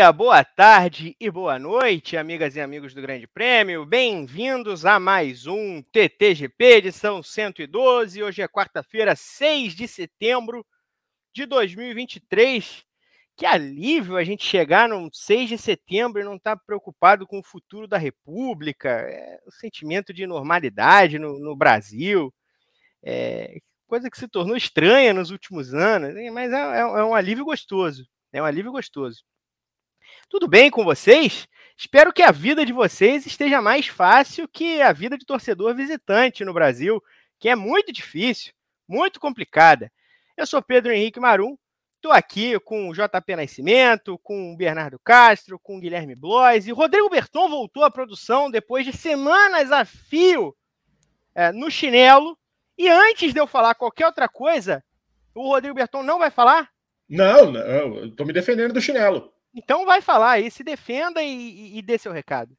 Dia, 0.00 0.12
boa 0.12 0.42
tarde 0.42 1.14
e 1.20 1.30
boa 1.30 1.58
noite, 1.58 2.16
amigas 2.16 2.56
e 2.56 2.60
amigos 2.62 2.94
do 2.94 3.02
Grande 3.02 3.26
Prêmio. 3.26 3.84
Bem-vindos 3.84 4.86
a 4.86 4.98
mais 4.98 5.46
um 5.46 5.82
TTGP, 5.82 6.64
edição 6.76 7.22
112. 7.22 8.22
Hoje 8.22 8.40
é 8.40 8.48
quarta-feira, 8.48 9.14
6 9.14 9.74
de 9.74 9.86
setembro 9.86 10.64
de 11.34 11.44
2023. 11.44 12.82
Que 13.36 13.44
alívio 13.44 14.16
a 14.16 14.24
gente 14.24 14.42
chegar 14.42 14.88
no 14.88 15.10
6 15.12 15.50
de 15.50 15.58
setembro 15.58 16.18
e 16.18 16.24
não 16.24 16.36
estar 16.36 16.56
tá 16.56 16.62
preocupado 16.66 17.26
com 17.26 17.38
o 17.38 17.44
futuro 17.44 17.86
da 17.86 17.98
República. 17.98 18.88
É 18.88 19.38
um 19.46 19.50
sentimento 19.50 20.14
de 20.14 20.26
normalidade 20.26 21.18
no, 21.18 21.38
no 21.38 21.54
Brasil. 21.54 22.32
É, 23.02 23.58
coisa 23.86 24.08
que 24.08 24.18
se 24.18 24.26
tornou 24.26 24.56
estranha 24.56 25.12
nos 25.12 25.30
últimos 25.30 25.74
anos, 25.74 26.14
mas 26.32 26.50
é, 26.54 26.56
é, 26.56 26.80
é 26.80 27.04
um 27.04 27.14
alívio 27.14 27.44
gostoso. 27.44 28.08
É 28.32 28.40
um 28.40 28.46
alívio 28.46 28.72
gostoso. 28.72 29.22
Tudo 30.30 30.46
bem 30.46 30.70
com 30.70 30.84
vocês? 30.84 31.48
Espero 31.76 32.12
que 32.12 32.22
a 32.22 32.30
vida 32.30 32.64
de 32.64 32.72
vocês 32.72 33.26
esteja 33.26 33.60
mais 33.60 33.88
fácil 33.88 34.46
que 34.46 34.80
a 34.80 34.92
vida 34.92 35.18
de 35.18 35.26
torcedor 35.26 35.74
visitante 35.74 36.44
no 36.44 36.54
Brasil, 36.54 37.02
que 37.36 37.48
é 37.48 37.56
muito 37.56 37.92
difícil, 37.92 38.52
muito 38.86 39.18
complicada. 39.18 39.90
Eu 40.36 40.46
sou 40.46 40.62
Pedro 40.62 40.92
Henrique 40.92 41.18
Marum, 41.18 41.56
estou 41.96 42.12
aqui 42.12 42.56
com 42.60 42.88
o 42.88 42.92
JP 42.92 43.34
Nascimento, 43.34 44.16
com 44.22 44.52
o 44.52 44.56
Bernardo 44.56 45.00
Castro, 45.00 45.58
com 45.58 45.78
o 45.78 45.80
Guilherme 45.80 46.14
Blois 46.14 46.68
e 46.68 46.70
Rodrigo 46.70 47.10
Berton 47.10 47.48
voltou 47.48 47.82
à 47.82 47.90
produção 47.90 48.48
depois 48.48 48.86
de 48.86 48.92
semanas 48.92 49.72
a 49.72 49.84
fio 49.84 50.56
é, 51.34 51.50
no 51.50 51.68
chinelo. 51.68 52.38
E 52.78 52.88
antes 52.88 53.34
de 53.34 53.40
eu 53.40 53.48
falar 53.48 53.74
qualquer 53.74 54.06
outra 54.06 54.28
coisa, 54.28 54.80
o 55.34 55.48
Rodrigo 55.48 55.74
Berton 55.74 56.04
não 56.04 56.20
vai 56.20 56.30
falar? 56.30 56.70
Não, 57.08 57.50
não 57.50 58.10
tô 58.12 58.24
me 58.24 58.32
defendendo 58.32 58.72
do 58.72 58.80
chinelo. 58.80 59.32
Então 59.54 59.84
vai 59.84 60.00
falar 60.00 60.32
aí, 60.32 60.50
se 60.50 60.62
defenda 60.62 61.22
e, 61.22 61.78
e, 61.78 61.82
dê 61.82 61.98
seu 61.98 62.12
recado. 62.12 62.56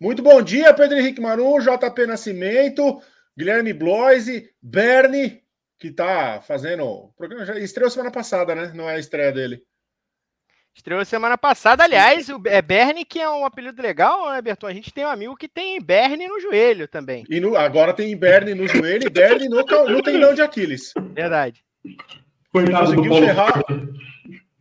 Muito 0.00 0.22
bom 0.22 0.42
dia, 0.42 0.74
Pedro 0.74 0.98
Henrique 0.98 1.20
Maru, 1.20 1.58
JP 1.60 2.06
Nascimento, 2.06 3.00
Guilherme 3.36 3.72
Bloise, 3.72 4.50
Bernie, 4.60 5.42
que 5.78 5.90
tá 5.90 6.40
fazendo. 6.42 7.10
programa 7.16 7.46
já 7.46 7.58
estreou 7.58 7.90
semana 7.90 8.10
passada, 8.10 8.54
né? 8.54 8.72
Não 8.74 8.88
é 8.88 8.96
a 8.96 8.98
estreia 8.98 9.32
dele. 9.32 9.62
Estreou 10.74 11.02
semana 11.06 11.38
passada, 11.38 11.84
aliás, 11.84 12.28
o 12.28 12.38
é 12.44 12.60
Bernie, 12.60 13.06
que 13.06 13.18
é 13.18 13.26
um 13.26 13.46
apelido 13.46 13.80
legal, 13.80 14.30
né, 14.30 14.42
Berton? 14.42 14.66
A 14.66 14.74
gente 14.74 14.92
tem 14.92 15.06
um 15.06 15.08
amigo 15.08 15.34
que 15.34 15.48
tem 15.48 15.80
Bernie 15.80 16.28
no 16.28 16.38
joelho 16.38 16.86
também. 16.86 17.24
E 17.30 17.40
no, 17.40 17.56
agora 17.56 17.94
tem 17.94 18.14
Bernie 18.14 18.54
no 18.54 18.68
joelho 18.68 19.06
e 19.06 19.10
Bernie 19.10 19.48
no, 19.48 19.56
no 19.62 20.02
tendão 20.02 20.34
de 20.34 20.42
Aquiles. 20.42 20.92
Verdade. 21.14 21.64
Coitado 22.52 22.94
conseguiu 22.94 23.26
ferrar. 23.26 23.62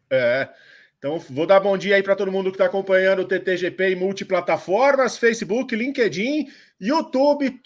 É. 0.09 0.49
Então, 0.97 1.19
vou 1.19 1.45
dar 1.45 1.59
bom 1.59 1.77
dia 1.77 1.95
aí 1.95 2.03
para 2.03 2.15
todo 2.15 2.31
mundo 2.31 2.49
que 2.49 2.55
está 2.55 2.65
acompanhando 2.65 3.19
o 3.19 3.27
TTGP 3.27 3.89
em 3.89 3.95
multiplataformas: 3.95 5.17
Facebook, 5.17 5.75
LinkedIn, 5.75 6.47
YouTube, 6.79 7.61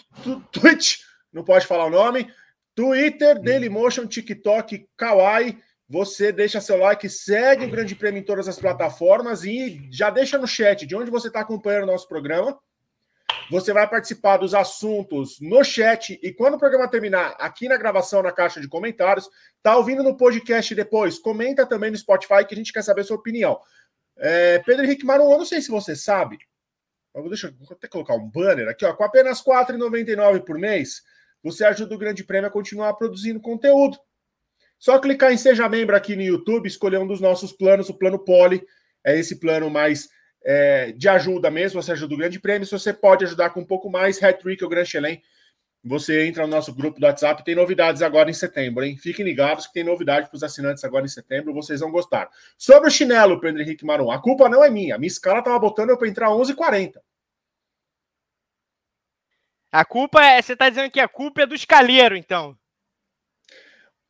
Twitch, 0.52 0.99
não 1.31 1.44
pode 1.44 1.66
falar 1.66 1.86
o 1.86 1.89
nome, 1.89 2.31
Twitter, 2.75 3.38
hum. 3.38 3.44
Dailymotion, 3.44 4.08
TikTok, 4.08 4.88
Kawaii. 4.97 5.58
Você 5.91 6.31
deixa 6.31 6.61
seu 6.61 6.77
like, 6.77 7.09
segue 7.09 7.66
o 7.66 7.69
Grande 7.69 7.95
Prêmio 7.95 8.19
em 8.19 8.23
todas 8.23 8.47
as 8.47 8.59
plataformas 8.59 9.43
e 9.43 9.88
já 9.91 10.11
deixa 10.11 10.38
no 10.38 10.47
chat 10.47 10.86
de 10.86 10.95
onde 10.95 11.09
você 11.09 11.30
está 11.30 11.39
acompanhando 11.39 11.83
o 11.83 11.87
nosso 11.87 12.08
programa. 12.08 12.59
Você 13.49 13.73
vai 13.73 13.89
participar 13.89 14.37
dos 14.37 14.54
assuntos 14.54 15.39
no 15.42 15.64
chat 15.64 16.20
e 16.21 16.32
quando 16.32 16.54
o 16.54 16.60
programa 16.60 16.87
terminar, 16.87 17.36
aqui 17.39 17.67
na 17.67 17.77
gravação, 17.77 18.21
na 18.21 18.32
caixa 18.32 18.61
de 18.61 18.67
comentários, 18.67 19.27
tá 19.64 19.76
ouvindo 19.76 20.04
no 20.04 20.15
podcast 20.15 20.76
depois, 20.76 21.17
comenta 21.17 21.65
também 21.65 21.89
no 21.89 21.98
Spotify 21.98 22.45
que 22.48 22.54
a 22.54 22.58
gente 22.58 22.71
quer 22.71 22.83
saber 22.83 23.02
a 23.02 23.05
sua 23.05 23.17
opinião. 23.17 23.60
É, 24.17 24.60
Pedro 24.60 24.86
Henrique 24.86 25.05
Marum, 25.05 25.32
eu 25.32 25.37
não 25.39 25.45
sei 25.45 25.61
se 25.61 25.71
você 25.71 25.95
sabe, 25.95 26.37
deixa 27.27 27.48
eu 27.48 27.76
até 27.76 27.87
colocar 27.87 28.14
um 28.14 28.30
banner 28.30 28.67
aqui, 28.67 28.86
ó, 28.86 28.93
com 28.93 29.04
apenas 29.04 29.39
R$ 29.39 29.52
4,99 29.52 30.42
por 30.45 30.60
mês, 30.60 31.02
você 31.43 31.66
ajuda 31.66 31.95
o 31.95 31.98
Grande 31.98 32.23
Prêmio 32.23 32.48
a 32.48 32.52
continuar 32.52 32.93
produzindo 32.93 33.39
conteúdo. 33.39 33.98
Só 34.77 34.99
clicar 34.99 35.31
em 35.31 35.37
Seja 35.37 35.67
Membro 35.67 35.95
aqui 35.95 36.16
no 36.16 36.21
YouTube, 36.21 36.67
escolher 36.67 36.99
um 36.99 37.08
dos 37.08 37.20
nossos 37.20 37.52
planos, 37.52 37.89
o 37.89 37.98
plano 37.98 38.20
Poli, 38.20 38.64
é 39.04 39.17
esse 39.17 39.39
plano 39.39 39.70
mais 39.70 40.10
é, 40.44 40.92
de 40.92 41.10
ajuda 41.10 41.52
mesmo, 41.52 41.82
você 41.82 41.92
ajuda 41.92 42.14
o 42.14 42.17
Grande 42.17 42.39
Prêmio. 42.39 42.66
Se 42.66 42.72
você 42.72 42.94
pode 42.94 43.26
ajudar 43.26 43.50
com 43.52 43.61
um 43.61 43.66
pouco 43.66 43.89
mais, 43.89 44.22
Hat-Trick 44.22 44.64
ou 44.64 44.70
Grand 44.70 44.86
Chelem, 44.86 45.22
você 45.83 46.27
entra 46.27 46.44
no 46.44 46.50
nosso 46.50 46.73
grupo 46.73 47.00
do 47.00 47.05
WhatsApp. 47.05 47.44
Tem 47.44 47.55
novidades 47.55 48.02
agora 48.02 48.30
em 48.30 48.33
setembro, 48.33 48.83
hein? 48.83 48.98
Fiquem 48.98 49.23
ligados 49.23 49.67
que 49.67 49.73
tem 49.73 49.83
novidade 49.83 50.28
para 50.28 50.36
os 50.36 50.44
assinantes 50.44 50.83
agora 50.83 51.05
em 51.05 51.10
setembro. 51.10 51.54
Vocês 51.54 51.80
vão 51.80 51.92
gostar. 51.92 52.30
Sobre 52.58 52.89
o 52.89 52.92
chinelo, 52.92 53.39
Pedro 53.39 53.61
Henrique 53.61 53.86
Marum, 53.86 54.11
a 54.11 54.22
culpa 54.22 54.49
não 54.49 54.64
é 54.64 54.70
minha. 54.70 54.98
Minha 54.98 55.08
escala 55.08 55.39
estava 55.39 55.58
botando 55.58 55.92
eu 55.92 55.98
para 55.98 56.08
entrar 56.08 56.30
11h40. 56.30 56.99
A 59.72 59.86
culpa 59.86 60.22
é. 60.23 60.42
Você 60.42 60.54
está 60.54 60.67
dizendo 60.67 60.92
que 60.92 60.99
a 60.99 61.08
culpa 61.08 61.44
é 61.44 61.45
do 61.45 61.55
escaleiro, 61.55 62.16
então. 62.16 62.58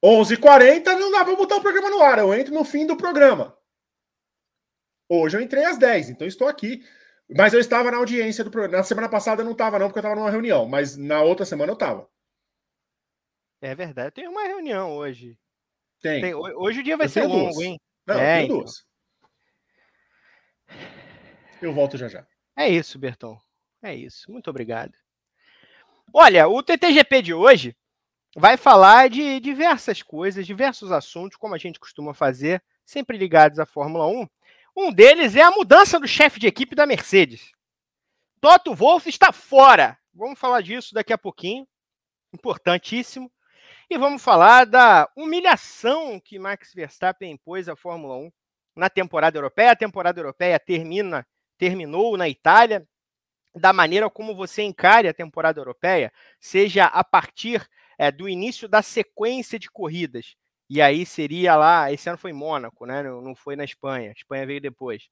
11h40 0.03 0.85
não 0.97 1.12
dá 1.12 1.25
para 1.25 1.35
botar 1.35 1.57
o 1.57 1.62
programa 1.62 1.89
no 1.89 2.01
ar. 2.01 2.18
Eu 2.18 2.34
entro 2.34 2.53
no 2.53 2.63
fim 2.63 2.88
do 2.88 2.95
programa. 2.95 3.58
Hoje 5.09 5.35
eu 5.35 5.41
entrei 5.41 5.65
às 5.65 5.77
10, 5.77 6.11
então 6.11 6.27
estou 6.27 6.47
aqui. 6.47 6.85
Mas 7.35 7.53
eu 7.53 7.59
estava 7.59 7.91
na 7.91 7.97
audiência 7.97 8.43
do 8.43 8.49
programa. 8.51 8.77
Na 8.77 8.83
semana 8.83 9.09
passada 9.09 9.41
eu 9.41 9.45
não 9.45 9.51
estava, 9.51 9.77
não, 9.77 9.87
porque 9.87 9.99
eu 9.99 10.01
estava 10.01 10.15
numa 10.15 10.31
reunião. 10.31 10.67
Mas 10.67 10.95
na 10.95 11.21
outra 11.21 11.45
semana 11.45 11.71
eu 11.71 11.75
estava. 11.75 12.09
É 13.61 13.75
verdade. 13.75 14.11
Tem 14.15 14.27
uma 14.27 14.43
reunião 14.43 14.91
hoje. 14.95 15.37
Tem. 16.01 16.21
Tem 16.21 16.33
hoje 16.33 16.79
o 16.79 16.83
dia 16.83 16.95
vai 16.95 17.07
eu 17.07 17.09
ser 17.09 17.23
longo, 17.27 17.51
duas. 17.51 17.57
hein? 17.57 17.79
Não, 18.07 18.19
é, 18.19 18.37
tenho 18.37 18.59
duas. 18.59 18.83
Eu 21.61 21.73
volto 21.73 21.97
já 21.97 22.07
já. 22.07 22.25
É 22.55 22.67
isso, 22.67 22.97
Berton. 22.97 23.39
É 23.81 23.93
isso. 23.93 24.31
Muito 24.31 24.49
obrigado. 24.49 24.93
Olha, 26.13 26.47
o 26.47 26.63
TTGP 26.63 27.21
de 27.21 27.33
hoje 27.33 27.75
vai 28.35 28.57
falar 28.57 29.09
de 29.09 29.39
diversas 29.39 30.01
coisas, 30.01 30.45
diversos 30.47 30.91
assuntos, 30.91 31.37
como 31.37 31.53
a 31.53 31.57
gente 31.57 31.79
costuma 31.79 32.13
fazer, 32.13 32.63
sempre 32.83 33.17
ligados 33.17 33.59
à 33.59 33.65
Fórmula 33.65 34.07
1. 34.07 34.27
Um 34.81 34.94
deles 34.94 35.35
é 35.35 35.41
a 35.41 35.51
mudança 35.51 36.00
do 36.00 36.07
chefe 36.07 36.40
de 36.40 36.47
equipe 36.47 36.73
da 36.73 36.85
Mercedes. 36.85 37.51
Toto 38.40 38.73
Wolff 38.73 39.09
está 39.09 39.34
fora. 39.34 40.00
Vamos 40.13 40.40
falar 40.40 40.62
disso 40.62 40.94
daqui 40.94 41.12
a 41.12 41.17
pouquinho. 41.17 41.67
Importantíssimo. 42.34 43.29
E 43.89 43.97
vamos 43.97 44.23
falar 44.23 44.66
da 44.66 45.12
humilhação 45.18 46.18
que 46.18 46.39
Max 46.39 46.73
Verstappen 46.73 47.29
impôs 47.29 47.68
à 47.68 47.75
Fórmula 47.75 48.16
1 48.16 48.31
na 48.73 48.89
temporada 48.89 49.38
europeia. 49.38 49.72
A 49.72 49.75
temporada 49.75 50.18
europeia 50.18 50.57
termina, 50.57 51.28
terminou 51.57 52.16
na 52.16 52.29
Itália. 52.29 52.88
Da 53.53 53.73
maneira 53.73 54.09
como 54.09 54.34
você 54.34 54.62
encare 54.62 55.09
a 55.09 55.13
temporada 55.13 55.59
europeia, 55.59 56.09
seja 56.39 56.85
a 56.85 57.03
partir 57.03 57.68
é, 57.97 58.09
do 58.09 58.29
início 58.29 58.66
da 58.66 58.81
sequência 58.81 59.59
de 59.59 59.69
corridas, 59.69 60.38
e 60.69 60.81
aí 60.81 61.06
seria 61.06 61.56
lá, 61.56 61.91
esse 61.91 62.07
ano 62.09 62.18
foi 62.18 62.31
em 62.31 62.34
Mônaco, 62.34 62.85
né? 62.85 63.02
Não 63.03 63.35
foi 63.35 63.56
na 63.56 63.63
Espanha, 63.63 64.09
a 64.09 64.13
Espanha 64.13 64.46
veio 64.46 64.62
depois. 64.62 65.09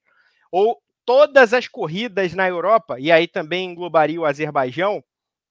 Ou 0.51 0.81
todas 1.05 1.53
as 1.53 1.67
corridas 1.67 2.33
na 2.33 2.47
Europa, 2.47 2.99
e 2.99 3.11
aí 3.11 3.27
também 3.27 3.71
englobaria 3.71 4.19
o 4.19 4.25
Azerbaijão, 4.25 5.03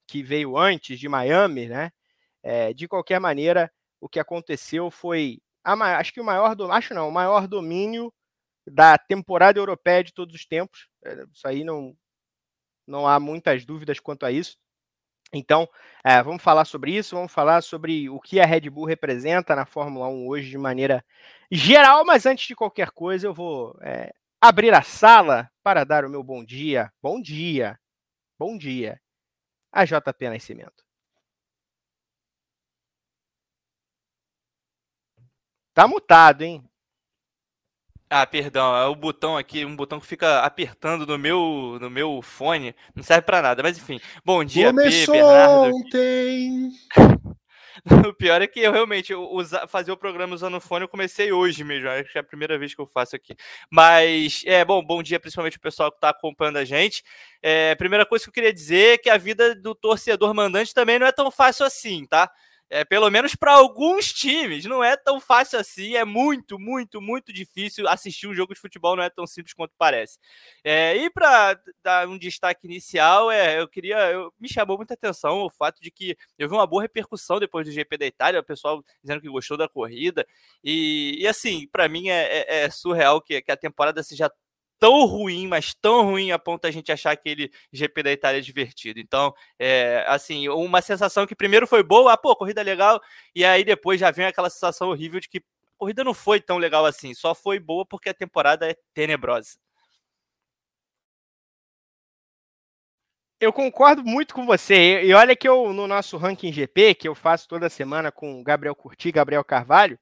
que 0.06 0.22
veio 0.22 0.56
antes 0.56 0.98
de 1.00 1.08
Miami, 1.08 1.66
né? 1.68 1.90
É, 2.42 2.72
de 2.72 2.86
qualquer 2.88 3.20
maneira, 3.20 3.72
o 4.00 4.08
que 4.08 4.20
aconteceu 4.20 4.90
foi, 4.90 5.40
a, 5.64 5.72
acho 5.98 6.12
que 6.12 6.20
o 6.20 6.24
maior, 6.24 6.56
acho 6.72 6.94
não, 6.94 7.08
o 7.08 7.12
maior 7.12 7.48
domínio 7.48 8.12
da 8.66 8.98
temporada 8.98 9.58
europeia 9.58 10.04
de 10.04 10.12
todos 10.12 10.34
os 10.34 10.46
tempos. 10.46 10.88
É, 11.04 11.24
isso 11.32 11.48
aí 11.48 11.64
não, 11.64 11.96
não 12.86 13.06
há 13.06 13.18
muitas 13.20 13.64
dúvidas 13.64 14.00
quanto 14.00 14.26
a 14.26 14.32
isso. 14.32 14.56
Então, 15.36 15.68
é, 16.04 16.22
vamos 16.22 16.42
falar 16.42 16.64
sobre 16.64 16.92
isso, 16.96 17.16
vamos 17.16 17.32
falar 17.32 17.62
sobre 17.62 18.08
o 18.08 18.20
que 18.20 18.40
a 18.40 18.46
Red 18.46 18.70
Bull 18.70 18.86
representa 18.86 19.54
na 19.54 19.66
Fórmula 19.66 20.08
1 20.08 20.26
hoje 20.26 20.50
de 20.50 20.58
maneira 20.58 21.04
geral, 21.50 22.04
mas 22.04 22.26
antes 22.26 22.46
de 22.46 22.54
qualquer 22.54 22.90
coisa, 22.90 23.26
eu 23.26 23.34
vou 23.34 23.76
é, 23.82 24.12
abrir 24.40 24.74
a 24.74 24.82
sala 24.82 25.50
para 25.62 25.84
dar 25.84 26.04
o 26.04 26.10
meu 26.10 26.22
bom 26.22 26.44
dia. 26.44 26.92
Bom 27.02 27.20
dia, 27.20 27.78
bom 28.38 28.56
dia, 28.58 29.00
a 29.72 29.84
JP 29.84 30.30
Nascimento. 30.30 30.84
Tá 35.74 35.86
mutado, 35.86 36.42
hein? 36.42 36.64
Ah, 38.08 38.24
perdão, 38.24 38.76
é 38.76 38.86
o 38.86 38.94
botão 38.94 39.36
aqui, 39.36 39.64
um 39.64 39.74
botão 39.74 39.98
que 39.98 40.06
fica 40.06 40.40
apertando 40.42 41.04
no 41.04 41.18
meu, 41.18 41.76
no 41.80 41.90
meu 41.90 42.22
fone, 42.22 42.72
não 42.94 43.02
serve 43.02 43.22
para 43.22 43.42
nada, 43.42 43.64
mas 43.64 43.76
enfim. 43.76 43.98
Bom 44.24 44.44
dia, 44.44 44.68
Começou 44.68 45.12
P, 45.12 45.20
Bernardo. 45.20 45.74
ontem. 45.74 46.70
o 48.08 48.14
pior 48.14 48.40
é 48.40 48.46
que 48.46 48.60
eu 48.60 48.70
realmente 48.70 49.12
usa, 49.12 49.66
fazer 49.66 49.90
o 49.90 49.96
programa 49.96 50.36
usando 50.36 50.56
o 50.56 50.60
fone 50.60 50.84
eu 50.84 50.88
comecei 50.88 51.32
hoje 51.32 51.64
mesmo, 51.64 51.88
acho 51.88 52.12
que 52.12 52.16
é 52.16 52.20
a 52.20 52.24
primeira 52.24 52.56
vez 52.56 52.76
que 52.76 52.80
eu 52.80 52.86
faço 52.86 53.16
aqui. 53.16 53.34
Mas, 53.68 54.42
é 54.46 54.64
bom, 54.64 54.84
bom 54.84 55.02
dia 55.02 55.18
principalmente 55.18 55.56
o 55.56 55.60
pessoal 55.60 55.90
que 55.90 55.96
está 55.96 56.10
acompanhando 56.10 56.58
a 56.58 56.64
gente. 56.64 57.02
É, 57.42 57.74
primeira 57.74 58.06
coisa 58.06 58.24
que 58.24 58.28
eu 58.28 58.34
queria 58.34 58.52
dizer 58.52 58.94
é 58.94 58.98
que 58.98 59.10
a 59.10 59.18
vida 59.18 59.52
do 59.52 59.74
torcedor 59.74 60.32
mandante 60.32 60.72
também 60.72 61.00
não 61.00 61.08
é 61.08 61.12
tão 61.12 61.28
fácil 61.28 61.66
assim, 61.66 62.06
tá? 62.06 62.30
É, 62.68 62.84
pelo 62.84 63.08
menos 63.10 63.36
para 63.36 63.52
alguns 63.52 64.12
times, 64.12 64.64
não 64.64 64.82
é 64.82 64.96
tão 64.96 65.20
fácil 65.20 65.58
assim. 65.58 65.94
É 65.94 66.04
muito, 66.04 66.58
muito, 66.58 67.00
muito 67.00 67.32
difícil 67.32 67.86
assistir 67.88 68.26
um 68.26 68.34
jogo 68.34 68.54
de 68.54 68.60
futebol, 68.60 68.96
não 68.96 69.04
é 69.04 69.10
tão 69.10 69.26
simples 69.26 69.54
quanto 69.54 69.72
parece. 69.78 70.18
É, 70.64 70.96
e 70.96 71.08
para 71.08 71.60
dar 71.82 72.08
um 72.08 72.18
destaque 72.18 72.66
inicial, 72.66 73.30
é, 73.30 73.60
eu 73.60 73.68
queria. 73.68 74.10
Eu, 74.10 74.32
me 74.40 74.48
chamou 74.48 74.76
muita 74.76 74.94
atenção 74.94 75.42
o 75.42 75.50
fato 75.50 75.80
de 75.80 75.90
que 75.90 76.16
eu 76.38 76.48
vi 76.48 76.54
uma 76.54 76.66
boa 76.66 76.82
repercussão 76.82 77.38
depois 77.38 77.66
do 77.66 77.72
GP 77.72 77.98
da 77.98 78.06
Itália, 78.06 78.40
o 78.40 78.44
pessoal 78.44 78.84
dizendo 79.02 79.20
que 79.20 79.28
gostou 79.28 79.56
da 79.56 79.68
corrida. 79.68 80.26
E, 80.64 81.16
e 81.20 81.28
assim, 81.28 81.68
para 81.68 81.88
mim 81.88 82.08
é, 82.08 82.38
é, 82.40 82.64
é 82.64 82.70
surreal 82.70 83.20
que, 83.20 83.40
que 83.42 83.52
a 83.52 83.56
temporada 83.56 84.02
seja 84.02 84.30
tão 84.78 85.04
ruim, 85.06 85.46
mas 85.46 85.74
tão 85.74 86.04
ruim 86.04 86.32
a 86.32 86.38
ponto 86.38 86.66
a 86.66 86.70
gente 86.70 86.92
achar 86.92 87.12
aquele 87.12 87.50
GP 87.72 88.02
da 88.02 88.12
Itália 88.12 88.42
divertido. 88.42 89.00
Então, 89.00 89.34
é, 89.58 90.04
assim, 90.08 90.48
uma 90.48 90.82
sensação 90.82 91.26
que 91.26 91.34
primeiro 91.34 91.66
foi 91.66 91.82
boa, 91.82 92.12
ah, 92.12 92.16
pô, 92.16 92.34
corrida 92.36 92.62
legal, 92.62 93.00
e 93.34 93.44
aí 93.44 93.64
depois 93.64 94.00
já 94.00 94.10
vem 94.10 94.26
aquela 94.26 94.50
sensação 94.50 94.88
horrível 94.90 95.20
de 95.20 95.28
que 95.28 95.38
a 95.38 95.42
corrida 95.78 96.04
não 96.04 96.14
foi 96.14 96.40
tão 96.40 96.58
legal 96.58 96.86
assim, 96.86 97.14
só 97.14 97.34
foi 97.34 97.58
boa 97.58 97.84
porque 97.86 98.08
a 98.08 98.14
temporada 98.14 98.70
é 98.70 98.76
tenebrosa. 98.94 99.56
Eu 103.38 103.52
concordo 103.52 104.02
muito 104.02 104.34
com 104.34 104.46
você. 104.46 105.02
E 105.04 105.12
olha 105.12 105.36
que 105.36 105.46
eu, 105.46 105.72
no 105.72 105.86
nosso 105.86 106.16
ranking 106.16 106.50
GP, 106.52 106.94
que 106.94 107.06
eu 107.06 107.14
faço 107.14 107.46
toda 107.46 107.68
semana 107.68 108.10
com 108.10 108.42
Gabriel 108.42 108.74
Curti, 108.74 109.12
Gabriel 109.12 109.44
Carvalho, 109.44 109.98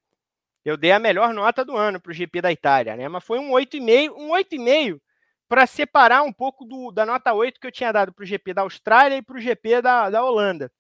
eu 0.64 0.76
dei 0.76 0.93
a 0.93 0.99
melhor 0.99 1.34
nota 1.34 1.64
do 1.64 1.76
ano 1.76 2.00
para 2.00 2.11
o 2.11 2.14
GP 2.14 2.40
da 2.40 2.50
Itália, 2.50 2.96
né? 2.96 3.08
Mas 3.08 3.22
foi 3.22 3.38
um 3.38 3.50
8,5, 3.50 4.14
um 4.16 4.31
8,5 4.31 5.00
para 5.49 5.66
separar 5.66 6.22
um 6.22 6.32
pouco 6.32 6.64
do, 6.64 6.90
da 6.90 7.05
nota 7.05 7.32
8 7.32 7.61
que 7.61 7.66
eu 7.66 7.72
tinha 7.72 7.93
dado 7.93 8.12
para 8.12 8.22
o 8.22 8.26
GP 8.26 8.55
da 8.55 8.62
Austrália 8.62 9.16
e 9.16 9.22
para 9.22 9.37
o 9.37 9.40
GP 9.40 9.82
da, 9.82 10.08
da 10.11 10.25
Holanda. 10.25 10.72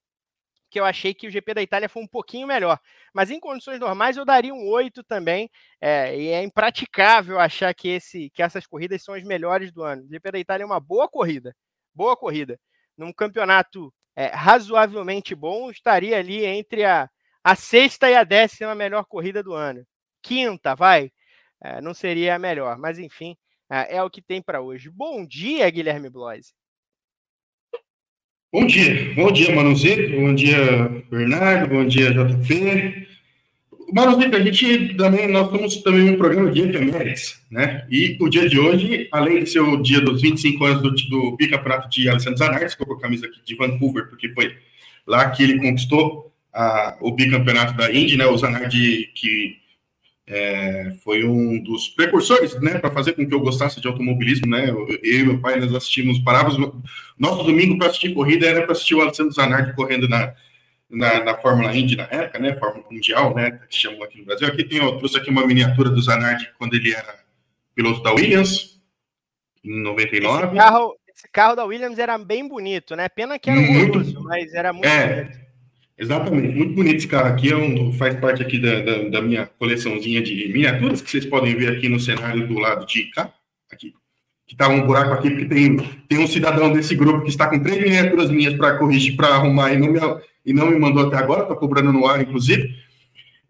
Que 0.70 0.80
eu 0.80 0.84
achei 0.84 1.14
que 1.14 1.28
o 1.28 1.30
GP 1.30 1.54
da 1.54 1.62
Itália 1.62 1.88
foi 1.88 2.02
um 2.02 2.08
pouquinho 2.08 2.46
melhor. 2.46 2.80
Mas 3.12 3.30
em 3.30 3.38
condições 3.38 3.78
normais 3.78 4.16
eu 4.16 4.24
daria 4.24 4.54
um 4.54 4.68
8 4.68 5.04
também. 5.04 5.50
É, 5.80 6.18
e 6.18 6.28
é 6.28 6.42
impraticável 6.42 7.38
achar 7.38 7.72
que, 7.74 7.88
esse, 7.88 8.30
que 8.30 8.42
essas 8.42 8.66
corridas 8.66 9.02
são 9.02 9.14
as 9.14 9.22
melhores 9.22 9.70
do 9.70 9.82
ano. 9.82 10.02
O 10.04 10.08
GP 10.08 10.32
da 10.32 10.38
Itália 10.38 10.64
é 10.64 10.66
uma 10.66 10.80
boa 10.80 11.08
corrida. 11.08 11.54
Boa 11.94 12.16
corrida. 12.16 12.58
Num 12.96 13.12
campeonato 13.12 13.92
é, 14.16 14.26
razoavelmente 14.28 15.34
bom, 15.34 15.70
estaria 15.70 16.18
ali 16.18 16.44
entre 16.44 16.84
a, 16.84 17.08
a 17.44 17.54
sexta 17.54 18.08
e 18.10 18.14
a 18.14 18.24
décima 18.24 18.74
melhor 18.74 19.04
corrida 19.04 19.42
do 19.42 19.52
ano. 19.52 19.84
Quinta, 20.22 20.74
vai. 20.74 21.12
É, 21.62 21.80
não 21.80 21.92
seria 21.92 22.34
a 22.34 22.38
melhor, 22.38 22.78
mas 22.78 22.98
enfim, 22.98 23.36
é, 23.70 23.96
é 23.96 24.02
o 24.02 24.10
que 24.10 24.22
tem 24.22 24.40
para 24.40 24.62
hoje. 24.62 24.90
Bom 24.90 25.26
dia, 25.26 25.68
Guilherme 25.68 26.08
Bloise. 26.08 26.52
Bom 28.50 28.66
dia, 28.66 29.14
bom 29.14 29.32
dia, 29.32 29.54
Manuzito, 29.54 30.12
bom 30.12 30.34
dia, 30.34 30.88
Bernardo, 31.10 31.74
bom 31.74 31.84
dia, 31.84 32.12
JP. 32.12 33.08
Manuzito, 33.92 34.36
a 34.36 34.40
gente 34.40 34.94
também, 34.94 35.28
nós 35.28 35.50
temos 35.50 35.76
também 35.82 36.10
um 36.10 36.16
programa 36.16 36.50
de 36.50 36.60
efemérides, 36.62 37.44
né? 37.50 37.86
E 37.90 38.16
o 38.20 38.28
dia 38.28 38.48
de 38.48 38.58
hoje, 38.58 39.08
além 39.12 39.42
de 39.42 39.50
ser 39.50 39.60
o 39.60 39.82
dia 39.82 40.00
dos 40.00 40.22
25 40.22 40.64
anos 40.64 40.82
do, 40.82 40.90
do 41.08 41.36
bicampeonato 41.36 41.88
de 41.90 42.08
Alessandro 42.08 42.38
Zanardi, 42.38 42.66
estou 42.66 42.86
com 42.86 42.94
a 42.94 43.00
camisa 43.00 43.26
aqui 43.26 43.42
de 43.44 43.56
Vancouver, 43.56 44.08
porque 44.08 44.28
foi 44.30 44.56
lá 45.06 45.30
que 45.30 45.42
ele 45.42 45.58
conquistou 45.58 46.33
a, 46.54 46.96
o 47.00 47.10
bicampeonato 47.10 47.74
da 47.74 47.92
Indy, 47.92 48.16
né? 48.16 48.26
O 48.26 48.38
Zanardi, 48.38 49.10
que 49.14 49.56
é, 50.26 50.92
foi 51.02 51.24
um 51.24 51.62
dos 51.62 51.88
precursores, 51.88 52.58
né, 52.60 52.78
para 52.78 52.90
fazer 52.90 53.12
com 53.12 53.26
que 53.26 53.34
eu 53.34 53.40
gostasse 53.40 53.80
de 53.80 53.88
automobilismo, 53.88 54.46
né? 54.46 54.70
Eu, 54.70 54.86
eu 54.88 55.20
e 55.20 55.24
meu 55.24 55.40
pai 55.40 55.60
nós 55.60 55.74
assistimos, 55.74 56.18
parávamos 56.20 56.72
nosso 57.18 57.42
domingo 57.44 57.76
para 57.76 57.88
assistir 57.88 58.14
corrida 58.14 58.46
era 58.46 58.62
para 58.62 58.72
assistir 58.72 58.94
o 58.94 59.02
Alessandro 59.02 59.32
Zanardi 59.32 59.74
correndo 59.74 60.08
na, 60.08 60.32
na, 60.88 61.24
na, 61.24 61.36
Fórmula 61.36 61.76
Indy 61.76 61.96
na 61.96 62.04
época, 62.04 62.38
né? 62.38 62.54
Fórmula 62.54 62.86
Mundial, 62.90 63.34
né? 63.34 63.60
Que 63.68 63.76
chamam 63.76 64.02
aqui 64.02 64.18
no 64.18 64.24
Brasil. 64.24 64.48
Aqui 64.48 64.64
tem, 64.64 64.78
eu 64.78 64.96
trouxe 64.96 65.18
aqui 65.18 65.28
uma 65.28 65.46
miniatura 65.46 65.90
do 65.90 66.00
Zanardi 66.00 66.50
quando 66.58 66.74
ele 66.74 66.92
era 66.92 67.18
piloto 67.74 68.02
da 68.02 68.12
Williams 68.12 68.80
em 69.62 69.82
99. 69.82 70.46
Esse 70.46 70.54
carro, 70.54 70.96
esse 71.14 71.28
carro 71.30 71.54
da 71.54 71.64
Williams 71.64 71.98
era 71.98 72.16
bem 72.16 72.48
bonito, 72.48 72.96
né? 72.96 73.08
Pena 73.08 73.38
que 73.38 73.50
era 73.50 73.60
muito, 73.60 74.22
mas 74.22 74.54
era 74.54 74.72
muito 74.72 74.86
é, 74.86 75.24
bonito. 75.24 75.43
Exatamente, 75.96 76.56
muito 76.56 76.74
bonito 76.74 76.96
esse 76.96 77.06
carro 77.06 77.28
aqui, 77.28 77.52
é 77.52 77.56
um, 77.56 77.92
faz 77.92 78.16
parte 78.18 78.42
aqui 78.42 78.58
da, 78.58 78.80
da, 78.80 79.02
da, 79.10 79.22
minha 79.22 79.46
coleçãozinha 79.46 80.20
de 80.20 80.48
miniaturas, 80.52 81.00
que 81.00 81.08
vocês 81.08 81.24
podem 81.24 81.54
ver 81.54 81.68
aqui 81.68 81.88
no 81.88 82.00
cenário 82.00 82.48
do 82.48 82.58
lado 82.58 82.84
de 82.84 83.04
cá, 83.12 83.32
aqui, 83.70 83.94
que 84.44 84.56
tá 84.56 84.68
um 84.68 84.84
buraco 84.84 85.12
aqui, 85.12 85.30
porque 85.30 85.44
tem, 85.44 85.76
tem 86.08 86.18
um 86.18 86.26
cidadão 86.26 86.72
desse 86.72 86.96
grupo 86.96 87.22
que 87.22 87.28
está 87.28 87.46
com 87.46 87.62
três 87.62 87.80
miniaturas 87.80 88.28
minhas 88.28 88.54
para 88.54 88.76
corrigir, 88.76 89.14
para 89.14 89.28
arrumar, 89.28 89.72
e 89.72 89.78
não, 89.78 89.88
me, 89.88 90.00
e 90.44 90.52
não 90.52 90.66
me 90.68 90.76
mandou 90.76 91.06
até 91.06 91.16
agora, 91.16 91.46
tá 91.46 91.54
cobrando 91.54 91.92
no 91.92 92.06
ar, 92.06 92.20
inclusive. 92.20 92.74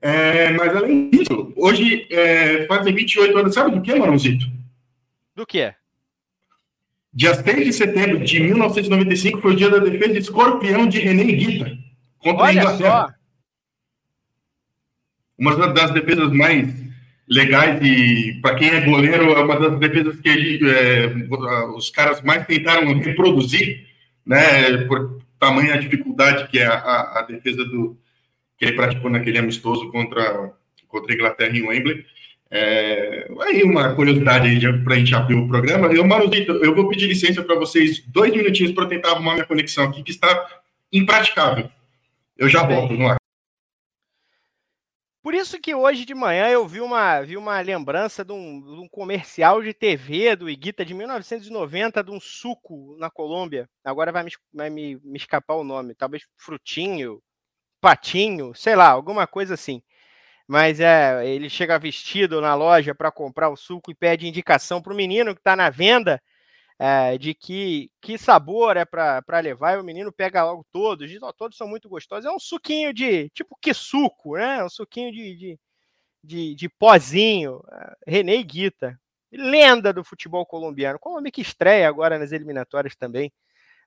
É, 0.02 0.50
mas 0.50 0.76
além 0.76 1.08
disso, 1.08 1.50
hoje 1.56 2.06
é, 2.10 2.66
fazem 2.66 2.94
28 2.94 3.38
anos, 3.38 3.54
sabe 3.54 3.74
do 3.74 3.80
que, 3.80 3.94
Marãozito? 3.94 4.44
Do 5.34 5.46
que? 5.46 5.72
Dia 7.10 7.34
6 7.34 7.64
de 7.64 7.72
setembro 7.72 8.22
de 8.22 8.38
1995 8.38 9.40
foi 9.40 9.52
o 9.52 9.56
dia 9.56 9.70
da 9.70 9.78
defesa 9.78 10.12
de 10.12 10.18
escorpião 10.18 10.86
de 10.86 10.98
René 10.98 11.24
Guita 11.24 11.83
contra 12.24 12.44
Olha 12.44 12.48
a 12.48 12.64
Inglaterra. 12.64 13.06
Só. 13.08 13.14
Uma 15.36 15.68
das 15.68 15.90
defesas 15.90 16.32
mais 16.32 16.72
legais 17.28 17.80
e 17.82 18.40
para 18.40 18.54
quem 18.54 18.70
é 18.70 18.80
goleiro 18.80 19.32
é 19.32 19.42
uma 19.42 19.60
das 19.60 19.78
defesas 19.78 20.18
que 20.20 20.28
ele, 20.28 20.70
é, 20.70 21.06
os 21.76 21.90
caras 21.90 22.22
mais 22.22 22.46
tentaram 22.46 22.98
reproduzir, 22.98 23.86
né, 24.24 24.78
por 24.86 25.20
tamanha 25.38 25.78
dificuldade 25.78 26.48
que 26.48 26.58
é 26.58 26.66
a, 26.66 26.74
a, 26.74 27.18
a, 27.20 27.22
defesa 27.22 27.64
do 27.64 27.98
que 28.56 28.64
ele 28.64 28.76
praticou 28.76 29.10
naquele 29.10 29.38
amistoso 29.38 29.90
contra 29.90 30.52
contra 30.88 31.12
a 31.12 31.14
Inglaterra 31.14 31.56
em 31.56 31.66
Wembley. 31.66 32.06
É, 32.50 33.28
aí 33.40 33.64
uma 33.64 33.94
curiosidade 33.94 34.60
para 34.84 34.94
a 34.94 34.98
gente 34.98 35.14
abrir 35.14 35.34
o 35.34 35.48
programa. 35.48 35.88
Eu, 35.88 36.06
Maruzito, 36.06 36.52
eu 36.52 36.74
vou 36.74 36.88
pedir 36.88 37.08
licença 37.08 37.42
para 37.42 37.56
vocês 37.56 38.00
dois 38.06 38.32
minutinhos 38.32 38.72
para 38.72 38.86
tentar 38.86 39.10
arrumar 39.10 39.34
minha 39.34 39.44
conexão 39.44 39.84
aqui, 39.84 40.04
que 40.04 40.12
está 40.12 40.46
impraticável. 40.92 41.68
Eu 42.36 42.48
já 42.48 42.66
volto 42.66 42.94
no 42.94 43.08
ar. 43.08 43.16
Por 45.22 45.32
isso 45.32 45.58
que 45.58 45.74
hoje 45.74 46.04
de 46.04 46.14
manhã 46.14 46.48
eu 46.48 46.68
vi 46.68 46.80
uma, 46.80 47.22
vi 47.22 47.36
uma 47.36 47.58
lembrança 47.60 48.22
de 48.22 48.32
um, 48.32 48.60
de 48.60 48.80
um 48.80 48.88
comercial 48.88 49.62
de 49.62 49.72
TV 49.72 50.36
do 50.36 50.50
Iguita 50.50 50.84
de 50.84 50.92
1990 50.92 52.04
de 52.04 52.10
um 52.10 52.20
suco 52.20 52.94
na 52.98 53.08
Colômbia. 53.08 53.66
Agora 53.82 54.12
vai, 54.12 54.24
me, 54.24 54.30
vai 54.52 54.68
me, 54.68 54.96
me 54.96 55.16
escapar 55.16 55.54
o 55.54 55.64
nome. 55.64 55.94
Talvez 55.94 56.24
frutinho, 56.36 57.22
patinho, 57.80 58.54
sei 58.54 58.76
lá, 58.76 58.90
alguma 58.90 59.26
coisa 59.26 59.54
assim. 59.54 59.82
Mas 60.46 60.78
é, 60.78 61.26
ele 61.26 61.48
chega 61.48 61.78
vestido 61.78 62.40
na 62.40 62.54
loja 62.54 62.94
para 62.94 63.10
comprar 63.10 63.48
o 63.48 63.56
suco 63.56 63.90
e 63.90 63.94
pede 63.94 64.28
indicação 64.28 64.82
para 64.82 64.92
o 64.92 64.96
menino 64.96 65.34
que 65.34 65.40
está 65.40 65.56
na 65.56 65.70
venda 65.70 66.20
é, 66.78 67.16
de 67.16 67.34
que, 67.34 67.90
que 68.00 68.18
sabor 68.18 68.76
é 68.76 68.84
para 68.84 69.40
levar, 69.40 69.76
e 69.76 69.80
o 69.80 69.84
menino 69.84 70.12
pega 70.12 70.44
logo 70.44 70.66
todos, 70.72 71.08
diz, 71.08 71.22
oh, 71.22 71.32
todos 71.32 71.56
são 71.56 71.68
muito 71.68 71.88
gostosos. 71.88 72.24
É 72.24 72.30
um 72.30 72.38
suquinho 72.38 72.92
de, 72.92 73.30
tipo 73.30 73.56
que 73.60 73.72
suco, 73.72 74.36
né? 74.36 74.64
Um 74.64 74.68
suquinho 74.68 75.12
de, 75.12 75.36
de, 75.36 75.60
de, 76.22 76.54
de 76.54 76.68
pozinho. 76.68 77.62
É, 77.70 77.96
René 78.06 78.42
Guita, 78.42 78.98
lenda 79.32 79.92
do 79.92 80.04
futebol 80.04 80.44
colombiano. 80.44 80.98
Colômbia 80.98 81.32
que 81.32 81.42
estreia 81.42 81.88
agora 81.88 82.18
nas 82.18 82.32
eliminatórias 82.32 82.96
também 82.96 83.32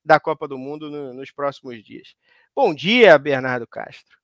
da 0.04 0.20
Copa 0.20 0.48
do 0.48 0.58
Mundo 0.58 0.90
no, 0.90 1.14
nos 1.14 1.32
próximos 1.32 1.84
dias. 1.84 2.16
Bom 2.56 2.74
dia, 2.74 3.18
Bernardo 3.18 3.68
Castro. 3.68 4.18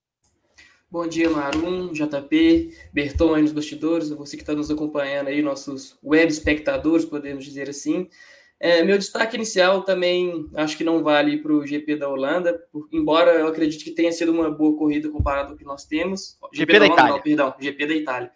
Bom 0.89 1.07
dia, 1.07 1.29
Marum, 1.29 1.91
JP, 1.91 2.77
Berton 2.93 3.33
aí 3.33 3.41
nos 3.41 3.51
bastidores, 3.51 4.09
você 4.11 4.37
que 4.37 4.43
está 4.43 4.53
nos 4.53 4.69
acompanhando 4.69 5.27
aí, 5.27 5.41
nossos 5.41 5.97
web 6.03 6.31
espectadores, 6.31 7.03
podemos 7.03 7.43
dizer 7.43 7.67
assim. 7.67 8.07
É, 8.63 8.81
meu 8.81 8.97
destaque 8.97 9.35
inicial 9.35 9.83
também 9.83 10.49
acho 10.55 10.77
que 10.77 10.85
não 10.85 11.03
vale 11.03 11.35
para 11.41 11.51
o 11.51 11.67
GP 11.67 11.97
da 11.97 12.07
Holanda, 12.07 12.57
por, 12.71 12.87
embora 12.93 13.31
eu 13.31 13.47
acredite 13.47 13.83
que 13.83 13.91
tenha 13.91 14.09
sido 14.09 14.31
uma 14.31 14.49
boa 14.49 14.77
corrida 14.77 15.09
comparado 15.09 15.51
ao 15.51 15.57
que 15.57 15.65
nós 15.65 15.83
temos. 15.85 16.39
GP, 16.53 16.71
GP 16.71 16.73
da, 16.73 16.79
da 16.79 16.85
Itália. 16.85 17.11
Não, 17.11 17.21
perdão, 17.21 17.55
GP 17.59 17.85
da 17.87 17.93
Itália. 17.93 18.31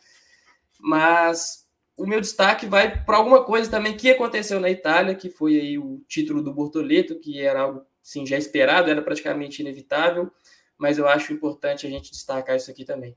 Mas 0.82 1.66
o 1.96 2.06
meu 2.06 2.20
destaque 2.20 2.66
vai 2.66 3.06
para 3.06 3.16
alguma 3.16 3.46
coisa 3.46 3.72
também 3.72 3.96
que 3.96 4.10
aconteceu 4.10 4.60
na 4.60 4.70
Itália, 4.70 5.16
que 5.16 5.30
foi 5.30 5.58
aí 5.62 5.80
o 5.80 6.04
título 6.10 6.44
do 6.44 6.54
Bortoleto, 6.54 7.18
que 7.22 7.40
era 7.40 7.62
algo 7.62 7.86
sim, 8.02 8.26
já 8.28 8.38
esperado, 8.38 8.92
era 8.92 9.02
praticamente 9.02 9.62
inevitável, 9.62 10.30
mas 10.78 10.98
eu 10.98 11.08
acho 11.08 11.32
importante 11.32 11.88
a 11.88 11.90
gente 11.90 12.12
destacar 12.12 12.58
isso 12.58 12.70
aqui 12.70 12.84
também. 12.84 13.16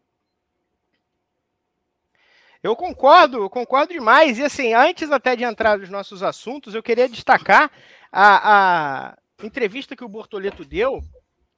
Eu 2.62 2.76
concordo, 2.76 3.38
eu 3.38 3.50
concordo 3.50 3.92
demais. 3.92 4.38
E 4.38 4.44
assim, 4.44 4.74
antes 4.74 5.10
até 5.10 5.34
de 5.34 5.44
entrar 5.44 5.78
nos 5.78 5.88
nossos 5.88 6.22
assuntos, 6.22 6.74
eu 6.74 6.82
queria 6.82 7.08
destacar 7.08 7.70
a, 8.12 9.10
a 9.10 9.18
entrevista 9.42 9.96
que 9.96 10.04
o 10.04 10.08
Bortoleto 10.08 10.64
deu 10.64 11.02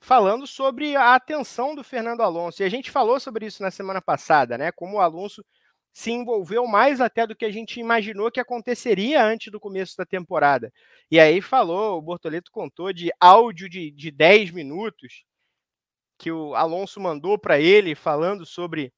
falando 0.00 0.46
sobre 0.46 0.96
a 0.96 1.14
atenção 1.14 1.74
do 1.74 1.82
Fernando 1.82 2.22
Alonso. 2.22 2.62
E 2.62 2.64
a 2.64 2.68
gente 2.68 2.90
falou 2.90 3.18
sobre 3.18 3.46
isso 3.46 3.62
na 3.62 3.70
semana 3.70 4.00
passada, 4.00 4.56
né? 4.56 4.70
Como 4.72 4.96
o 4.96 5.00
Alonso 5.00 5.44
se 5.92 6.10
envolveu 6.10 6.66
mais 6.66 7.00
até 7.00 7.26
do 7.26 7.36
que 7.36 7.44
a 7.44 7.50
gente 7.50 7.78
imaginou 7.78 8.30
que 8.30 8.40
aconteceria 8.40 9.22
antes 9.24 9.52
do 9.52 9.60
começo 9.60 9.96
da 9.96 10.06
temporada. 10.06 10.72
E 11.10 11.20
aí 11.20 11.40
falou, 11.40 11.98
o 11.98 12.02
Bortoleto 12.02 12.50
contou 12.50 12.92
de 12.92 13.12
áudio 13.20 13.68
de, 13.68 13.90
de 13.90 14.10
10 14.10 14.52
minutos 14.52 15.24
que 16.16 16.30
o 16.30 16.54
Alonso 16.54 17.00
mandou 17.00 17.38
para 17.38 17.60
ele 17.60 17.94
falando 17.94 18.46
sobre 18.46 18.92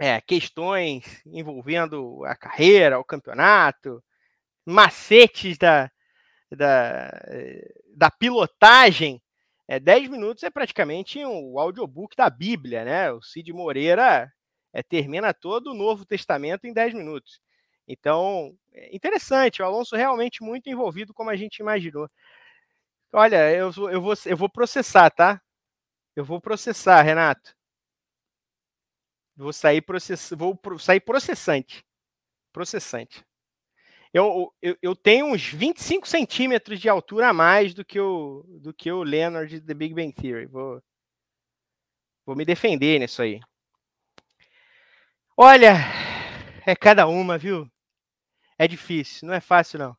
é, 0.00 0.18
questões 0.22 1.04
envolvendo 1.26 2.24
a 2.24 2.34
carreira, 2.34 2.98
o 2.98 3.04
campeonato, 3.04 4.02
macetes 4.64 5.58
da, 5.58 5.90
da, 6.50 7.10
da 7.94 8.10
pilotagem. 8.10 9.22
É, 9.68 9.78
10 9.78 10.08
minutos 10.08 10.42
é 10.42 10.50
praticamente 10.50 11.22
um 11.24 11.58
audiobook 11.58 12.16
da 12.16 12.30
Bíblia, 12.30 12.82
né? 12.82 13.12
O 13.12 13.22
Cid 13.22 13.52
Moreira 13.52 14.32
é, 14.72 14.82
termina 14.82 15.34
todo 15.34 15.72
o 15.72 15.74
Novo 15.74 16.06
Testamento 16.06 16.66
em 16.66 16.72
10 16.72 16.94
minutos. 16.94 17.38
Então, 17.86 18.56
é 18.72 18.96
interessante, 18.96 19.60
o 19.60 19.64
Alonso 19.66 19.96
realmente 19.96 20.42
muito 20.42 20.70
envolvido, 20.70 21.12
como 21.12 21.28
a 21.28 21.36
gente 21.36 21.58
imaginou. 21.58 22.08
Olha, 23.12 23.50
eu, 23.52 23.70
eu, 23.90 24.00
vou, 24.00 24.14
eu 24.24 24.36
vou 24.36 24.48
processar, 24.48 25.10
tá? 25.10 25.40
Eu 26.16 26.24
vou 26.24 26.40
processar, 26.40 27.02
Renato. 27.02 27.54
Vou 29.40 29.54
sair, 29.54 29.80
process... 29.80 30.34
vou 30.36 30.60
sair 30.78 31.00
processante. 31.00 31.82
Processante. 32.52 33.24
Eu, 34.12 34.52
eu, 34.60 34.76
eu 34.82 34.94
tenho 34.94 35.26
uns 35.26 35.46
25 35.46 36.06
centímetros 36.06 36.78
de 36.78 36.90
altura 36.90 37.28
a 37.28 37.32
mais 37.32 37.72
do 37.72 37.82
que 37.82 37.98
o, 37.98 38.44
do 38.60 38.74
que 38.74 38.92
o 38.92 39.02
Leonard 39.02 39.48
de 39.48 39.66
The 39.66 39.72
Big 39.72 39.94
Bang 39.94 40.12
Theory. 40.12 40.44
Vou, 40.44 40.82
vou 42.26 42.36
me 42.36 42.44
defender 42.44 42.98
nisso 42.98 43.22
aí. 43.22 43.40
Olha, 45.34 45.74
é 46.66 46.76
cada 46.76 47.06
uma, 47.06 47.38
viu? 47.38 47.66
É 48.58 48.68
difícil, 48.68 49.26
não 49.26 49.34
é 49.34 49.40
fácil 49.40 49.78
não. 49.78 49.96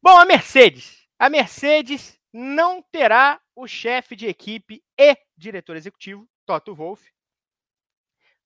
Bom, 0.00 0.16
a 0.16 0.24
Mercedes. 0.24 1.04
A 1.18 1.28
Mercedes 1.28 2.16
não 2.32 2.80
terá 2.80 3.40
o 3.56 3.66
chefe 3.66 4.14
de 4.14 4.28
equipe 4.28 4.80
e 4.96 5.16
diretor 5.36 5.74
executivo, 5.74 6.28
Toto 6.46 6.72
Wolff, 6.76 7.10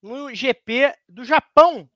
no 0.02 0.34
GP 0.34 0.94
do 1.08 1.24
Japão. 1.24 1.88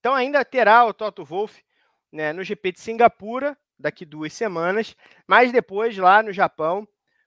Então 0.00 0.14
ainda 0.14 0.44
terá 0.44 0.84
o 0.84 0.92
Toto 0.92 1.24
Wolff 1.24 1.64
né, 2.12 2.32
no 2.32 2.44
GP 2.44 2.72
de 2.72 2.80
Singapura, 2.80 3.58
daqui 3.78 4.04
duas 4.04 4.32
semanas, 4.32 4.94
mas 5.26 5.50
depois 5.50 5.96
lá 5.96 6.22
no 6.22 6.32
Japão, 6.32 6.86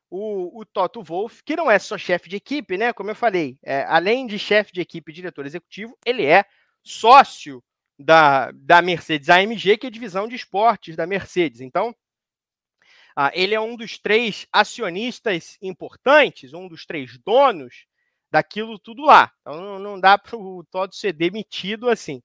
o, 0.10 0.62
o 0.62 0.66
Toto 0.66 1.04
Wolff, 1.04 1.44
que 1.44 1.56
não 1.56 1.70
é 1.70 1.78
só 1.78 1.98
chefe 1.98 2.30
de 2.30 2.38
equipe, 2.38 2.78
né? 2.78 2.94
Como 2.94 3.12
eu 3.12 3.16
falei, 3.16 3.58
é, 3.62 3.84
além 3.84 4.26
de 4.26 4.40
chefe 4.40 4.72
de 4.72 4.80
equipe 4.80 5.12
e 5.12 5.16
diretor 5.16 5.46
executivo, 5.46 5.98
ele 6.06 6.26
é 6.26 6.46
sócio 6.82 7.62
da, 8.00 8.52
da 8.52 8.82
Mercedes 8.82 9.30
AMG, 9.30 9.78
que 9.78 9.88
é 9.88 9.90
a 9.90 9.92
divisão 9.92 10.28
de 10.28 10.36
esportes 10.36 10.96
da 10.96 11.06
Mercedes. 11.06 11.60
Então, 11.60 11.94
ah, 13.16 13.32
ele 13.34 13.56
é 13.56 13.60
um 13.60 13.76
dos 13.76 13.98
três 13.98 14.48
acionistas 14.54 15.58
importantes, 15.62 16.54
um 16.54 16.68
dos 16.68 16.86
três 16.86 17.18
donos 17.18 17.86
daquilo 18.32 18.80
tudo 18.80 19.04
lá. 19.04 19.32
Então 19.42 19.62
não, 19.62 19.80
não 19.80 20.00
dá 20.00 20.18
para 20.20 20.38
o 20.38 20.64
Todd 20.72 20.96
ser 20.96 21.14
demitido 21.14 21.90
assim. 21.90 22.22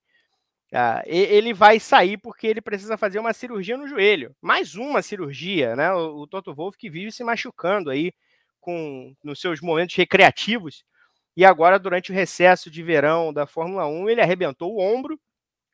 Ah, 0.74 1.02
ele 1.06 1.52
vai 1.52 1.78
sair 1.78 2.16
porque 2.16 2.46
ele 2.46 2.62
precisa 2.62 2.96
fazer 2.96 3.18
uma 3.18 3.34
cirurgia 3.34 3.76
no 3.76 3.86
joelho. 3.86 4.34
Mais 4.40 4.74
uma 4.74 5.02
cirurgia, 5.02 5.76
né? 5.76 5.92
O, 5.92 6.22
o 6.22 6.26
Toto 6.26 6.54
Wolff 6.54 6.78
que 6.78 6.90
vive 6.90 7.12
se 7.12 7.22
machucando 7.22 7.90
aí 7.90 8.12
com 8.60 9.14
nos 9.22 9.40
seus 9.40 9.60
momentos 9.60 9.94
recreativos. 9.96 10.84
E 11.36 11.44
agora, 11.44 11.78
durante 11.78 12.10
o 12.10 12.14
recesso 12.14 12.70
de 12.70 12.82
verão 12.82 13.32
da 13.32 13.46
Fórmula 13.46 13.86
1, 13.86 14.08
ele 14.10 14.20
arrebentou 14.22 14.74
o 14.74 14.80
ombro 14.80 15.18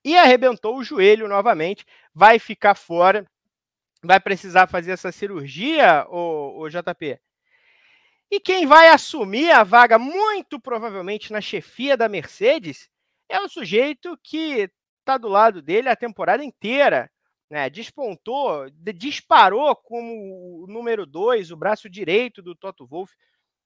e 0.04 0.16
arrebentou 0.16 0.76
o 0.76 0.84
joelho 0.84 1.28
novamente. 1.28 1.84
Vai 2.14 2.38
ficar 2.38 2.74
fora 2.74 3.26
vai 4.02 4.20
precisar 4.20 4.66
fazer 4.66 4.92
essa 4.92 5.10
cirurgia, 5.12 6.06
o, 6.08 6.68
JP? 6.68 7.18
E 8.30 8.38
quem 8.40 8.66
vai 8.66 8.88
assumir 8.88 9.50
a 9.50 9.64
vaga, 9.64 9.98
muito 9.98 10.60
provavelmente 10.60 11.32
na 11.32 11.40
chefia 11.40 11.96
da 11.96 12.08
Mercedes, 12.08 12.88
é 13.28 13.40
o 13.40 13.48
sujeito 13.48 14.18
que 14.22 14.70
está 15.00 15.16
do 15.16 15.28
lado 15.28 15.62
dele 15.62 15.88
a 15.88 15.96
temporada 15.96 16.44
inteira. 16.44 17.10
Né? 17.50 17.70
Despontou, 17.70 18.68
disparou 18.94 19.74
como 19.74 20.64
o 20.64 20.66
número 20.68 21.06
dois, 21.06 21.50
o 21.50 21.56
braço 21.56 21.88
direito 21.88 22.42
do 22.42 22.54
Toto 22.54 22.86
Wolff, 22.86 23.14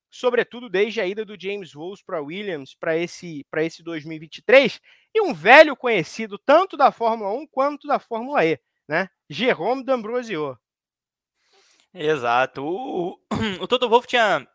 sobretudo 0.09 0.69
desde 0.69 1.01
a 1.01 1.07
ida 1.07 1.25
do 1.25 1.41
James 1.41 1.73
Wolff 1.73 2.05
para 2.05 2.23
Williams 2.23 2.77
para 2.79 2.97
esse, 2.97 3.45
esse 3.57 3.83
2023, 3.83 4.81
e 5.13 5.21
um 5.21 5.35
velho 5.35 5.75
conhecido 5.75 6.39
tanto 6.39 6.77
da 6.77 6.93
Fórmula 6.93 7.33
1 7.33 7.47
quanto 7.49 7.89
da 7.89 7.99
Fórmula 7.99 8.45
E 8.47 8.61
né? 8.89 9.09
Jerome 9.29 9.85
D'Ambrosio. 9.85 10.59
Exato. 11.95 12.63
O, 12.65 13.19
o 13.61 13.67
Toto 13.67 13.89
Wolff 13.89 14.07
tinha 14.07 14.47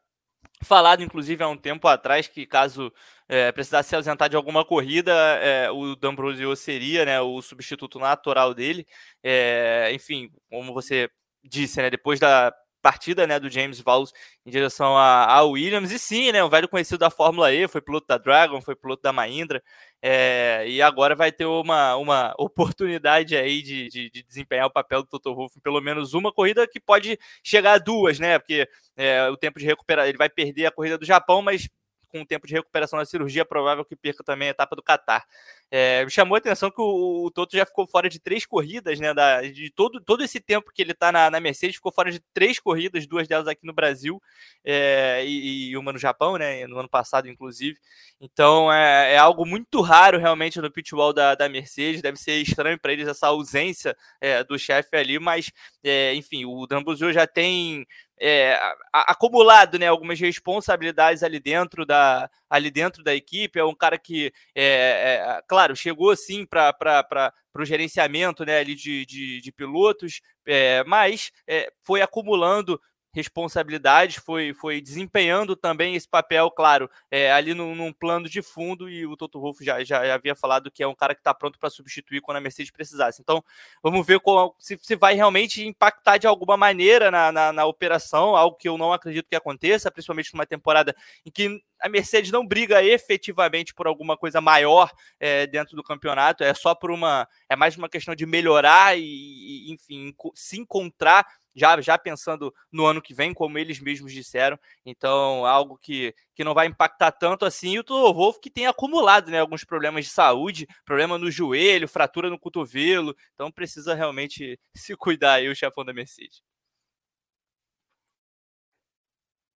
falado, 0.67 1.01
inclusive, 1.03 1.43
há 1.43 1.47
um 1.47 1.57
tempo 1.57 1.87
atrás, 1.87 2.27
que 2.27 2.45
caso 2.45 2.91
é, 3.27 3.51
precisasse 3.51 3.89
se 3.89 3.95
ausentar 3.95 4.29
de 4.29 4.35
alguma 4.35 4.63
corrida, 4.65 5.11
é, 5.41 5.71
o 5.71 5.95
D'Ambrosio 5.95 6.55
seria 6.55 7.05
né, 7.05 7.19
o 7.21 7.41
substituto 7.41 7.99
natural 7.99 8.53
dele. 8.53 8.85
É, 9.23 9.89
enfim, 9.93 10.29
como 10.49 10.73
você 10.73 11.09
disse, 11.43 11.81
né, 11.81 11.89
depois 11.89 12.19
da 12.19 12.53
partida 12.81 13.27
né, 13.27 13.39
do 13.39 13.49
James 13.49 13.79
Valls 13.79 14.13
em 14.45 14.51
direção 14.51 14.97
a, 14.97 15.41
Williams. 15.43 15.91
E 15.91 15.99
sim, 15.99 16.31
né, 16.31 16.43
um 16.43 16.49
velho 16.49 16.67
conhecido 16.67 16.99
da 16.99 17.09
Fórmula 17.09 17.53
E, 17.53 17.67
foi 17.67 17.81
piloto 17.81 18.07
da 18.07 18.17
Dragon, 18.17 18.61
foi 18.61 18.75
piloto 18.75 19.01
da 19.01 19.13
Mahindra. 19.13 19.61
É, 20.01 20.63
e 20.67 20.81
agora 20.81 21.15
vai 21.15 21.31
ter 21.31 21.45
uma, 21.45 21.95
uma 21.95 22.33
oportunidade 22.39 23.35
aí 23.35 23.61
de, 23.61 23.89
de, 23.89 24.09
de, 24.09 24.23
desempenhar 24.23 24.67
o 24.67 24.71
papel 24.71 25.01
do 25.01 25.09
Toto 25.09 25.33
Wolff 25.33 25.57
em 25.57 25.61
pelo 25.61 25.81
menos 25.81 26.13
uma 26.13 26.31
corrida 26.31 26.67
que 26.67 26.79
pode 26.79 27.17
chegar 27.43 27.73
a 27.73 27.77
duas, 27.77 28.19
né? 28.19 28.37
Porque 28.39 28.67
é, 28.95 29.27
o 29.29 29.37
tempo 29.37 29.59
de 29.59 29.65
recuperar, 29.65 30.07
ele 30.07 30.17
vai 30.17 30.29
perder 30.29 30.67
a 30.67 30.71
corrida 30.71 30.97
do 30.97 31.05
Japão, 31.05 31.41
mas 31.41 31.67
com 32.07 32.21
o 32.21 32.25
tempo 32.25 32.47
de 32.47 32.53
recuperação 32.53 32.99
da 32.99 33.05
cirurgia, 33.05 33.41
é 33.41 33.45
provável 33.45 33.85
que 33.85 33.95
perca 33.95 34.23
também 34.23 34.47
a 34.47 34.51
etapa 34.51 34.75
do 34.75 34.83
Qatar. 34.83 35.25
É, 35.69 36.05
me 36.05 36.11
chamou 36.11 36.35
a 36.35 36.37
atenção 36.37 36.71
que 36.71 36.79
o, 36.81 37.25
o, 37.25 37.31
Toto 37.31 37.55
já 37.55 37.65
ficou 37.65 37.85
fora 37.85 38.07
de 38.09 38.19
três 38.19 38.45
corridas, 38.45 38.99
né? 38.99 39.13
Da, 39.13 39.41
de 39.41 39.69
todo, 39.69 39.99
todo 39.99 40.23
esse 40.23 40.39
tempo 40.39 40.71
que 40.73 40.81
ele 40.81 40.93
está 40.93 41.11
na, 41.11 41.29
na, 41.29 41.39
Mercedes, 41.41 41.75
ficou 41.75 41.91
fora 41.91 42.09
de 42.09 42.21
três 42.33 42.57
corridas, 42.59 43.05
duas 43.05 43.27
delas 43.27 43.47
aqui 43.47 43.65
no 43.65 43.73
Brasil 43.73 44.21
é, 44.63 45.23
e, 45.25 45.71
e, 45.71 45.77
uma 45.77 45.91
no 45.91 45.99
Japão, 45.99 46.37
né? 46.37 46.65
No 46.67 46.79
ano 46.79 46.89
passado, 46.89 47.27
inclusive. 47.27 47.77
Então 48.21 48.71
é, 48.71 49.13
é 49.13 49.17
algo 49.17 49.45
muito 49.45 49.81
raro 49.81 50.17
realmente 50.17 50.61
no 50.61 50.71
pitwall 50.71 51.11
da, 51.11 51.35
da 51.35 51.49
Mercedes. 51.49 52.01
Deve 52.01 52.17
ser 52.17 52.41
estranho 52.41 52.79
para 52.79 52.93
eles 52.93 53.07
essa 53.07 53.27
ausência 53.27 53.95
é, 54.21 54.43
do 54.45 54.57
chefe 54.57 54.95
ali, 54.95 55.19
mas 55.19 55.51
é, 55.83 56.13
enfim, 56.15 56.45
o 56.45 56.65
Dambuzio 56.65 57.11
já 57.11 57.27
tem 57.27 57.85
é, 58.19 58.59
acumulado 58.91 59.77
né, 59.77 59.87
algumas 59.87 60.19
responsabilidades 60.19 61.23
ali 61.23 61.39
dentro 61.39 61.85
da, 61.85 62.29
ali 62.49 62.71
dentro 62.71 63.03
da 63.03 63.13
equipe. 63.13 63.59
É 63.59 63.63
um 63.63 63.75
cara 63.75 63.97
que, 63.97 64.31
é, 64.55 64.63
é, 64.63 65.41
claro, 65.47 65.75
chegou 65.75 66.15
sim 66.15 66.45
para 66.45 67.33
o 67.55 67.65
gerenciamento 67.65 68.45
né, 68.45 68.59
ali 68.59 68.75
de, 68.75 69.05
de, 69.05 69.41
de 69.41 69.51
pilotos, 69.51 70.21
é, 70.45 70.83
mas 70.85 71.31
é, 71.47 71.71
foi 71.83 72.01
acumulando 72.01 72.79
responsabilidades, 73.17 74.17
foi, 74.17 74.53
foi 74.53 74.79
desempenhando 74.79 75.55
também 75.55 75.95
esse 75.95 76.07
papel, 76.07 76.51
claro, 76.51 76.87
é, 77.09 77.31
ali 77.31 77.55
num, 77.55 77.73
num, 77.73 77.91
plano 77.91 78.29
de 78.29 78.43
fundo, 78.43 78.87
e 78.87 79.07
o 79.07 79.17
Toto 79.17 79.41
Wolff 79.41 79.65
já, 79.65 79.83
já, 79.83 80.13
havia 80.13 80.35
falado 80.35 80.69
que 80.69 80.83
é 80.83 80.87
um 80.87 80.93
cara 80.93 81.15
que 81.15 81.21
está 81.21 81.33
pronto 81.33 81.57
para 81.57 81.71
substituir 81.71 82.21
quando 82.21 82.37
a 82.37 82.41
Mercedes 82.41 82.71
precisasse. 82.71 83.19
Então, 83.19 83.43
vamos 83.81 84.05
ver 84.05 84.19
qual, 84.19 84.55
se, 84.59 84.77
se 84.79 84.95
vai 84.95 85.15
realmente 85.15 85.65
impactar 85.65 86.17
de 86.17 86.27
alguma 86.27 86.55
maneira 86.55 87.09
na, 87.09 87.31
na, 87.31 87.51
na 87.51 87.65
operação, 87.65 88.35
algo 88.35 88.55
que 88.55 88.69
eu 88.69 88.77
não 88.77 88.93
acredito 88.93 89.27
que 89.27 89.35
aconteça, 89.35 89.89
principalmente 89.89 90.31
numa 90.33 90.45
temporada 90.45 90.95
em 91.25 91.31
que 91.31 91.59
a 91.79 91.89
Mercedes 91.89 92.31
não 92.31 92.45
briga 92.45 92.83
efetivamente 92.83 93.73
por 93.73 93.87
alguma 93.87 94.17
coisa 94.17 94.39
maior 94.41 94.91
é, 95.19 95.47
dentro 95.47 95.75
do 95.75 95.83
campeonato, 95.83 96.43
é 96.43 96.53
só 96.53 96.73
por 96.73 96.91
uma. 96.91 97.27
É 97.49 97.55
mais 97.55 97.75
uma 97.77 97.89
questão 97.89 98.15
de 98.15 98.25
melhorar 98.25 98.97
e, 98.97 99.01
e 99.03 99.71
enfim, 99.71 100.13
se 100.33 100.59
encontrar 100.59 101.25
já, 101.57 101.81
já 101.81 101.97
pensando 101.97 102.53
no 102.71 102.85
ano 102.85 103.01
que 103.01 103.15
vem, 103.15 103.33
como 103.33 103.57
eles 103.57 103.79
mesmos 103.79 104.13
disseram. 104.13 104.59
Então, 104.85 105.43
algo 105.43 105.75
que, 105.81 106.13
que 106.35 106.43
não 106.43 106.53
vai 106.53 106.67
impactar 106.67 107.11
tanto 107.11 107.45
assim. 107.45 107.71
E 107.71 107.79
o 107.79 107.83
Toto 107.83 108.13
Wolff 108.13 108.39
que 108.39 108.51
tem 108.51 108.67
acumulado 108.67 109.31
né, 109.31 109.39
alguns 109.39 109.63
problemas 109.63 110.05
de 110.05 110.11
saúde, 110.11 110.67
problema 110.85 111.17
no 111.17 111.31
joelho, 111.31 111.87
fratura 111.87 112.29
no 112.29 112.39
cotovelo. 112.39 113.15
Então, 113.33 113.51
precisa 113.51 113.95
realmente 113.95 114.59
se 114.77 114.95
cuidar 114.95 115.33
aí 115.33 115.49
o 115.49 115.55
chefão 115.55 115.83
da 115.83 115.91
Mercedes. 115.91 116.43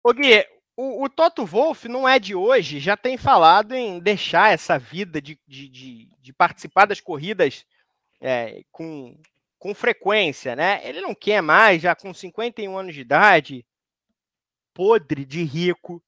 O 0.03 0.12
Gui, 0.12 0.43
o, 0.75 1.03
o, 1.03 1.10
Toto 1.10 1.46
Wolff 1.46 1.88
não 1.88 2.10
é 2.10 2.17
de 2.17 2.34
hoje, 2.34 2.79
já 2.79 2.98
tem 2.98 3.15
falado 3.15 3.75
em 3.75 4.00
deixar 4.00 4.51
essa 4.51 4.79
vida 4.79 5.22
de, 5.22 5.39
de, 5.48 5.70
de, 5.70 6.10
de 6.20 6.34
participar 6.34 6.88
das 6.88 7.00
corridas 7.00 7.63
é, 8.20 8.63
com, 8.72 9.15
com 9.62 9.75
frequência, 9.75 10.56
né? 10.56 10.82
Ele 10.84 11.01
não 11.01 11.13
quer 11.13 11.39
mais, 11.39 11.84
já 11.84 11.96
com 11.96 12.12
51 12.12 12.75
anos 12.75 12.96
de 12.96 13.01
idade, 13.01 13.63
podre 14.74 15.24
de 15.24 15.44
rico. 15.44 16.03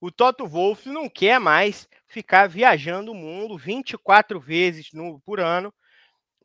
O 0.00 0.08
Toto 0.12 0.46
Wolff 0.46 0.88
não 0.88 1.08
quer 1.08 1.40
mais 1.40 1.88
ficar 2.06 2.48
viajando 2.48 3.10
o 3.10 3.14
mundo 3.14 3.58
24 3.58 4.38
vezes 4.38 4.92
no, 4.92 5.20
por 5.22 5.40
ano 5.40 5.74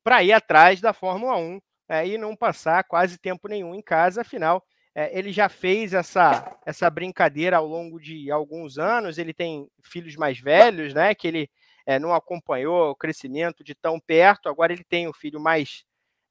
para 0.04 0.24
ir 0.24 0.32
atrás 0.32 0.82
da 0.82 0.94
Fórmula 0.94 1.38
1 1.38 1.62
é, 1.90 2.08
e 2.08 2.18
não 2.18 2.36
passar 2.36 2.84
quase 2.86 3.20
tempo 3.20 3.48
nenhum 3.48 3.76
em 3.76 3.82
casa, 3.82 4.22
afinal, 4.22 4.66
é, 4.96 5.16
ele 5.16 5.32
já 5.32 5.48
fez 5.50 5.94
essa, 5.94 6.58
essa 6.66 6.90
brincadeira 6.90 7.58
ao 7.58 7.68
longo 7.68 8.00
de 8.00 8.32
alguns 8.32 8.80
anos. 8.80 9.20
Ele 9.20 9.32
tem 9.32 9.70
filhos 9.84 10.16
mais 10.16 10.40
velhos, 10.40 10.92
né? 10.92 11.14
Que 11.14 11.28
ele 11.28 11.50
é, 11.86 12.00
não 12.00 12.16
acompanhou 12.16 12.90
o 12.90 12.96
crescimento 12.96 13.64
de 13.64 13.76
tão 13.76 14.00
perto. 14.00 14.50
Agora 14.50 14.74
ele 14.74 14.84
tem 14.84 15.08
o 15.08 15.14
filho 15.14 15.40
mais, 15.40 15.86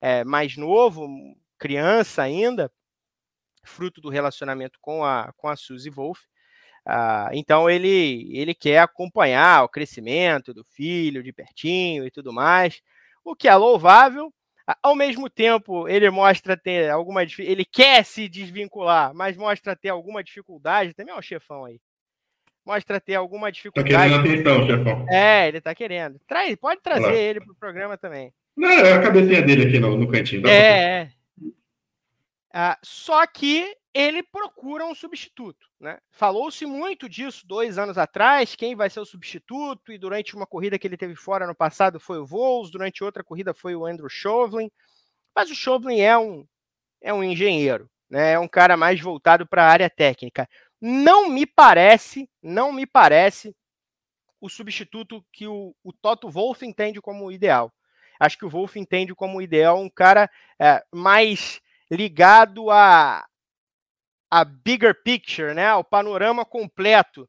é, 0.06 0.22
mais 0.22 0.56
novo, 0.56 1.08
criança 1.58 2.22
ainda, 2.22 2.70
fruto 3.64 4.00
do 4.00 4.08
relacionamento 4.08 4.78
com 4.80 5.04
a, 5.04 5.32
com 5.36 5.48
a 5.48 5.56
Suzy 5.56 5.90
Wolf. 5.90 6.20
Ah, 6.86 7.28
então 7.32 7.68
ele, 7.68 8.30
ele 8.32 8.54
quer 8.54 8.78
acompanhar 8.78 9.64
o 9.64 9.68
crescimento 9.68 10.54
do 10.54 10.62
filho 10.62 11.24
de 11.24 11.32
pertinho 11.32 12.06
e 12.06 12.10
tudo 12.12 12.32
mais, 12.32 12.80
o 13.24 13.34
que 13.34 13.48
é 13.48 13.56
louvável. 13.56 14.32
Ao 14.80 14.94
mesmo 14.94 15.28
tempo, 15.28 15.88
ele 15.88 16.08
mostra 16.08 16.56
ter 16.56 16.88
alguma 16.88 17.24
ele 17.38 17.64
quer 17.64 18.04
se 18.04 18.28
desvincular, 18.28 19.12
mas 19.12 19.36
mostra 19.36 19.74
ter 19.74 19.88
alguma 19.88 20.22
dificuldade. 20.22 20.94
Também 20.94 21.12
é 21.12 21.18
um 21.18 21.22
chefão 21.22 21.64
aí. 21.64 21.80
Mostra 22.64 23.00
ter 23.00 23.16
alguma 23.16 23.50
dificuldade. 23.50 23.92
Tá 23.92 24.22
querendo 24.22 24.54
atenção, 24.54 24.66
chefão. 24.66 25.06
É, 25.08 25.48
ele 25.48 25.60
tá 25.60 25.74
querendo. 25.74 26.20
Traz, 26.28 26.54
pode 26.56 26.80
trazer 26.80 27.06
Olá. 27.06 27.14
ele 27.14 27.40
pro 27.40 27.54
programa 27.56 27.98
também. 27.98 28.32
Não, 28.56 28.68
é 28.68 28.94
a 28.94 29.02
cabecinha 29.02 29.42
dele 29.42 29.66
aqui 29.66 29.78
no, 29.78 29.96
no 29.96 30.10
cantinho. 30.10 30.46
É, 30.46 31.02
é. 31.02 31.10
Ah, 32.52 32.78
só 32.82 33.26
que 33.26 33.76
ele 33.92 34.22
procura 34.22 34.84
um 34.84 34.94
substituto. 34.94 35.66
Né? 35.80 35.98
Falou-se 36.10 36.64
muito 36.64 37.08
disso 37.08 37.46
dois 37.46 37.78
anos 37.78 37.98
atrás, 37.98 38.56
quem 38.56 38.74
vai 38.74 38.88
ser 38.88 39.00
o 39.00 39.06
substituto, 39.06 39.92
e 39.92 39.98
durante 39.98 40.34
uma 40.34 40.46
corrida 40.46 40.78
que 40.78 40.86
ele 40.86 40.96
teve 40.96 41.14
fora 41.14 41.46
no 41.46 41.54
passado 41.54 42.00
foi 42.00 42.18
o 42.18 42.26
Vols, 42.26 42.70
durante 42.70 43.04
outra 43.04 43.24
corrida 43.24 43.52
foi 43.54 43.74
o 43.74 43.84
Andrew 43.84 44.08
Chauvelin, 44.08 44.70
mas 45.34 45.50
o 45.50 45.54
Chauvelin 45.54 46.00
é 46.00 46.16
um, 46.16 46.46
é 47.02 47.12
um 47.12 47.22
engenheiro, 47.22 47.90
né? 48.08 48.32
é 48.32 48.38
um 48.38 48.48
cara 48.48 48.76
mais 48.76 49.00
voltado 49.00 49.46
para 49.46 49.64
a 49.64 49.70
área 49.70 49.90
técnica. 49.90 50.48
Não 50.80 51.28
me 51.28 51.46
parece, 51.46 52.28
não 52.42 52.72
me 52.72 52.86
parece 52.86 53.54
o 54.40 54.48
substituto 54.48 55.24
que 55.32 55.46
o, 55.46 55.74
o 55.82 55.92
Toto 55.92 56.30
Wolff 56.30 56.64
entende 56.64 57.00
como 57.00 57.32
ideal. 57.32 57.72
Acho 58.18 58.38
que 58.38 58.44
o 58.44 58.50
Wolff 58.50 58.78
entende 58.78 59.14
como 59.14 59.42
ideal 59.42 59.78
um 59.80 59.90
cara 59.90 60.30
é, 60.60 60.84
mais 60.92 61.60
ligado 61.90 62.70
a, 62.70 63.26
a 64.30 64.44
bigger 64.44 65.02
picture, 65.02 65.54
né? 65.54 65.74
O 65.74 65.84
panorama 65.84 66.44
completo. 66.44 67.28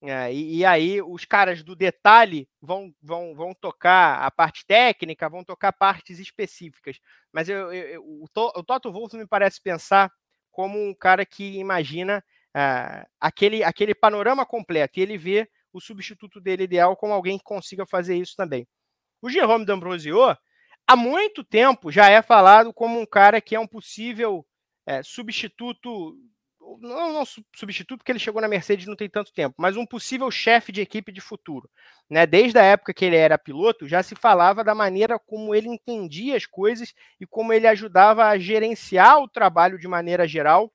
É, 0.00 0.32
e, 0.32 0.58
e, 0.58 0.64
aí 0.64 1.02
os 1.02 1.24
caras 1.24 1.64
do 1.64 1.74
detalhe 1.74 2.48
vão, 2.60 2.94
vão, 3.02 3.34
vão 3.34 3.52
tocar 3.52 4.22
a 4.22 4.30
parte 4.30 4.64
técnica, 4.64 5.28
vão 5.28 5.42
tocar 5.42 5.72
partes 5.72 6.20
específicas. 6.20 7.00
Mas 7.32 7.48
eu, 7.48 7.72
eu, 7.72 8.02
o, 8.04 8.24
o 8.24 8.62
Toto 8.62 8.92
Wolff 8.92 9.16
me 9.16 9.26
parece 9.26 9.60
pensar 9.60 10.08
como 10.52 10.78
um 10.80 10.94
cara 10.94 11.26
que 11.26 11.58
imagina 11.58 12.22
uh, 12.56 13.06
aquele, 13.20 13.64
aquele 13.64 13.94
panorama 13.94 14.46
completo 14.46 14.98
e 14.98 15.02
ele 15.02 15.18
vê 15.18 15.48
o 15.72 15.80
substituto 15.80 16.40
dele 16.40 16.64
ideal 16.64 16.96
como 16.96 17.12
alguém 17.12 17.38
que 17.38 17.44
consiga 17.44 17.84
fazer 17.84 18.16
isso 18.16 18.34
também. 18.36 18.66
O 19.20 19.30
Jerome 19.30 19.64
D'Ambrosio, 19.64 20.36
há 20.86 20.96
muito 20.96 21.42
tempo, 21.44 21.90
já 21.90 22.08
é 22.08 22.22
falado 22.22 22.72
como 22.72 23.00
um 23.00 23.06
cara 23.06 23.40
que 23.40 23.54
é 23.54 23.60
um 23.60 23.66
possível 23.66 24.46
é, 24.86 25.02
substituto 25.02 26.16
não, 26.80 27.14
não 27.14 27.24
substituto, 27.24 27.98
porque 27.98 28.12
ele 28.12 28.18
chegou 28.18 28.42
na 28.42 28.48
Mercedes 28.48 28.86
não 28.86 28.94
tem 28.94 29.08
tanto 29.08 29.32
tempo, 29.32 29.54
mas 29.58 29.74
um 29.76 29.86
possível 29.86 30.30
chefe 30.30 30.70
de 30.70 30.82
equipe 30.82 31.10
de 31.10 31.20
futuro. 31.20 31.68
Né? 32.10 32.26
Desde 32.26 32.58
a 32.58 32.62
época 32.62 32.92
que 32.92 33.06
ele 33.06 33.16
era 33.16 33.38
piloto, 33.38 33.88
já 33.88 34.02
se 34.02 34.14
falava 34.14 34.62
da 34.62 34.74
maneira 34.74 35.18
como 35.18 35.54
ele 35.54 35.68
entendia 35.68 36.36
as 36.36 36.44
coisas 36.44 36.92
e 37.18 37.26
como 37.26 37.54
ele 37.54 37.66
ajudava 37.66 38.26
a 38.26 38.38
gerenciar 38.38 39.18
o 39.18 39.28
trabalho 39.28 39.78
de 39.78 39.88
maneira 39.88 40.28
geral, 40.28 40.70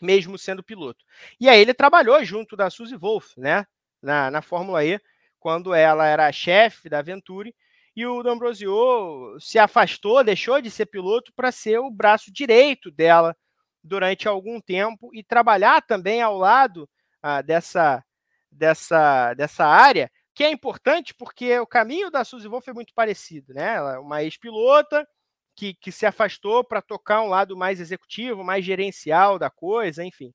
mesmo 0.00 0.38
sendo 0.38 0.62
piloto. 0.62 1.04
E 1.40 1.48
aí 1.48 1.60
ele 1.60 1.74
trabalhou 1.74 2.22
junto 2.24 2.56
da 2.56 2.70
Suzy 2.70 2.96
Wolf, 2.96 3.36
né? 3.36 3.66
na, 4.02 4.30
na 4.30 4.42
Fórmula 4.42 4.84
E, 4.84 5.00
quando 5.38 5.74
ela 5.74 6.06
era 6.06 6.30
chefe 6.32 6.88
da 6.88 7.02
Venturi, 7.02 7.54
e 7.96 8.06
o 8.06 8.22
D'Ambrosio 8.22 9.38
se 9.40 9.58
afastou, 9.58 10.22
deixou 10.22 10.60
de 10.60 10.70
ser 10.70 10.84
piloto 10.84 11.32
para 11.34 11.50
ser 11.50 11.78
o 11.78 11.90
braço 11.90 12.30
direito 12.30 12.90
dela 12.90 13.34
durante 13.82 14.28
algum 14.28 14.60
tempo 14.60 15.10
e 15.14 15.24
trabalhar 15.24 15.80
também 15.80 16.20
ao 16.20 16.36
lado 16.36 16.86
ah, 17.22 17.40
dessa, 17.40 18.04
dessa, 18.52 19.32
dessa 19.32 19.64
área, 19.64 20.10
que 20.34 20.44
é 20.44 20.50
importante 20.50 21.14
porque 21.14 21.58
o 21.58 21.66
caminho 21.66 22.10
da 22.10 22.22
Suzy 22.22 22.46
Wolf 22.46 22.68
é 22.68 22.74
muito 22.74 22.92
parecido, 22.94 23.54
né? 23.54 23.76
Ela 23.76 23.94
é 23.94 23.98
uma 23.98 24.22
ex-pilota 24.22 25.08
que, 25.54 25.72
que 25.72 25.90
se 25.90 26.04
afastou 26.04 26.62
para 26.62 26.82
tocar 26.82 27.22
um 27.22 27.28
lado 27.28 27.56
mais 27.56 27.80
executivo, 27.80 28.44
mais 28.44 28.62
gerencial 28.62 29.38
da 29.38 29.48
coisa, 29.48 30.04
enfim. 30.04 30.34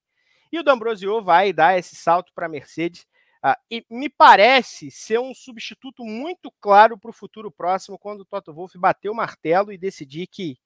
E 0.52 0.58
o 0.58 0.64
D'Ambrosio 0.64 1.22
vai 1.22 1.54
dar 1.54 1.78
esse 1.78 1.96
salto 1.96 2.32
para 2.34 2.48
a 2.48 2.50
Mercedes 2.50 3.06
ah, 3.44 3.58
e 3.70 3.84
me 3.90 4.08
parece 4.08 4.92
ser 4.92 5.20
um 5.20 5.34
substituto 5.34 6.04
muito 6.04 6.52
claro 6.60 6.98
para 6.98 7.10
o 7.10 7.14
futuro 7.14 7.52
próximo, 7.52 7.98
quando 7.98 8.22
o 8.22 8.26
Toto 8.26 8.54
Wolff 8.54 8.78
bater 8.78 9.10
o 9.10 9.16
martelo 9.16 9.72
e 9.72 9.78
decidir 9.78 10.28
que 10.28 10.58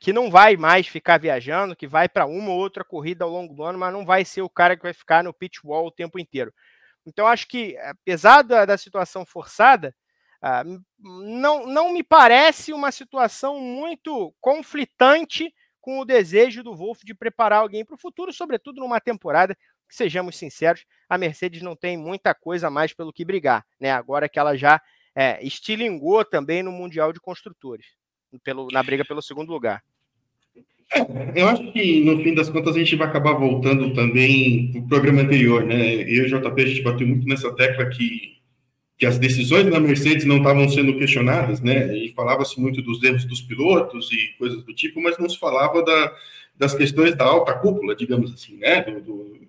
que 0.00 0.12
não 0.12 0.28
vai 0.28 0.56
mais 0.56 0.88
ficar 0.88 1.16
viajando, 1.16 1.76
que 1.76 1.86
vai 1.86 2.08
para 2.08 2.26
uma 2.26 2.50
ou 2.50 2.58
outra 2.58 2.82
corrida 2.82 3.24
ao 3.24 3.30
longo 3.30 3.54
do 3.54 3.62
ano, 3.62 3.78
mas 3.78 3.92
não 3.92 4.04
vai 4.04 4.24
ser 4.24 4.42
o 4.42 4.50
cara 4.50 4.76
que 4.76 4.82
vai 4.82 4.92
ficar 4.92 5.22
no 5.22 5.32
pitch 5.32 5.58
wall 5.62 5.86
o 5.86 5.92
tempo 5.92 6.18
inteiro. 6.18 6.52
Então, 7.06 7.24
acho 7.24 7.46
que, 7.46 7.78
apesar 7.78 8.42
da, 8.42 8.64
da 8.64 8.76
situação 8.76 9.24
forçada, 9.24 9.94
uh, 10.42 10.82
não, 10.98 11.68
não 11.68 11.92
me 11.92 12.02
parece 12.02 12.72
uma 12.72 12.90
situação 12.90 13.60
muito 13.60 14.34
conflitante 14.40 15.54
com 15.80 16.00
o 16.00 16.04
desejo 16.04 16.64
do 16.64 16.74
Wolff 16.74 17.04
de 17.06 17.14
preparar 17.14 17.60
alguém 17.60 17.84
para 17.84 17.94
o 17.94 17.98
futuro, 17.98 18.32
sobretudo 18.32 18.80
numa 18.80 19.00
temporada 19.00 19.56
que, 19.92 19.96
sejamos 19.96 20.36
sinceros, 20.36 20.84
a 21.08 21.18
Mercedes 21.18 21.60
não 21.60 21.76
tem 21.76 21.96
muita 21.96 22.34
coisa 22.34 22.70
mais 22.70 22.94
pelo 22.94 23.12
que 23.12 23.24
brigar, 23.24 23.64
né? 23.78 23.90
Agora 23.90 24.28
que 24.28 24.38
ela 24.38 24.56
já 24.56 24.80
é, 25.14 25.44
estilingou 25.44 26.24
também 26.24 26.62
no 26.62 26.72
Mundial 26.72 27.12
de 27.12 27.20
Construtores, 27.20 27.86
pelo, 28.42 28.68
na 28.72 28.82
briga 28.82 29.04
pelo 29.04 29.20
segundo 29.20 29.52
lugar. 29.52 29.82
É, 30.94 31.40
eu 31.42 31.48
acho 31.48 31.70
que 31.72 32.02
no 32.04 32.22
fim 32.22 32.34
das 32.34 32.48
contas 32.48 32.74
a 32.74 32.78
gente 32.78 32.96
vai 32.96 33.06
acabar 33.06 33.34
voltando 33.34 33.92
também 33.92 34.72
para 34.72 34.80
o 34.80 34.88
programa 34.88 35.22
anterior, 35.22 35.64
né? 35.64 35.94
Eu 36.02 36.26
e 36.26 36.34
o 36.34 36.40
JP 36.40 36.62
a 36.62 36.66
gente 36.66 36.82
bateu 36.82 37.06
muito 37.06 37.28
nessa 37.28 37.54
tecla 37.54 37.86
que, 37.90 38.38
que 38.96 39.06
as 39.06 39.18
decisões 39.18 39.70
da 39.70 39.78
Mercedes 39.78 40.24
não 40.24 40.38
estavam 40.38 40.68
sendo 40.68 40.96
questionadas, 40.96 41.60
né? 41.60 41.94
E 41.96 42.12
falava-se 42.12 42.58
muito 42.58 42.80
dos 42.80 43.02
erros 43.02 43.24
dos 43.26 43.42
pilotos 43.42 44.10
e 44.10 44.34
coisas 44.38 44.62
do 44.64 44.74
tipo, 44.74 45.02
mas 45.02 45.18
não 45.18 45.28
se 45.28 45.38
falava 45.38 45.82
da, 45.82 46.14
das 46.56 46.74
questões 46.74 47.14
da 47.14 47.24
alta 47.24 47.54
cúpula, 47.54 47.94
digamos 47.94 48.32
assim, 48.32 48.56
né? 48.56 48.82
Do, 48.82 49.00
do 49.00 49.41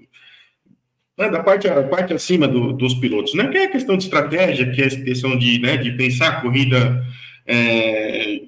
né? 1.18 1.30
da 1.30 1.42
parte, 1.42 1.68
a 1.68 1.84
parte 1.84 2.14
acima 2.14 2.48
do, 2.48 2.74
dos 2.74 2.94
pilotos, 2.96 3.34
né? 3.34 3.48
Que 3.48 3.58
é 3.58 3.68
questão 3.68 3.98
de 3.98 4.04
estratégia, 4.04 4.70
que 4.72 4.82
é 4.82 4.90
questão 4.90 5.38
de, 5.38 5.60
né, 5.60 5.78
de 5.78 5.92
pensar 5.92 6.30
a 6.30 6.42
corrida. 6.42 7.06
É, 7.46 8.40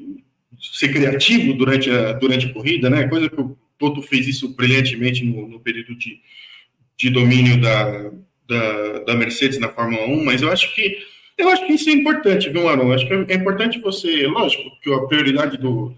ser 0.73 0.89
criativo 0.89 1.54
durante 1.54 1.89
a, 1.89 2.13
durante 2.13 2.47
a 2.47 2.54
corrida, 2.54 2.89
né? 2.89 3.08
Coisa 3.08 3.30
que 3.30 3.39
o 3.39 3.58
Toto 3.78 4.01
fez 4.01 4.28
isso 4.28 4.56
brilhantemente 4.56 5.23
no, 5.23 5.47
no 5.47 5.60
período 5.60 5.95
de, 5.95 6.19
de 6.97 7.10
domínio 7.10 7.60
da, 7.60 8.12
da, 8.47 8.99
da, 8.99 9.15
Mercedes 9.15 9.60
na 9.60 9.69
Fórmula 9.69 10.06
1, 10.06 10.23
mas 10.23 10.41
eu 10.41 10.51
acho 10.51 10.73
que 10.73 10.97
eu 11.38 11.49
acho 11.49 11.65
que 11.65 11.73
isso 11.73 11.89
é 11.89 11.91
importante, 11.91 12.49
viu, 12.49 12.67
Aaron? 12.69 12.93
Acho 12.93 13.06
que 13.06 13.13
é 13.13 13.36
importante 13.36 13.80
você, 13.80 14.25
lógico, 14.25 14.71
que 14.82 14.93
a 14.93 15.01
prioridade 15.01 15.58
do, 15.58 15.93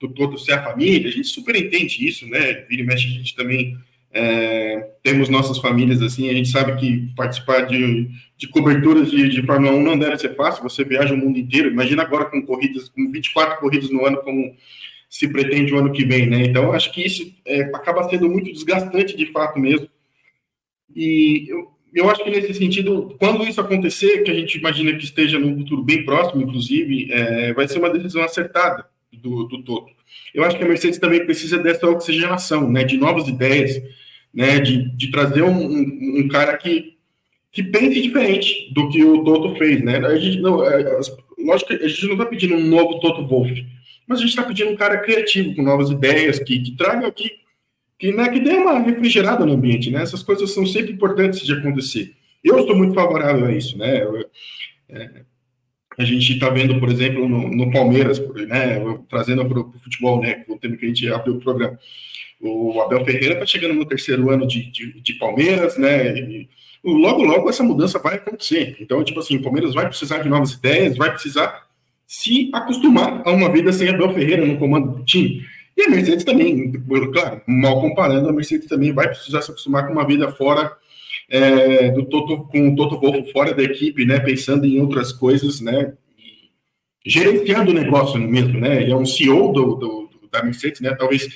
do 0.00 0.08
Toto 0.08 0.36
ser 0.36 0.54
a 0.54 0.64
família, 0.64 1.08
a 1.08 1.12
gente 1.12 1.28
super 1.28 1.54
entende 1.54 2.04
isso, 2.06 2.26
né? 2.26 2.64
Vira 2.68 2.82
e 2.82 2.84
mexe, 2.84 3.06
a 3.06 3.10
gente 3.10 3.36
também 3.36 3.76
é, 4.12 4.90
temos 5.02 5.28
nossas 5.28 5.58
famílias 5.58 6.02
assim, 6.02 6.28
a 6.28 6.32
gente 6.32 6.48
sabe 6.48 6.78
que 6.80 7.14
participar 7.14 7.62
de, 7.62 8.08
de 8.36 8.48
coberturas 8.48 9.10
de, 9.10 9.28
de 9.28 9.42
Fórmula 9.42 9.72
1 9.72 9.82
não 9.82 9.98
deve 9.98 10.18
ser 10.18 10.34
fácil, 10.34 10.62
você 10.62 10.84
viaja 10.84 11.14
o 11.14 11.16
mundo 11.16 11.38
inteiro, 11.38 11.70
imagina 11.70 12.02
agora 12.02 12.24
com 12.24 12.44
corridas, 12.44 12.88
com 12.88 13.10
24 13.10 13.58
corridas 13.58 13.90
no 13.90 14.04
ano, 14.04 14.18
como 14.18 14.54
se 15.08 15.28
pretende 15.28 15.72
o 15.72 15.78
ano 15.78 15.92
que 15.92 16.04
vem, 16.04 16.28
né? 16.28 16.44
Então, 16.44 16.72
acho 16.72 16.92
que 16.92 17.04
isso 17.04 17.32
é, 17.44 17.62
acaba 17.74 18.08
sendo 18.08 18.28
muito 18.28 18.52
desgastante 18.52 19.16
de 19.16 19.26
fato 19.26 19.58
mesmo. 19.58 19.88
E 20.94 21.46
eu, 21.48 21.68
eu 21.92 22.10
acho 22.10 22.22
que 22.22 22.30
nesse 22.30 22.54
sentido, 22.54 23.16
quando 23.18 23.44
isso 23.44 23.60
acontecer, 23.60 24.22
que 24.22 24.30
a 24.30 24.34
gente 24.34 24.58
imagina 24.58 24.96
que 24.96 25.04
esteja 25.04 25.38
num 25.38 25.56
futuro 25.58 25.82
bem 25.82 26.04
próximo, 26.04 26.42
inclusive, 26.42 27.12
é, 27.12 27.52
vai 27.52 27.66
ser 27.66 27.78
uma 27.78 27.90
decisão 27.90 28.22
acertada 28.22 28.86
do, 29.12 29.44
do 29.44 29.62
Toto. 29.62 29.92
Eu 30.34 30.44
acho 30.44 30.56
que 30.56 30.64
a 30.64 30.68
Mercedes 30.68 30.98
também 30.98 31.24
precisa 31.24 31.58
dessa 31.58 31.88
oxigenação, 31.88 32.70
né, 32.70 32.84
de 32.84 32.96
novas 32.96 33.28
ideias, 33.28 33.82
né, 34.32 34.60
de, 34.60 34.90
de 34.96 35.10
trazer 35.10 35.42
um, 35.42 35.50
um, 35.50 36.20
um 36.20 36.28
cara 36.28 36.56
que, 36.56 36.96
que 37.52 37.62
pense 37.62 38.00
diferente 38.00 38.72
do 38.72 38.88
que 38.88 39.04
o 39.04 39.24
Toto 39.24 39.56
fez, 39.56 39.82
né? 39.82 39.98
A 39.98 40.16
gente 40.16 40.40
não, 40.40 40.64
é, 40.64 41.00
lógico 41.38 41.76
que 41.76 41.84
a 41.84 41.88
gente 41.88 42.06
não 42.06 42.12
está 42.12 42.26
pedindo 42.26 42.54
um 42.54 42.66
novo 42.66 43.00
Toto 43.00 43.26
Wolff, 43.26 43.66
mas 44.06 44.18
a 44.18 44.22
gente 44.22 44.30
está 44.30 44.42
pedindo 44.42 44.70
um 44.70 44.76
cara 44.76 44.98
criativo, 44.98 45.54
com 45.54 45.62
novas 45.62 45.90
ideias, 45.90 46.38
que, 46.38 46.60
que 46.60 46.76
traga, 46.76 47.10
que, 47.10 47.32
que, 47.98 48.12
né, 48.12 48.28
que 48.28 48.40
dê 48.40 48.52
uma 48.52 48.78
refrigerada 48.78 49.44
no 49.44 49.52
ambiente, 49.52 49.90
né? 49.90 50.02
Essas 50.02 50.22
coisas 50.22 50.52
são 50.52 50.64
sempre 50.64 50.92
importantes 50.92 51.44
de 51.44 51.52
acontecer. 51.52 52.14
Eu 52.42 52.60
estou 52.60 52.76
muito 52.76 52.94
favorável 52.94 53.46
a 53.46 53.52
isso, 53.52 53.76
né? 53.76 54.02
Eu, 54.02 54.24
é, 54.88 55.22
a 56.00 56.04
gente 56.04 56.32
está 56.32 56.48
vendo, 56.48 56.78
por 56.78 56.88
exemplo, 56.88 57.28
no, 57.28 57.48
no 57.50 57.70
Palmeiras, 57.70 58.18
né, 58.48 58.80
trazendo 59.08 59.44
para 59.44 59.60
o 59.60 59.72
futebol, 59.82 60.20
né, 60.20 60.44
o 60.48 60.56
tema 60.56 60.76
que 60.76 60.84
a 60.84 60.88
gente 60.88 61.08
abriu 61.08 61.34
o 61.34 61.40
programa. 61.40 61.78
O 62.40 62.80
Abel 62.80 63.04
Ferreira 63.04 63.34
está 63.34 63.46
chegando 63.46 63.74
no 63.74 63.84
terceiro 63.84 64.30
ano 64.30 64.46
de, 64.46 64.70
de, 64.70 65.00
de 65.00 65.12
Palmeiras, 65.14 65.76
né? 65.76 66.18
E 66.18 66.48
logo, 66.82 67.22
logo 67.22 67.50
essa 67.50 67.62
mudança 67.62 67.98
vai 67.98 68.14
acontecer. 68.14 68.76
Então, 68.80 69.04
tipo 69.04 69.20
assim, 69.20 69.36
o 69.36 69.42
Palmeiras 69.42 69.74
vai 69.74 69.86
precisar 69.86 70.18
de 70.22 70.28
novas 70.28 70.52
ideias, 70.52 70.96
vai 70.96 71.10
precisar 71.10 71.66
se 72.06 72.50
acostumar 72.54 73.22
a 73.26 73.30
uma 73.30 73.52
vida 73.52 73.72
sem 73.72 73.90
Abel 73.90 74.14
Ferreira 74.14 74.46
no 74.46 74.56
comando 74.58 74.90
do 74.90 75.04
time. 75.04 75.44
E 75.76 75.82
a 75.82 75.90
Mercedes 75.90 76.24
também, 76.24 76.72
claro, 77.12 77.42
mal 77.46 77.80
comparando, 77.80 78.28
a 78.28 78.32
Mercedes 78.32 78.66
também 78.68 78.92
vai 78.92 79.08
precisar 79.08 79.42
se 79.42 79.50
acostumar 79.50 79.86
com 79.86 79.92
uma 79.92 80.06
vida 80.06 80.32
fora 80.32 80.72
é, 81.30 81.90
do 81.90 82.04
Toto, 82.04 82.44
com 82.48 82.68
o 82.68 82.76
Toto 82.76 83.00
Wolff 83.00 83.32
fora 83.32 83.54
da 83.54 83.62
equipe, 83.62 84.04
né? 84.04 84.18
Pensando 84.20 84.66
em 84.66 84.80
outras 84.80 85.12
coisas, 85.12 85.60
né? 85.60 85.94
gerenciando 87.04 87.70
o 87.70 87.74
negócio 87.74 88.18
mesmo, 88.18 88.60
né? 88.60 88.82
Ele 88.82 88.92
é 88.92 88.96
um 88.96 89.06
CEO 89.06 89.52
do, 89.52 89.74
do, 89.74 90.10
do 90.20 90.28
da 90.30 90.42
Mercedes, 90.42 90.80
né? 90.80 90.94
Talvez 90.94 91.28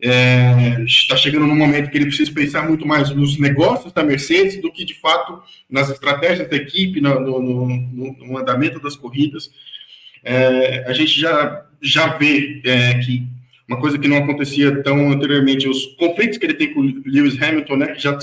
é, 0.00 0.82
está 0.86 1.16
chegando 1.16 1.46
num 1.46 1.56
momento 1.56 1.90
que 1.90 1.98
ele 1.98 2.06
precisa 2.06 2.32
pensar 2.32 2.66
muito 2.66 2.86
mais 2.86 3.10
nos 3.10 3.38
negócios 3.38 3.92
da 3.92 4.02
Mercedes 4.02 4.60
do 4.60 4.72
que 4.72 4.84
de 4.84 4.94
fato 4.94 5.42
nas 5.68 5.90
estratégias 5.90 6.48
da 6.48 6.56
equipe, 6.56 7.00
no, 7.00 7.20
no, 7.20 7.40
no, 7.40 8.12
no 8.12 8.38
andamento 8.38 8.80
das 8.80 8.96
corridas. 8.96 9.50
É, 10.24 10.84
a 10.86 10.92
gente 10.92 11.18
já, 11.20 11.66
já 11.80 12.16
vê 12.16 12.60
é, 12.64 12.94
que 12.98 13.26
uma 13.68 13.78
coisa 13.78 13.98
que 13.98 14.08
não 14.08 14.16
acontecia 14.16 14.82
tão 14.82 15.10
anteriormente, 15.10 15.68
os 15.68 15.84
conflitos 15.96 16.38
que 16.38 16.46
ele 16.46 16.54
tem 16.54 16.72
com 16.72 16.80
o 16.80 17.02
Lewis 17.04 17.40
Hamilton, 17.40 17.76
né, 17.76 17.86
que 17.88 18.02
já 18.02 18.18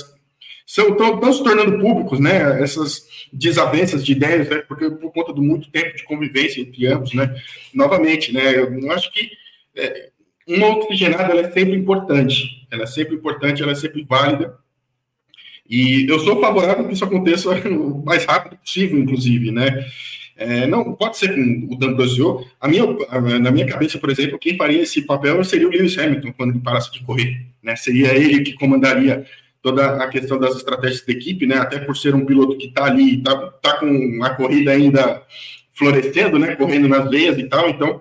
estão 0.65 1.33
se 1.33 1.43
tornando 1.43 1.79
públicos, 1.79 2.19
né, 2.19 2.61
essas 2.61 3.07
desavenças 3.31 4.03
de 4.03 4.13
ideias, 4.13 4.49
né, 4.49 4.57
porque 4.67 4.89
por 4.89 5.11
conta 5.11 5.31
do 5.31 5.41
muito 5.41 5.69
tempo 5.69 5.95
de 5.95 6.03
convivência 6.03 6.61
entre 6.61 6.87
ambos, 6.87 7.13
né, 7.13 7.35
novamente, 7.73 8.33
né, 8.33 8.55
eu 8.57 8.91
acho 8.91 9.11
que 9.13 9.29
é, 9.75 10.09
uma 10.47 10.77
oxigenada 10.77 11.31
ela 11.31 11.41
é 11.41 11.51
sempre 11.51 11.75
importante, 11.75 12.67
ela 12.71 12.83
é 12.83 12.87
sempre 12.87 13.15
importante, 13.15 13.61
ela 13.61 13.71
é 13.71 13.75
sempre 13.75 14.03
válida. 14.03 14.57
E 15.67 16.05
eu 16.07 16.19
sou 16.19 16.39
favorável 16.39 16.87
que 16.87 16.93
isso 16.93 17.03
aconteça 17.03 17.49
o 17.67 18.03
mais 18.03 18.25
rápido 18.25 18.57
possível, 18.57 18.99
inclusive, 18.99 19.51
né? 19.51 19.85
É, 20.37 20.67
não 20.67 20.93
pode 20.93 21.17
ser 21.17 21.33
com 21.33 21.73
o 21.73 21.77
D'Ambrosio. 21.77 22.45
A 22.59 22.67
minha, 22.67 22.85
na 23.39 23.51
minha 23.51 23.65
cabeça, 23.65 23.97
por 23.97 24.09
exemplo, 24.09 24.37
quem 24.37 24.57
faria 24.57 24.81
esse 24.81 25.01
papel 25.01 25.43
seria 25.43 25.67
o 25.67 25.71
Lewis 25.71 25.97
Hamilton 25.97 26.33
quando 26.33 26.51
ele 26.51 26.59
parasse 26.59 26.91
de 26.91 27.01
correr, 27.03 27.41
né? 27.63 27.75
Seria 27.75 28.13
ele 28.13 28.41
que 28.41 28.53
comandaria 28.53 29.25
toda 29.65 30.03
a 30.03 30.07
questão 30.07 30.37
das 30.37 30.55
estratégias 30.55 31.03
da 31.03 31.11
equipe, 31.11 31.47
né? 31.47 31.55
Até 31.55 31.79
por 31.79 31.97
ser 31.97 32.13
um 32.13 32.23
piloto 32.23 32.55
que 32.55 32.67
está 32.67 32.85
ali, 32.85 33.17
está 33.17 33.35
tá 33.63 33.79
com 33.79 34.23
a 34.23 34.29
corrida 34.29 34.69
ainda 34.69 35.23
florescendo, 35.73 36.37
né? 36.37 36.55
Correndo 36.55 36.87
nas 36.87 37.09
veias 37.09 37.35
e 37.39 37.45
tal, 37.45 37.67
então 37.67 37.99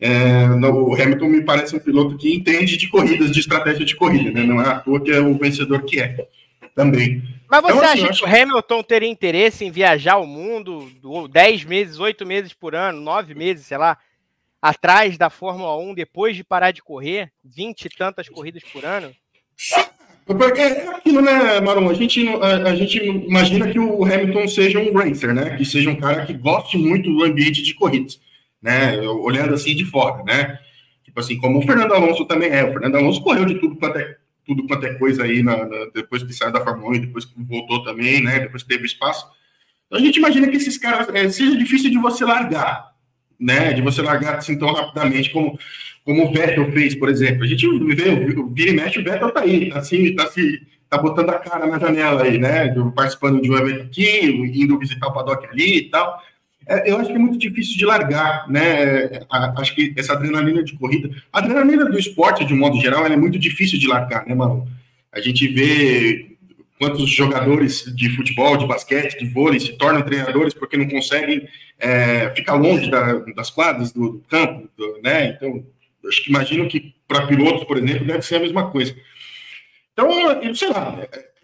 é, 0.00 0.46
o 0.46 0.94
Hamilton 0.94 1.26
me 1.26 1.42
parece 1.42 1.74
um 1.74 1.80
piloto 1.80 2.16
que 2.16 2.32
entende 2.32 2.76
de 2.76 2.88
corridas, 2.88 3.32
de 3.32 3.40
estratégia 3.40 3.84
de 3.84 3.96
corrida, 3.96 4.30
né? 4.30 4.44
Não 4.44 4.62
é 4.62 4.68
à 4.68 4.78
toa 4.78 5.00
que 5.00 5.10
é 5.10 5.18
o 5.18 5.36
vencedor 5.36 5.82
que 5.82 5.98
é 5.98 6.28
também. 6.76 7.20
Mas 7.50 7.60
você 7.60 7.72
então, 7.72 7.84
assim, 7.84 8.04
acha 8.04 8.24
que 8.24 8.30
o 8.30 8.42
Hamilton 8.42 8.82
teria 8.84 9.08
interesse 9.08 9.64
em 9.64 9.70
viajar 9.72 10.16
o 10.18 10.26
mundo 10.28 10.88
10 11.28 11.64
meses, 11.64 11.98
8 11.98 12.24
meses 12.24 12.54
por 12.54 12.76
ano, 12.76 13.00
9 13.00 13.34
meses, 13.34 13.66
sei 13.66 13.78
lá, 13.78 13.98
atrás 14.62 15.18
da 15.18 15.28
Fórmula 15.28 15.76
1 15.76 15.92
depois 15.92 16.36
de 16.36 16.44
parar 16.44 16.70
de 16.70 16.80
correr 16.80 17.32
20 17.44 17.86
e 17.86 17.88
tantas 17.88 18.28
corridas 18.28 18.62
por 18.62 18.84
ano? 18.84 19.12
Porque 20.34 20.60
é 20.60 20.88
aquilo, 20.88 21.20
né, 21.20 21.60
Marom? 21.60 21.88
A 21.88 21.94
gente, 21.94 22.26
a, 22.28 22.68
a, 22.68 22.76
gente 22.76 22.98
imagina 22.98 23.68
que 23.68 23.78
o 23.78 24.04
Hamilton 24.04 24.48
seja 24.48 24.78
um 24.78 24.92
racer, 24.92 25.34
né? 25.34 25.56
Que 25.56 25.64
seja 25.64 25.90
um 25.90 25.96
cara 25.96 26.24
que 26.24 26.32
goste 26.32 26.78
muito 26.78 27.12
do 27.12 27.24
ambiente 27.24 27.62
de 27.62 27.74
corridas 27.74 28.20
né? 28.62 29.00
Olhando 29.00 29.54
assim 29.54 29.74
de 29.74 29.84
fora, 29.84 30.22
né? 30.24 30.58
Tipo 31.04 31.20
assim, 31.20 31.38
como 31.38 31.58
o 31.58 31.62
Fernando 31.62 31.94
Alonso 31.94 32.24
também 32.24 32.50
é. 32.50 32.64
O 32.64 32.72
Fernando 32.72 32.96
Alonso 32.96 33.22
correu 33.22 33.44
de 33.44 33.54
tudo 33.56 33.76
quanto 33.76 33.98
é, 33.98 34.16
tudo 34.46 34.66
quanto 34.66 34.86
é 34.86 34.94
coisa 34.94 35.24
aí 35.24 35.42
na, 35.42 35.64
na, 35.64 35.86
depois 35.94 36.22
que 36.22 36.32
saiu 36.32 36.52
da 36.52 36.62
Fórmula 36.62 36.90
1 36.90 36.94
e 36.94 36.98
depois 37.00 37.24
que 37.24 37.32
voltou 37.42 37.82
também, 37.82 38.22
né? 38.22 38.40
Depois 38.40 38.62
que 38.62 38.68
teve 38.68 38.84
espaço. 38.84 39.26
Então 39.86 39.98
a 39.98 40.02
gente 40.02 40.16
imagina 40.16 40.48
que 40.48 40.56
esses 40.56 40.76
caras 40.76 41.08
é, 41.14 41.28
seja 41.30 41.56
difícil 41.56 41.90
de 41.90 41.98
você 41.98 42.24
largar, 42.24 42.92
né? 43.38 43.72
De 43.72 43.80
você 43.80 44.02
largar 44.02 44.36
assim 44.36 44.58
tão 44.58 44.72
rapidamente 44.72 45.30
como, 45.30 45.58
como 46.10 46.26
o 46.26 46.32
Vettel 46.32 46.72
fez, 46.72 46.92
por 46.96 47.08
exemplo. 47.08 47.44
A 47.44 47.46
gente 47.46 47.64
vê, 47.94 48.10
o 48.36 48.48
vira 48.48 48.70
e 48.70 48.74
mexe, 48.74 48.98
o 48.98 49.04
Vettel 49.04 49.30
tá 49.30 49.42
aí, 49.42 49.68
tá 49.68 49.78
assim, 49.78 50.12
tá 50.16 50.26
se 50.26 50.60
tá 50.88 50.98
botando 50.98 51.30
a 51.30 51.38
cara 51.38 51.68
na 51.68 51.78
janela 51.78 52.24
aí, 52.24 52.36
né? 52.36 52.74
Participando 52.96 53.40
de 53.40 53.48
um 53.48 53.56
evento 53.56 53.82
aqui, 53.82 54.26
indo 54.26 54.76
visitar 54.76 55.06
o 55.06 55.12
paddock 55.12 55.46
ali 55.46 55.78
e 55.78 55.82
tal. 55.88 56.20
É, 56.66 56.90
eu 56.90 56.96
acho 56.98 57.10
que 57.10 57.14
é 57.14 57.18
muito 57.18 57.38
difícil 57.38 57.78
de 57.78 57.86
largar, 57.86 58.50
né? 58.50 59.20
Acho 59.56 59.72
que 59.72 59.94
essa 59.96 60.14
adrenalina 60.14 60.64
de 60.64 60.76
corrida, 60.76 61.10
a 61.32 61.38
adrenalina 61.38 61.84
do 61.84 61.96
esporte, 61.96 62.44
de 62.44 62.54
um 62.54 62.58
modo 62.58 62.80
geral, 62.80 63.06
é 63.06 63.16
muito 63.16 63.38
difícil 63.38 63.78
de 63.78 63.86
largar, 63.86 64.26
né, 64.26 64.34
Manu? 64.34 64.66
A 65.12 65.20
gente 65.20 65.46
vê 65.46 66.36
quantos 66.76 67.08
jogadores 67.08 67.84
de 67.94 68.10
futebol, 68.16 68.56
de 68.56 68.66
basquete, 68.66 69.16
de 69.16 69.28
vôlei 69.28 69.60
se 69.60 69.74
tornam 69.74 70.02
treinadores 70.02 70.54
porque 70.54 70.76
não 70.76 70.88
conseguem 70.88 71.46
é, 71.78 72.30
ficar 72.30 72.54
longe 72.54 72.90
da, 72.90 73.12
das 73.36 73.48
quadras, 73.48 73.92
do, 73.92 74.14
do 74.14 74.24
campo, 74.28 74.68
do, 74.76 75.00
né? 75.04 75.36
Então, 75.36 75.64
acho 76.08 76.22
que 76.22 76.30
imagino 76.30 76.68
que 76.68 76.94
para 77.06 77.26
pilotos, 77.26 77.64
por 77.64 77.78
exemplo, 77.78 78.06
deve 78.06 78.22
ser 78.22 78.36
a 78.36 78.40
mesma 78.40 78.70
coisa. 78.70 78.94
Então, 79.92 80.10
eu 80.42 80.54
sei 80.54 80.68
lá, 80.68 80.96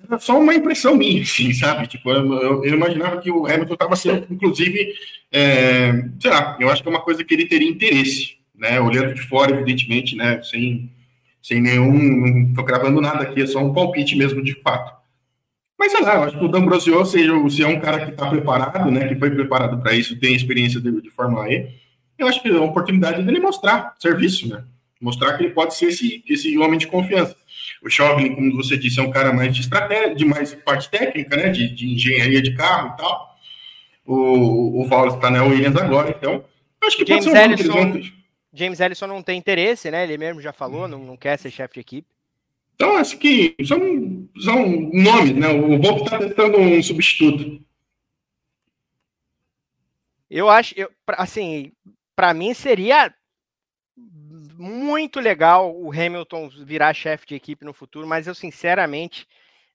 era 0.08 0.18
só 0.18 0.38
uma 0.38 0.54
impressão 0.54 0.96
minha, 0.96 1.22
assim, 1.22 1.52
sabe? 1.52 1.86
Tipo, 1.86 2.10
eu, 2.10 2.64
eu, 2.64 2.74
imaginava 2.74 3.20
que 3.20 3.30
o 3.30 3.46
Hamilton 3.46 3.74
estava 3.74 3.96
sendo, 3.96 4.26
inclusive, 4.30 4.94
é, 5.32 5.92
sei 6.20 6.30
lá, 6.30 6.56
eu 6.60 6.70
acho 6.70 6.82
que 6.82 6.88
é 6.88 6.90
uma 6.90 7.02
coisa 7.02 7.24
que 7.24 7.34
ele 7.34 7.46
teria 7.46 7.68
interesse, 7.68 8.36
né? 8.54 8.80
Olhando 8.80 9.14
de 9.14 9.22
fora, 9.22 9.52
evidentemente, 9.52 10.16
né? 10.16 10.40
Sem, 10.42 10.90
sem 11.42 11.60
nenhum. 11.60 12.48
Não 12.48 12.54
tô 12.54 12.62
gravando 12.62 13.00
nada 13.00 13.22
aqui, 13.22 13.42
é 13.42 13.46
só 13.46 13.58
um 13.60 13.72
palpite 13.72 14.16
mesmo 14.16 14.42
de 14.42 14.54
fato. 14.62 14.96
Mas 15.78 15.92
sei 15.92 16.00
lá, 16.00 16.14
eu 16.14 16.22
acho 16.22 16.38
que 16.38 16.44
o 16.44 16.48
D'Ambrosio, 16.48 17.04
seja, 17.04 17.32
se 17.50 17.62
é 17.62 17.66
um 17.66 17.78
cara 17.78 18.04
que 18.04 18.10
está 18.10 18.28
preparado, 18.28 18.90
né? 18.90 19.06
Que 19.08 19.16
foi 19.16 19.30
preparado 19.30 19.78
para 19.80 19.94
isso, 19.94 20.18
tem 20.18 20.34
experiência 20.34 20.80
de, 20.80 21.02
de 21.02 21.10
Fórmula 21.10 21.52
E, 21.52 21.68
eu 22.18 22.26
acho 22.26 22.42
que 22.42 22.48
é 22.48 22.52
uma 22.52 22.64
oportunidade 22.64 23.22
dele 23.22 23.40
mostrar 23.40 23.94
serviço, 23.98 24.48
né? 24.48 24.64
Mostrar 25.00 25.36
que 25.36 25.44
ele 25.44 25.52
pode 25.52 25.74
ser 25.74 25.86
esse, 25.86 26.24
esse 26.28 26.56
homem 26.58 26.78
de 26.78 26.86
confiança. 26.86 27.36
O 27.82 27.90
Chauvelin, 27.90 28.34
como 28.34 28.56
você 28.56 28.76
disse, 28.76 28.98
é 28.98 29.02
um 29.02 29.10
cara 29.10 29.32
mais 29.32 29.54
de 29.54 29.60
estratégia, 29.60 30.14
de 30.14 30.24
mais 30.24 30.54
parte 30.54 30.90
técnica, 30.90 31.36
né? 31.36 31.50
De, 31.50 31.68
de 31.74 31.94
engenharia 31.94 32.40
de 32.40 32.54
carro 32.54 32.94
e 32.94 32.96
tal. 32.96 33.36
O, 34.04 34.82
o 34.82 34.88
Wallace 34.88 35.16
está 35.16 35.30
na 35.30 35.44
Williams 35.44 35.76
agora, 35.76 36.10
então 36.10 36.44
acho 36.84 36.96
que 36.96 37.04
James 37.04 37.24
pode 37.24 37.36
ser 37.36 37.48
um 37.48 37.52
Ellison, 37.52 37.72
vão... 37.72 38.02
James 38.52 38.80
Ellison 38.80 39.06
não 39.08 39.22
tem 39.22 39.36
interesse, 39.36 39.90
né? 39.90 40.04
Ele 40.04 40.16
mesmo 40.16 40.40
já 40.40 40.52
falou, 40.52 40.86
não, 40.86 41.04
não 41.04 41.16
quer 41.16 41.36
ser 41.38 41.50
chefe 41.50 41.74
de 41.74 41.80
equipe. 41.80 42.08
Então, 42.74 42.96
acho 42.96 43.18
que 43.18 43.56
são, 43.64 44.28
são 44.38 44.68
nomes, 44.92 45.34
né? 45.34 45.48
O 45.48 45.80
Wolf 45.80 46.02
está 46.02 46.18
tentando 46.18 46.58
um 46.58 46.82
substituto. 46.82 47.60
Eu 50.30 50.50
acho, 50.50 50.74
eu, 50.76 50.90
assim, 51.08 51.72
para 52.16 52.34
mim 52.34 52.54
seria 52.54 53.14
muito 54.58 55.20
legal 55.20 55.74
o 55.76 55.90
Hamilton 55.92 56.48
virar 56.64 56.94
chefe 56.94 57.26
de 57.26 57.34
equipe 57.34 57.64
no 57.64 57.72
futuro, 57.72 58.06
mas 58.06 58.26
eu 58.26 58.34
sinceramente 58.34 59.26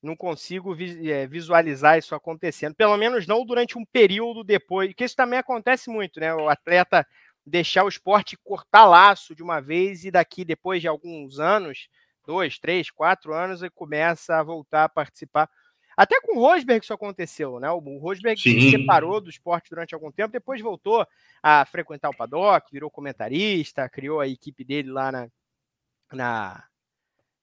não 0.02 0.16
consigo 0.16 0.76
eh, 0.80 1.28
visualizar 1.28 1.98
isso 1.98 2.16
acontecendo, 2.16 2.74
pelo 2.76 2.98
menos 2.98 3.28
não 3.28 3.46
durante 3.46 3.78
um 3.78 3.86
período 3.86 4.44
depois, 4.44 4.90
porque 4.90 5.06
isso 5.06 5.16
também 5.16 5.38
acontece 5.40 5.90
muito, 5.90 6.20
né? 6.20 6.34
O 6.34 6.50
atleta 6.50 7.06
deixar 7.46 7.84
o 7.84 7.90
esporte 7.90 8.38
cortar 8.44 8.86
laço 8.86 9.36
de 9.36 9.44
uma 9.44 9.60
vez 9.62 10.04
e 10.04 10.12
daqui, 10.12 10.44
depois 10.44 10.82
de 10.82 10.88
alguns 10.88 11.40
anos, 11.40 11.88
dois, 12.26 12.58
três, 12.60 12.90
quatro 12.90 13.34
anos, 13.34 13.62
ele 13.62 13.72
começa 13.72 14.36
a 14.38 14.44
voltar 14.44 14.86
a 14.86 14.90
participar. 14.90 15.50
Até 16.02 16.20
com 16.20 16.36
o 16.36 16.40
Rosberg 16.40 16.84
isso 16.84 16.96
aconteceu, 16.96 17.60
né? 17.60 17.70
O 17.70 18.00
Rosberg 18.00 18.42
se 18.42 18.72
separou 18.72 19.22
do 19.22 19.30
esporte 19.30 19.70
durante 19.70 19.94
algum 19.94 20.12
tempo, 20.12 20.34
depois 20.34 20.60
voltou 20.60 21.06
a 21.44 21.64
frequentar 21.64 22.10
o 22.10 22.16
paddock, 22.18 22.72
virou 22.72 22.90
comentarista, 22.90 23.88
criou 23.88 24.20
a 24.20 24.28
equipe 24.28 24.64
dele 24.64 24.90
lá 24.90 25.12
na, 25.12 25.30
na, 26.12 26.64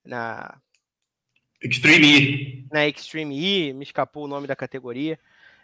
na 0.05 0.59
Extreme 1.63 2.19
E. 2.19 2.67
Na 2.73 2.85
Extreme 2.85 3.39
E, 3.39 3.73
me 3.73 3.85
escapou 3.85 4.25
o 4.25 4.29
nome 4.29 4.49
da 4.49 4.57
categoria. 4.57 5.21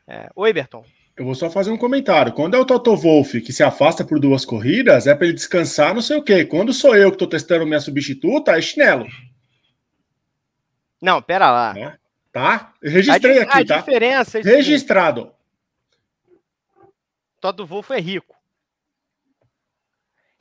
É, 0.07 0.31
Oi, 0.37 0.53
Berton. 0.53 0.85
Eu 1.17 1.25
vou 1.25 1.35
só 1.35 1.51
fazer 1.51 1.73
um 1.73 1.77
comentário. 1.77 2.33
Quando 2.33 2.55
é 2.55 2.61
o 2.61 2.65
Toto 2.65 2.95
Wolff 2.95 3.41
que 3.41 3.53
se 3.53 3.65
afasta 3.65 4.05
por 4.05 4.21
duas 4.21 4.45
corridas, 4.45 5.09
é 5.09 5.17
para 5.17 5.27
ele 5.27 5.35
descansar, 5.35 5.93
não 5.93 6.01
sei 6.01 6.17
o 6.17 6.23
quê. 6.23 6.45
Quando 6.45 6.73
sou 6.73 6.95
eu 6.95 7.11
que 7.11 7.17
estou 7.17 7.27
testando 7.27 7.67
minha 7.67 7.81
substituta, 7.81 8.53
é 8.53 8.61
chinelo. 8.61 9.09
Não, 11.03 11.21
pera 11.21 11.51
lá. 11.51 11.75
É, 11.77 11.99
tá? 12.35 12.75
Eu 12.83 12.91
registrei 12.91 13.39
a, 13.39 13.43
aqui, 13.45 13.63
a 13.63 13.65
tá? 13.65 13.79
Diferença 13.79 14.41
é 14.41 14.43
Registrado. 14.43 15.33
Toto 17.41 17.65
Wolff 17.65 17.93
é 17.93 18.01
rico. 18.01 18.35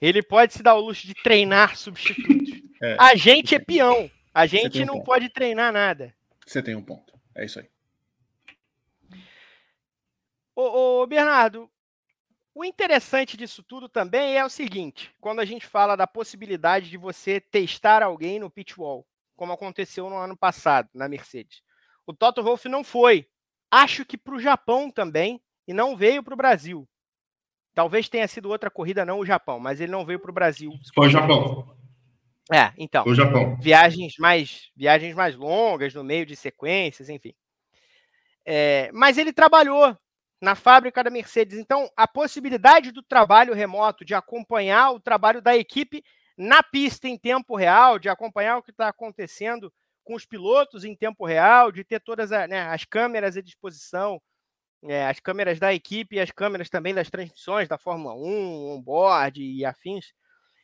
Ele 0.02 0.24
pode 0.24 0.54
se 0.54 0.64
dar 0.64 0.74
o 0.74 0.82
luxo 0.82 1.06
de 1.06 1.14
treinar 1.14 1.78
substitutos. 1.78 2.62
É. 2.82 2.98
A 3.00 3.16
gente 3.16 3.54
é 3.54 3.60
peão. 3.60 4.10
A 4.34 4.48
gente 4.48 4.82
um 4.82 4.86
não 4.86 4.96
ponto. 4.96 5.06
pode 5.06 5.30
treinar 5.30 5.72
nada. 5.72 6.14
Você 6.46 6.62
tem 6.64 6.76
um 6.76 6.82
ponto. 6.84 7.14
É 7.36 7.46
isso 7.46 7.60
aí. 7.60 7.70
Ô, 10.56 11.02
ô, 11.02 11.08
Bernardo, 11.08 11.70
O 12.56 12.66
interessante 12.66 13.38
disso 13.38 13.64
tudo 13.64 13.88
também 13.88 14.36
é 14.38 14.44
o 14.44 14.50
seguinte: 14.50 15.14
quando 15.22 15.40
a 15.40 15.46
gente 15.46 15.66
fala 15.66 15.96
da 15.96 16.08
possibilidade 16.08 16.90
de 16.90 16.98
você 16.98 17.40
testar 17.40 18.04
alguém 18.04 18.40
no 18.40 18.50
pitwall, 18.50 19.06
como 19.36 19.54
aconteceu 19.54 20.10
no 20.10 20.18
ano 20.18 20.36
passado 20.36 20.90
na 20.94 21.08
Mercedes. 21.08 21.62
O 22.06 22.14
Toto 22.14 22.44
Wolff 22.44 22.68
não 22.68 22.84
foi. 22.84 23.28
Acho 23.72 24.06
que 24.06 24.18
para 24.18 24.36
o 24.36 24.40
Japão 24.40 24.92
também, 24.92 25.42
e 25.68 25.74
não 25.74 25.96
veio 25.96 26.22
para 26.24 26.34
o 26.34 26.38
Brasil. 26.38 26.88
Talvez 27.74 28.08
tenha 28.08 28.28
sido 28.28 28.50
outra 28.50 28.70
corrida, 28.70 29.06
não 29.06 29.20
o 29.20 29.26
Japão, 29.26 29.60
mas 29.60 29.82
ele 29.82 29.92
não 29.92 30.06
veio 30.06 30.20
para 30.20 30.30
o 30.30 30.34
Brasil. 30.34 30.72
Foi 30.94 31.08
o 31.08 31.10
Japão. 31.10 31.76
É, 32.52 32.72
então. 32.78 33.04
Foi 33.04 33.14
o 33.14 33.16
Japão. 33.16 33.58
Viagens 33.60 34.16
mais, 34.20 34.70
viagens 34.76 35.16
mais 35.16 35.36
longas, 35.36 35.94
no 35.94 36.04
meio 36.04 36.26
de 36.26 36.36
sequências, 36.36 37.10
enfim. 37.10 37.34
É, 38.46 38.92
mas 38.94 39.18
ele 39.18 39.34
trabalhou 39.34 39.98
na 40.42 40.56
fábrica 40.56 41.04
da 41.04 41.10
Mercedes. 41.10 41.58
Então, 41.58 41.90
a 41.96 42.08
possibilidade 42.08 42.92
do 42.92 43.02
trabalho 43.02 43.54
remoto, 43.54 44.04
de 44.04 44.14
acompanhar 44.14 44.92
o 44.92 45.00
trabalho 45.00 45.42
da 45.42 45.56
equipe 45.56 46.04
na 46.38 46.62
pista 46.62 47.08
em 47.08 47.18
tempo 47.18 47.56
real, 47.56 47.98
de 47.98 48.10
acompanhar 48.10 48.58
o 48.58 48.64
que 48.64 48.72
está 48.72 48.90
acontecendo 48.90 49.72
com 50.04 50.16
os 50.16 50.26
pilotos 50.26 50.84
em 50.84 50.96
tempo 50.96 51.26
real, 51.26 51.72
de 51.72 51.84
ter 51.84 52.00
todas 52.00 52.30
né, 52.30 52.62
as 52.70 52.84
câmeras 52.84 53.38
à 53.38 53.42
disposição, 53.42 54.22
é, 54.84 55.08
as 55.08 55.20
câmeras 55.20 55.60
da 55.60 55.74
equipe 55.74 56.16
e 56.16 56.20
as 56.20 56.32
câmeras 56.32 56.70
também 56.70 56.94
das 56.94 57.10
transmissões 57.10 57.68
da 57.68 57.78
Fórmula 57.78 58.14
1, 58.16 58.74
on-board 58.76 59.42
e 59.42 59.66
afins. 59.66 60.14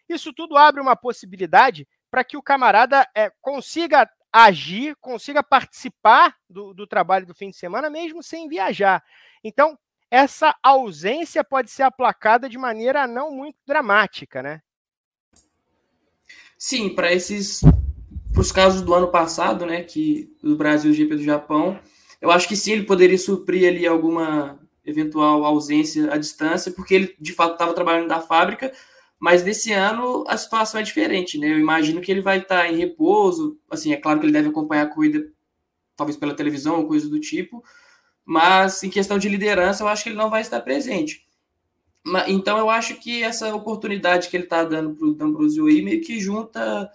Isso 0.08 0.34
tudo 0.34 0.58
abre 0.58 0.82
uma 0.82 0.96
possibilidade 0.96 1.88
para 2.12 2.24
que 2.24 2.36
o 2.36 2.42
camarada 2.42 3.08
é, 3.16 3.32
consiga 3.42 4.10
agir, 4.32 4.96
consiga 5.00 5.42
participar 5.42 6.36
do, 6.50 6.74
do 6.74 6.86
trabalho 6.86 7.26
do 7.26 7.36
fim 7.36 7.50
de 7.50 7.58
semana, 7.58 7.90
mesmo 7.90 8.22
sem 8.22 8.48
viajar. 8.48 9.04
Então, 9.44 9.78
essa 10.12 10.56
ausência 10.64 11.44
pode 11.44 11.70
ser 11.70 11.84
aplacada 11.84 12.50
de 12.50 12.58
maneira 12.58 13.08
não 13.08 13.32
muito 13.32 13.58
dramática, 13.66 14.42
né? 14.42 14.62
Sim, 16.58 16.94
para 16.94 17.14
esses 17.14 17.62
para 18.40 18.44
os 18.46 18.52
casos 18.54 18.82
do 18.82 18.94
ano 18.94 19.10
passado, 19.10 19.66
né, 19.66 19.84
que 19.84 20.34
do 20.42 20.56
Brasil, 20.56 20.94
GP 20.94 21.16
do 21.18 21.24
Japão, 21.24 21.78
eu 22.22 22.32
acho 22.32 22.48
que 22.48 22.56
sim, 22.56 22.72
ele 22.72 22.84
poderia 22.84 23.18
suprir 23.18 23.68
ali 23.68 23.86
alguma 23.86 24.58
eventual 24.86 25.44
ausência 25.44 26.14
à 26.14 26.18
distância, 26.18 26.72
porque 26.72 26.96
ele 26.96 27.16
de 27.20 27.34
fato 27.34 27.54
estava 27.54 27.74
trabalhando 27.74 28.08
na 28.08 28.22
fábrica, 28.22 28.72
mas 29.20 29.44
nesse 29.44 29.74
ano 29.74 30.24
a 30.26 30.38
situação 30.38 30.80
é 30.80 30.84
diferente, 30.84 31.38
né? 31.38 31.52
Eu 31.52 31.60
imagino 31.60 32.00
que 32.00 32.10
ele 32.10 32.22
vai 32.22 32.38
estar 32.38 32.62
tá 32.62 32.72
em 32.72 32.78
repouso, 32.78 33.60
assim, 33.70 33.92
é 33.92 33.98
claro 33.98 34.22
que 34.22 34.26
ele 34.26 34.32
deve 34.32 34.48
acompanhar 34.48 34.84
a 34.84 34.90
corrida 34.90 35.30
talvez 35.98 36.16
pela 36.16 36.34
televisão 36.34 36.78
ou 36.78 36.88
coisa 36.88 37.10
do 37.10 37.20
tipo, 37.20 37.62
mas 38.24 38.82
em 38.84 38.90
questão 38.90 39.20
de 39.20 39.28
liderança, 39.28 39.84
eu 39.84 39.90
acho 39.90 40.04
que 40.04 40.10
ele 40.10 40.18
não 40.18 40.30
vai 40.30 40.40
estar 40.40 40.62
presente. 40.62 41.28
Então, 42.26 42.58
eu 42.58 42.70
acho 42.70 42.96
que 42.96 43.22
essa 43.22 43.54
oportunidade 43.54 44.30
que 44.30 44.38
ele 44.38 44.46
está 44.46 44.64
dando 44.64 44.96
para 44.96 45.08
o 45.08 45.14
D'Ambrosio 45.14 45.66
aí 45.66 45.82
meio 45.82 46.00
que 46.00 46.22
junta 46.22 46.90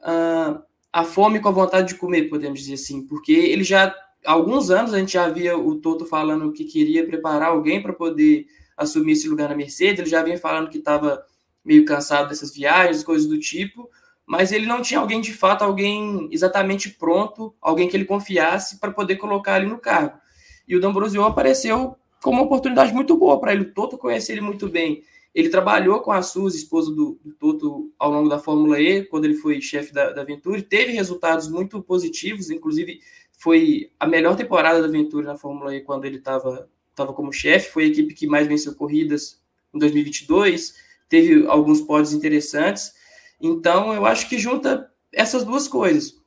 uh, 0.00 0.69
a 0.92 1.04
fome 1.04 1.40
com 1.40 1.48
a 1.48 1.52
vontade 1.52 1.88
de 1.88 1.94
comer, 1.94 2.28
podemos 2.28 2.60
dizer 2.60 2.74
assim, 2.74 3.06
porque 3.06 3.32
ele 3.32 3.62
já, 3.62 3.94
há 4.24 4.32
alguns 4.32 4.70
anos, 4.70 4.92
a 4.92 4.98
gente 4.98 5.12
já 5.12 5.28
via 5.28 5.56
o 5.56 5.76
Toto 5.76 6.04
falando 6.04 6.52
que 6.52 6.64
queria 6.64 7.06
preparar 7.06 7.50
alguém 7.50 7.82
para 7.82 7.92
poder 7.92 8.46
assumir 8.76 9.12
esse 9.12 9.28
lugar 9.28 9.48
na 9.48 9.54
Mercedes, 9.54 10.00
ele 10.00 10.10
já 10.10 10.22
vinha 10.22 10.38
falando 10.38 10.68
que 10.68 10.78
estava 10.78 11.22
meio 11.64 11.84
cansado 11.84 12.28
dessas 12.28 12.54
viagens, 12.54 13.04
coisas 13.04 13.28
do 13.28 13.38
tipo, 13.38 13.88
mas 14.26 14.52
ele 14.52 14.66
não 14.66 14.80
tinha 14.80 15.00
alguém 15.00 15.20
de 15.20 15.32
fato, 15.32 15.62
alguém 15.62 16.28
exatamente 16.30 16.88
pronto, 16.88 17.54
alguém 17.60 17.88
que 17.88 17.96
ele 17.96 18.04
confiasse 18.04 18.78
para 18.78 18.90
poder 18.90 19.16
colocar 19.16 19.54
ali 19.54 19.66
no 19.66 19.78
cargo. 19.78 20.18
E 20.66 20.76
o 20.76 20.80
D'Ambrosio 20.80 21.24
apareceu 21.24 21.96
como 22.22 22.38
uma 22.38 22.44
oportunidade 22.44 22.92
muito 22.92 23.16
boa 23.16 23.40
para 23.40 23.52
ele. 23.52 23.62
O 23.62 23.74
Toto 23.74 23.98
conhece 23.98 24.30
ele 24.30 24.40
muito 24.40 24.68
bem. 24.68 25.02
Ele 25.34 25.48
trabalhou 25.48 26.00
com 26.00 26.10
a 26.10 26.22
Suzy, 26.22 26.58
esposa 26.58 26.92
do, 26.92 27.18
do 27.24 27.32
Toto, 27.34 27.92
ao 27.98 28.10
longo 28.10 28.28
da 28.28 28.38
Fórmula 28.38 28.80
E, 28.80 29.04
quando 29.04 29.24
ele 29.26 29.34
foi 29.34 29.60
chefe 29.60 29.92
da, 29.92 30.10
da 30.12 30.24
Venturi. 30.24 30.62
Teve 30.62 30.92
resultados 30.92 31.48
muito 31.48 31.80
positivos, 31.82 32.50
inclusive 32.50 33.00
foi 33.32 33.90
a 33.98 34.06
melhor 34.06 34.36
temporada 34.36 34.82
da 34.82 34.88
Venturi 34.88 35.24
na 35.24 35.36
Fórmula 35.36 35.74
E 35.74 35.80
quando 35.80 36.04
ele 36.04 36.16
estava 36.16 36.68
tava 36.94 37.12
como 37.12 37.32
chefe. 37.32 37.70
Foi 37.70 37.84
a 37.84 37.86
equipe 37.86 38.14
que 38.14 38.26
mais 38.26 38.46
venceu 38.46 38.74
corridas 38.74 39.40
em 39.74 39.78
2022. 39.78 40.74
Teve 41.08 41.46
alguns 41.46 41.80
pódios 41.80 42.12
interessantes. 42.12 42.92
Então, 43.40 43.92
eu 43.92 44.04
acho 44.06 44.28
que 44.28 44.38
junta 44.38 44.90
essas 45.12 45.44
duas 45.44 45.66
coisas. 45.66 46.20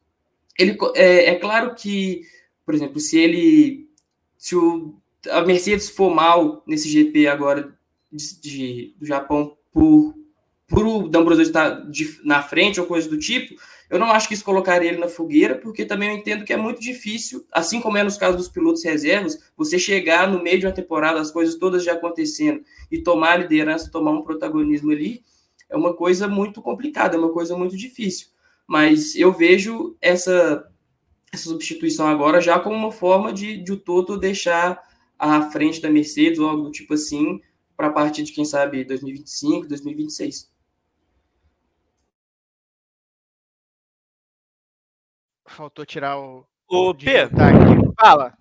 Ele, 0.58 0.78
é, 0.96 1.32
é 1.32 1.36
claro 1.36 1.76
que, 1.76 2.22
por 2.66 2.74
exemplo, 2.74 3.00
se 3.00 3.18
ele 3.18 3.90
se 4.38 4.56
o, 4.56 4.96
a 5.30 5.42
Mercedes 5.42 5.90
for 5.90 6.14
mal 6.14 6.64
nesse 6.68 6.90
GP 6.90 7.28
agora 7.28 7.78
de, 8.42 8.96
do 8.98 9.06
Japão 9.06 9.58
por, 9.72 10.14
por 10.68 10.86
o 10.86 11.08
D'Ambrosio 11.08 11.44
estar 11.44 11.84
na 12.24 12.42
frente 12.42 12.80
ou 12.80 12.86
coisa 12.86 13.10
do 13.10 13.18
tipo, 13.18 13.56
eu 13.90 14.00
não 14.00 14.12
acho 14.12 14.28
que 14.28 14.34
isso 14.34 14.44
colocaria 14.44 14.90
ele 14.90 15.00
na 15.00 15.08
fogueira, 15.08 15.56
porque 15.56 15.86
também 15.86 16.10
eu 16.10 16.18
entendo 16.18 16.46
que 16.46 16.54
é 16.54 16.58
muito 16.58 16.82
difícil, 16.82 17.46
assim 17.52 17.80
como 17.80 17.98
é 17.98 18.04
nos 18.04 18.18
casos 18.18 18.38
dos 18.38 18.50
pilotos 18.50 18.84
reservas, 18.84 19.38
você 19.56 19.78
chegar 19.78 20.28
no 20.28 20.42
meio 20.42 20.60
de 20.60 20.66
uma 20.66 20.72
temporada, 20.72 21.20
as 21.20 21.32
coisas 21.32 21.56
todas 21.56 21.84
já 21.84 21.94
acontecendo, 21.94 22.64
e 22.92 23.02
tomar 23.02 23.34
a 23.34 23.38
liderança, 23.38 23.92
tomar 23.92 24.12
um 24.12 24.24
protagonismo 24.24 24.92
ali, 24.92 25.24
é 25.70 25.78
uma 25.78 25.94
coisa 25.94 26.28
muito 26.28 26.62
complicada, 26.62 27.16
é 27.16 27.20
uma 27.20 27.32
coisa 27.32 27.56
muito 27.56 27.78
difícil. 27.78 28.28
Mas 28.68 29.16
eu 29.16 29.32
vejo 29.32 29.96
essa 30.02 30.68
essa 31.34 31.50
substituição 31.50 32.08
agora 32.08 32.40
já 32.40 32.60
como 32.60 32.76
uma 32.76 32.92
forma 32.92 33.34
de, 33.34 33.58
de 33.58 33.72
o 33.72 33.78
Toto 33.78 34.18
deixar 34.18 34.80
à 35.18 35.42
frente 35.50 35.82
da 35.82 35.90
Mercedes 35.90 36.38
ou 36.38 36.48
algo 36.48 36.64
do 36.64 36.72
tipo 36.72 36.94
assim, 36.94 37.42
para 37.84 37.90
a 37.90 37.92
partir 38.06 38.24
de, 38.24 38.32
quem 38.32 38.46
sabe, 38.46 38.86
2025, 38.86 39.68
2026. 39.68 40.50
Faltou 45.46 45.86
tirar 45.86 46.18
o. 46.18 46.48
O 46.70 46.94
P. 46.94 47.06
Fala. 48.00 48.38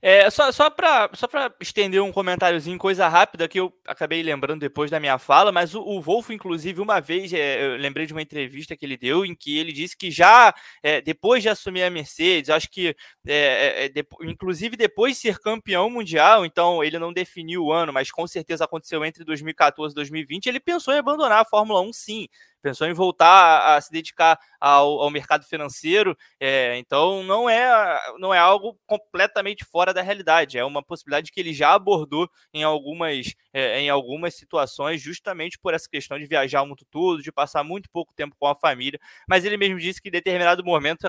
É, 0.00 0.30
só 0.30 0.52
só 0.52 0.70
para 0.70 1.10
só 1.14 1.26
estender 1.60 2.00
um 2.00 2.12
comentáriozinho, 2.12 2.78
coisa 2.78 3.08
rápida, 3.08 3.48
que 3.48 3.58
eu 3.58 3.72
acabei 3.86 4.22
lembrando 4.22 4.60
depois 4.60 4.90
da 4.90 5.00
minha 5.00 5.18
fala, 5.18 5.50
mas 5.50 5.74
o, 5.74 5.80
o 5.82 6.00
Wolf, 6.00 6.30
inclusive, 6.30 6.80
uma 6.80 7.00
vez, 7.00 7.32
é, 7.32 7.64
eu 7.64 7.76
lembrei 7.76 8.06
de 8.06 8.12
uma 8.12 8.22
entrevista 8.22 8.76
que 8.76 8.86
ele 8.86 8.96
deu, 8.96 9.24
em 9.24 9.34
que 9.34 9.58
ele 9.58 9.72
disse 9.72 9.96
que 9.96 10.10
já, 10.10 10.54
é, 10.82 11.00
depois 11.00 11.42
de 11.42 11.48
assumir 11.48 11.82
a 11.82 11.90
Mercedes, 11.90 12.50
acho 12.50 12.70
que, 12.70 12.94
é, 13.26 13.34
é, 13.34 13.84
é 13.84 13.88
de, 13.88 14.06
inclusive 14.22 14.76
depois 14.76 15.14
de 15.14 15.20
ser 15.20 15.38
campeão 15.38 15.90
mundial, 15.90 16.44
então 16.44 16.82
ele 16.84 16.98
não 16.98 17.12
definiu 17.12 17.64
o 17.64 17.72
ano, 17.72 17.92
mas 17.92 18.10
com 18.10 18.26
certeza 18.26 18.64
aconteceu 18.64 19.04
entre 19.04 19.24
2014 19.24 19.92
e 19.92 19.96
2020, 19.96 20.46
ele 20.46 20.60
pensou 20.60 20.94
em 20.94 20.98
abandonar 20.98 21.42
a 21.42 21.44
Fórmula 21.44 21.80
1, 21.82 21.92
sim 21.92 22.28
pensou 22.62 22.86
em 22.86 22.92
voltar 22.92 23.76
a, 23.76 23.80
se 23.80 23.90
dedicar 23.90 24.38
ao, 24.60 25.00
ao 25.00 25.10
mercado 25.10 25.44
financeiro. 25.44 26.16
É, 26.40 26.76
então 26.78 27.22
não 27.22 27.48
é, 27.48 28.00
não 28.18 28.32
é 28.32 28.38
algo 28.38 28.78
completamente 28.86 29.64
fora 29.64 29.92
da 29.94 30.02
realidade. 30.02 30.58
É 30.58 30.64
uma 30.64 30.82
possibilidade 30.82 31.30
que 31.30 31.40
ele 31.40 31.52
já 31.52 31.74
abordou 31.74 32.30
em 32.52 32.62
algumas, 32.62 33.34
é, 33.52 33.80
em 33.80 33.90
algumas 33.90 34.34
situações, 34.34 35.00
justamente 35.00 35.58
por 35.58 35.74
essa 35.74 35.88
questão 35.88 36.18
de 36.18 36.26
viajar 36.26 36.62
o 36.62 36.66
mundo 36.66 36.84
todo, 36.90 37.22
de 37.22 37.32
passar 37.32 37.62
muito 37.64 37.88
pouco 37.90 38.12
tempo 38.14 38.36
com 38.38 38.46
a 38.46 38.54
família. 38.54 38.98
Mas 39.28 39.44
ele 39.44 39.56
mesmo 39.56 39.78
disse 39.78 40.00
que 40.00 40.08
em 40.08 40.12
determinado 40.12 40.64
momento 40.64 41.08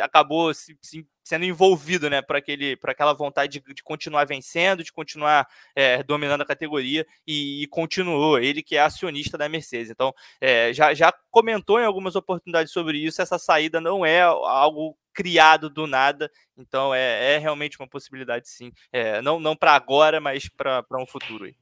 acabou 0.00 0.52
se, 0.54 0.76
se 0.80 1.06
sendo 1.22 1.44
envolvido, 1.44 2.10
né, 2.10 2.20
por, 2.20 2.36
aquele, 2.36 2.76
por 2.76 2.90
aquela 2.90 3.12
vontade 3.12 3.60
de, 3.60 3.74
de 3.74 3.82
continuar 3.82 4.24
vencendo, 4.26 4.82
de 4.82 4.92
continuar 4.92 5.46
é, 5.74 6.02
dominando 6.02 6.42
a 6.42 6.46
categoria 6.46 7.06
e, 7.26 7.62
e, 7.62 7.66
continuou. 7.68 8.38
Ele 8.38 8.62
que 8.62 8.76
é 8.76 8.80
acionista 8.80 9.38
da 9.38 9.48
Mercedes. 9.48 9.90
Então, 9.90 10.12
é, 10.40 10.72
já, 10.72 10.92
já 10.94 11.12
comentou 11.30 11.80
em 11.80 11.84
algumas 11.84 12.16
oportunidades 12.16 12.72
sobre 12.72 12.98
isso. 12.98 13.22
Essa 13.22 13.38
saída 13.38 13.80
não 13.80 14.04
é 14.04 14.22
algo 14.22 14.96
criado 15.12 15.70
do 15.70 15.86
nada. 15.86 16.30
Então, 16.56 16.94
é, 16.94 17.34
é 17.34 17.38
realmente 17.38 17.78
uma 17.78 17.88
possibilidade, 17.88 18.48
sim. 18.48 18.72
É, 18.92 19.20
não 19.22 19.38
não 19.38 19.56
para 19.56 19.74
agora, 19.74 20.20
mas 20.20 20.48
para 20.48 20.84
um 20.98 21.06
futuro. 21.06 21.44
Aí. 21.44 21.61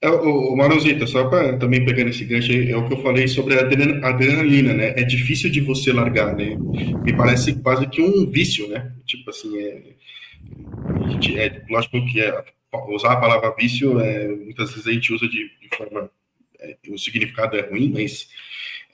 É, 0.00 0.08
o, 0.08 0.54
Marozita, 0.56 1.06
só 1.06 1.28
para 1.28 1.56
também 1.56 1.84
pegar 1.84 2.04
nesse 2.04 2.24
gancho, 2.24 2.52
é 2.52 2.76
o 2.76 2.86
que 2.86 2.94
eu 2.94 3.02
falei 3.02 3.28
sobre 3.28 3.54
a 3.54 3.62
adrenalina, 3.62 4.74
né? 4.74 4.94
É 4.96 5.02
difícil 5.04 5.50
de 5.50 5.60
você 5.60 5.92
largar, 5.92 6.34
né? 6.36 6.56
Me 7.04 7.16
parece 7.16 7.54
quase 7.54 7.86
que 7.86 8.02
um 8.02 8.30
vício, 8.30 8.68
né? 8.68 8.92
Tipo 9.06 9.30
assim, 9.30 9.58
é, 9.58 9.82
é 11.36 11.62
lógico 11.70 12.04
que 12.06 12.20
é, 12.20 12.44
usar 12.88 13.12
a 13.12 13.20
palavra 13.20 13.54
vício, 13.58 14.00
é, 14.00 14.28
muitas 14.28 14.70
vezes 14.70 14.86
a 14.86 14.92
gente 14.92 15.12
usa 15.12 15.28
de, 15.28 15.50
de 15.60 15.76
forma. 15.76 16.10
É, 16.60 16.76
o 16.88 16.98
significado 16.98 17.56
é 17.56 17.62
ruim, 17.62 17.90
mas 17.92 18.28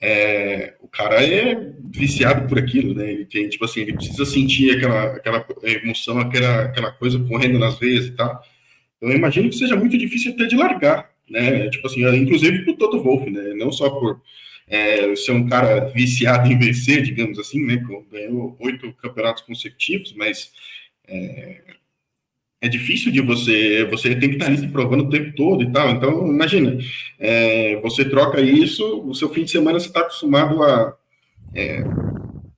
é, 0.01 0.75
o 0.81 0.87
cara 0.87 1.23
é 1.23 1.71
viciado 1.91 2.47
por 2.47 2.57
aquilo, 2.57 2.93
né? 2.93 3.11
Ele 3.11 3.25
tem, 3.25 3.49
tipo 3.49 3.65
assim, 3.65 3.81
ele 3.81 3.93
precisa 3.93 4.25
sentir 4.25 4.75
aquela, 4.75 5.15
aquela 5.15 5.45
emoção, 5.63 6.19
aquela, 6.19 6.63
aquela 6.63 6.91
coisa 6.91 7.19
correndo 7.19 7.59
nas 7.59 7.77
veias 7.77 8.05
e 8.05 8.11
tal. 8.11 8.41
Eu 9.01 9.11
imagino 9.11 9.49
que 9.49 9.55
seja 9.55 9.75
muito 9.75 9.97
difícil 9.97 10.33
até 10.33 10.45
de 10.45 10.55
largar, 10.55 11.09
né? 11.29 11.69
Tipo 11.69 11.87
assim, 11.87 12.05
inclusive 12.15 12.63
pro 12.63 12.75
Toto 12.75 13.01
Wolff, 13.01 13.29
né? 13.29 13.53
Não 13.53 13.71
só 13.71 13.89
por 13.89 14.21
é, 14.67 15.15
ser 15.15 15.31
um 15.31 15.47
cara 15.47 15.85
viciado 15.85 16.51
em 16.51 16.57
vencer, 16.57 17.01
digamos 17.01 17.39
assim, 17.39 17.65
né? 17.65 17.83
Ganhou 18.11 18.55
oito 18.59 18.91
campeonatos 18.93 19.43
consecutivos, 19.43 20.13
mas 20.13 20.51
é, 21.07 21.61
é 22.61 22.67
difícil 22.67 23.11
de 23.11 23.21
você, 23.21 23.85
você 23.85 24.15
tem 24.15 24.29
que 24.29 24.35
estar 24.35 24.47
ali 24.47 24.57
se 24.57 24.67
provando 24.67 25.05
o 25.05 25.09
tempo 25.09 25.33
todo 25.35 25.63
e 25.63 25.71
tal. 25.71 25.89
Então, 25.91 26.27
imagina, 26.27 26.77
é, 27.17 27.79
você 27.81 28.03
troca 28.05 28.41
isso, 28.41 29.01
o 29.07 29.15
seu 29.15 29.29
fim 29.29 29.43
de 29.43 29.51
semana 29.51 29.79
você 29.79 29.87
está 29.87 30.01
acostumado 30.01 30.61
a. 30.63 30.95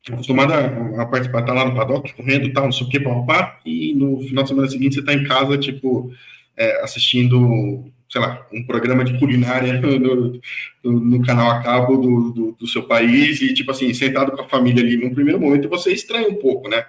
Acostumado 0.09 0.53
a, 0.53 1.01
a, 1.01 1.05
participar, 1.05 1.43
tá 1.43 1.53
lá 1.53 1.65
no 1.65 1.75
paddock, 1.75 2.13
correndo 2.13 2.45
e 2.47 2.53
tal, 2.53 2.65
não 2.65 2.71
sei 2.71 2.87
o 2.87 2.89
que, 2.89 2.99
papá, 2.99 3.59
e 3.65 3.93
no 3.93 4.19
final 4.21 4.43
de 4.43 4.49
semana 4.49 4.67
seguinte 4.67 4.95
você 4.95 5.03
tá 5.03 5.13
em 5.13 5.23
casa, 5.23 5.57
tipo, 5.57 6.11
é, 6.57 6.83
assistindo, 6.83 7.85
sei 8.09 8.19
lá, 8.19 8.47
um 8.51 8.63
programa 8.65 9.05
de 9.05 9.19
culinária 9.19 9.73
no, 9.79 10.39
no, 10.83 10.99
no 10.99 11.21
canal 11.23 11.51
a 11.51 11.61
cabo 11.61 11.97
do, 11.97 12.31
do, 12.31 12.51
do, 12.53 12.67
seu 12.67 12.83
país, 12.83 13.41
e, 13.41 13.53
tipo 13.53 13.69
assim, 13.69 13.93
sentado 13.93 14.31
com 14.31 14.41
a 14.41 14.49
família 14.49 14.83
ali, 14.83 14.97
no 14.97 15.13
primeiro 15.13 15.39
momento 15.39 15.69
você 15.69 15.93
estranha 15.93 16.29
um 16.29 16.35
pouco, 16.35 16.67
né? 16.67 16.83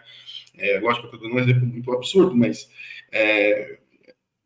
É, 0.56 0.80
lógico 0.80 1.08
que 1.08 1.14
eu 1.14 1.18
tô 1.18 1.26
dando 1.26 1.36
um 1.36 1.40
exemplo 1.40 1.66
muito 1.66 1.92
absurdo, 1.92 2.34
mas 2.34 2.68
é, 3.12 3.78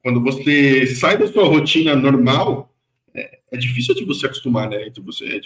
quando 0.02 0.20
você 0.20 0.86
sai 0.86 1.18
da 1.18 1.26
sua 1.26 1.44
rotina 1.44 1.94
normal, 1.94 2.72
é, 3.14 3.38
é, 3.52 3.56
difícil 3.56 3.94
de 3.94 4.04
você 4.04 4.26
acostumar, 4.26 4.68
né? 4.68 4.86
Então, 4.86 5.04
você, 5.04 5.24
é 5.24 5.40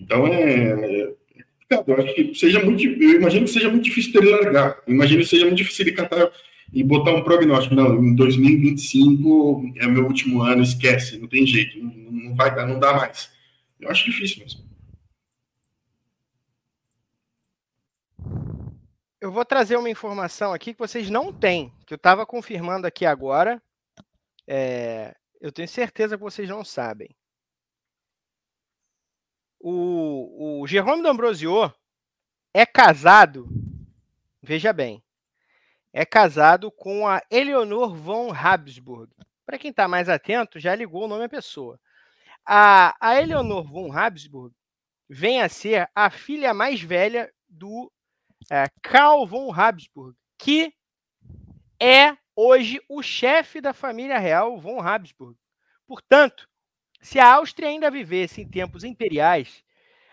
então 0.00 0.26
é, 0.26 1.12
é 1.70 1.84
eu 1.86 1.96
acho 1.96 2.14
que 2.14 2.34
seja 2.34 2.62
muito, 2.64 2.82
eu 2.82 3.16
imagino 3.16 3.44
que 3.44 3.52
seja 3.52 3.70
muito 3.70 3.84
difícil 3.84 4.20
de 4.20 4.28
largar. 4.28 4.82
Eu 4.86 4.92
imagino 4.92 5.22
que 5.22 5.28
seja 5.28 5.46
muito 5.46 5.58
difícil 5.58 5.84
de 5.84 5.92
catar 5.92 6.30
e 6.72 6.82
botar 6.82 7.12
um 7.12 7.22
prognóstico. 7.22 7.74
Não, 7.74 8.02
em 8.02 8.14
2025 8.14 9.72
é 9.76 9.86
meu 9.86 10.04
último 10.04 10.42
ano, 10.42 10.62
esquece, 10.62 11.18
não 11.18 11.28
tem 11.28 11.46
jeito, 11.46 11.78
não, 11.78 11.92
não 12.10 12.34
vai 12.34 12.54
dar, 12.54 12.66
não 12.66 12.78
dá 12.78 12.92
mais. 12.92 13.30
Eu 13.78 13.88
acho 13.88 14.04
difícil 14.04 14.42
mesmo. 14.42 14.70
Eu 19.20 19.30
vou 19.30 19.44
trazer 19.44 19.76
uma 19.76 19.90
informação 19.90 20.52
aqui 20.52 20.72
que 20.72 20.78
vocês 20.78 21.10
não 21.10 21.32
têm, 21.32 21.70
que 21.86 21.92
eu 21.92 21.96
estava 21.96 22.24
confirmando 22.24 22.86
aqui 22.86 23.04
agora. 23.04 23.62
É, 24.46 25.14
eu 25.40 25.52
tenho 25.52 25.68
certeza 25.68 26.16
que 26.16 26.22
vocês 26.22 26.48
não 26.48 26.64
sabem. 26.64 27.14
O, 29.62 30.62
o 30.62 31.02
D'Ambrosio 31.02 31.70
é 32.54 32.64
casado, 32.64 33.46
veja 34.42 34.72
bem, 34.72 35.04
é 35.92 36.06
casado 36.06 36.70
com 36.72 37.06
a 37.06 37.20
Eleonor 37.30 37.94
von 37.94 38.32
Habsburg. 38.32 39.12
Para 39.44 39.58
quem 39.58 39.70
está 39.70 39.86
mais 39.86 40.08
atento, 40.08 40.58
já 40.58 40.74
ligou 40.74 41.04
o 41.04 41.08
nome 41.08 41.24
à 41.24 41.28
pessoa. 41.28 41.78
A, 42.46 42.96
a 42.98 43.20
Eleonor 43.20 43.64
von 43.64 43.92
Habsburg 43.92 44.54
vem 45.06 45.42
a 45.42 45.48
ser 45.48 45.90
a 45.94 46.08
filha 46.08 46.54
mais 46.54 46.80
velha 46.80 47.30
do 47.46 47.92
é, 48.50 48.64
Karl 48.82 49.26
von 49.26 49.52
Habsburg, 49.52 50.16
que 50.38 50.72
é 51.78 52.16
hoje 52.34 52.80
o 52.88 53.02
chefe 53.02 53.60
da 53.60 53.74
família 53.74 54.18
real 54.18 54.58
von 54.58 54.80
Habsburg. 54.80 55.36
Portanto, 55.86 56.48
se 57.00 57.18
a 57.18 57.34
Áustria 57.34 57.68
ainda 57.68 57.90
vivesse 57.90 58.40
em 58.40 58.48
tempos 58.48 58.84
imperiais, 58.84 59.62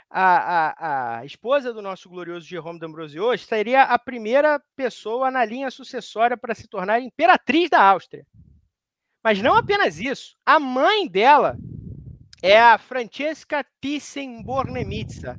a, 0.09 1.17
a, 1.17 1.19
a 1.19 1.25
esposa 1.25 1.73
do 1.73 1.81
nosso 1.81 2.09
glorioso 2.09 2.45
Jerome 2.45 2.79
d'Ambrosio 2.79 3.37
seria 3.37 3.83
a 3.83 3.99
primeira 3.99 4.61
pessoa 4.75 5.29
na 5.29 5.43
linha 5.43 5.69
sucessória 5.69 6.37
para 6.37 6.55
se 6.55 6.67
tornar 6.67 7.01
imperatriz 7.01 7.69
da 7.69 7.81
Áustria. 7.81 8.25
Mas 9.23 9.41
não 9.41 9.55
apenas 9.55 9.99
isso, 9.99 10.37
a 10.45 10.59
mãe 10.59 11.07
dela 11.07 11.57
é 12.41 12.57
a 12.57 12.77
Francesca 12.77 13.65
Thyssen-Bornemisza, 13.81 15.37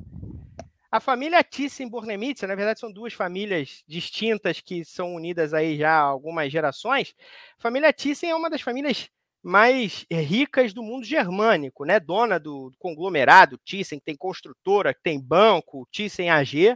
a 0.91 0.99
família 0.99 1.43
Thyssen-Bornemisza, 1.43 2.47
na 2.47 2.55
verdade, 2.55 2.79
são 2.79 2.91
duas 2.91 3.13
famílias 3.13 3.83
distintas 3.87 4.59
que 4.59 4.83
são 4.83 5.13
unidas 5.13 5.53
aí 5.53 5.77
já 5.77 5.91
há 5.91 6.01
algumas 6.01 6.51
gerações. 6.51 7.13
A 7.59 7.61
família 7.61 7.93
Thyssen 7.93 8.31
é 8.31 8.35
uma 8.35 8.49
das 8.49 8.61
famílias 8.61 9.07
mais 9.43 10.05
ricas 10.11 10.73
do 10.73 10.83
mundo 10.83 11.05
germânico, 11.05 11.85
né? 11.85 11.99
Dona 11.99 12.39
do 12.39 12.71
conglomerado 12.79 13.57
Thyssen, 13.65 13.99
que 13.99 14.05
tem 14.05 14.17
construtora, 14.17 14.93
que 14.93 15.01
tem 15.01 15.19
banco, 15.19 15.87
Thyssen 15.91 16.29
AG, 16.29 16.75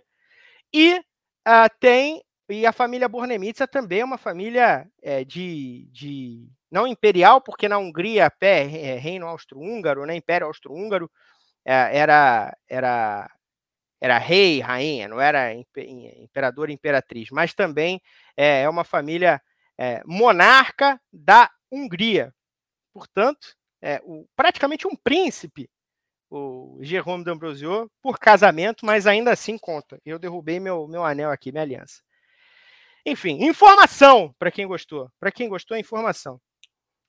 e 0.73 0.95
uh, 0.95 1.69
tem 1.79 2.21
e 2.49 2.65
a 2.65 2.73
família 2.73 3.07
Bornemisza 3.07 3.67
também 3.67 4.01
é 4.01 4.05
uma 4.05 4.17
família 4.17 4.85
é, 5.01 5.23
de, 5.23 5.87
de 5.91 6.47
não 6.69 6.85
imperial, 6.85 7.41
porque 7.41 7.69
na 7.69 7.77
Hungria 7.77 8.29
pé 8.29 8.63
é, 8.63 8.97
reino 8.97 9.27
austro-húngaro, 9.27 10.05
né? 10.05 10.15
Império 10.15 10.47
austro-húngaro 10.47 11.09
é, 11.65 11.97
era 11.97 12.55
era 12.69 13.29
era 14.01 14.17
rei, 14.17 14.59
rainha, 14.59 15.07
não 15.07 15.21
era 15.21 15.53
imperador 15.53 16.69
e 16.69 16.73
imperatriz, 16.73 17.29
mas 17.31 17.53
também 17.53 18.01
é, 18.37 18.67
uma 18.69 18.83
família 18.83 19.41
monarca 20.05 20.99
da 21.11 21.49
Hungria. 21.71 22.33
Portanto, 22.93 23.55
é 23.81 24.01
o, 24.03 24.25
praticamente 24.35 24.87
um 24.87 24.95
príncipe, 24.95 25.69
o 26.29 26.79
Jerome 26.81 27.23
d'Ambrosio, 27.23 27.89
por 28.01 28.17
casamento, 28.17 28.85
mas 28.85 29.05
ainda 29.05 29.31
assim 29.31 29.57
conta. 29.57 29.99
Eu 30.05 30.17
derrubei 30.17 30.59
meu, 30.59 30.87
meu 30.87 31.03
anel 31.03 31.29
aqui, 31.29 31.51
minha 31.51 31.63
aliança. 31.63 32.01
Enfim, 33.05 33.43
informação 33.43 34.33
para 34.39 34.51
quem 34.51 34.65
gostou. 34.65 35.09
Para 35.19 35.31
quem 35.31 35.49
gostou, 35.49 35.77
informação. 35.77 36.39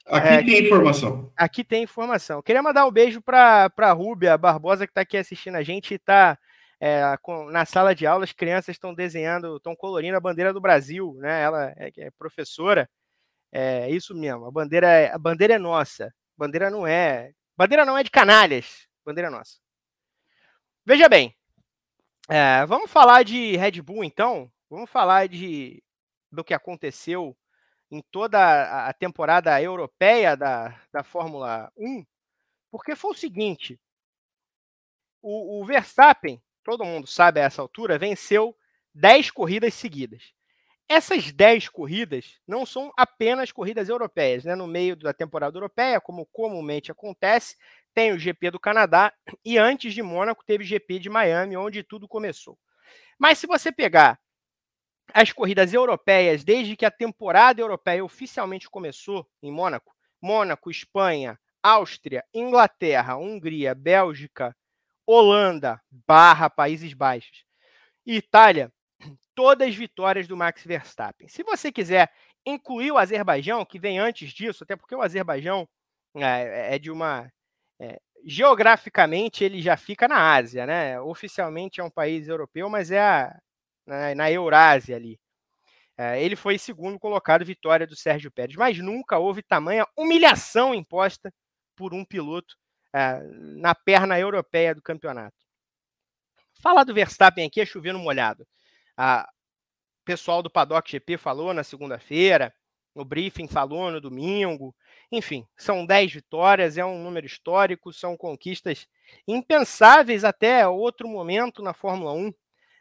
Aqui 0.06 0.28
é, 0.28 0.42
tem 0.42 0.66
informação. 0.66 1.32
Aqui 1.36 1.64
tem 1.64 1.82
informação. 1.84 2.42
Queria 2.42 2.62
mandar 2.62 2.86
um 2.86 2.90
beijo 2.90 3.22
para 3.22 3.70
a 3.78 3.92
Rúbia 3.92 4.36
Barbosa, 4.36 4.86
que 4.86 4.90
está 4.90 5.00
aqui 5.00 5.16
assistindo 5.16 5.56
a 5.56 5.62
gente 5.62 5.92
e 5.92 5.94
está 5.94 6.38
é, 6.80 7.02
na 7.50 7.64
sala 7.64 7.94
de 7.94 8.06
aula, 8.06 8.24
as 8.24 8.32
crianças 8.32 8.74
estão 8.74 8.92
desenhando, 8.92 9.56
estão 9.56 9.74
colorindo 9.74 10.16
a 10.16 10.20
bandeira 10.20 10.52
do 10.52 10.60
Brasil, 10.60 11.14
né? 11.18 11.42
Ela 11.42 11.72
é, 11.76 11.90
é 11.96 12.10
professora. 12.18 12.88
É 13.56 13.88
isso 13.88 14.12
mesmo. 14.16 14.46
A 14.46 14.50
bandeira, 14.50 14.88
é, 14.88 15.12
a 15.12 15.18
bandeira 15.18 15.54
é 15.54 15.58
nossa. 15.58 16.12
Bandeira 16.36 16.70
não 16.70 16.84
é. 16.84 17.32
Bandeira 17.56 17.84
não 17.84 17.96
é 17.96 18.02
de 18.02 18.10
canalhas. 18.10 18.88
Bandeira 19.06 19.28
é 19.28 19.30
nossa. 19.30 19.58
Veja 20.84 21.08
bem. 21.08 21.32
É, 22.28 22.66
vamos 22.66 22.90
falar 22.90 23.22
de 23.22 23.56
Red 23.56 23.80
Bull, 23.80 24.02
então. 24.02 24.50
Vamos 24.68 24.90
falar 24.90 25.28
de 25.28 25.80
do 26.32 26.42
que 26.42 26.52
aconteceu 26.52 27.36
em 27.92 28.02
toda 28.10 28.88
a 28.88 28.92
temporada 28.92 29.62
europeia 29.62 30.36
da, 30.36 30.76
da 30.92 31.04
Fórmula 31.04 31.70
1, 31.76 32.04
porque 32.72 32.96
foi 32.96 33.12
o 33.12 33.14
seguinte: 33.14 33.80
o, 35.22 35.60
o 35.60 35.64
Verstappen 35.64 36.42
todo 36.64 36.84
mundo 36.84 37.06
sabe 37.06 37.40
a 37.40 37.44
essa 37.44 37.62
altura, 37.62 37.98
venceu 37.98 38.56
10 38.94 39.30
corridas 39.30 39.74
seguidas. 39.74 40.33
Essas 40.88 41.32
10 41.32 41.68
corridas 41.68 42.38
não 42.46 42.66
são 42.66 42.92
apenas 42.96 43.50
corridas 43.50 43.88
europeias, 43.88 44.44
né? 44.44 44.54
No 44.54 44.66
meio 44.66 44.94
da 44.94 45.14
temporada 45.14 45.56
europeia, 45.56 46.00
como 46.00 46.26
comumente 46.26 46.92
acontece, 46.92 47.56
tem 47.94 48.12
o 48.12 48.18
GP 48.18 48.50
do 48.50 48.60
Canadá 48.60 49.12
e 49.44 49.56
antes 49.56 49.94
de 49.94 50.02
Mônaco 50.02 50.44
teve 50.44 50.64
o 50.64 50.66
GP 50.66 50.98
de 50.98 51.08
Miami, 51.08 51.56
onde 51.56 51.82
tudo 51.82 52.06
começou. 52.06 52.58
Mas 53.18 53.38
se 53.38 53.46
você 53.46 53.72
pegar 53.72 54.18
as 55.12 55.32
corridas 55.32 55.72
europeias 55.72 56.44
desde 56.44 56.76
que 56.76 56.84
a 56.84 56.90
temporada 56.90 57.60
europeia 57.60 58.04
oficialmente 58.04 58.68
começou 58.68 59.26
em 59.42 59.50
Mônaco, 59.50 59.94
Mônaco, 60.20 60.70
Espanha, 60.70 61.38
Áustria, 61.62 62.24
Inglaterra, 62.34 63.16
Hungria, 63.16 63.74
Bélgica, 63.74 64.54
Holanda, 65.06 65.80
barra 66.06 66.50
Países 66.50 66.92
Baixos 66.94 67.44
e 68.06 68.16
Itália, 68.16 68.72
todas 69.34 69.74
vitórias 69.74 70.26
do 70.26 70.36
Max 70.36 70.64
Verstappen. 70.64 71.28
Se 71.28 71.42
você 71.42 71.72
quiser 71.72 72.10
incluir 72.46 72.92
o 72.92 72.98
Azerbaijão, 72.98 73.64
que 73.64 73.78
vem 73.78 73.98
antes 73.98 74.30
disso, 74.32 74.64
até 74.64 74.76
porque 74.76 74.94
o 74.94 75.02
Azerbaijão 75.02 75.68
é, 76.16 76.76
é 76.76 76.78
de 76.78 76.90
uma. 76.90 77.30
É, 77.80 77.98
geograficamente, 78.24 79.44
ele 79.44 79.60
já 79.60 79.76
fica 79.76 80.08
na 80.08 80.34
Ásia, 80.34 80.66
né? 80.66 81.00
Oficialmente 81.00 81.80
é 81.80 81.84
um 81.84 81.90
país 81.90 82.28
europeu, 82.28 82.68
mas 82.70 82.90
é 82.90 83.00
a, 83.00 83.38
na, 83.86 84.14
na 84.14 84.30
Eurásia 84.30 84.96
ali. 84.96 85.18
É, 85.96 86.20
ele 86.22 86.34
foi 86.36 86.58
segundo 86.58 86.98
colocado, 86.98 87.44
vitória 87.44 87.86
do 87.86 87.96
Sérgio 87.96 88.30
Pérez, 88.30 88.56
mas 88.56 88.78
nunca 88.78 89.18
houve 89.18 89.42
tamanha 89.42 89.86
humilhação 89.96 90.74
imposta 90.74 91.32
por 91.76 91.94
um 91.94 92.04
piloto 92.04 92.56
é, 92.92 93.20
na 93.60 93.74
perna 93.74 94.18
europeia 94.18 94.74
do 94.74 94.82
campeonato. 94.82 95.36
Falar 96.60 96.84
do 96.84 96.94
Verstappen 96.94 97.46
aqui 97.46 97.60
é 97.60 97.66
chovendo 97.66 97.98
molhado. 97.98 98.46
O 98.98 100.04
pessoal 100.04 100.42
do 100.42 100.50
Paddock 100.50 100.90
GP 100.90 101.16
falou 101.16 101.52
na 101.54 101.64
segunda-feira, 101.64 102.54
o 102.94 103.04
briefing 103.04 103.48
falou 103.48 103.90
no 103.90 104.00
domingo. 104.00 104.74
Enfim, 105.10 105.46
são 105.56 105.84
10 105.84 106.12
vitórias, 106.12 106.78
é 106.78 106.84
um 106.84 107.02
número 107.02 107.26
histórico, 107.26 107.92
são 107.92 108.16
conquistas 108.16 108.86
impensáveis 109.26 110.24
até 110.24 110.66
outro 110.68 111.08
momento 111.08 111.62
na 111.62 111.74
Fórmula 111.74 112.12
1. 112.12 112.32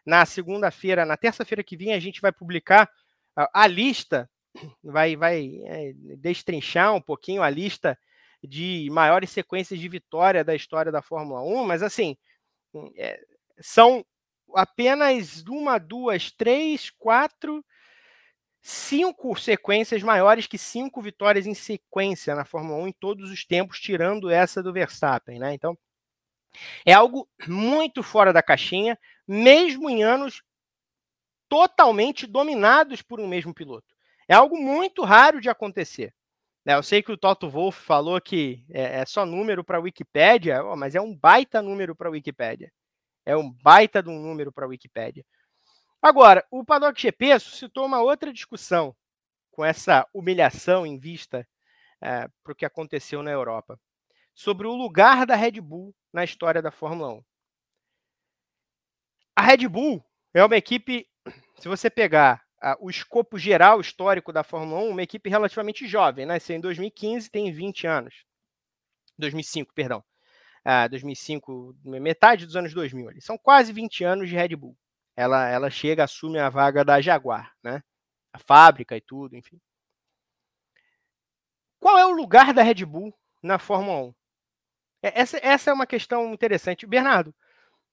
Na 0.06 0.26
segunda-feira, 0.26 1.06
na 1.06 1.18
terça-feira 1.18 1.64
que 1.64 1.78
vem, 1.78 1.94
a 1.94 2.00
gente 2.00 2.22
vai 2.22 2.32
publicar 2.32 2.90
a, 3.36 3.64
a 3.64 3.68
lista, 3.68 4.30
vai, 4.84 5.16
vai 5.16 5.50
é, 5.66 5.94
destrinchar 6.18 6.94
um 6.94 7.02
pouquinho 7.02 7.42
a 7.42 7.50
lista 7.50 7.98
de 8.44 8.90
maiores 8.92 9.30
sequências 9.30 9.80
de 9.80 9.88
vitória 9.88 10.44
da 10.44 10.54
história 10.54 10.92
da 10.92 11.02
Fórmula 11.02 11.42
1, 11.42 11.64
mas 11.66 11.82
assim, 11.82 12.18
é, 12.98 13.20
são 13.62 14.06
apenas 14.56 15.44
uma, 15.48 15.78
duas, 15.78 16.32
três, 16.32 16.90
quatro, 16.90 17.64
cinco 18.62 19.36
sequências 19.36 20.02
maiores 20.02 20.48
que 20.48 20.58
cinco 20.58 21.02
vitórias 21.02 21.46
em 21.46 21.54
sequência 21.54 22.34
na 22.36 22.46
Fórmula 22.46 22.84
1 22.84 22.88
em 22.88 22.92
todos 22.94 23.30
os 23.30 23.46
tempos, 23.46 23.80
tirando 23.80 24.30
essa 24.30 24.64
do 24.64 24.72
Verstappen, 24.74 25.40
né? 25.40 25.54
Então, 25.54 25.78
é 26.86 26.94
algo 26.94 27.28
muito 27.48 28.02
fora 28.04 28.32
da 28.32 28.44
caixinha, 28.44 28.98
mesmo 29.28 29.90
em 29.90 30.04
anos 30.04 30.42
totalmente 31.50 32.26
dominados 32.26 33.02
por 33.02 33.20
um 33.20 33.28
mesmo 33.28 33.54
piloto. 33.54 33.94
É 34.28 34.34
algo 34.34 34.58
muito 34.58 35.04
raro 35.04 35.42
de 35.42 35.50
acontecer. 35.50 36.14
Né? 36.66 36.76
Eu 36.76 36.84
sei 36.84 37.04
que 37.04 37.12
o 37.12 37.18
Toto 37.18 37.50
Wolff 37.50 37.80
falou 37.84 38.20
que 38.22 38.64
é, 38.70 39.02
é 39.02 39.06
só 39.06 39.26
número 39.26 39.64
para 39.64 39.78
a 39.78 39.82
Wikipédia, 39.82 40.64
mas 40.76 40.96
é 40.96 41.02
um 41.02 41.16
baita 41.16 41.62
número 41.62 41.96
para 41.96 42.08
a 42.08 42.12
Wikipédia. 42.12 42.72
É 43.26 43.36
um 43.36 43.52
baita 43.52 44.02
de 44.02 44.10
um 44.10 44.20
número 44.20 44.52
para 44.52 44.66
a 44.66 44.68
Wikipédia. 44.68 45.26
Agora, 46.02 46.46
o 46.52 46.66
Paddock 46.66 47.00
GP 47.00 47.40
suscitou 47.40 47.86
uma 47.86 48.02
outra 48.02 48.34
discussão 48.34 48.96
com 49.52 49.64
essa 49.64 50.08
humilhação 50.14 50.86
em 50.86 51.00
vista 51.00 51.48
é, 52.02 52.28
para 52.44 52.52
o 52.52 52.56
que 52.56 52.66
aconteceu 52.66 53.24
na 53.24 53.32
Europa, 53.32 53.80
sobre 54.36 54.68
o 54.68 54.76
lugar 54.76 55.26
da 55.26 55.36
Red 55.36 55.62
Bull 55.62 55.96
na 56.12 56.24
história 56.24 56.62
da 56.62 56.72
Fórmula 56.72 57.14
1. 57.14 57.24
A 59.36 59.42
Red 59.42 59.68
Bull 59.68 60.04
é 60.34 60.44
uma 60.44 60.58
equipe, 60.58 61.08
se 61.56 61.68
você 61.68 61.90
pegar 61.90 62.44
o 62.80 62.90
escopo 62.90 63.38
geral 63.38 63.82
histórico 63.82 64.32
da 64.32 64.44
Fórmula 64.44 64.82
1, 64.82 64.90
uma 64.90 65.04
equipe 65.04 65.30
relativamente 65.30 65.86
jovem, 65.88 66.26
nasceu 66.26 66.56
em 66.56 66.62
2015, 66.62 67.30
tem 67.30 67.52
20 67.52 67.88
anos. 67.88 68.26
2005, 69.18 69.74
perdão. 69.74 70.04
2005, 70.90 71.76
metade 71.84 72.46
dos 72.46 72.56
anos 72.56 72.74
2000. 72.74 73.10
Ali. 73.10 73.22
São 73.22 73.38
quase 73.38 73.74
20 73.74 74.04
anos 74.04 74.30
de 74.30 74.36
Red 74.36 74.56
Bull 74.56 74.78
ela, 75.16 75.48
ela 75.48 75.70
chega, 75.70 76.04
assume 76.04 76.40
a 76.40 76.50
vaga 76.50 76.84
da 76.84 77.00
Jaguar, 77.00 77.54
né? 77.64 77.84
A 78.32 78.40
fábrica 78.40 78.98
e 78.98 79.02
tudo, 79.02 79.36
enfim. 79.36 79.60
Qual 81.80 81.98
é 81.98 82.06
o 82.06 82.12
lugar 82.12 82.54
da 82.54 82.64
Red 82.64 82.86
Bull 82.86 83.14
na 83.42 83.60
Fórmula 83.60 84.08
1? 84.08 84.16
É, 85.04 85.22
essa, 85.22 85.38
essa 85.44 85.70
é 85.70 85.74
uma 85.74 85.86
questão 85.86 86.34
interessante. 86.34 86.88
Bernardo, 86.88 87.36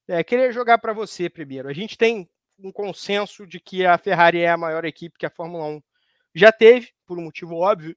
é, 0.07 0.23
queria 0.23 0.51
jogar 0.51 0.79
para 0.79 0.93
você 0.93 1.29
primeiro. 1.29 1.69
A 1.69 1.73
gente 1.73 1.97
tem 1.97 2.27
um 2.57 2.71
consenso 2.71 3.45
de 3.45 3.59
que 3.59 3.85
a 3.85 3.97
Ferrari 3.97 4.39
é 4.39 4.49
a 4.49 4.57
maior 4.57 4.85
equipe 4.85 5.17
que 5.17 5.25
a 5.25 5.31
Fórmula 5.31 5.65
1 5.65 5.81
já 6.33 6.51
teve, 6.51 6.91
por 7.05 7.19
um 7.19 7.23
motivo 7.23 7.55
óbvio. 7.55 7.95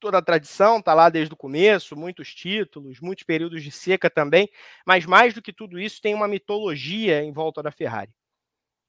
Toda 0.00 0.18
a 0.18 0.22
tradição 0.22 0.78
está 0.78 0.94
lá 0.94 1.10
desde 1.10 1.34
o 1.34 1.36
começo, 1.36 1.94
muitos 1.94 2.34
títulos, 2.34 3.00
muitos 3.00 3.22
períodos 3.24 3.62
de 3.62 3.70
seca 3.70 4.08
também, 4.08 4.48
mas 4.86 5.04
mais 5.04 5.34
do 5.34 5.42
que 5.42 5.52
tudo 5.52 5.78
isso, 5.78 6.00
tem 6.00 6.14
uma 6.14 6.26
mitologia 6.26 7.22
em 7.22 7.30
volta 7.32 7.62
da 7.62 7.70
Ferrari. 7.70 8.10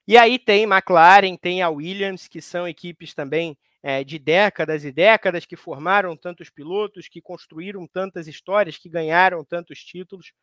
E 0.07 0.18
aí 0.18 0.39
tem 0.39 0.64
McLaren, 0.64 1.36
tem 1.36 1.62
a 1.62 1.70
Williams, 1.70 2.28
que 2.28 2.41
são 2.41 2.68
equipes 2.68 3.14
também 3.14 3.57
é, 3.84 4.03
de 4.03 4.18
décadas 4.18 4.86
e 4.86 4.91
décadas, 4.91 5.45
que 5.45 5.55
formaram 5.55 6.16
tantos 6.16 6.49
pilotos, 6.49 7.07
que 7.07 7.22
construíram 7.22 7.86
tantas 7.88 8.28
histórias, 8.28 8.78
que 8.78 8.89
ganharam 8.89 9.43
tantos 9.43 9.84
títulos. 9.84 10.34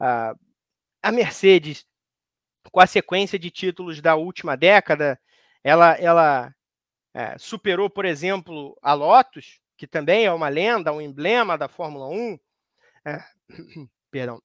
Ah, 0.00 0.34
a 1.02 1.12
Mercedes, 1.12 1.86
com 2.72 2.80
a 2.80 2.86
sequência 2.86 3.38
de 3.38 3.50
títulos 3.50 4.00
da 4.00 4.16
última 4.16 4.56
década, 4.56 5.20
ela, 5.62 5.92
ela 5.94 6.54
é, 7.14 7.36
superou, 7.38 7.90
por 7.90 8.04
exemplo, 8.04 8.78
a 8.82 8.94
Lotus, 8.94 9.60
que 9.78 9.86
também 9.86 10.26
é 10.26 10.32
uma 10.32 10.48
lenda, 10.48 10.92
um 10.92 11.00
emblema 11.00 11.56
da 11.56 11.68
Fórmula 11.68 12.08
1. 12.08 12.38
É, 13.06 13.24
perdão. 14.10 14.42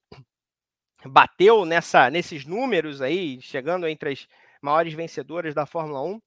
Bateu 1.04 1.66
nessa, 1.66 2.10
nesses 2.10 2.46
números 2.46 3.02
aí, 3.02 3.42
chegando 3.42 3.88
entre 3.88 4.12
as 4.12 4.28
maiores 4.62 4.94
vencedoras 4.94 5.56
da 5.56 5.66
Fórmula 5.66 6.04
1. 6.04 6.22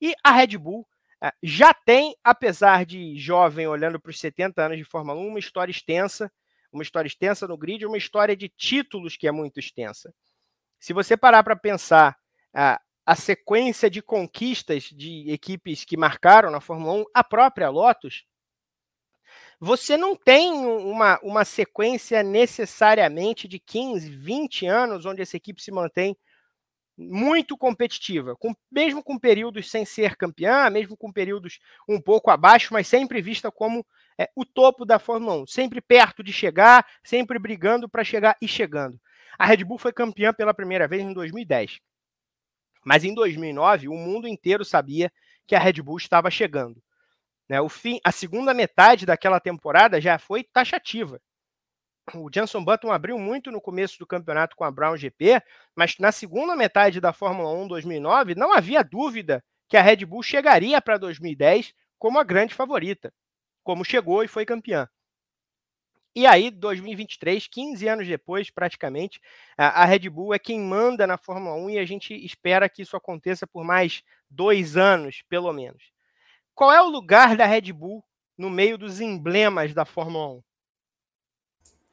E 0.00 0.14
a 0.22 0.30
Red 0.30 0.56
Bull 0.56 0.86
eh, 1.20 1.32
já 1.42 1.74
tem, 1.74 2.16
apesar 2.22 2.86
de 2.86 3.18
jovem, 3.18 3.66
olhando 3.66 4.00
para 4.00 4.10
os 4.10 4.20
70 4.20 4.62
anos 4.62 4.78
de 4.78 4.84
Fórmula 4.84 5.20
1, 5.20 5.26
uma 5.26 5.38
história 5.38 5.72
extensa, 5.72 6.32
uma 6.72 6.82
história 6.82 7.08
extensa 7.08 7.48
no 7.48 7.58
grid, 7.58 7.84
uma 7.84 7.98
história 7.98 8.36
de 8.36 8.48
títulos 8.48 9.16
que 9.16 9.26
é 9.26 9.32
muito 9.32 9.58
extensa. 9.58 10.14
Se 10.78 10.92
você 10.92 11.16
parar 11.16 11.42
para 11.42 11.56
pensar 11.56 12.16
a, 12.54 12.80
a 13.04 13.16
sequência 13.16 13.90
de 13.90 14.00
conquistas 14.00 14.84
de 14.84 15.30
equipes 15.30 15.84
que 15.84 15.96
marcaram 15.96 16.50
na 16.50 16.60
Fórmula 16.60 16.92
1, 16.92 17.04
a 17.12 17.24
própria 17.24 17.68
Lotus, 17.68 18.24
você 19.64 19.96
não 19.96 20.14
tem 20.14 20.52
uma, 20.52 21.18
uma 21.22 21.44
sequência 21.44 22.22
necessariamente 22.22 23.48
de 23.48 23.58
15, 23.58 24.10
20 24.10 24.66
anos 24.66 25.06
onde 25.06 25.22
essa 25.22 25.38
equipe 25.38 25.62
se 25.62 25.72
mantém 25.72 26.14
muito 26.96 27.56
competitiva, 27.56 28.36
com, 28.36 28.54
mesmo 28.70 29.02
com 29.02 29.18
períodos 29.18 29.70
sem 29.70 29.84
ser 29.86 30.16
campeã, 30.16 30.68
mesmo 30.68 30.96
com 30.96 31.10
períodos 31.10 31.58
um 31.88 31.98
pouco 31.98 32.30
abaixo, 32.30 32.74
mas 32.74 32.86
sempre 32.86 33.22
vista 33.22 33.50
como 33.50 33.84
é, 34.18 34.28
o 34.36 34.44
topo 34.44 34.84
da 34.84 34.98
Fórmula 34.98 35.42
1, 35.42 35.46
sempre 35.46 35.80
perto 35.80 36.22
de 36.22 36.32
chegar, 36.32 36.86
sempre 37.02 37.38
brigando 37.38 37.88
para 37.88 38.04
chegar 38.04 38.36
e 38.42 38.46
chegando. 38.46 39.00
A 39.38 39.46
Red 39.46 39.64
Bull 39.64 39.78
foi 39.78 39.92
campeã 39.94 40.32
pela 40.32 40.54
primeira 40.54 40.86
vez 40.86 41.02
em 41.02 41.12
2010. 41.12 41.80
Mas 42.84 43.02
em 43.02 43.14
2009, 43.14 43.88
o 43.88 43.94
mundo 43.94 44.28
inteiro 44.28 44.62
sabia 44.62 45.10
que 45.46 45.56
a 45.56 45.58
Red 45.58 45.80
Bull 45.82 45.96
estava 45.96 46.30
chegando. 46.30 46.80
Né? 47.48 47.60
O 47.60 47.68
fim, 47.68 47.98
a 48.04 48.12
segunda 48.12 48.54
metade 48.54 49.06
daquela 49.06 49.40
temporada 49.40 50.00
já 50.00 50.18
foi 50.18 50.42
taxativa 50.44 51.20
o 52.12 52.28
Jenson 52.32 52.62
Button 52.62 52.92
abriu 52.92 53.18
muito 53.18 53.50
no 53.50 53.60
começo 53.60 53.98
do 53.98 54.06
campeonato 54.06 54.54
com 54.56 54.64
a 54.64 54.70
Brown 54.70 54.96
GP, 54.96 55.40
mas 55.74 55.96
na 55.98 56.12
segunda 56.12 56.54
metade 56.54 57.00
da 57.00 57.12
Fórmula 57.12 57.50
1 57.52 57.68
2009 57.68 58.34
não 58.34 58.52
havia 58.52 58.82
dúvida 58.82 59.42
que 59.68 59.76
a 59.76 59.82
Red 59.82 60.04
Bull 60.04 60.22
chegaria 60.22 60.80
para 60.82 60.98
2010 60.98 61.72
como 61.98 62.18
a 62.18 62.24
grande 62.24 62.54
favorita, 62.54 63.12
como 63.62 63.84
chegou 63.84 64.22
e 64.22 64.28
foi 64.28 64.44
campeã. 64.44 64.86
E 66.16 66.26
aí, 66.26 66.48
2023, 66.48 67.48
15 67.48 67.88
anos 67.88 68.06
depois, 68.06 68.48
praticamente, 68.48 69.20
a 69.56 69.84
Red 69.84 70.08
Bull 70.10 70.32
é 70.32 70.38
quem 70.38 70.60
manda 70.60 71.08
na 71.08 71.18
Fórmula 71.18 71.56
1 71.56 71.70
e 71.70 71.78
a 71.78 71.84
gente 71.84 72.14
espera 72.24 72.68
que 72.68 72.82
isso 72.82 72.96
aconteça 72.96 73.48
por 73.48 73.64
mais 73.64 74.02
dois 74.30 74.76
anos, 74.76 75.24
pelo 75.28 75.52
menos. 75.52 75.93
Qual 76.54 76.72
é 76.72 76.80
o 76.80 76.88
lugar 76.88 77.36
da 77.36 77.46
Red 77.46 77.72
Bull 77.72 78.02
no 78.36 78.48
meio 78.48 78.78
dos 78.78 79.00
emblemas 79.00 79.74
da 79.74 79.84
Fórmula 79.84 80.36
1? 80.36 80.42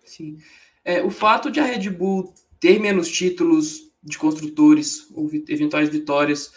Sim. 0.06 0.38
É, 0.84 1.02
o 1.04 1.10
fato 1.10 1.52
de 1.52 1.60
a 1.60 1.64
Red 1.64 1.90
Bull 1.90 2.34
ter 2.60 2.80
menos 2.80 3.10
títulos 3.10 3.92
de 4.04 4.18
construtores 4.18 5.08
ou 5.14 5.30
eventuais 5.48 5.90
vitórias 5.90 6.52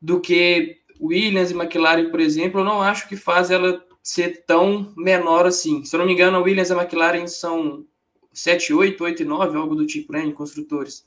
do 0.00 0.20
que 0.20 0.78
Williams 1.00 1.50
e 1.50 1.54
McLaren, 1.54 2.10
por 2.10 2.20
exemplo, 2.20 2.60
eu 2.60 2.64
não 2.64 2.82
acho 2.82 3.08
que 3.08 3.16
faz 3.16 3.50
ela 3.50 3.84
ser 4.02 4.44
tão 4.46 4.92
menor 4.96 5.46
assim. 5.46 5.84
Se 5.84 5.94
eu 5.94 5.98
não 5.98 6.06
me 6.06 6.12
engano, 6.12 6.36
a 6.36 6.40
Williams 6.40 6.70
e 6.70 6.72
a 6.72 6.76
McLaren 6.76 7.26
são 7.26 7.84
7, 8.32 8.72
8, 8.72 9.02
8 9.02 9.22
e 9.22 9.24
9, 9.24 9.58
algo 9.58 9.74
do 9.74 9.86
tipo, 9.86 10.12
né, 10.12 10.24
em 10.24 10.32
construtores. 10.32 11.06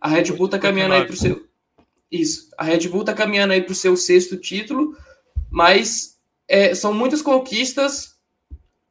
A 0.00 0.08
Red 0.08 0.32
Bull 0.32 0.46
está 0.46 0.58
caminhando 0.58 0.94
aí 0.94 1.04
para 1.04 1.14
o 1.14 1.16
seu. 1.16 1.46
Isso. 2.10 2.48
A 2.56 2.64
Red 2.64 2.88
Bull 2.88 3.00
está 3.00 3.12
caminhando 3.12 3.52
aí 3.52 3.60
para 3.60 3.72
o 3.72 3.76
seu 3.76 3.96
sexto 3.96 4.36
título, 4.36 4.96
mas 5.50 6.18
é, 6.48 6.74
são 6.74 6.92
muitas 6.92 7.22
conquistas 7.22 8.16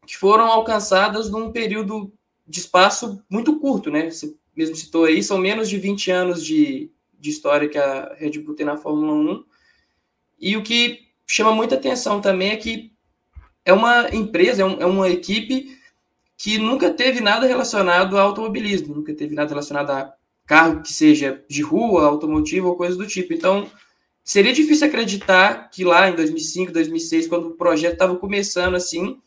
que 0.05 0.17
foram 0.17 0.45
alcançadas 0.45 1.29
num 1.29 1.51
período 1.51 2.13
de 2.47 2.59
espaço 2.59 3.23
muito 3.29 3.59
curto, 3.59 3.89
né? 3.89 4.09
Você 4.09 4.35
mesmo 4.55 4.75
citou 4.75 5.05
aí, 5.05 5.21
são 5.21 5.37
menos 5.37 5.69
de 5.69 5.77
20 5.77 6.11
anos 6.11 6.45
de, 6.45 6.91
de 7.19 7.29
história 7.29 7.67
que 7.67 7.77
a 7.77 8.13
Red 8.17 8.39
Bull 8.39 8.55
tem 8.55 8.65
na 8.65 8.77
Fórmula 8.77 9.13
1. 9.13 9.43
E 10.39 10.55
o 10.55 10.63
que 10.63 11.07
chama 11.27 11.51
muita 11.51 11.75
atenção 11.75 12.21
também 12.21 12.51
é 12.51 12.55
que 12.55 12.93
é 13.65 13.73
uma 13.73 14.09
empresa, 14.13 14.61
é, 14.61 14.65
um, 14.65 14.81
é 14.81 14.85
uma 14.85 15.09
equipe 15.09 15.77
que 16.37 16.57
nunca 16.57 16.91
teve 16.91 17.19
nada 17.19 17.47
relacionado 17.47 18.17
ao 18.17 18.27
automobilismo, 18.27 18.95
nunca 18.95 19.13
teve 19.13 19.33
nada 19.33 19.49
relacionado 19.49 19.89
a 19.89 20.13
carro 20.45 20.81
que 20.81 20.93
seja 20.93 21.43
de 21.49 21.61
rua, 21.61 22.05
automotivo 22.05 22.67
ou 22.67 22.75
coisa 22.75 22.95
do 22.95 23.07
tipo. 23.07 23.33
Então, 23.33 23.67
seria 24.25 24.51
difícil 24.51 24.87
acreditar 24.87 25.69
que 25.69 25.85
lá 25.85 26.09
em 26.09 26.15
2005, 26.15 26.71
2006, 26.73 27.27
quando 27.27 27.49
o 27.49 27.55
projeto 27.55 27.93
estava 27.93 28.15
começando 28.17 28.73
assim, 28.73 29.21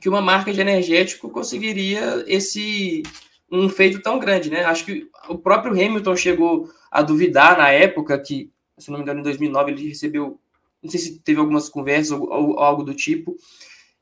que 0.00 0.08
uma 0.08 0.22
marca 0.22 0.52
de 0.52 0.60
energético 0.60 1.30
conseguiria 1.30 2.24
esse 2.26 3.02
um 3.50 3.68
feito 3.68 4.00
tão 4.00 4.18
grande, 4.18 4.50
né? 4.50 4.64
Acho 4.64 4.86
que 4.86 5.06
o 5.28 5.36
próprio 5.36 5.72
Hamilton 5.72 6.16
chegou 6.16 6.70
a 6.90 7.02
duvidar 7.02 7.58
na 7.58 7.68
época 7.68 8.18
que, 8.18 8.50
se 8.78 8.90
não 8.90 8.96
me 8.96 9.02
engano, 9.02 9.20
em 9.20 9.22
2009 9.22 9.70
ele 9.70 9.88
recebeu, 9.88 10.40
não 10.82 10.90
sei 10.90 10.98
se 10.98 11.18
teve 11.20 11.38
algumas 11.38 11.68
conversas 11.68 12.12
ou, 12.12 12.22
ou 12.22 12.58
algo 12.58 12.82
do 12.82 12.94
tipo, 12.94 13.36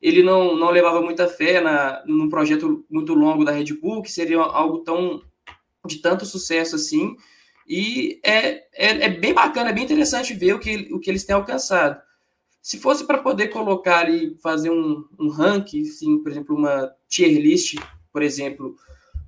ele 0.01 0.23
não, 0.23 0.55
não 0.55 0.71
levava 0.71 1.01
muita 1.01 1.27
fé 1.27 1.59
na, 1.59 2.01
num 2.07 2.29
projeto 2.29 2.85
muito 2.89 3.13
longo 3.13 3.43
da 3.43 3.51
Red 3.51 3.73
Bull, 3.73 4.01
que 4.01 4.11
seria 4.11 4.39
algo 4.39 4.79
tão 4.79 5.21
de 5.85 5.97
tanto 5.97 6.25
sucesso 6.25 6.77
assim, 6.77 7.17
e 7.71 8.19
é, 8.21 8.65
é, 8.73 9.05
é 9.05 9.09
bem 9.09 9.33
bacana, 9.33 9.69
é 9.69 9.73
bem 9.73 9.85
interessante 9.85 10.33
ver 10.33 10.53
o 10.53 10.59
que, 10.59 10.89
o 10.91 10.99
que 10.99 11.09
eles 11.09 11.23
têm 11.23 11.33
alcançado. 11.33 12.01
Se 12.61 12.77
fosse 12.77 13.07
para 13.07 13.19
poder 13.19 13.47
colocar 13.47 13.99
ali, 13.99 14.37
fazer 14.43 14.69
um, 14.69 15.05
um 15.17 15.29
ranking, 15.29 15.85
sim, 15.85 16.21
por 16.21 16.29
exemplo, 16.29 16.53
uma 16.53 16.93
tier 17.07 17.41
list, 17.41 17.79
por 18.11 18.21
exemplo, 18.21 18.75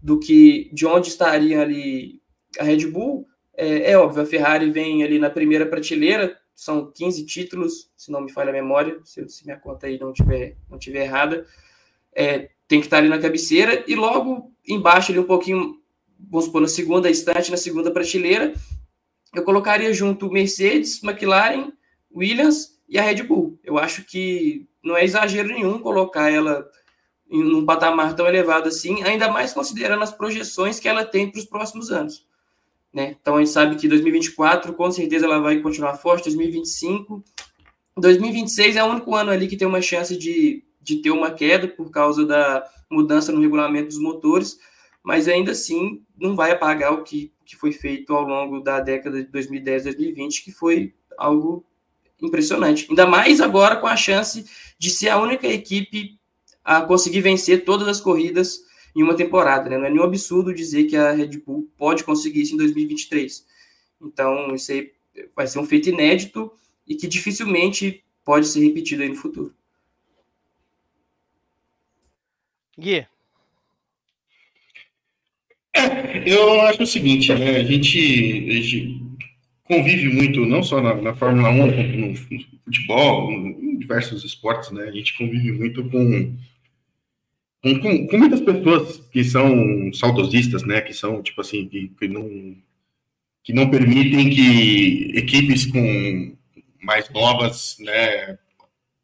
do 0.01 0.19
que 0.19 0.69
de 0.73 0.85
onde 0.85 1.07
estaria 1.07 1.61
ali 1.61 2.21
a 2.59 2.65
Red 2.65 2.85
Bull, 2.87 3.25
é, 3.55 3.91
é 3.91 3.97
óbvio, 3.97 4.23
a 4.23 4.25
Ferrari 4.25 4.69
vem 4.69 5.05
ali 5.05 5.19
na 5.19 5.29
primeira 5.29 5.65
prateleira, 5.65 6.37
são 6.53 6.91
15 6.91 7.25
títulos, 7.25 7.89
se 7.95 8.11
não 8.11 8.19
me 8.19 8.29
falha 8.29 8.49
a 8.49 8.53
memória, 8.53 8.99
se, 9.05 9.25
se 9.29 9.45
minha 9.45 9.57
conta 9.57 9.87
aí 9.87 9.97
não 9.97 10.11
tiver, 10.11 10.57
não 10.69 10.77
tiver 10.77 11.05
errada. 11.05 11.47
É, 12.13 12.49
tem 12.67 12.81
que 12.81 12.87
estar 12.87 12.97
ali 12.97 13.07
na 13.07 13.19
cabeceira, 13.19 13.85
e 13.87 13.95
logo 13.95 14.51
embaixo, 14.67 15.13
ali 15.13 15.19
um 15.19 15.23
pouquinho, 15.23 15.81
vamos 16.29 16.45
supor, 16.45 16.61
na 16.61 16.67
segunda 16.67 17.09
estante, 17.09 17.51
na 17.51 17.57
segunda 17.57 17.91
prateleira, 17.91 18.53
eu 19.33 19.43
colocaria 19.43 19.93
junto 19.93 20.31
Mercedes, 20.31 21.01
McLaren, 21.03 21.71
Williams 22.15 22.79
e 22.87 22.97
a 22.97 23.01
Red 23.01 23.23
Bull. 23.23 23.59
Eu 23.63 23.77
acho 23.77 24.03
que 24.03 24.67
não 24.83 24.95
é 24.95 25.03
exagero 25.03 25.49
nenhum 25.49 25.79
colocar 25.79 26.29
ela 26.29 26.69
em 27.29 27.55
um 27.55 27.65
patamar 27.65 28.15
tão 28.15 28.27
elevado 28.27 28.67
assim, 28.67 29.01
ainda 29.03 29.27
mais 29.29 29.53
considerando 29.53 30.03
as 30.03 30.11
projeções 30.11 30.79
que 30.79 30.87
ela 30.87 31.03
tem 31.03 31.31
para 31.31 31.39
os 31.39 31.45
próximos 31.45 31.89
anos. 31.89 32.27
Né? 32.93 33.15
Então 33.19 33.37
a 33.37 33.39
gente 33.39 33.49
sabe 33.49 33.75
que 33.75 33.87
2024 33.87 34.73
com 34.73 34.91
certeza 34.91 35.25
ela 35.25 35.39
vai 35.39 35.59
continuar 35.59 35.95
forte, 35.95 36.25
2025, 36.25 37.23
2026 37.97 38.75
é 38.75 38.83
o 38.83 38.87
único 38.87 39.15
ano 39.15 39.31
ali 39.31 39.47
que 39.47 39.57
tem 39.57 39.67
uma 39.67 39.81
chance 39.81 40.15
de, 40.15 40.63
de 40.79 40.97
ter 40.97 41.09
uma 41.09 41.31
queda 41.31 41.67
por 41.67 41.89
causa 41.89 42.23
da 42.23 42.63
mudança 42.89 43.31
no 43.31 43.41
regulamento 43.41 43.87
dos 43.87 43.99
motores, 43.99 44.59
mas 45.03 45.27
ainda 45.27 45.51
assim 45.51 46.01
não 46.17 46.35
vai 46.35 46.51
apagar 46.51 46.93
o 46.93 47.03
que, 47.03 47.31
que 47.45 47.55
foi 47.55 47.73
feito 47.73 48.13
ao 48.13 48.23
longo 48.23 48.61
da 48.61 48.79
década 48.79 49.21
de 49.21 49.29
2010 49.29 49.83
2020, 49.83 50.43
que 50.43 50.51
foi 50.51 50.93
algo 51.17 51.65
impressionante. 52.21 52.87
Ainda 52.89 53.05
mais 53.05 53.41
agora 53.41 53.75
com 53.75 53.87
a 53.87 53.97
chance 53.97 54.45
de 54.79 54.89
ser 54.89 55.09
a 55.09 55.19
única 55.19 55.47
equipe 55.47 56.17
a 56.63 56.81
conseguir 56.81 57.19
vencer 57.19 57.65
todas 57.65 57.87
as 57.87 57.99
corridas 57.99 58.61
em 58.95 59.03
uma 59.03 59.15
temporada. 59.15 59.69
Né? 59.69 59.77
Não 59.77 59.85
é 59.85 59.89
nenhum 59.89 60.03
absurdo 60.03 60.53
dizer 60.53 60.85
que 60.85 60.95
a 60.95 61.11
Red 61.11 61.37
Bull 61.39 61.69
pode 61.77 62.03
conseguir 62.03 62.41
isso 62.41 62.53
em 62.53 62.57
2023. 62.57 63.45
Então, 64.01 64.55
isso 64.55 64.71
aí 64.71 64.93
vai 65.35 65.47
ser 65.47 65.59
um 65.59 65.65
feito 65.65 65.89
inédito 65.89 66.51
e 66.87 66.95
que 66.95 67.07
dificilmente 67.07 68.03
pode 68.23 68.47
ser 68.47 68.61
repetido 68.61 69.03
aí 69.03 69.09
no 69.09 69.15
futuro. 69.15 69.53
Gui. 72.77 73.05
Eu 76.25 76.61
acho 76.61 76.83
o 76.83 76.87
seguinte, 76.87 77.33
né? 77.33 77.57
A 77.57 77.63
gente, 77.63 78.47
a 78.49 78.53
gente 78.53 79.01
convive 79.63 80.09
muito, 80.09 80.45
não 80.45 80.63
só 80.63 80.81
na, 80.81 80.95
na 80.95 81.15
Fórmula 81.15 81.49
1, 81.49 81.55
no, 81.55 82.07
no 82.07 82.15
futebol, 82.65 83.31
em 83.31 83.77
diversos 83.77 84.23
esportes, 84.23 84.71
né? 84.71 84.83
A 84.83 84.91
gente 84.91 85.17
convive 85.17 85.51
muito 85.51 85.83
com, 85.89 86.35
com, 87.61 88.07
com, 88.07 88.17
muitas 88.17 88.41
pessoas 88.41 88.97
que 89.11 89.23
são 89.23 89.91
saudosistas, 89.93 90.63
né? 90.63 90.81
Que 90.81 90.93
são, 90.93 91.21
tipo 91.21 91.41
assim, 91.41 91.67
que, 91.67 91.91
que, 91.99 92.07
não, 92.07 92.55
que 93.43 93.53
não 93.53 93.69
permitem 93.69 94.29
que 94.29 95.11
equipes 95.15 95.65
com 95.65 96.35
mais 96.81 97.09
novas, 97.09 97.77
né? 97.79 98.37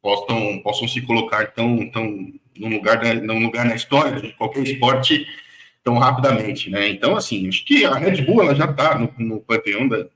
Possam, 0.01 0.59
possam 0.59 0.87
se 0.87 1.01
colocar 1.01 1.47
tão, 1.47 1.89
tão 1.89 2.31
num 2.57 2.69
lugar, 2.69 3.15
num 3.21 3.39
lugar 3.39 3.65
na 3.65 3.75
história 3.75 4.21
de 4.21 4.33
qualquer 4.33 4.63
esporte 4.63 5.25
tão 5.83 5.97
rapidamente, 5.97 6.69
né? 6.69 6.89
Então, 6.89 7.15
assim, 7.15 7.47
acho 7.47 7.65
que 7.65 7.85
a 7.85 7.95
Red 7.95 8.21
Bull 8.23 8.43
ela 8.43 8.55
já 8.55 8.65
está 8.65 8.97
no, 8.97 9.11
no 9.17 9.39
panteão 9.39 9.87
das 9.87 10.07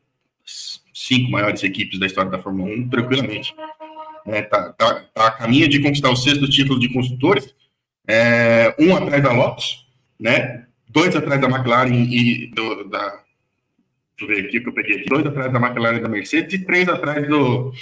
cinco 0.93 1.31
maiores 1.31 1.63
equipes 1.63 1.99
da 1.99 2.05
história 2.05 2.31
da 2.31 2.39
Fórmula 2.39 2.69
1, 2.69 2.89
tranquilamente. 2.89 3.53
É, 4.25 4.41
tá, 4.41 4.71
tá, 4.73 5.05
tá 5.13 5.27
a 5.27 5.31
caminho 5.31 5.67
de 5.67 5.81
conquistar 5.81 6.09
o 6.09 6.15
sexto 6.15 6.49
título 6.49 6.79
de 6.79 6.89
construtores, 6.93 7.53
é, 8.07 8.73
um 8.79 8.95
atrás 8.95 9.21
da 9.21 9.31
Lotus, 9.31 9.85
né? 10.19 10.65
Dois 10.87 11.15
atrás 11.15 11.41
da 11.41 11.49
McLaren 11.49 12.07
e 12.09 12.47
do, 12.47 12.83
da. 12.89 13.21
Deixa 14.15 14.21
eu 14.21 14.27
ver 14.27 14.45
aqui 14.45 14.59
que 14.59 14.69
eu 14.69 14.73
peguei 14.73 14.97
aqui. 14.97 15.09
Dois 15.09 15.25
atrás 15.25 15.51
da 15.51 15.59
McLaren 15.59 15.97
e 15.97 16.01
da 16.01 16.09
Mercedes 16.09 16.53
e 16.53 16.65
três 16.65 16.87
atrás 16.87 17.27
do. 17.27 17.73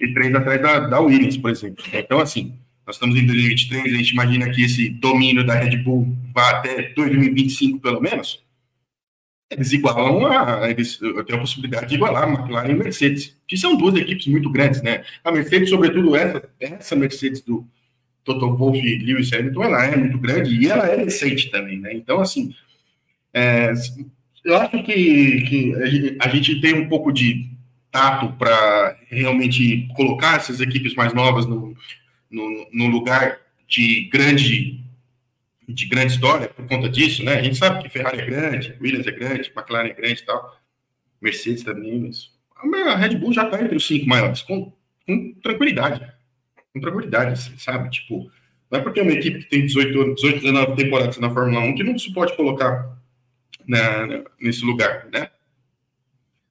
E 0.00 0.14
três 0.14 0.34
atrás 0.34 0.62
da, 0.62 0.78
da 0.80 1.00
Williams, 1.00 1.36
por 1.36 1.50
exemplo. 1.50 1.84
Então, 1.92 2.20
assim, 2.20 2.56
nós 2.90 2.96
estamos 2.96 3.16
em 3.16 3.24
2023, 3.24 3.94
a 3.94 3.96
gente 3.98 4.10
imagina 4.10 4.50
que 4.50 4.64
esse 4.64 4.88
domínio 4.88 5.46
da 5.46 5.54
Red 5.54 5.76
Bull 5.76 6.12
vá 6.34 6.50
até 6.50 6.92
2025, 6.94 7.78
pelo 7.78 8.00
menos. 8.00 8.42
Eles 9.48 9.72
igualam 9.72 10.26
a. 10.26 10.68
Eles 10.68 10.98
têm 10.98 11.36
a 11.36 11.38
possibilidade 11.38 11.86
de 11.86 11.94
igualar 11.94 12.24
a 12.24 12.28
McLaren 12.28 12.68
e 12.68 12.72
a 12.72 12.76
Mercedes, 12.76 13.36
que 13.46 13.56
são 13.56 13.76
duas 13.76 13.94
equipes 13.94 14.26
muito 14.26 14.50
grandes, 14.50 14.82
né? 14.82 15.04
A 15.22 15.30
Mercedes, 15.30 15.70
sobretudo 15.70 16.16
essa, 16.16 16.48
essa 16.58 16.96
Mercedes 16.96 17.40
do 17.42 17.64
Toto 18.24 18.56
Wolff 18.56 18.80
e 18.80 18.98
Lewis 18.98 19.32
Hamilton, 19.32 19.62
ela 19.62 19.86
é 19.86 19.96
muito 19.96 20.18
grande 20.18 20.56
e 20.56 20.66
ela 20.66 20.86
é 20.88 20.96
recente 20.96 21.48
também, 21.48 21.78
né? 21.78 21.94
Então, 21.94 22.20
assim, 22.20 22.52
é, 23.32 23.72
eu 24.44 24.56
acho 24.56 24.82
que, 24.82 25.42
que 25.42 25.74
a 26.18 26.28
gente 26.28 26.60
tem 26.60 26.74
um 26.74 26.88
pouco 26.88 27.12
de 27.12 27.48
tato 27.92 28.32
para 28.36 28.96
realmente 29.08 29.88
colocar 29.94 30.36
essas 30.36 30.60
equipes 30.60 30.94
mais 30.94 31.12
novas 31.12 31.46
no, 31.46 31.76
no, 32.30 32.68
no 32.72 32.86
lugar 32.86 33.40
de 33.66 34.08
grande 34.12 34.84
de 35.68 35.86
grande 35.86 36.12
história 36.12 36.48
por 36.48 36.66
conta 36.66 36.88
disso, 36.88 37.24
né? 37.24 37.34
A 37.34 37.42
gente 37.42 37.56
sabe 37.56 37.82
que 37.82 37.88
Ferrari 37.88 38.20
é 38.20 38.26
grande, 38.26 38.76
Williams 38.80 39.06
é 39.06 39.12
grande, 39.12 39.52
McLaren 39.56 39.88
é 39.88 39.94
grande 39.94 40.20
e 40.20 40.24
tal, 40.24 40.60
Mercedes 41.20 41.62
também, 41.62 42.00
mas 42.00 42.32
a 42.88 42.96
Red 42.96 43.16
Bull 43.16 43.32
já 43.32 43.44
está 43.44 43.62
entre 43.62 43.76
os 43.76 43.86
cinco 43.86 44.08
maiores, 44.08 44.42
com, 44.42 44.72
com 45.06 45.34
tranquilidade, 45.34 46.00
com 46.72 46.80
tranquilidade, 46.80 47.32
assim, 47.32 47.56
sabe? 47.56 47.88
Tipo, 47.90 48.30
não 48.70 48.80
é 48.80 48.82
porque 48.82 49.00
é 49.00 49.02
uma 49.02 49.12
equipe 49.12 49.38
que 49.38 49.48
tem 49.48 49.66
18, 49.66 50.14
18 50.14 50.40
19 50.40 50.76
temporadas 50.76 51.18
na 51.18 51.30
Fórmula 51.30 51.60
1 51.60 51.74
que 51.74 51.84
não 51.84 51.98
se 51.98 52.12
pode 52.12 52.36
colocar 52.36 52.96
na, 53.66 54.24
nesse 54.40 54.64
lugar, 54.64 55.08
né? 55.12 55.30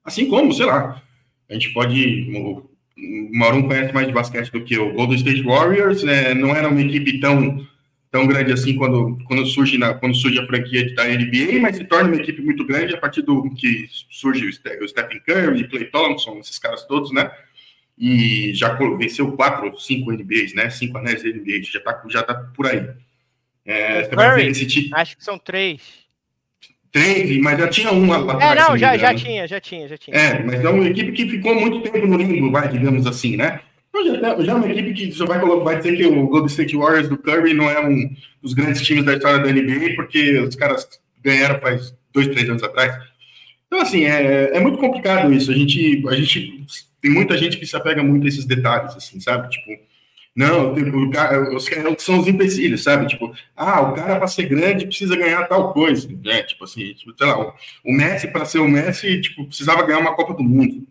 Assim 0.04 0.28
como, 0.28 0.52
sei 0.52 0.66
lá, 0.66 1.02
a 1.48 1.52
gente 1.52 1.72
pode 1.72 2.30
o 3.00 3.38
Mauro 3.38 3.66
conhece 3.66 3.92
mais 3.92 4.06
de 4.06 4.12
basquete 4.12 4.50
do 4.50 4.62
que 4.62 4.78
o 4.78 4.92
Golden 4.92 5.16
State 5.16 5.42
Warriors, 5.42 6.02
né, 6.02 6.34
não 6.34 6.54
era 6.54 6.68
uma 6.68 6.80
equipe 6.80 7.18
tão, 7.20 7.66
tão 8.10 8.26
grande 8.26 8.52
assim 8.52 8.76
quando, 8.76 9.16
quando, 9.24 9.46
surge 9.46 9.78
na, 9.78 9.94
quando 9.94 10.14
surge 10.14 10.38
a 10.38 10.46
franquia 10.46 10.94
da 10.94 11.04
NBA, 11.06 11.60
mas 11.60 11.76
se 11.76 11.84
torna 11.84 12.08
uma 12.08 12.20
equipe 12.20 12.42
muito 12.42 12.64
grande 12.64 12.94
a 12.94 12.98
partir 12.98 13.22
do 13.22 13.48
que 13.54 13.86
surge 14.10 14.46
o, 14.46 14.88
Stephen 14.88 15.20
Curry, 15.20 15.68
Clay 15.68 15.84
Thompson, 15.86 16.38
esses 16.38 16.58
caras 16.58 16.84
todos, 16.84 17.12
né? 17.12 17.30
E 17.96 18.52
já 18.54 18.72
venceu 18.96 19.32
quatro, 19.32 19.78
cinco 19.78 20.10
NBAs, 20.10 20.54
né? 20.54 20.70
Cinco 20.70 20.96
anéis 20.96 21.22
de 21.22 21.32
NBA, 21.32 21.62
já 21.70 21.80
tá, 21.80 22.02
já 22.08 22.22
tá 22.22 22.34
por 22.34 22.66
aí. 22.66 22.88
É, 23.64 24.04
Curry, 24.06 24.46
esse... 24.48 24.90
Acho 24.92 25.16
que 25.16 25.22
são 25.22 25.38
três. 25.38 25.80
Três, 26.92 27.38
mas 27.40 27.58
já 27.58 27.68
tinha 27.68 27.92
uma 27.92 28.18
lá 28.18 28.42
É, 28.42 28.54
não, 28.54 28.76
já, 28.76 28.96
já 28.96 29.14
tinha, 29.14 29.46
já 29.46 29.60
tinha, 29.60 29.86
já 29.88 29.96
tinha. 29.96 30.16
É, 30.16 30.42
mas 30.42 30.64
é 30.64 30.68
uma 30.68 30.88
equipe 30.88 31.12
que 31.12 31.28
ficou 31.28 31.54
muito 31.54 31.80
tempo 31.82 32.04
no 32.06 32.16
limbo, 32.16 32.50
vai, 32.50 32.68
digamos 32.68 33.06
assim, 33.06 33.36
né? 33.36 33.60
Então, 33.88 34.20
já, 34.20 34.42
já 34.42 34.52
é 34.52 34.54
uma 34.54 34.68
equipe 34.68 34.92
que 34.92 35.12
você 35.12 35.24
vai, 35.24 35.38
colocar, 35.38 35.64
vai 35.64 35.76
dizer 35.78 35.96
que 35.96 36.06
o 36.06 36.26
Golden 36.26 36.46
State 36.46 36.76
Warriors 36.76 37.08
do 37.08 37.16
Curry 37.16 37.54
não 37.54 37.70
é 37.70 37.86
um 37.86 38.10
dos 38.42 38.54
grandes 38.54 38.82
times 38.82 39.04
da 39.04 39.14
história 39.14 39.38
da 39.38 39.52
NBA, 39.52 39.94
porque 39.94 40.38
os 40.40 40.56
caras 40.56 40.88
ganharam 41.22 41.60
faz 41.60 41.94
dois, 42.12 42.26
três 42.28 42.48
anos 42.48 42.62
atrás. 42.62 42.92
Então, 43.66 43.80
assim, 43.80 44.04
é, 44.04 44.56
é 44.56 44.60
muito 44.60 44.78
complicado 44.78 45.32
isso. 45.32 45.50
A 45.50 45.54
gente, 45.54 46.04
a 46.08 46.14
gente 46.14 46.64
tem 47.00 47.10
muita 47.10 47.36
gente 47.36 47.56
que 47.56 47.66
se 47.66 47.76
apega 47.76 48.02
muito 48.02 48.24
a 48.24 48.28
esses 48.28 48.44
detalhes, 48.44 48.96
assim, 48.96 49.20
sabe? 49.20 49.48
Tipo, 49.48 49.70
não, 50.34 50.72
o 50.74 51.10
cara, 51.10 51.54
os 51.54 51.68
caras 51.68 52.02
são 52.02 52.20
os 52.20 52.28
empecilhos, 52.28 52.84
sabe? 52.84 53.06
Tipo, 53.08 53.34
ah, 53.56 53.80
o 53.80 53.94
cara 53.94 54.16
para 54.16 54.28
ser 54.28 54.44
grande 54.44 54.86
precisa 54.86 55.16
ganhar 55.16 55.46
tal 55.48 55.72
coisa, 55.72 56.08
né? 56.24 56.42
Tipo 56.44 56.64
assim, 56.64 56.94
tipo, 56.94 57.12
sei 57.16 57.26
lá, 57.26 57.52
o 57.84 57.92
Messi 57.92 58.28
para 58.28 58.44
ser 58.44 58.60
o 58.60 58.68
Messi, 58.68 59.20
tipo, 59.20 59.44
precisava 59.46 59.82
ganhar 59.82 59.98
uma 59.98 60.14
Copa 60.14 60.34
do 60.34 60.42
Mundo. 60.42 60.86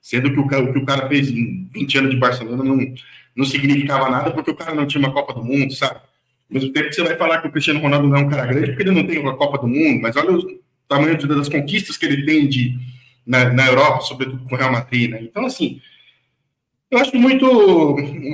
Sendo 0.00 0.32
que 0.32 0.40
o, 0.40 0.44
o 0.44 0.72
que 0.72 0.78
o 0.78 0.86
cara 0.86 1.08
fez 1.08 1.28
em 1.30 1.68
20 1.72 1.98
anos 1.98 2.10
de 2.12 2.16
Barcelona 2.16 2.64
não, 2.64 2.78
não 3.36 3.44
significava 3.44 4.08
nada 4.08 4.30
porque 4.30 4.50
o 4.50 4.56
cara 4.56 4.74
não 4.74 4.86
tinha 4.86 5.04
uma 5.04 5.12
Copa 5.12 5.34
do 5.34 5.44
Mundo, 5.44 5.74
sabe? 5.74 5.96
Ao 5.96 6.54
mesmo 6.54 6.72
tempo 6.72 6.88
que 6.88 6.94
você 6.94 7.02
vai 7.02 7.16
falar 7.16 7.42
que 7.42 7.48
o 7.48 7.52
Cristiano 7.52 7.80
Ronaldo 7.80 8.08
não 8.08 8.16
é 8.16 8.20
um 8.20 8.28
cara 8.28 8.46
grande 8.46 8.68
porque 8.68 8.82
ele 8.82 8.92
não 8.92 9.06
tem 9.06 9.18
uma 9.18 9.36
Copa 9.36 9.58
do 9.58 9.68
Mundo, 9.68 10.00
mas 10.00 10.16
olha 10.16 10.32
o 10.32 10.60
tamanho 10.88 11.16
das 11.28 11.48
conquistas 11.48 11.98
que 11.98 12.06
ele 12.06 12.24
tem 12.24 12.48
de, 12.48 12.78
na, 13.26 13.52
na 13.52 13.66
Europa, 13.66 14.00
sobretudo 14.00 14.42
com 14.48 14.54
o 14.54 14.58
Real 14.58 14.72
Madrid, 14.72 15.10
né? 15.10 15.20
Então, 15.22 15.44
assim, 15.44 15.80
eu 16.90 16.98
acho 16.98 17.16
muito. 17.16 17.46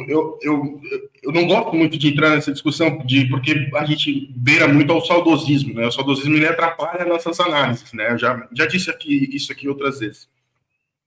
Eu, 0.08 0.38
eu, 0.42 0.80
eu 1.22 1.32
não 1.32 1.46
gosto 1.46 1.74
muito 1.76 1.98
de 1.98 2.08
entrar 2.08 2.30
nessa 2.30 2.52
discussão, 2.52 2.98
de, 3.04 3.26
porque 3.26 3.68
a 3.74 3.84
gente 3.84 4.32
beira 4.34 4.66
muito 4.66 4.92
ao 4.92 5.04
saudosismo, 5.04 5.74
né? 5.74 5.86
O 5.86 5.92
saudosismo 5.92 6.34
ele 6.34 6.46
atrapalha 6.46 7.04
nossas 7.04 7.38
análises, 7.38 7.92
né? 7.92 8.12
Eu 8.12 8.18
já, 8.18 8.48
já 8.52 8.66
disse 8.66 8.88
aqui, 8.90 9.28
isso 9.32 9.52
aqui 9.52 9.68
outras 9.68 10.00
vezes. 10.00 10.28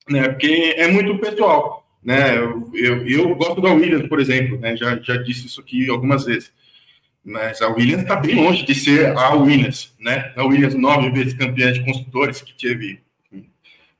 Né? 0.08 0.30
Porque 0.30 0.76
é 0.78 0.88
muito 0.92 1.18
pessoal. 1.18 1.88
Né? 2.04 2.38
Eu, 2.38 2.70
eu, 2.74 3.08
eu 3.08 3.36
gosto 3.36 3.62
da 3.62 3.72
Williams, 3.72 4.08
por 4.08 4.20
exemplo, 4.20 4.58
né? 4.58 4.76
já, 4.78 4.98
já 5.00 5.18
disse 5.18 5.48
isso 5.48 5.60
aqui 5.60 5.90
algumas 5.90 6.26
vezes. 6.26 6.52
Mas 7.24 7.62
a 7.62 7.68
Williams 7.68 8.04
está 8.04 8.16
bem 8.16 8.36
longe 8.36 8.66
de 8.66 8.74
ser 8.74 9.08
a 9.18 9.34
Williams, 9.34 9.94
né? 10.00 10.32
A 10.36 10.44
Williams, 10.46 10.74
nove 10.74 11.10
vezes 11.12 11.34
campeã 11.34 11.72
de 11.72 11.84
construtores, 11.84 12.42
que 12.42 12.54
teve 12.54 13.00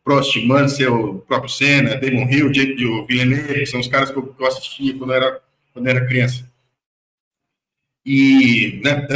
Prost, 0.04 0.36
Mansell, 0.44 0.94
o 0.94 1.20
próprio 1.20 1.50
Senna, 1.50 1.96
Damon 1.96 2.30
Hill, 2.30 2.52
Jake 2.52 2.76
Villeneuve, 3.08 3.66
são 3.66 3.80
os 3.80 3.88
caras 3.88 4.12
que 4.12 4.18
eu, 4.18 4.36
assistia 4.48 4.98
quando 4.98 5.14
era, 5.14 5.42
quando 5.74 5.88
era 5.88 6.08
criança. 6.08 6.50
E, 8.06 8.82
né, 8.84 9.08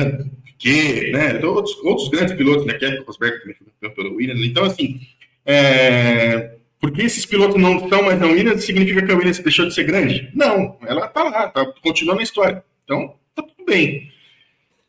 que, 0.60 1.12
né, 1.12 1.44
outros, 1.44 1.76
outros 1.84 2.10
grandes 2.10 2.36
pilotos, 2.36 2.66
né, 2.66 2.74
Kevin 2.76 3.04
Rosberg 3.04 3.40
também 3.40 3.56
foi 3.80 3.90
pelo 3.90 4.16
Williams. 4.16 4.46
Então, 4.46 4.66
assim, 4.66 5.02
é, 5.46 6.56
porque 6.80 7.02
esses 7.02 7.26
pilotos 7.26 7.62
não 7.62 7.78
estão 7.78 8.04
mais 8.04 8.20
na 8.20 8.28
Williams, 8.28 8.64
significa 8.64 9.06
que 9.06 9.12
a 9.12 9.16
Williams 9.16 9.40
deixou 9.40 9.66
de 9.66 9.74
ser 9.74 9.86
grande? 9.86 10.30
Não, 10.36 10.78
ela 10.86 11.06
está 11.06 11.24
lá, 11.24 11.48
tá 11.48 11.66
continuando 11.82 12.20
a 12.20 12.24
história. 12.24 12.64
Então, 12.84 13.16
tá 13.34 13.42
tudo 13.42 13.66
bem. 13.66 14.13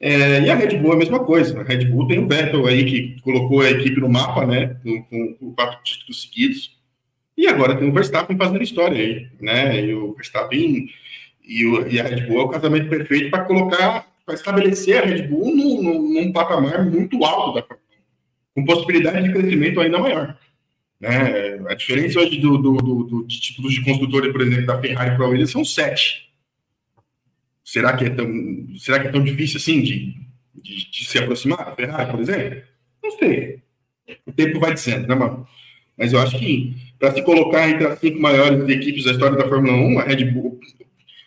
É, 0.00 0.40
e 0.40 0.50
a 0.50 0.54
Red 0.54 0.76
Bull 0.78 0.92
é 0.92 0.94
a 0.94 0.98
mesma 0.98 1.20
coisa. 1.20 1.60
A 1.60 1.64
Red 1.64 1.86
Bull 1.86 2.06
tem 2.06 2.18
o 2.18 2.28
Vettel 2.28 2.66
aí 2.66 2.84
que 2.84 3.20
colocou 3.22 3.60
a 3.60 3.70
equipe 3.70 4.00
no 4.00 4.08
mapa, 4.08 4.46
né? 4.46 4.76
Com, 4.82 5.36
com 5.36 5.54
quatro 5.54 5.82
títulos 5.82 6.22
seguidos. 6.22 6.78
E 7.36 7.46
agora 7.46 7.76
tem 7.76 7.88
o 7.88 7.92
Verstappen 7.92 8.36
fazendo 8.36 8.62
história 8.62 8.98
aí, 8.98 9.28
né? 9.40 9.80
E 9.84 9.94
o 9.94 10.14
Verstappen 10.14 10.88
e, 11.44 11.66
o, 11.66 11.86
e 11.88 12.00
a 12.00 12.04
Red 12.04 12.26
Bull 12.26 12.40
é 12.40 12.44
o 12.44 12.48
casamento 12.48 12.88
perfeito 12.88 13.30
para 13.30 13.44
colocar, 13.44 14.06
para 14.24 14.34
estabelecer 14.34 15.02
a 15.02 15.06
Red 15.06 15.22
Bull 15.22 15.54
num, 15.54 15.82
num, 15.82 16.14
num 16.14 16.32
patamar 16.32 16.84
muito 16.84 17.24
alto 17.24 17.54
da 17.54 17.62
Fórmula 17.62 17.80
1, 18.56 18.62
com 18.62 18.64
possibilidade 18.64 19.24
de 19.24 19.32
crescimento 19.32 19.80
ainda 19.80 19.98
maior. 19.98 20.36
Né? 21.00 21.60
A 21.68 21.74
diferença 21.74 22.20
hoje 22.20 22.38
do, 22.38 22.56
do, 22.56 22.76
do, 22.76 23.04
do 23.04 23.26
de 23.26 23.40
títulos 23.40 23.74
de 23.74 23.84
construtora, 23.84 24.30
por 24.32 24.40
exemplo, 24.40 24.66
da 24.66 24.80
Ferrari 24.80 25.16
para 25.16 25.26
a 25.26 25.28
Williams 25.28 25.50
são 25.50 25.64
sete. 25.64 26.30
Será 27.64 27.96
que 27.96 28.04
é 28.04 28.10
tão, 28.10 28.28
será 28.78 29.00
que 29.00 29.08
é 29.08 29.10
tão 29.10 29.24
difícil 29.24 29.56
assim 29.56 29.80
de, 29.80 30.14
de, 30.54 30.90
de 30.90 31.04
se 31.06 31.18
aproximar 31.18 31.64
da 31.64 31.74
Ferrari, 31.74 32.10
por 32.10 32.20
exemplo? 32.20 32.62
Não 33.02 33.10
sei. 33.12 33.60
O 34.26 34.32
tempo 34.32 34.60
vai 34.60 34.74
dizendo, 34.74 35.08
né, 35.08 35.14
mano? 35.14 35.46
Mas 35.96 36.12
eu 36.12 36.20
acho 36.20 36.38
que 36.38 36.76
para 36.98 37.12
se 37.12 37.22
colocar 37.22 37.68
entre 37.68 37.86
as 37.86 37.98
cinco 37.98 38.20
maiores 38.20 38.68
equipes 38.68 39.04
da 39.04 39.12
história 39.12 39.36
da 39.36 39.48
Fórmula 39.48 39.72
1, 39.72 39.98
a 39.98 40.02
Red 40.02 40.24
Bull, 40.26 40.60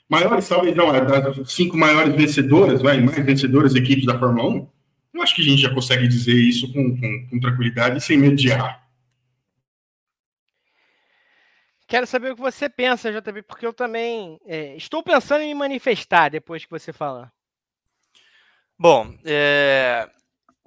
maiores 0.07 0.47
talvez 0.47 0.75
não, 0.75 0.91
das 0.91 1.51
cinco 1.51 1.75
maiores 1.75 2.13
vencedoras, 2.13 2.81
vai, 2.81 3.01
mais 3.01 3.25
vencedoras 3.25 3.73
equipes 3.75 4.05
da 4.05 4.19
Fórmula 4.19 4.49
1, 4.49 4.67
eu 5.15 5.21
acho 5.23 5.35
que 5.35 5.41
a 5.41 5.45
gente 5.45 5.61
já 5.61 5.73
consegue 5.73 6.07
dizer 6.07 6.35
isso 6.35 6.71
com, 6.71 6.95
com, 6.95 7.27
com 7.29 7.39
tranquilidade 7.39 7.97
e 7.97 8.01
sem 8.01 8.17
medo 8.17 8.35
de 8.35 8.49
errar. 8.49 8.86
Quero 11.87 12.05
saber 12.05 12.31
o 12.31 12.35
que 12.35 12.41
você 12.41 12.67
pensa, 12.67 13.11
JB, 13.11 13.43
porque 13.43 13.65
eu 13.65 13.71
também 13.71 14.37
é, 14.45 14.75
estou 14.75 15.01
pensando 15.01 15.41
em 15.41 15.47
me 15.47 15.53
manifestar 15.53 16.29
depois 16.29 16.65
que 16.65 16.69
você 16.69 16.91
falar. 16.91 17.31
Bom, 18.77 19.17
é, 19.23 20.09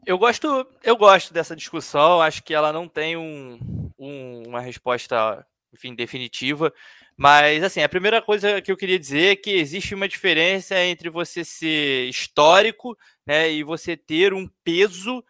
eu 0.06 0.16
gosto, 0.16 0.66
eu 0.82 0.96
gosto 0.96 1.34
dessa 1.34 1.54
discussão. 1.54 2.22
Acho 2.22 2.42
que 2.42 2.54
ela 2.54 2.72
não 2.72 2.88
tem 2.88 3.18
um, 3.18 3.58
um, 3.98 4.42
uma 4.48 4.60
resposta, 4.60 5.46
enfim, 5.72 5.94
definitiva. 5.94 6.72
Mas 7.16 7.62
assim, 7.62 7.82
a 7.82 7.88
primeira 7.88 8.22
coisa 8.22 8.62
que 8.62 8.72
eu 8.72 8.76
queria 8.76 8.98
dizer 8.98 9.32
é 9.32 9.36
que 9.36 9.50
existe 9.50 9.94
uma 9.94 10.08
diferença 10.08 10.82
entre 10.82 11.10
você 11.10 11.44
ser 11.44 12.08
histórico, 12.08 12.96
né, 13.26 13.50
e 13.52 13.62
você 13.62 13.94
ter 13.94 14.32
um 14.32 14.48
peso 14.64 15.22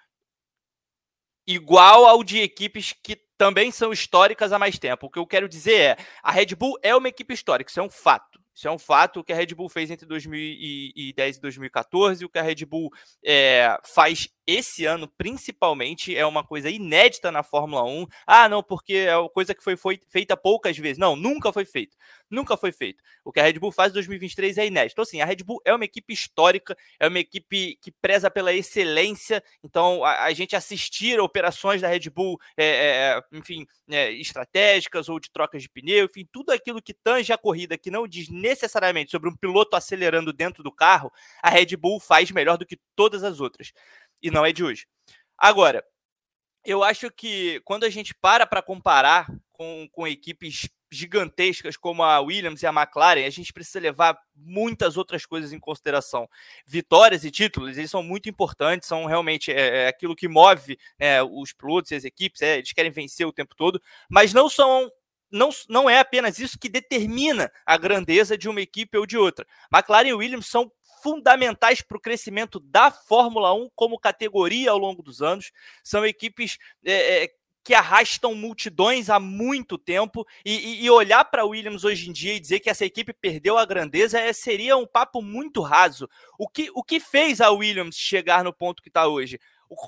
igual 1.44 2.06
ao 2.06 2.22
de 2.22 2.38
equipes 2.38 2.92
que 2.92 3.20
também 3.40 3.70
são 3.70 3.90
históricas 3.90 4.52
há 4.52 4.58
mais 4.58 4.78
tempo. 4.78 5.06
O 5.06 5.10
que 5.10 5.18
eu 5.18 5.26
quero 5.26 5.48
dizer 5.48 5.80
é, 5.80 5.96
a 6.22 6.30
Red 6.30 6.54
Bull 6.54 6.78
é 6.82 6.94
uma 6.94 7.08
equipe 7.08 7.32
histórica, 7.32 7.70
isso 7.70 7.80
é 7.80 7.82
um 7.82 7.88
fato. 7.88 8.38
Isso 8.54 8.68
é 8.68 8.70
um 8.70 8.78
fato. 8.78 9.20
O 9.20 9.24
que 9.24 9.32
a 9.32 9.36
Red 9.36 9.54
Bull 9.54 9.70
fez 9.70 9.90
entre 9.90 10.04
2010 10.04 11.38
e 11.38 11.40
2014, 11.40 12.22
o 12.22 12.28
que 12.28 12.38
a 12.38 12.42
Red 12.42 12.66
Bull 12.66 12.90
é, 13.24 13.78
faz 13.82 14.28
esse 14.50 14.84
ano, 14.84 15.06
principalmente, 15.06 16.16
é 16.16 16.26
uma 16.26 16.44
coisa 16.44 16.68
inédita 16.68 17.30
na 17.30 17.42
Fórmula 17.42 17.84
1. 17.84 18.06
Ah, 18.26 18.48
não, 18.48 18.62
porque 18.62 18.94
é 18.94 19.16
uma 19.16 19.28
coisa 19.28 19.54
que 19.54 19.62
foi, 19.62 19.76
foi 19.76 20.00
feita 20.08 20.36
poucas 20.36 20.76
vezes. 20.76 20.98
Não, 20.98 21.14
nunca 21.14 21.52
foi 21.52 21.64
feito. 21.64 21.96
Nunca 22.28 22.56
foi 22.56 22.72
feito. 22.72 23.02
O 23.24 23.32
que 23.32 23.40
a 23.40 23.42
Red 23.42 23.58
Bull 23.58 23.72
faz 23.72 23.90
em 23.90 23.94
2023 23.94 24.58
é 24.58 24.66
inédito. 24.66 24.94
Então, 24.94 25.02
assim, 25.02 25.20
a 25.20 25.24
Red 25.24 25.36
Bull 25.44 25.60
é 25.64 25.74
uma 25.74 25.84
equipe 25.84 26.12
histórica, 26.12 26.76
é 26.98 27.08
uma 27.08 27.18
equipe 27.18 27.76
que 27.80 27.90
preza 27.90 28.30
pela 28.30 28.52
excelência. 28.52 29.42
Então, 29.62 30.04
a, 30.04 30.24
a 30.24 30.32
gente 30.32 30.54
assistir 30.54 31.20
operações 31.20 31.80
da 31.80 31.88
Red 31.88 32.10
Bull, 32.10 32.38
é, 32.56 32.66
é, 32.66 33.22
enfim, 33.32 33.66
é, 33.88 34.12
estratégicas 34.12 35.08
ou 35.08 35.18
de 35.18 35.30
trocas 35.30 35.62
de 35.62 35.68
pneu, 35.68 36.06
enfim, 36.06 36.26
tudo 36.30 36.50
aquilo 36.50 36.82
que 36.82 36.94
tange 36.94 37.32
a 37.32 37.38
corrida, 37.38 37.78
que 37.78 37.90
não 37.90 38.06
diz 38.06 38.28
necessariamente 38.28 39.10
sobre 39.10 39.28
um 39.28 39.36
piloto 39.36 39.76
acelerando 39.76 40.32
dentro 40.32 40.62
do 40.62 40.72
carro, 40.72 41.12
a 41.42 41.50
Red 41.50 41.76
Bull 41.76 42.00
faz 42.00 42.30
melhor 42.30 42.56
do 42.56 42.66
que 42.66 42.78
todas 42.94 43.24
as 43.24 43.40
outras 43.40 43.72
e 44.22 44.30
não 44.30 44.44
é 44.44 44.52
de 44.52 44.62
hoje. 44.64 44.86
Agora, 45.36 45.84
eu 46.64 46.84
acho 46.84 47.10
que 47.10 47.60
quando 47.64 47.84
a 47.84 47.90
gente 47.90 48.14
para 48.14 48.46
para 48.46 48.62
comparar 48.62 49.26
com, 49.52 49.88
com 49.90 50.06
equipes 50.06 50.68
gigantescas 50.92 51.76
como 51.76 52.02
a 52.02 52.20
Williams 52.20 52.62
e 52.62 52.66
a 52.66 52.72
McLaren, 52.72 53.24
a 53.24 53.30
gente 53.30 53.52
precisa 53.52 53.78
levar 53.78 54.18
muitas 54.34 54.96
outras 54.96 55.24
coisas 55.24 55.52
em 55.52 55.58
consideração. 55.58 56.28
Vitórias 56.66 57.24
e 57.24 57.30
títulos, 57.30 57.78
eles 57.78 57.90
são 57.90 58.02
muito 58.02 58.28
importantes, 58.28 58.88
são 58.88 59.06
realmente 59.06 59.52
é, 59.52 59.84
é 59.84 59.88
aquilo 59.88 60.16
que 60.16 60.26
move 60.26 60.76
né, 60.98 61.22
os 61.22 61.52
pilotos 61.52 61.92
e 61.92 61.94
as 61.94 62.04
equipes, 62.04 62.42
é, 62.42 62.58
eles 62.58 62.72
querem 62.72 62.90
vencer 62.90 63.26
o 63.26 63.32
tempo 63.32 63.54
todo, 63.54 63.80
mas 64.08 64.34
não 64.34 64.48
são 64.48 64.90
não, 65.32 65.50
não 65.68 65.88
é 65.88 66.00
apenas 66.00 66.40
isso 66.40 66.58
que 66.58 66.68
determina 66.68 67.52
a 67.64 67.76
grandeza 67.78 68.36
de 68.36 68.48
uma 68.48 68.60
equipe 68.60 68.98
ou 68.98 69.06
de 69.06 69.16
outra. 69.16 69.46
McLaren 69.72 70.08
e 70.08 70.12
Williams 70.12 70.48
são 70.48 70.72
fundamentais 71.02 71.82
para 71.82 71.96
o 71.96 72.00
crescimento 72.00 72.60
da 72.60 72.90
Fórmula 72.90 73.52
1 73.54 73.70
como 73.74 73.98
categoria 73.98 74.70
ao 74.70 74.78
longo 74.78 75.02
dos 75.02 75.22
anos. 75.22 75.52
São 75.82 76.04
equipes 76.04 76.58
é, 76.84 77.24
é, 77.24 77.30
que 77.62 77.74
arrastam 77.74 78.34
multidões 78.34 79.10
há 79.10 79.20
muito 79.20 79.76
tempo 79.76 80.26
e, 80.44 80.84
e 80.84 80.90
olhar 80.90 81.24
para 81.24 81.42
a 81.42 81.46
Williams 81.46 81.84
hoje 81.84 82.08
em 82.08 82.12
dia 82.12 82.34
e 82.34 82.40
dizer 82.40 82.60
que 82.60 82.70
essa 82.70 82.84
equipe 82.84 83.12
perdeu 83.12 83.58
a 83.58 83.64
grandeza 83.64 84.18
é, 84.18 84.32
seria 84.32 84.76
um 84.76 84.86
papo 84.86 85.20
muito 85.20 85.60
raso. 85.60 86.08
O 86.38 86.48
que, 86.48 86.70
o 86.74 86.82
que 86.82 86.98
fez 86.98 87.40
a 87.40 87.50
Williams 87.50 87.96
chegar 87.96 88.42
no 88.42 88.52
ponto 88.52 88.82
que 88.82 88.88
está 88.88 89.06
hoje? 89.06 89.38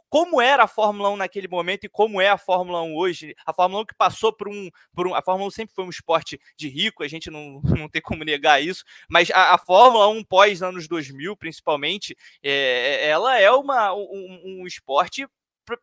Como 0.09 0.41
era 0.41 0.65
a 0.65 0.69
Fórmula 0.69 1.11
1 1.11 1.17
naquele 1.17 1.49
momento 1.49 1.85
e 1.85 1.89
como 1.89 2.21
é 2.21 2.29
a 2.29 2.39
Fórmula 2.39 2.83
1 2.83 2.97
hoje. 2.97 3.35
A 3.45 3.53
Fórmula 3.53 3.83
1 3.83 3.87
que 3.87 3.95
passou 3.95 4.33
por 4.33 4.49
um. 4.49 4.71
Por 4.95 5.07
um 5.07 5.15
a 5.15 5.23
Fórmula 5.23 5.49
1 5.49 5.51
sempre 5.51 5.75
foi 5.75 5.85
um 5.85 5.91
esporte 5.91 6.41
de 6.57 6.69
rico, 6.69 7.03
a 7.03 7.09
gente 7.09 7.31
não, 7.31 7.61
não 7.79 7.89
tem 7.89 8.01
como 8.01 8.25
negar 8.25 8.63
isso, 8.63 8.85
mas 9.09 9.31
a, 9.31 9.55
a 9.55 9.59
Fórmula 9.59 10.09
1 10.09 10.25
pós 10.25 10.63
anos 10.63 10.87
2000, 10.87 11.37
principalmente, 11.37 12.17
é, 12.43 13.09
ela 13.09 13.39
é 13.39 13.51
uma, 13.51 13.93
um, 13.95 14.61
um 14.61 14.67
esporte 14.67 15.27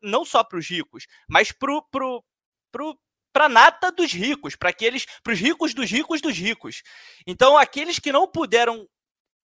não 0.02 0.26
só 0.26 0.44
para 0.44 0.60
os 0.60 0.68
ricos, 0.68 1.08
mas 1.28 1.52
para 1.52 1.82
pro, 1.92 2.24
pro, 2.72 3.00
para 3.32 3.50
nata 3.50 3.92
dos 3.92 4.12
ricos, 4.12 4.56
para 4.56 4.70
aqueles, 4.70 5.06
para 5.24 5.34
os 5.34 5.40
ricos 5.40 5.74
dos 5.74 5.90
ricos 5.90 6.22
dos 6.22 6.38
ricos. 6.38 6.84
Então, 7.26 7.58
aqueles 7.58 8.00
que 8.00 8.12
não 8.12 8.28
puderam 8.28 8.88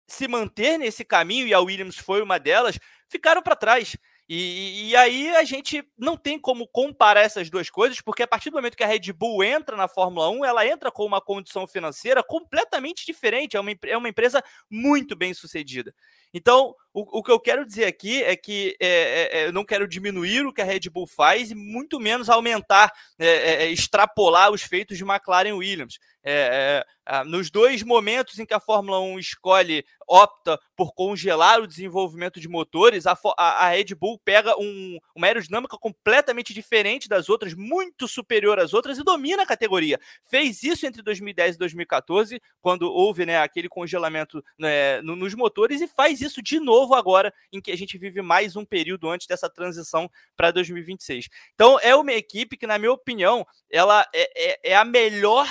se 0.07 0.29
manter 0.29 0.79
nesse 0.79 1.05
caminho, 1.05 1.47
e 1.47 1.55
a 1.55 1.61
Williams 1.61 1.97
foi 1.97 2.23
uma 2.23 2.39
delas, 2.39 2.79
ficaram 3.09 3.43
para 3.43 3.57
trás. 3.57 3.97
E, 4.35 4.89
e, 4.89 4.97
aí 4.97 5.29
a 5.37 5.45
gente 5.45 5.87
não 5.99 6.17
tem 6.17 6.39
como 6.39 6.67
comparar 6.67 7.21
essas 7.21 7.51
duas 7.51 7.69
coisas, 7.69 8.01
porque 8.01 8.23
a 8.23 8.27
partir 8.27 8.49
do 8.49 8.55
momento 8.55 8.79
que 8.79 8.83
a 8.83 8.87
Red 8.87 9.13
Bull 9.13 9.45
entra 9.45 9.77
na 9.77 9.87
Fórmula 9.87 10.31
1, 10.31 10.43
ela 10.43 10.67
entra 10.67 10.91
com 10.91 11.05
uma 11.05 11.21
condição 11.21 11.67
financeira 11.67 12.23
completamente 12.23 13.05
diferente. 13.05 13.59
É 13.59 13.61
uma, 13.61 13.73
é 13.85 13.95
uma 13.95 14.09
empresa 14.09 14.43
muito 14.71 15.15
bem 15.15 15.35
sucedida. 15.35 15.95
Então, 16.33 16.75
o, 16.95 17.19
o 17.19 17.23
que 17.23 17.31
eu 17.31 17.39
quero 17.39 17.67
dizer 17.67 17.85
aqui 17.85 18.23
é 18.23 18.35
que 18.35 18.75
é, 18.81 18.89
é, 18.89 19.39
é 19.41 19.47
eu 19.49 19.53
não 19.53 19.67
quero 19.67 19.87
diminuir 19.87 20.47
o 20.47 20.53
que 20.53 20.63
a 20.63 20.65
Red 20.65 20.89
Bull 20.91 21.07
faz 21.07 21.51
e 21.51 21.55
muito 21.55 22.01
menos 22.01 22.31
aumentar, 22.31 22.91
é, 23.19 23.65
é, 23.65 23.71
extrapolar 23.71 24.51
os 24.51 24.63
feitos 24.63 24.97
de 24.97 25.05
McLaren 25.05 25.53
Williams. 25.53 25.99
É, 26.25 26.85
é, 27.07 27.25
nos 27.25 27.51
dois 27.51 27.83
momentos 27.83 28.39
em 28.39 28.47
que 28.47 28.55
a 28.55 28.61
Fórmula 28.61 29.01
1 29.01 29.19
escolhe, 29.19 29.85
opta 30.07 30.61
por 30.77 30.95
congelar 30.95 31.61
o 31.61 31.67
desenvolvimento 31.67 32.39
de 32.39 32.49
motores, 32.49 33.07
a, 33.07 33.19
a, 33.37 33.67
a 33.67 33.69
Red 33.71 33.95
Bull 33.95 34.21
pega 34.25 34.55
um, 34.57 34.99
uma 35.15 35.27
aerodinâmica 35.27 35.77
completamente 35.79 36.55
diferente 36.55 37.09
das 37.09 37.29
outras, 37.29 37.55
muito 37.55 38.07
superior 38.07 38.61
às 38.61 38.73
outras 38.73 38.99
e 38.99 39.05
domina 39.05 39.43
a 39.43 39.47
categoria. 39.47 39.99
Fez 40.23 40.63
isso 40.63 40.87
entre 40.87 41.03
2010 41.03 41.57
e 41.57 41.59
2014, 41.59 42.41
quando 42.61 42.83
houve 42.93 43.27
né, 43.27 43.39
aquele 43.39 43.69
congelamento 43.69 44.45
né, 44.59 45.01
nos 45.03 45.35
motores, 45.35 45.81
e 45.81 45.89
faz 45.89 46.21
isso 46.21 46.41
de 46.41 46.61
novo 46.61 46.95
agora, 46.95 47.33
em 47.53 47.61
que 47.61 47.73
a 47.73 47.77
gente 47.77 47.99
vive 47.99 48.23
mais 48.23 48.55
um 48.55 48.65
período 48.65 49.09
antes 49.09 49.27
dessa 49.27 49.51
transição 49.51 50.09
para 50.37 50.53
2026. 50.53 51.29
Então, 51.55 51.79
é 51.81 51.97
uma 51.97 52.13
equipe 52.13 52.57
que, 52.57 52.67
na 52.67 52.79
minha 52.79 52.93
opinião, 52.93 53.45
ela 53.71 54.07
é, 54.15 54.53
é, 54.53 54.71
é 54.73 54.77
a 54.77 54.85
melhor 54.85 55.49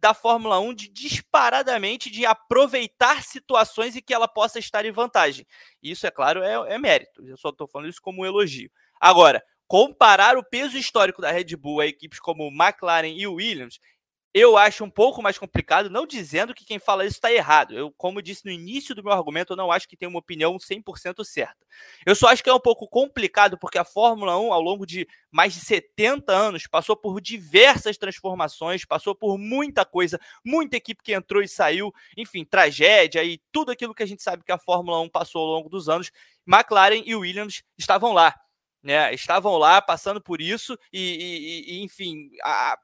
da 0.00 0.14
Fórmula 0.14 0.58
1 0.60 0.74
de 0.74 0.88
disparadamente 0.88 2.10
de 2.10 2.24
aproveitar 2.24 3.22
situações 3.22 3.96
e 3.96 4.02
que 4.02 4.14
ela 4.14 4.28
possa 4.28 4.58
estar 4.58 4.84
em 4.84 4.92
vantagem. 4.92 5.46
Isso, 5.82 6.06
é 6.06 6.10
claro, 6.10 6.42
é, 6.42 6.74
é 6.74 6.78
mérito. 6.78 7.26
Eu 7.26 7.36
só 7.36 7.50
estou 7.50 7.68
falando 7.68 7.88
isso 7.88 8.02
como 8.02 8.22
um 8.22 8.26
elogio. 8.26 8.70
Agora, 9.00 9.42
comparar 9.66 10.36
o 10.36 10.44
peso 10.44 10.78
histórico 10.78 11.20
da 11.20 11.30
Red 11.30 11.56
Bull 11.56 11.80
a 11.80 11.86
equipes 11.86 12.18
como 12.18 12.48
McLaren 12.48 13.08
e 13.08 13.26
Williams, 13.26 13.78
eu 14.34 14.58
acho 14.58 14.84
um 14.84 14.90
pouco 14.90 15.22
mais 15.22 15.38
complicado, 15.38 15.88
não 15.88 16.06
dizendo 16.06 16.54
que 16.54 16.64
quem 16.64 16.78
fala 16.78 17.04
isso 17.04 17.16
está 17.16 17.32
errado. 17.32 17.74
Eu, 17.74 17.90
como 17.96 18.20
disse 18.20 18.44
no 18.44 18.50
início 18.50 18.94
do 18.94 19.02
meu 19.02 19.12
argumento, 19.12 19.52
eu 19.52 19.56
não 19.56 19.72
acho 19.72 19.88
que 19.88 19.96
tem 19.96 20.06
uma 20.06 20.18
opinião 20.18 20.56
100% 20.56 21.24
certa. 21.24 21.56
Eu 22.04 22.14
só 22.14 22.28
acho 22.28 22.42
que 22.44 22.50
é 22.50 22.54
um 22.54 22.60
pouco 22.60 22.86
complicado 22.86 23.58
porque 23.58 23.78
a 23.78 23.84
Fórmula 23.84 24.38
1, 24.38 24.52
ao 24.52 24.60
longo 24.60 24.84
de 24.84 25.08
mais 25.30 25.54
de 25.54 25.60
70 25.60 26.30
anos, 26.30 26.66
passou 26.66 26.94
por 26.94 27.20
diversas 27.20 27.96
transformações, 27.96 28.84
passou 28.84 29.14
por 29.14 29.38
muita 29.38 29.84
coisa, 29.84 30.20
muita 30.44 30.76
equipe 30.76 31.02
que 31.02 31.14
entrou 31.14 31.42
e 31.42 31.48
saiu, 31.48 31.92
enfim, 32.16 32.44
tragédia 32.44 33.24
e 33.24 33.40
tudo 33.50 33.72
aquilo 33.72 33.94
que 33.94 34.02
a 34.02 34.06
gente 34.06 34.22
sabe 34.22 34.44
que 34.44 34.52
a 34.52 34.58
Fórmula 34.58 35.00
1 35.00 35.08
passou 35.08 35.40
ao 35.40 35.54
longo 35.54 35.70
dos 35.70 35.88
anos. 35.88 36.10
McLaren 36.46 37.02
e 37.04 37.14
Williams 37.14 37.62
estavam 37.78 38.12
lá. 38.12 38.34
Né, 38.80 39.12
estavam 39.12 39.56
lá 39.58 39.82
passando 39.82 40.22
por 40.22 40.40
isso 40.40 40.78
e, 40.92 41.66
e, 41.66 41.74
e 41.74 41.82
enfim, 41.82 42.30
a, 42.44 42.78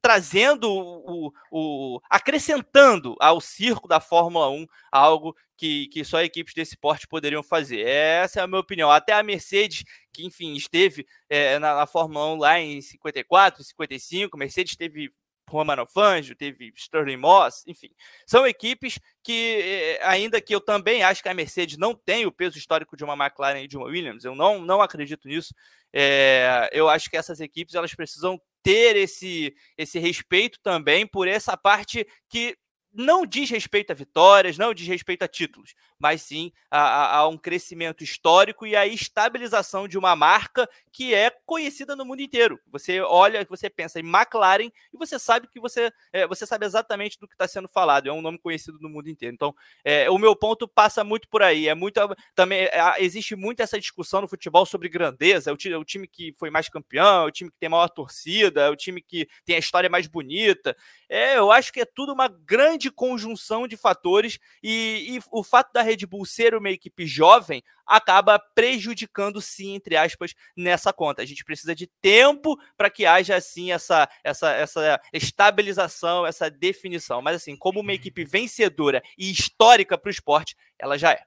trazendo 0.00 0.70
o, 0.70 1.32
o, 1.50 2.00
acrescentando 2.08 3.16
ao 3.20 3.40
circo 3.40 3.86
da 3.86 4.00
Fórmula 4.00 4.48
1 4.50 4.66
algo 4.90 5.36
que, 5.56 5.88
que 5.88 6.04
só 6.04 6.22
equipes 6.22 6.54
desse 6.54 6.76
porte 6.76 7.06
poderiam 7.06 7.42
fazer. 7.42 7.80
Essa 7.86 8.40
é 8.40 8.42
a 8.42 8.46
minha 8.46 8.60
opinião. 8.60 8.90
Até 8.90 9.12
a 9.12 9.22
Mercedes, 9.22 9.84
que 10.12 10.24
enfim 10.24 10.54
esteve 10.54 11.06
é, 11.28 11.58
na, 11.58 11.74
na 11.74 11.86
Fórmula 11.86 12.26
1 12.34 12.36
lá 12.36 12.60
em 12.60 12.80
54, 12.80 13.62
55, 13.64 14.36
Mercedes 14.36 14.76
teve 14.76 15.12
Romano 15.48 15.86
Fangio, 15.86 16.36
teve 16.36 16.72
Sterling 16.76 17.16
Moss, 17.16 17.64
enfim. 17.66 17.90
São 18.26 18.46
equipes 18.46 18.98
que, 19.22 19.60
eh, 19.62 20.00
ainda 20.04 20.40
que 20.40 20.54
eu 20.54 20.60
também 20.60 21.02
acho 21.02 21.22
que 21.22 21.28
a 21.28 21.34
Mercedes 21.34 21.78
não 21.78 21.94
tem 21.94 22.26
o 22.26 22.32
peso 22.32 22.58
histórico 22.58 22.96
de 22.96 23.02
uma 23.02 23.14
McLaren 23.14 23.62
e 23.62 23.68
de 23.68 23.76
uma 23.76 23.86
Williams, 23.86 24.24
eu 24.24 24.34
não, 24.34 24.60
não 24.60 24.80
acredito 24.80 25.26
nisso. 25.26 25.54
É, 25.92 26.68
eu 26.72 26.88
acho 26.88 27.08
que 27.08 27.16
essas 27.16 27.40
equipes 27.40 27.74
elas 27.74 27.94
precisam 27.94 28.38
ter 28.68 28.96
esse, 28.96 29.56
esse 29.78 29.98
respeito 29.98 30.60
também 30.62 31.06
por 31.06 31.26
essa 31.26 31.56
parte 31.56 32.06
que 32.28 32.54
não 32.92 33.24
diz 33.24 33.48
respeito 33.48 33.92
a 33.92 33.94
vitórias, 33.94 34.58
não 34.58 34.74
diz 34.74 34.86
respeito 34.86 35.22
a 35.22 35.28
títulos, 35.28 35.72
mas 35.98 36.22
sim 36.22 36.52
a, 36.70 37.18
a, 37.18 37.28
um 37.28 37.36
crescimento 37.36 38.04
histórico 38.04 38.66
e 38.66 38.76
a 38.76 38.86
estabilização 38.86 39.88
de 39.88 39.98
uma 39.98 40.14
marca 40.14 40.68
que 40.92 41.14
é 41.14 41.30
conhecida 41.44 41.96
no 41.96 42.04
mundo 42.04 42.20
inteiro. 42.20 42.60
Você 42.70 43.00
olha, 43.00 43.44
você 43.48 43.70
pensa 43.70 43.98
em 44.00 44.06
McLaren 44.06 44.70
e 44.92 44.96
você 44.96 45.18
sabe 45.18 45.48
que 45.48 45.60
você, 45.60 45.92
é, 46.12 46.26
você 46.26 46.46
sabe 46.46 46.66
exatamente 46.66 47.18
do 47.18 47.26
que 47.26 47.34
está 47.34 47.48
sendo 47.48 47.68
falado. 47.68 48.08
É 48.08 48.12
um 48.12 48.22
nome 48.22 48.38
conhecido 48.38 48.78
no 48.80 48.88
mundo 48.88 49.08
inteiro. 49.08 49.34
Então, 49.34 49.54
é, 49.84 50.10
o 50.10 50.18
meu 50.18 50.34
ponto 50.36 50.68
passa 50.68 51.02
muito 51.02 51.28
por 51.28 51.42
aí. 51.42 51.68
É 51.68 51.74
muito 51.74 52.00
também 52.34 52.64
é, 52.64 52.94
existe 52.98 53.34
muito 53.34 53.60
essa 53.60 53.78
discussão 53.78 54.20
no 54.20 54.28
futebol 54.28 54.66
sobre 54.66 54.88
grandeza. 54.88 55.50
É 55.50 55.52
o, 55.52 55.80
o 55.80 55.84
time 55.84 56.06
que 56.06 56.32
foi 56.38 56.50
mais 56.50 56.68
campeão, 56.68 57.24
é 57.24 57.26
o 57.26 57.30
time 57.30 57.50
que 57.50 57.58
tem 57.58 57.68
maior 57.68 57.88
torcida, 57.88 58.62
é 58.62 58.70
o 58.70 58.76
time 58.76 59.00
que 59.00 59.28
tem 59.44 59.56
a 59.56 59.60
história 59.60 59.88
mais 59.88 60.06
bonita. 60.06 60.76
É, 61.08 61.38
eu 61.38 61.50
acho 61.50 61.72
que 61.72 61.80
é 61.80 61.84
tudo 61.84 62.12
uma 62.12 62.28
grande 62.28 62.90
conjunção 62.90 63.66
de 63.66 63.76
fatores 63.76 64.38
e, 64.62 65.16
e, 65.16 65.20
o 65.30 65.42
fato 65.42 65.72
da 65.72 65.82
Red 65.88 66.06
Bull 66.06 66.24
ser 66.24 66.54
uma 66.54 66.70
equipe 66.70 67.06
jovem 67.06 67.62
acaba 67.86 68.38
prejudicando, 68.38 69.40
sim, 69.40 69.74
entre 69.74 69.96
aspas, 69.96 70.34
nessa 70.56 70.92
conta. 70.92 71.22
A 71.22 71.26
gente 71.26 71.44
precisa 71.44 71.74
de 71.74 71.88
tempo 72.00 72.56
para 72.76 72.90
que 72.90 73.06
haja, 73.06 73.34
assim, 73.34 73.72
essa, 73.72 74.08
essa, 74.22 74.52
essa 74.52 75.00
estabilização, 75.12 76.26
essa 76.26 76.50
definição. 76.50 77.22
Mas, 77.22 77.36
assim, 77.36 77.56
como 77.56 77.80
uma 77.80 77.94
equipe 77.94 78.24
vencedora 78.24 79.02
e 79.16 79.30
histórica 79.30 79.96
para 79.96 80.08
o 80.08 80.12
esporte, 80.12 80.54
ela 80.78 80.98
já 80.98 81.12
é. 81.12 81.22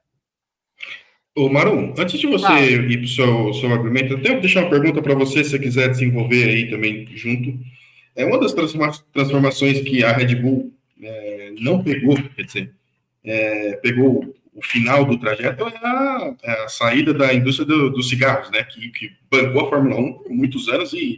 Ô, 1.36 1.50
Marum, 1.50 1.94
antes 1.98 2.20
de 2.20 2.28
você 2.28 2.46
ah. 2.46 2.62
ir 2.62 2.98
para 2.98 3.06
o 3.06 3.08
seu, 3.08 3.54
seu 3.54 3.74
argumento, 3.74 4.14
eu 4.14 4.22
tenho 4.22 4.36
que 4.36 4.42
deixar 4.42 4.62
uma 4.62 4.70
pergunta 4.70 5.02
para 5.02 5.16
você, 5.16 5.44
se 5.44 5.52
você 5.52 5.60
quiser 5.60 5.90
desenvolver 5.90 6.50
aí 6.50 6.70
também 6.70 7.08
junto. 7.16 7.58
É 8.16 8.26
uma 8.26 8.40
das 8.40 8.54
transformações 9.14 9.80
que 9.82 10.04
a 10.04 10.12
Red 10.12 10.36
Bull 10.36 10.74
é, 11.02 11.54
não 11.60 11.82
pegou, 11.82 12.18
quer 12.36 12.44
dizer, 12.44 12.74
é, 13.24 13.78
pegou 13.78 14.36
o 14.54 14.62
final 14.62 15.06
do 15.06 15.18
trajeto 15.18 15.66
é 15.66 15.78
a, 15.78 16.36
é 16.44 16.64
a 16.64 16.68
saída 16.68 17.14
da 17.14 17.34
indústria 17.34 17.66
do, 17.66 17.90
dos 17.90 18.10
cigarros, 18.10 18.52
né, 18.52 18.64
que, 18.64 18.90
que, 18.90 19.12
bancou 19.30 19.66
a 19.66 19.70
Fórmula 19.70 19.96
1 19.96 20.14
por 20.14 20.30
muitos 20.32 20.68
anos 20.68 20.92
e, 20.92 21.18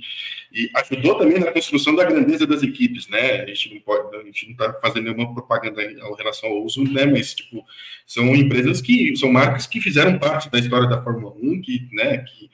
e, 0.51 0.69
ajudou 0.75 1.15
também 1.17 1.39
na 1.39 1.51
construção 1.51 1.95
da 1.95 2.03
grandeza 2.03 2.45
das 2.45 2.61
equipes, 2.61 3.07
né, 3.07 3.41
a 3.41 3.47
gente 3.47 3.73
não 3.73 3.81
pode, 3.81 4.15
a 4.15 4.23
gente 4.23 4.45
não 4.45 4.51
está 4.51 4.73
fazendo 4.79 5.05
nenhuma 5.05 5.33
propaganda 5.33 5.81
em 5.81 5.97
relação 6.15 6.49
ao 6.49 6.63
uso, 6.63 6.83
né, 6.83 7.05
mas, 7.07 7.33
tipo, 7.33 7.65
são 8.05 8.35
empresas 8.35 8.81
que, 8.81 9.15
são 9.17 9.31
marcas 9.31 9.65
que 9.65 9.81
fizeram 9.81 10.19
parte 10.19 10.51
da 10.51 10.59
história 10.59 10.87
da 10.87 11.01
Fórmula 11.01 11.33
1, 11.41 11.61
que, 11.61 11.89
né, 11.91 12.19
que 12.19 12.49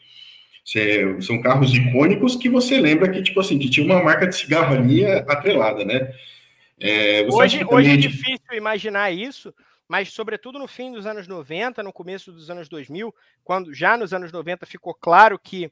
são 1.21 1.41
carros 1.41 1.73
icônicos 1.73 2.35
que 2.35 2.47
você 2.47 2.79
lembra 2.79 3.09
que, 3.09 3.21
tipo 3.21 3.39
assim, 3.39 3.57
que 3.57 3.69
tinha 3.69 3.85
uma 3.85 4.03
marca 4.03 4.27
de 4.27 4.35
cigarro 4.35 4.75
ali 4.75 5.03
atrelada, 5.03 5.83
né? 5.83 6.13
É, 6.79 7.27
hoje, 7.29 7.65
hoje 7.67 7.89
é 7.89 7.97
difícil 7.97 8.53
imaginar 8.53 9.11
isso, 9.11 9.53
mas 9.89 10.13
sobretudo 10.13 10.59
no 10.59 10.67
fim 10.67 10.91
dos 10.91 11.07
anos 11.07 11.27
90, 11.27 11.81
no 11.81 11.91
começo 11.91 12.31
dos 12.31 12.51
anos 12.51 12.69
2000, 12.69 13.13
quando 13.43 13.73
já 13.73 13.97
nos 13.97 14.13
anos 14.13 14.31
90 14.31 14.67
ficou 14.67 14.93
claro 14.93 15.39
que 15.39 15.71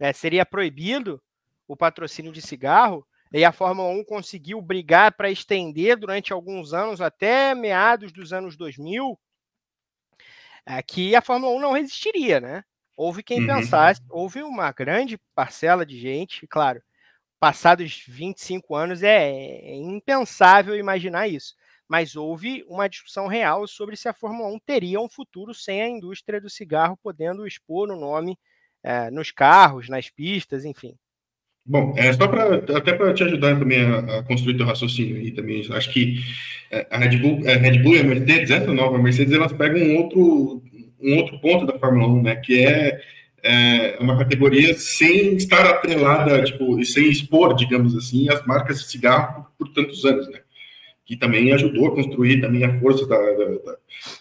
é, 0.00 0.10
seria 0.10 0.46
proibido 0.46 1.22
o 1.68 1.76
patrocínio 1.76 2.32
de 2.32 2.40
cigarro, 2.40 3.06
e 3.30 3.44
a 3.44 3.52
Fórmula 3.52 3.90
1 3.90 4.04
conseguiu 4.04 4.62
brigar 4.62 5.12
para 5.12 5.30
estender 5.30 5.98
durante 5.98 6.32
alguns 6.32 6.72
anos, 6.72 7.02
até 7.02 7.54
meados 7.54 8.10
dos 8.10 8.32
anos 8.32 8.56
2000, 8.56 9.18
é, 10.64 10.82
que 10.82 11.14
a 11.14 11.20
Fórmula 11.20 11.54
1 11.54 11.60
não 11.60 11.72
resistiria, 11.72 12.40
né? 12.40 12.64
Houve 12.96 13.22
quem 13.22 13.40
uhum. 13.40 13.46
pensasse, 13.46 14.00
houve 14.08 14.42
uma 14.42 14.72
grande 14.72 15.20
parcela 15.34 15.84
de 15.84 16.00
gente, 16.00 16.46
claro, 16.46 16.82
passados 17.38 18.02
25 18.08 18.74
anos 18.74 19.02
é, 19.02 19.28
é 19.30 19.76
impensável 19.76 20.74
imaginar 20.74 21.28
isso, 21.28 21.54
mas 21.88 22.14
houve 22.14 22.64
uma 22.68 22.88
discussão 22.88 23.26
real 23.26 23.66
sobre 23.66 23.96
se 23.96 24.08
a 24.08 24.12
Fórmula 24.12 24.48
1 24.54 24.58
teria 24.66 25.00
um 25.00 25.08
futuro 25.08 25.54
sem 25.54 25.80
a 25.82 25.88
indústria 25.88 26.40
do 26.40 26.50
cigarro 26.50 26.98
podendo 27.02 27.46
expor 27.46 27.90
o 27.90 27.98
nome 27.98 28.38
é, 28.82 29.10
nos 29.10 29.30
carros, 29.30 29.88
nas 29.88 30.10
pistas, 30.10 30.64
enfim. 30.64 30.94
Bom, 31.64 31.92
é 31.96 32.12
só 32.12 32.26
para 32.28 32.56
até 32.76 32.92
para 32.94 33.12
te 33.12 33.22
ajudar 33.24 33.58
também 33.58 33.80
a, 33.84 34.18
a, 34.18 34.22
construir 34.22 34.56
teu 34.56 34.66
raciocínio 34.66 35.16
aí 35.16 35.30
também. 35.32 35.66
Acho 35.72 35.92
que 35.92 36.18
é, 36.70 36.86
a 36.90 36.98
Red 36.98 37.18
Bull, 37.18 37.48
a 37.48 37.54
Red 37.56 37.78
Bull 37.80 37.96
e 37.96 38.00
a 38.00 38.04
Mercedes, 38.04 38.50
essa 38.50 38.72
nova 38.72 38.98
Mercedes, 38.98 39.34
elas 39.34 39.52
pegam 39.52 39.80
um 39.80 39.96
outro 39.96 40.62
um 41.00 41.16
outro 41.16 41.38
ponto 41.40 41.66
da 41.66 41.78
Fórmula 41.78 42.08
1, 42.08 42.22
né, 42.22 42.36
que 42.36 42.64
é, 42.64 43.00
é 43.42 43.96
uma 44.00 44.18
categoria 44.18 44.74
sem 44.76 45.36
estar 45.36 45.64
atrelada, 45.64 46.42
tipo, 46.42 46.84
sem 46.84 47.08
expor, 47.08 47.54
digamos 47.54 47.96
assim, 47.96 48.28
as 48.28 48.44
marcas 48.44 48.80
de 48.80 48.88
cigarro 48.88 49.44
por, 49.56 49.68
por 49.68 49.74
tantos 49.74 50.04
anos, 50.04 50.28
né, 50.28 50.40
que 51.08 51.16
também 51.16 51.50
ajudou 51.54 51.86
a 51.86 51.94
construir 51.94 52.38
também 52.38 52.64
a 52.64 52.80
força 52.80 53.06
da, 53.06 53.16
da, 53.16 53.44
da, 53.46 53.78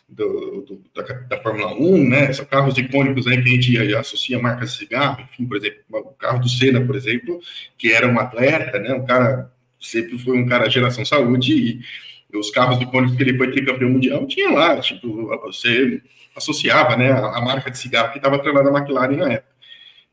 do, 0.07 0.81
da, 0.95 1.01
da 1.03 1.37
Fórmula 1.43 1.75
1, 1.75 2.07
né, 2.07 2.31
são 2.31 2.45
carros 2.45 2.77
icônicos 2.77 3.27
aí 3.27 3.43
que 3.43 3.49
a 3.49 3.83
gente 3.83 3.93
associa 3.93 4.39
marcas 4.39 4.71
de 4.71 4.77
cigarro, 4.77 5.21
enfim, 5.21 5.45
por 5.45 5.57
exemplo, 5.57 5.79
o 5.91 6.13
carro 6.13 6.39
do 6.39 6.47
Senna, 6.47 6.79
por 6.79 6.95
exemplo, 6.95 7.41
que 7.77 7.91
era 7.91 8.07
um 8.07 8.17
atleta, 8.17 8.79
né, 8.79 8.93
um 8.93 9.05
cara, 9.05 9.51
sempre 9.77 10.17
foi 10.17 10.37
um 10.37 10.47
cara 10.47 10.69
geração 10.69 11.03
saúde 11.03 11.83
e 12.31 12.37
os 12.37 12.51
carros 12.51 12.81
icônicos 12.81 13.17
que 13.17 13.23
ele 13.23 13.37
foi 13.37 13.51
tricampeão 13.51 13.89
mundial, 13.89 14.25
tinha 14.25 14.49
lá, 14.49 14.79
tipo, 14.79 15.27
você 15.41 16.01
associava 16.37 16.95
né, 16.95 17.11
a, 17.11 17.37
a 17.37 17.41
marca 17.41 17.69
de 17.69 17.77
cigarro 17.77 18.13
que 18.13 18.17
estava 18.17 18.37
atrelada 18.37 18.69
à 18.69 18.77
McLaren 18.77 19.17
na 19.17 19.33
época. 19.33 19.55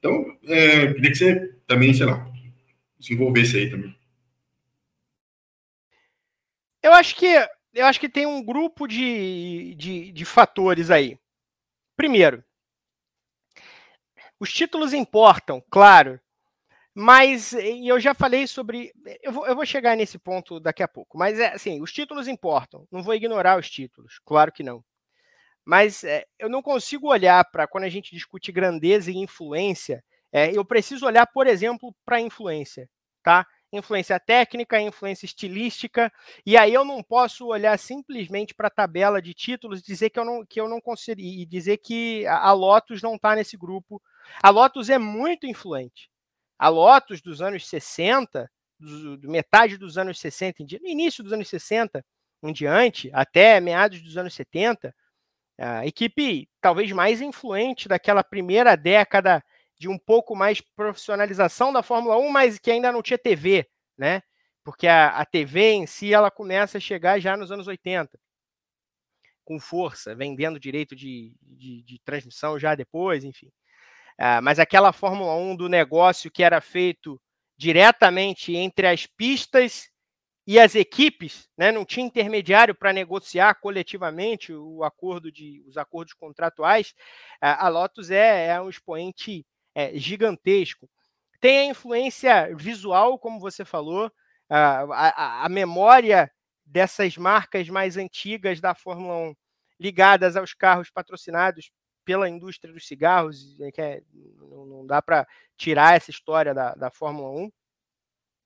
Então, 0.00 0.24
é, 0.48 0.92
queria 0.92 1.10
que 1.12 1.16
você 1.18 1.50
também, 1.68 1.94
sei 1.94 2.06
lá, 2.06 2.26
desenvolvesse 2.98 3.58
aí 3.58 3.70
também. 3.70 3.94
Eu 6.84 6.92
acho 6.92 7.16
que 7.16 7.26
eu 7.72 7.86
acho 7.86 7.98
que 7.98 8.10
tem 8.10 8.26
um 8.26 8.44
grupo 8.44 8.86
de, 8.86 9.74
de, 9.74 10.12
de 10.12 10.24
fatores 10.26 10.90
aí. 10.90 11.18
Primeiro, 11.96 12.44
os 14.38 14.52
títulos 14.52 14.92
importam, 14.92 15.64
claro, 15.70 16.20
mas 16.94 17.54
eu 17.54 17.98
já 17.98 18.12
falei 18.12 18.46
sobre. 18.46 18.92
Eu 19.22 19.32
vou, 19.32 19.46
eu 19.46 19.56
vou 19.56 19.64
chegar 19.64 19.96
nesse 19.96 20.18
ponto 20.18 20.60
daqui 20.60 20.82
a 20.82 20.88
pouco. 20.88 21.16
Mas 21.16 21.40
é 21.40 21.54
assim, 21.54 21.80
os 21.80 21.90
títulos 21.90 22.28
importam. 22.28 22.86
Não 22.92 23.02
vou 23.02 23.14
ignorar 23.14 23.58
os 23.58 23.70
títulos, 23.70 24.20
claro 24.22 24.52
que 24.52 24.62
não. 24.62 24.84
Mas 25.64 26.04
é, 26.04 26.26
eu 26.38 26.50
não 26.50 26.60
consigo 26.60 27.08
olhar 27.08 27.42
para 27.50 27.66
quando 27.66 27.84
a 27.84 27.88
gente 27.88 28.14
discute 28.14 28.52
grandeza 28.52 29.10
e 29.10 29.16
influência. 29.16 30.04
É, 30.30 30.54
eu 30.54 30.66
preciso 30.66 31.06
olhar, 31.06 31.26
por 31.28 31.46
exemplo, 31.46 31.96
para 32.04 32.16
a 32.16 32.20
influência, 32.20 32.90
tá? 33.22 33.46
Influência 33.76 34.20
técnica, 34.20 34.80
influência 34.80 35.26
estilística, 35.26 36.12
e 36.46 36.56
aí 36.56 36.72
eu 36.72 36.84
não 36.84 37.02
posso 37.02 37.46
olhar 37.48 37.76
simplesmente 37.78 38.54
para 38.54 38.68
a 38.68 38.70
tabela 38.70 39.20
de 39.20 39.34
títulos 39.34 39.80
e 39.80 39.84
dizer 39.84 40.10
que 40.10 40.18
eu 40.18 40.24
não, 40.24 40.46
que 40.46 40.60
eu 40.60 40.68
não 40.68 40.80
consigo, 40.80 41.20
e 41.20 41.44
dizer 41.44 41.78
que 41.78 42.24
a 42.26 42.52
Lotus 42.52 43.02
não 43.02 43.16
está 43.16 43.34
nesse 43.34 43.56
grupo. 43.56 44.00
A 44.42 44.50
Lotus 44.50 44.88
é 44.88 44.98
muito 44.98 45.46
influente. 45.46 46.08
A 46.56 46.68
Lotus 46.68 47.20
dos 47.20 47.42
anos 47.42 47.66
60, 47.66 48.48
do, 48.78 49.16
do 49.16 49.28
metade 49.28 49.76
dos 49.76 49.98
anos 49.98 50.20
60, 50.20 50.62
no 50.80 50.88
início 50.88 51.24
dos 51.24 51.32
anos 51.32 51.48
60 51.48 52.04
em 52.42 52.52
diante, 52.52 53.10
até 53.12 53.58
meados 53.60 54.00
dos 54.02 54.16
anos 54.16 54.34
70, 54.34 54.94
a 55.58 55.86
equipe 55.86 56.48
talvez 56.60 56.90
mais 56.92 57.20
influente 57.20 57.88
daquela 57.88 58.22
primeira 58.22 58.76
década 58.76 59.42
de 59.78 59.88
um 59.88 59.98
pouco 59.98 60.34
mais 60.36 60.60
profissionalização 60.60 61.72
da 61.72 61.82
Fórmula 61.82 62.16
1, 62.16 62.30
mas 62.30 62.58
que 62.58 62.70
ainda 62.70 62.92
não 62.92 63.02
tinha 63.02 63.18
TV, 63.18 63.68
né? 63.96 64.22
Porque 64.62 64.86
a, 64.86 65.08
a 65.08 65.26
TV 65.26 65.72
em 65.72 65.86
si 65.86 66.12
ela 66.12 66.30
começa 66.30 66.78
a 66.78 66.80
chegar 66.80 67.20
já 67.20 67.36
nos 67.36 67.52
anos 67.52 67.66
80, 67.66 68.18
com 69.44 69.60
força, 69.60 70.14
vendendo 70.14 70.58
direito 70.58 70.96
de, 70.96 71.36
de, 71.42 71.82
de 71.82 71.98
transmissão 72.04 72.58
já 72.58 72.74
depois, 72.74 73.24
enfim. 73.24 73.50
Ah, 74.18 74.40
mas 74.40 74.58
aquela 74.58 74.92
Fórmula 74.92 75.34
1 75.36 75.56
do 75.56 75.68
negócio 75.68 76.30
que 76.30 76.42
era 76.42 76.60
feito 76.60 77.20
diretamente 77.56 78.54
entre 78.54 78.86
as 78.86 79.06
pistas 79.06 79.90
e 80.46 80.58
as 80.58 80.74
equipes, 80.74 81.48
né, 81.56 81.72
não 81.72 81.84
tinha 81.84 82.04
intermediário 82.04 82.74
para 82.74 82.92
negociar 82.92 83.54
coletivamente 83.54 84.52
o 84.52 84.84
acordo 84.84 85.32
de, 85.32 85.64
os 85.66 85.78
acordos 85.78 86.12
contratuais, 86.12 86.94
a 87.40 87.66
Lotus 87.68 88.10
é, 88.10 88.48
é 88.48 88.60
um 88.60 88.68
expoente 88.68 89.44
é, 89.74 89.96
gigantesco. 89.98 90.88
tem 91.40 91.58
a 91.58 91.64
influência 91.66 92.54
visual, 92.56 93.18
como 93.18 93.40
você 93.40 93.64
falou, 93.64 94.10
a, 94.48 94.82
a, 94.82 95.46
a 95.46 95.48
memória 95.48 96.30
dessas 96.64 97.16
marcas 97.16 97.68
mais 97.68 97.96
antigas 97.96 98.60
da 98.60 98.74
Fórmula 98.74 99.30
1 99.30 99.34
ligadas 99.78 100.36
aos 100.36 100.54
carros 100.54 100.90
patrocinados 100.90 101.70
pela 102.04 102.28
indústria 102.28 102.72
dos 102.72 102.86
cigarros, 102.86 103.56
que 103.74 103.80
é, 103.80 104.02
não 104.38 104.86
dá 104.86 105.02
para 105.02 105.26
tirar 105.56 105.96
essa 105.96 106.10
história 106.10 106.54
da, 106.54 106.74
da 106.74 106.90
Fórmula 106.90 107.30
1. 107.30 107.50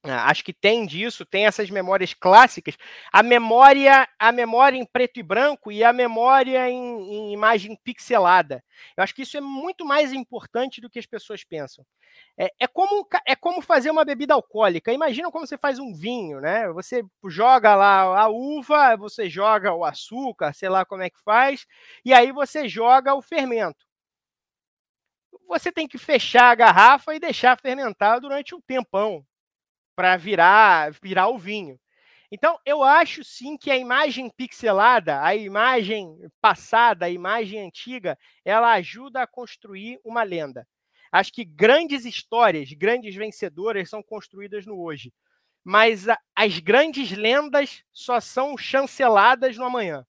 Ah, 0.04 0.30
acho 0.30 0.44
que 0.44 0.52
tem 0.52 0.86
disso, 0.86 1.26
tem 1.26 1.46
essas 1.46 1.68
memórias 1.70 2.14
clássicas. 2.14 2.76
A 3.12 3.20
memória, 3.20 4.08
a 4.16 4.30
memória 4.30 4.76
em 4.78 4.86
preto 4.86 5.18
e 5.18 5.22
branco 5.24 5.72
e 5.72 5.82
a 5.82 5.92
memória 5.92 6.70
em, 6.70 6.76
em, 7.12 7.32
imagem 7.32 7.76
pixelada. 7.82 8.62
Eu 8.96 9.02
acho 9.02 9.12
que 9.12 9.22
isso 9.22 9.36
é 9.36 9.40
muito 9.40 9.84
mais 9.84 10.12
importante 10.12 10.80
do 10.80 10.88
que 10.88 11.00
as 11.00 11.06
pessoas 11.06 11.42
pensam. 11.42 11.84
É, 12.38 12.50
é, 12.60 12.66
como, 12.68 13.06
é 13.26 13.34
como 13.36 13.60
fazer 13.60 13.90
uma 13.90 14.04
bebida 14.04 14.34
alcoólica. 14.34 14.92
Imagina 14.92 15.30
como 15.32 15.46
você 15.46 15.58
faz 15.58 15.78
um 15.80 15.92
vinho, 15.92 16.40
né? 16.40 16.68
Você 16.72 17.02
joga 17.26 17.74
lá 17.74 18.22
a 18.22 18.28
uva, 18.28 18.96
você 18.96 19.28
joga 19.28 19.74
o 19.74 19.84
açúcar, 19.84 20.54
sei 20.54 20.68
lá 20.68 20.84
como 20.84 21.02
é 21.02 21.10
que 21.10 21.20
faz, 21.24 21.66
e 22.04 22.14
aí 22.14 22.30
você 22.32 22.68
joga 22.68 23.14
o 23.14 23.22
fermento. 23.22 23.84
Você 25.48 25.72
tem 25.72 25.88
que 25.88 25.98
fechar 25.98 26.50
a 26.50 26.54
garrafa 26.54 27.14
e 27.14 27.18
deixar 27.20 27.58
fermentar 27.58 28.20
durante 28.20 28.54
um 28.54 28.60
tempão 28.60 29.24
para 29.98 30.16
virar, 30.16 30.92
virar 31.02 31.26
o 31.26 31.36
vinho. 31.36 31.76
Então, 32.30 32.56
eu 32.64 32.84
acho 32.84 33.24
sim 33.24 33.56
que 33.56 33.68
a 33.68 33.76
imagem 33.76 34.30
pixelada, 34.30 35.20
a 35.24 35.34
imagem 35.34 36.16
passada, 36.40 37.06
a 37.06 37.10
imagem 37.10 37.66
antiga, 37.66 38.16
ela 38.44 38.74
ajuda 38.74 39.22
a 39.22 39.26
construir 39.26 39.98
uma 40.04 40.22
lenda. 40.22 40.68
Acho 41.10 41.32
que 41.32 41.44
grandes 41.44 42.04
histórias, 42.04 42.72
grandes 42.74 43.12
vencedoras 43.16 43.90
são 43.90 44.00
construídas 44.00 44.64
no 44.64 44.80
hoje. 44.80 45.12
Mas 45.64 46.08
a, 46.08 46.16
as 46.32 46.60
grandes 46.60 47.10
lendas 47.10 47.82
só 47.92 48.20
são 48.20 48.56
chanceladas 48.56 49.56
no 49.56 49.64
amanhã. 49.64 50.06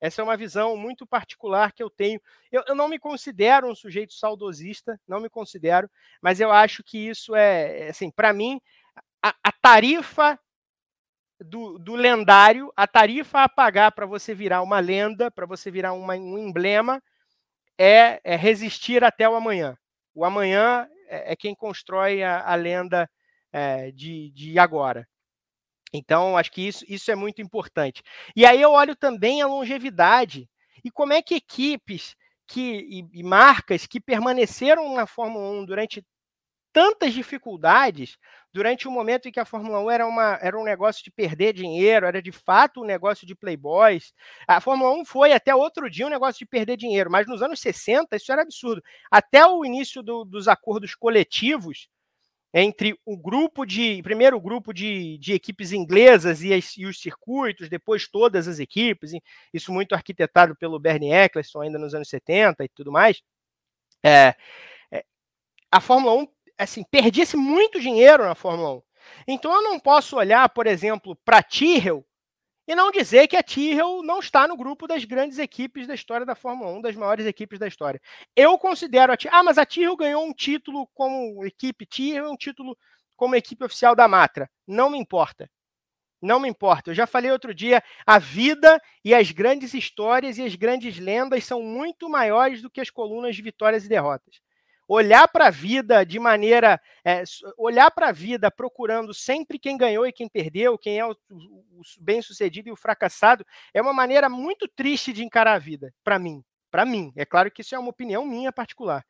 Essa 0.00 0.22
é 0.22 0.24
uma 0.24 0.36
visão 0.36 0.76
muito 0.76 1.04
particular 1.04 1.72
que 1.72 1.82
eu 1.82 1.90
tenho. 1.90 2.20
Eu, 2.52 2.62
eu, 2.68 2.74
não 2.74 2.88
me 2.88 2.98
considero 2.98 3.68
um 3.68 3.74
sujeito 3.74 4.12
saudosista, 4.14 4.98
não 5.08 5.20
me 5.20 5.28
considero, 5.28 5.90
mas 6.22 6.40
eu 6.40 6.52
acho 6.52 6.84
que 6.84 6.98
isso 6.98 7.34
é, 7.34 7.88
assim, 7.88 8.10
para 8.10 8.32
mim, 8.32 8.60
a, 9.22 9.34
a 9.42 9.52
tarifa 9.52 10.38
do, 11.40 11.78
do, 11.78 11.94
lendário, 11.94 12.72
a 12.76 12.86
tarifa 12.86 13.42
a 13.42 13.48
pagar 13.48 13.92
para 13.92 14.06
você 14.06 14.34
virar 14.34 14.62
uma 14.62 14.80
lenda, 14.80 15.30
para 15.30 15.46
você 15.46 15.70
virar 15.70 15.92
uma, 15.92 16.14
um 16.14 16.38
emblema, 16.38 17.02
é, 17.78 18.20
é, 18.24 18.36
resistir 18.36 19.04
até 19.04 19.28
o 19.28 19.34
amanhã. 19.34 19.76
O 20.14 20.24
amanhã 20.24 20.88
é, 21.08 21.32
é 21.32 21.36
quem 21.36 21.54
constrói 21.54 22.22
a, 22.22 22.42
a 22.42 22.54
lenda 22.54 23.08
é, 23.52 23.90
de, 23.92 24.30
de 24.32 24.58
agora. 24.58 25.06
Então, 25.92 26.36
acho 26.36 26.50
que 26.50 26.66
isso, 26.66 26.84
isso 26.88 27.10
é 27.10 27.14
muito 27.14 27.40
importante. 27.40 28.02
E 28.36 28.44
aí 28.44 28.60
eu 28.60 28.72
olho 28.72 28.94
também 28.94 29.40
a 29.40 29.46
longevidade 29.46 30.48
e 30.84 30.90
como 30.90 31.12
é 31.12 31.22
que 31.22 31.34
equipes 31.34 32.14
que, 32.46 32.86
e, 32.88 33.20
e 33.20 33.22
marcas 33.22 33.86
que 33.86 34.00
permaneceram 34.00 34.94
na 34.94 35.06
Fórmula 35.06 35.50
1 35.60 35.64
durante 35.66 36.04
tantas 36.78 37.12
dificuldades 37.12 38.16
durante 38.52 38.86
o 38.86 38.90
um 38.92 38.94
momento 38.94 39.26
em 39.26 39.32
que 39.32 39.40
a 39.40 39.44
Fórmula 39.44 39.80
1 39.80 39.90
era, 39.90 40.06
uma, 40.06 40.38
era 40.40 40.56
um 40.56 40.62
negócio 40.62 41.02
de 41.02 41.10
perder 41.10 41.52
dinheiro, 41.52 42.06
era 42.06 42.22
de 42.22 42.30
fato 42.30 42.82
um 42.82 42.84
negócio 42.84 43.26
de 43.26 43.34
playboys. 43.34 44.14
A 44.46 44.60
Fórmula 44.60 44.92
1 44.92 45.04
foi 45.04 45.32
até 45.32 45.52
outro 45.52 45.90
dia 45.90 46.06
um 46.06 46.08
negócio 46.08 46.38
de 46.38 46.46
perder 46.46 46.76
dinheiro, 46.76 47.10
mas 47.10 47.26
nos 47.26 47.42
anos 47.42 47.58
60 47.58 48.14
isso 48.14 48.30
era 48.30 48.42
absurdo. 48.42 48.80
Até 49.10 49.44
o 49.44 49.64
início 49.64 50.04
do, 50.04 50.24
dos 50.24 50.46
acordos 50.46 50.94
coletivos 50.94 51.88
entre 52.54 52.96
o 53.04 53.16
grupo 53.16 53.66
de 53.66 54.00
primeiro 54.04 54.36
o 54.36 54.40
grupo 54.40 54.72
de, 54.72 55.18
de 55.18 55.32
equipes 55.32 55.72
inglesas 55.72 56.44
e, 56.44 56.54
as, 56.54 56.76
e, 56.76 56.86
os 56.86 57.00
circuitos, 57.00 57.68
depois 57.68 58.06
todas 58.06 58.46
as 58.46 58.60
equipes, 58.60 59.10
isso 59.52 59.72
muito 59.72 59.96
arquitetado 59.96 60.54
pelo 60.54 60.78
Bernie 60.78 61.12
Eccleston 61.12 61.62
ainda 61.62 61.76
nos 61.76 61.92
anos 61.92 62.08
70 62.08 62.64
e 62.64 62.68
tudo 62.68 62.92
mais. 62.92 63.20
É, 64.00 64.36
é, 64.92 65.04
a 65.72 65.80
Fórmula 65.80 66.14
1 66.14 66.37
assim, 66.58 66.84
muito 67.36 67.80
dinheiro 67.80 68.24
na 68.24 68.34
Fórmula 68.34 68.76
1. 68.76 68.82
Então 69.28 69.54
eu 69.54 69.62
não 69.62 69.78
posso 69.78 70.16
olhar, 70.16 70.48
por 70.48 70.66
exemplo, 70.66 71.16
para 71.24 71.38
a 71.38 71.42
Tyrrell 71.42 72.04
e 72.66 72.74
não 72.74 72.90
dizer 72.90 73.28
que 73.28 73.36
a 73.36 73.42
Tyrrell 73.42 74.02
não 74.02 74.18
está 74.18 74.46
no 74.46 74.56
grupo 74.56 74.86
das 74.86 75.04
grandes 75.04 75.38
equipes 75.38 75.86
da 75.86 75.94
história 75.94 76.26
da 76.26 76.34
Fórmula 76.34 76.70
1, 76.72 76.82
das 76.82 76.96
maiores 76.96 77.24
equipes 77.24 77.58
da 77.58 77.66
história. 77.66 78.00
Eu 78.36 78.58
considero 78.58 79.12
a 79.12 79.16
Tyrrell, 79.16 79.38
ah, 79.38 79.42
mas 79.42 79.56
a 79.56 79.64
Tyrrell 79.64 79.96
ganhou 79.96 80.24
um 80.24 80.34
título 80.34 80.86
como 80.92 81.44
equipe 81.46 81.86
Tyrrell, 81.86 82.30
um 82.30 82.36
título 82.36 82.76
como 83.16 83.34
equipe 83.36 83.64
oficial 83.64 83.94
da 83.94 84.06
Matra. 84.06 84.50
Não 84.66 84.90
me 84.90 84.98
importa. 84.98 85.48
Não 86.20 86.40
me 86.40 86.48
importa. 86.48 86.90
Eu 86.90 86.94
já 86.94 87.06
falei 87.06 87.30
outro 87.30 87.54
dia, 87.54 87.82
a 88.04 88.18
vida 88.18 88.80
e 89.04 89.14
as 89.14 89.30
grandes 89.30 89.72
histórias 89.72 90.36
e 90.36 90.42
as 90.42 90.54
grandes 90.56 90.98
lendas 90.98 91.44
são 91.44 91.62
muito 91.62 92.08
maiores 92.08 92.60
do 92.60 92.68
que 92.70 92.80
as 92.80 92.90
colunas 92.90 93.36
de 93.36 93.42
vitórias 93.42 93.84
e 93.84 93.88
derrotas 93.88 94.40
olhar 94.88 95.28
para 95.28 95.48
a 95.48 95.50
vida 95.50 96.04
de 96.04 96.18
maneira. 96.18 96.80
É, 97.04 97.22
olhar 97.56 97.90
para 97.90 98.08
a 98.08 98.12
vida 98.12 98.50
procurando 98.50 99.14
sempre 99.14 99.58
quem 99.58 99.76
ganhou 99.76 100.06
e 100.06 100.12
quem 100.12 100.28
perdeu, 100.28 100.78
quem 100.78 100.98
é 100.98 101.06
o, 101.06 101.12
o 101.30 101.82
bem-sucedido 102.00 102.68
e 102.68 102.72
o 102.72 102.76
fracassado, 102.76 103.44
é 103.72 103.80
uma 103.80 103.92
maneira 103.92 104.28
muito 104.28 104.66
triste 104.66 105.12
de 105.12 105.24
encarar 105.24 105.54
a 105.54 105.58
vida, 105.58 105.92
para 106.02 106.18
mim. 106.18 106.42
Para 106.70 106.84
mim, 106.84 107.12
é 107.16 107.24
claro 107.24 107.50
que 107.50 107.62
isso 107.62 107.74
é 107.74 107.78
uma 107.78 107.88
opinião 107.88 108.26
minha 108.26 108.52
particular. 108.52 109.02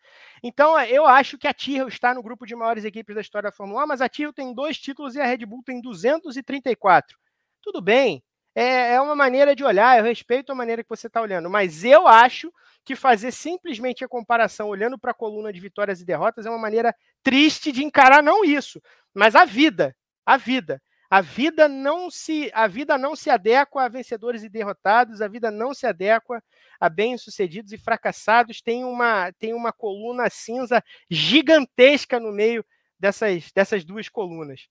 Então, 0.45 0.81
eu 0.83 1.07
acho 1.07 1.37
que 1.37 1.49
a 1.49 1.53
Tyrrell 1.53 1.89
está 1.89 2.15
no 2.15 2.23
grupo 2.23 2.47
de 2.47 2.55
maiores 2.55 2.85
equipes 2.85 3.17
da 3.17 3.21
história 3.21 3.51
da 3.51 3.57
Fórmula 3.57 3.83
1, 3.83 3.87
mas 3.89 4.01
a 4.01 4.09
Tyrrell 4.09 4.33
tem 4.33 4.55
dois 4.55 4.79
títulos 4.79 5.17
e 5.17 5.21
a 5.21 5.27
Red 5.27 5.45
Bull 5.45 5.63
tem 5.65 5.81
234. 5.81 7.19
Tudo 7.61 7.83
bem, 7.83 8.23
é, 8.61 8.95
é 8.95 9.01
uma 9.01 9.15
maneira 9.15 9.55
de 9.55 9.63
olhar, 9.63 9.99
eu 9.99 10.05
respeito 10.05 10.51
a 10.51 10.55
maneira 10.55 10.83
que 10.83 10.89
você 10.89 11.07
está 11.07 11.21
olhando, 11.23 11.49
mas 11.49 11.85
eu 11.85 12.09
acho 12.09 12.53
que 12.85 12.97
fazer 12.97 13.31
simplesmente 13.31 14.05
a 14.05 14.09
comparação 14.09 14.69
olhando 14.69 14.99
para 14.99 15.13
a 15.13 15.15
coluna 15.15 15.53
de 15.53 15.61
vitórias 15.61 16.01
e 16.01 16.05
derrotas 16.05 16.45
é 16.45 16.51
uma 16.51 16.59
maneira 16.59 16.93
triste 17.23 17.71
de 17.71 17.85
encarar 17.85 18.21
não 18.21 18.45
isso, 18.45 18.83
mas 19.15 19.37
a 19.37 19.45
vida, 19.45 19.95
a 20.27 20.37
vida. 20.37 20.83
A 21.11 21.23
vida 21.23 21.69
não 21.69 22.11
se 22.11 22.51
a 22.53 22.67
vida 22.67 22.99
não 22.99 23.17
se 23.17 23.31
adequa 23.31 23.85
a 23.85 23.89
vencedores 23.89 24.43
e 24.43 24.49
derrotados, 24.49 25.23
a 25.23 25.29
vida 25.29 25.51
não 25.51 25.73
se 25.73 25.87
adequa 25.87 26.43
a 26.79 26.89
bem-sucedidos 26.91 27.73
e 27.73 27.79
fracassados. 27.79 28.61
Tem 28.61 28.85
uma 28.85 29.33
tem 29.39 29.55
uma 29.55 29.73
coluna 29.73 30.29
cinza 30.29 30.85
gigantesca 31.11 32.21
no 32.21 32.31
meio 32.31 32.63
dessas 33.01 33.51
dessas 33.53 33.87
duas 33.87 34.11
colunas. 34.11 34.69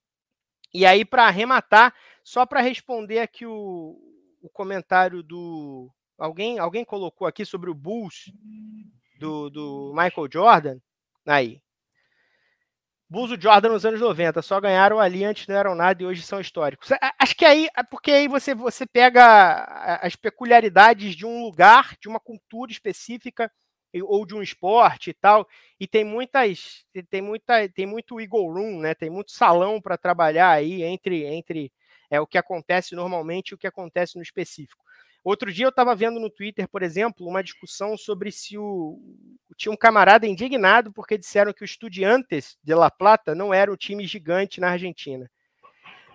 E 0.73 0.85
aí 0.85 1.05
para 1.05 1.25
arrematar, 1.27 1.93
só 2.23 2.45
para 2.45 2.61
responder 2.61 3.19
aqui 3.19 3.45
o, 3.45 3.97
o 4.41 4.49
comentário 4.49 5.23
do 5.23 5.91
Alguém, 6.17 6.57
alguém 6.57 6.83
colocou 6.83 7.27
aqui 7.27 7.45
sobre 7.45 7.69
o 7.69 7.75
Bulls 7.75 8.31
do, 9.19 9.49
do 9.51 9.93
Michael 9.95 10.27
Jordan. 10.31 10.79
Aí. 11.25 11.61
Bulls 13.07 13.29
do 13.29 13.41
Jordan 13.41 13.69
nos 13.69 13.85
anos 13.85 14.01
90, 14.01 14.41
só 14.41 14.59
ganharam 14.59 14.99
ali 14.99 15.23
antes 15.23 15.47
não 15.47 15.55
eram 15.55 15.75
nada 15.75 16.01
e 16.01 16.05
hoje 16.05 16.23
são 16.23 16.41
históricos. 16.41 16.89
Acho 17.19 17.35
que 17.35 17.45
aí, 17.45 17.69
é 17.77 17.83
porque 17.83 18.11
aí 18.11 18.27
você, 18.27 18.53
você 18.53 18.85
pega 18.85 19.99
as 20.01 20.15
peculiaridades 20.15 21.15
de 21.15 21.25
um 21.25 21.43
lugar, 21.43 21.95
de 22.01 22.09
uma 22.09 22.19
cultura 22.19 22.71
específica 22.71 23.49
ou 23.93 24.25
de 24.25 24.35
um 24.35 24.41
esporte 24.41 25.09
e 25.09 25.13
tal, 25.13 25.47
e 25.79 25.87
tem 25.87 26.03
muitas, 26.03 26.85
tem 27.09 27.21
muita, 27.21 27.67
tem 27.69 27.85
muito 27.85 28.19
eagle 28.19 28.51
room, 28.51 28.79
né? 28.79 28.93
Tem 28.93 29.09
muito 29.09 29.31
salão 29.31 29.81
para 29.81 29.97
trabalhar 29.97 30.51
aí 30.51 30.83
entre 30.83 31.25
entre 31.25 31.71
é 32.09 32.19
o 32.21 32.27
que 32.27 32.37
acontece 32.37 32.95
normalmente 32.95 33.49
e 33.49 33.55
o 33.55 33.57
que 33.57 33.67
acontece 33.67 34.15
no 34.15 34.21
específico. 34.21 34.83
Outro 35.23 35.51
dia 35.51 35.65
eu 35.65 35.69
estava 35.69 35.93
vendo 35.93 36.19
no 36.19 36.29
Twitter, 36.29 36.69
por 36.69 36.81
exemplo, 36.81 37.27
uma 37.27 37.43
discussão 37.43 37.97
sobre 37.97 38.31
se 38.31 38.57
o. 38.57 38.97
Tinha 39.57 39.71
um 39.71 39.77
camarada 39.77 40.25
indignado 40.25 40.93
porque 40.93 41.17
disseram 41.17 41.51
que 41.51 41.63
o 41.63 41.65
Estudiantes 41.65 42.57
de 42.63 42.73
La 42.73 42.89
Plata 42.89 43.35
não 43.35 43.53
era 43.53 43.71
um 43.71 43.75
time 43.75 44.05
gigante 44.05 44.61
na 44.61 44.69
Argentina. 44.69 45.29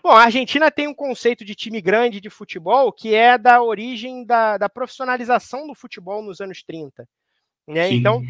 Bom, 0.03 0.11
a 0.11 0.25
Argentina 0.25 0.71
tem 0.71 0.89
um 0.89 0.95
conceito 0.95 1.45
de 1.45 1.55
time 1.55 1.81
grande 1.81 2.21
de 2.21 2.31
futebol 2.31 2.91
que 2.91 3.15
é 3.15 3.37
da 3.37 3.63
origem 3.63 4.25
da, 4.25 4.57
da 4.57 4.69
profissionalização 4.69 5.67
do 5.67 5.75
futebol 5.75 6.23
nos 6.23 6.41
anos 6.41 6.63
30. 6.63 7.07
Né? 7.67 7.91
Então, 7.93 8.23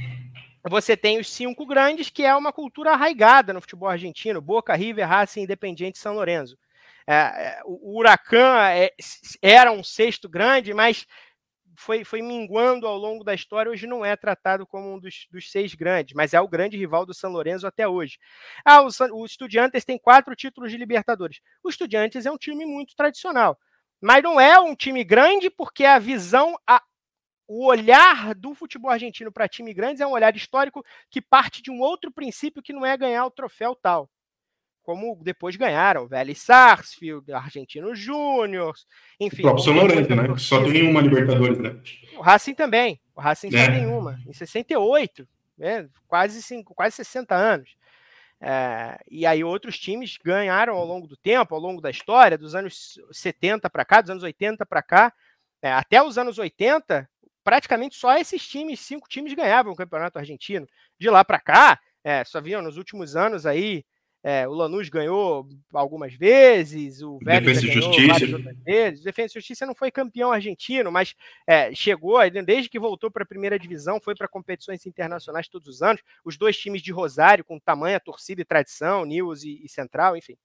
você 0.69 0.97
tem 0.97 1.19
os 1.19 1.31
cinco 1.31 1.67
grandes, 1.67 2.11
que 2.11 2.23
é 2.23 2.35
uma 2.35 2.53
cultura 2.53 2.93
arraigada 2.93 3.53
no 3.53 3.61
futebol 3.61 3.89
argentino: 3.89 4.41
Boca, 4.41 4.75
River, 4.75 5.09
Racing, 5.09 5.43
Independiente 5.43 5.99
e 5.99 6.01
São 6.01 6.15
Lourenço. 6.15 6.57
É, 7.07 7.15
é, 7.15 7.61
o 7.65 7.99
Huracan 7.99 8.69
é, 8.69 8.93
era 9.41 9.73
um 9.73 9.83
sexto 9.83 10.29
grande, 10.29 10.73
mas 10.73 11.07
foi, 11.77 12.05
foi 12.05 12.23
minguando 12.23 12.87
ao 12.87 12.97
longo 12.97 13.25
da 13.25 13.35
história. 13.35 13.71
Hoje 13.71 13.87
não 13.87 14.05
é 14.05 14.15
tratado 14.17 14.67
como 14.67 14.95
um 14.95 14.99
dos, 14.99 15.27
dos 15.31 15.51
seis 15.51 15.75
grandes, 15.75 16.15
mas 16.15 16.33
é 16.33 16.41
o 16.41 16.49
grande 16.49 16.77
rival 16.77 17.05
do 17.05 17.15
São 17.15 17.33
Lourenço 17.33 17.67
até 17.67 17.89
hoje. 17.89 18.19
Ah, 18.65 18.83
o, 18.83 18.89
o 19.15 19.27
Estudiantes 19.27 19.85
tem 19.85 19.99
quatro 19.99 20.35
títulos 20.37 20.71
de 20.71 20.77
Libertadores. 20.77 21.41
O 21.63 21.69
Estudiantes 21.69 22.25
é 22.25 22.31
um 22.31 22.39
time 22.39 22.65
muito 22.65 22.95
tradicional, 22.95 23.59
mas 24.01 24.23
não 24.23 24.41
é 24.41 24.61
um 24.61 24.77
time 24.77 25.03
grande 25.03 25.51
porque 25.51 25.85
a 25.85 25.99
visão, 25.99 26.57
a, 26.67 26.81
o 27.47 27.67
olhar 27.67 28.35
do 28.35 28.55
futebol 28.55 28.91
argentino 28.91 29.33
para 29.33 29.49
time 29.49 29.75
grandes 29.75 30.01
é 30.01 30.07
um 30.07 30.13
olhar 30.13 30.35
histórico 30.35 30.85
que 31.11 31.21
parte 31.21 31.63
de 31.63 31.71
um 31.71 31.81
outro 31.81 32.11
princípio 32.11 32.63
que 32.63 32.73
não 32.73 32.85
é 32.85 32.97
ganhar 32.97 33.27
o 33.27 33.31
troféu 33.31 33.75
tal. 33.75 34.09
Como 34.83 35.17
depois 35.23 35.55
ganharam, 35.55 36.09
Vélez 36.09 36.41
Sarsfield, 36.41 37.33
Argentino 37.33 37.95
Júnior, 37.95 38.75
enfim. 39.21 39.43
O 39.43 39.45
próprio 39.45 39.65
São 39.65 39.75
Lourenço, 39.75 40.15
né? 40.15 40.37
Só 40.39 40.65
tem 40.65 40.91
uma 40.91 41.01
Libertadores, 41.01 41.59
né? 41.59 41.81
O 42.17 42.21
Racing 42.21 42.55
também. 42.55 43.01
O 43.15 43.21
Racing 43.21 43.55
é. 43.55 43.65
só 43.65 43.73
tem 43.73 43.87
uma, 43.87 44.19
em 44.27 44.33
68, 44.33 45.29
né? 45.57 45.89
quase, 46.09 46.43
cinco, 46.43 46.75
quase 46.75 46.97
60 46.97 47.35
anos. 47.35 47.77
É, 48.41 48.99
e 49.09 49.25
aí 49.25 49.45
outros 49.45 49.79
times 49.79 50.19
ganharam 50.19 50.75
ao 50.75 50.85
longo 50.85 51.07
do 51.07 51.17
tempo, 51.17 51.55
ao 51.55 51.61
longo 51.61 51.81
da 51.81 51.91
história, 51.91 52.37
dos 52.37 52.57
anos 52.57 52.99
70 53.13 53.71
para 53.71 53.85
cá, 53.85 54.01
dos 54.01 54.11
anos 54.11 54.25
80 54.25 54.67
para 54.67 54.83
cá, 54.83 55.13
é, 55.63 55.73
até 55.73 56.03
os 56.03 56.19
anos 56.19 56.39
80, 56.39 57.09
praticamente 57.45 57.97
só 57.97 58.17
esses 58.17 58.47
times, 58.47 58.81
cinco 58.81 59.09
times 59.09 59.35
ganhavam 59.35 59.73
o 59.73 59.77
campeonato 59.77 60.19
argentino. 60.19 60.67
De 60.99 61.09
lá 61.11 61.25
para 61.25 61.41
cá, 61.41 61.81
é, 62.05 62.25
só 62.25 62.41
viam 62.41 62.63
nos 62.63 62.77
últimos 62.77 63.17
anos 63.17 63.47
aí, 63.47 63.85
é, 64.25 64.47
o 64.47 64.53
Lanús 64.53 64.89
ganhou 64.89 65.49
algumas 65.73 66.15
vezes, 66.15 67.03
o 67.03 67.19
Vélez 67.19 67.61
ganhou 67.61 67.83
Justiça. 67.83 68.13
várias 68.13 68.33
outras 68.33 68.57
vezes. 68.59 69.01
O 69.01 69.05
Defesa 69.05 69.33
e 69.33 69.35
Justiça 69.35 69.67
não 69.67 69.75
foi 69.75 69.91
campeão 69.91 70.31
argentino, 70.31 70.93
mas 70.93 71.17
é, 71.45 71.75
chegou, 71.75 72.19
desde 72.31 72.71
que 72.71 72.79
voltou 72.79 73.11
para 73.11 73.25
a 73.25 73.27
primeira 73.27 73.59
divisão, 73.59 74.01
foi 74.01 74.15
para 74.15 74.29
competições 74.29 74.87
internacionais 74.87 75.49
todos 75.49 75.67
os 75.67 75.83
anos. 75.83 76.03
Os 76.25 76.37
dois 76.37 76.57
times 76.57 76.83
de 76.83 76.93
Rosário, 76.93 77.45
com 77.45 77.59
tamanha 77.59 77.99
torcida 77.99 78.41
e 78.41 78.45
tradição, 78.45 79.05
News 79.05 79.43
e, 79.43 79.61
e 79.65 79.69
Central, 79.69 80.17
enfim. 80.17 80.37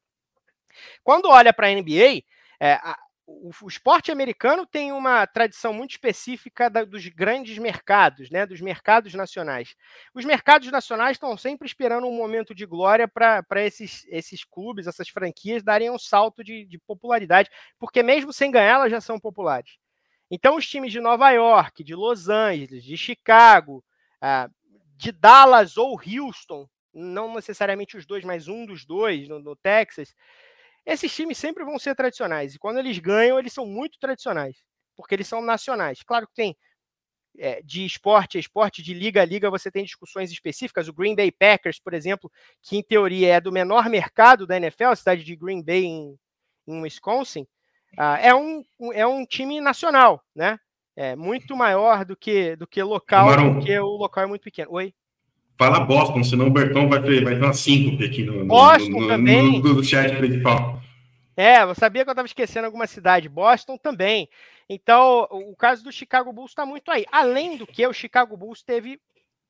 Quando 1.03 1.29
olha 1.29 1.53
para 1.53 1.67
a 1.67 1.71
NBA, 1.71 2.23
é, 2.59 2.79
o, 3.27 3.51
o, 3.61 3.67
esporte 3.67 4.09
americano 4.09 4.65
tem 4.65 4.93
uma 4.93 5.27
tradição 5.27 5.73
muito 5.73 5.91
específica 5.91 6.69
da, 6.69 6.85
dos 6.85 7.05
grandes 7.09 7.57
mercados, 7.57 8.31
né, 8.31 8.45
dos 8.45 8.61
mercados 8.61 9.13
nacionais. 9.13 9.75
Os 10.13 10.23
mercados 10.23 10.71
nacionais 10.71 11.17
estão 11.17 11.37
sempre 11.37 11.67
esperando 11.67 12.07
um 12.07 12.15
momento 12.15 12.55
de 12.55 12.65
glória 12.65 13.05
para 13.05 13.43
esses, 13.65 14.05
esses 14.07 14.45
clubes, 14.45 14.87
essas 14.87 15.09
franquias 15.09 15.61
darem 15.61 15.91
um 15.91 15.99
salto 15.99 16.41
de, 16.41 16.65
de 16.65 16.79
popularidade, 16.79 17.49
porque 17.77 18.01
mesmo 18.01 18.31
sem 18.31 18.49
ganhar, 18.49 18.75
elas 18.75 18.91
já 18.91 19.01
são 19.01 19.19
populares. 19.19 19.77
Então, 20.31 20.55
os 20.55 20.67
times 20.67 20.91
de 20.93 21.01
Nova 21.01 21.29
York, 21.31 21.83
de 21.83 21.95
Los 21.95 22.29
Angeles, 22.29 22.83
de 22.83 22.95
Chicago, 22.95 23.83
uh, 24.23 24.49
de 24.95 25.11
Dallas 25.11 25.75
ou 25.75 25.99
Houston, 25.99 26.67
não 26.93 27.33
necessariamente 27.33 27.97
os 27.97 28.05
dois, 28.05 28.23
mas 28.23 28.47
um 28.47 28.65
dos 28.65 28.85
dois 28.85 29.27
no, 29.27 29.39
no 29.39 29.55
Texas, 29.55 30.15
esses 30.87 31.13
times 31.13 31.37
sempre 31.37 31.65
vão 31.65 31.77
ser 31.77 31.93
tradicionais. 31.93 32.55
E 32.55 32.59
quando 32.59 32.79
eles 32.79 32.97
ganham, 32.97 33.37
eles 33.37 33.51
são 33.51 33.65
muito 33.65 33.99
tradicionais. 33.99 34.55
Porque 34.95 35.13
eles 35.13 35.27
são 35.27 35.41
nacionais. 35.41 36.01
Claro 36.01 36.25
que 36.25 36.33
tem 36.33 36.57
é, 37.37 37.61
de 37.61 37.85
esporte 37.85 38.37
a 38.37 38.39
esporte, 38.39 38.81
de 38.81 38.93
liga 38.93 39.21
a 39.21 39.25
liga, 39.25 39.51
você 39.51 39.69
tem 39.69 39.83
discussões 39.83 40.31
específicas. 40.31 40.87
O 40.87 40.93
Green 40.93 41.13
Bay 41.13 41.29
Packers, 41.29 41.77
por 41.79 41.93
exemplo, 41.93 42.31
que 42.63 42.77
em 42.77 42.81
teoria 42.81 43.35
é 43.35 43.41
do 43.41 43.51
menor 43.51 43.89
mercado 43.89 44.47
da 44.47 44.55
NFL, 44.55 44.85
a 44.85 44.95
cidade 44.95 45.23
de 45.25 45.35
Green 45.35 45.61
Bay 45.61 45.83
em, 45.83 46.17
em 46.65 46.81
Wisconsin, 46.81 47.41
uh, 47.99 48.17
é, 48.21 48.33
um, 48.33 48.63
é 48.93 49.05
um 49.05 49.25
time 49.25 49.59
nacional, 49.59 50.23
né? 50.33 50.57
É 50.95 51.15
muito 51.15 51.55
maior 51.55 52.03
do 52.03 52.15
que, 52.15 52.55
do 52.55 52.65
que 52.65 52.81
local, 52.81 53.27
porque 53.53 53.77
o 53.77 53.85
local 53.85 54.23
é 54.23 54.27
muito 54.27 54.41
pequeno. 54.41 54.71
Oi? 54.71 54.95
Fala 55.57 55.79
Boston, 55.79 56.23
senão 56.23 56.47
o 56.47 56.51
Bertão 56.51 56.87
vai 56.87 57.01
ter, 57.01 57.23
vai 57.23 57.35
ter 57.35 57.43
uma 57.43 57.53
síncope 57.53 58.05
aqui 58.05 58.23
no, 58.23 58.45
Boston 58.45 58.91
no, 58.91 59.01
no, 59.01 59.07
também. 59.07 59.59
No, 59.59 59.73
no 59.73 59.83
chat 59.83 60.15
principal. 60.15 60.79
É, 61.35 61.63
eu 61.63 61.73
sabia 61.73 62.03
que 62.03 62.09
eu 62.09 62.13
estava 62.13 62.27
esquecendo 62.27 62.65
alguma 62.65 62.85
cidade. 62.85 63.27
Boston 63.27 63.77
também. 63.77 64.29
Então, 64.69 65.27
o 65.31 65.55
caso 65.55 65.83
do 65.83 65.91
Chicago 65.91 66.31
Bulls 66.31 66.51
está 66.51 66.65
muito 66.65 66.91
aí. 66.91 67.05
Além 67.11 67.57
do 67.57 67.65
que, 67.65 67.85
o 67.87 67.93
Chicago 67.93 68.37
Bulls 68.37 68.61
teve. 68.61 68.99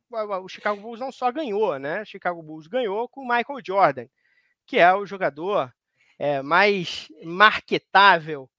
O 0.10 0.47
Chicago 0.47 0.80
Bulls 0.80 1.01
não 1.01 1.12
só 1.12 1.30
ganhou, 1.30 1.78
né? 1.78 2.01
O 2.01 2.05
Chicago 2.05 2.41
Bulls 2.41 2.68
ganhou 2.68 3.10
com 3.10 3.22
o 3.22 3.28
Michael 3.28 3.60
Jordan, 3.66 4.05
que 4.66 4.78
é 4.78 4.93
o 4.93 5.05
jogador 5.05 5.70
é, 6.18 6.41
mais 6.41 7.10
marketável 7.24 8.49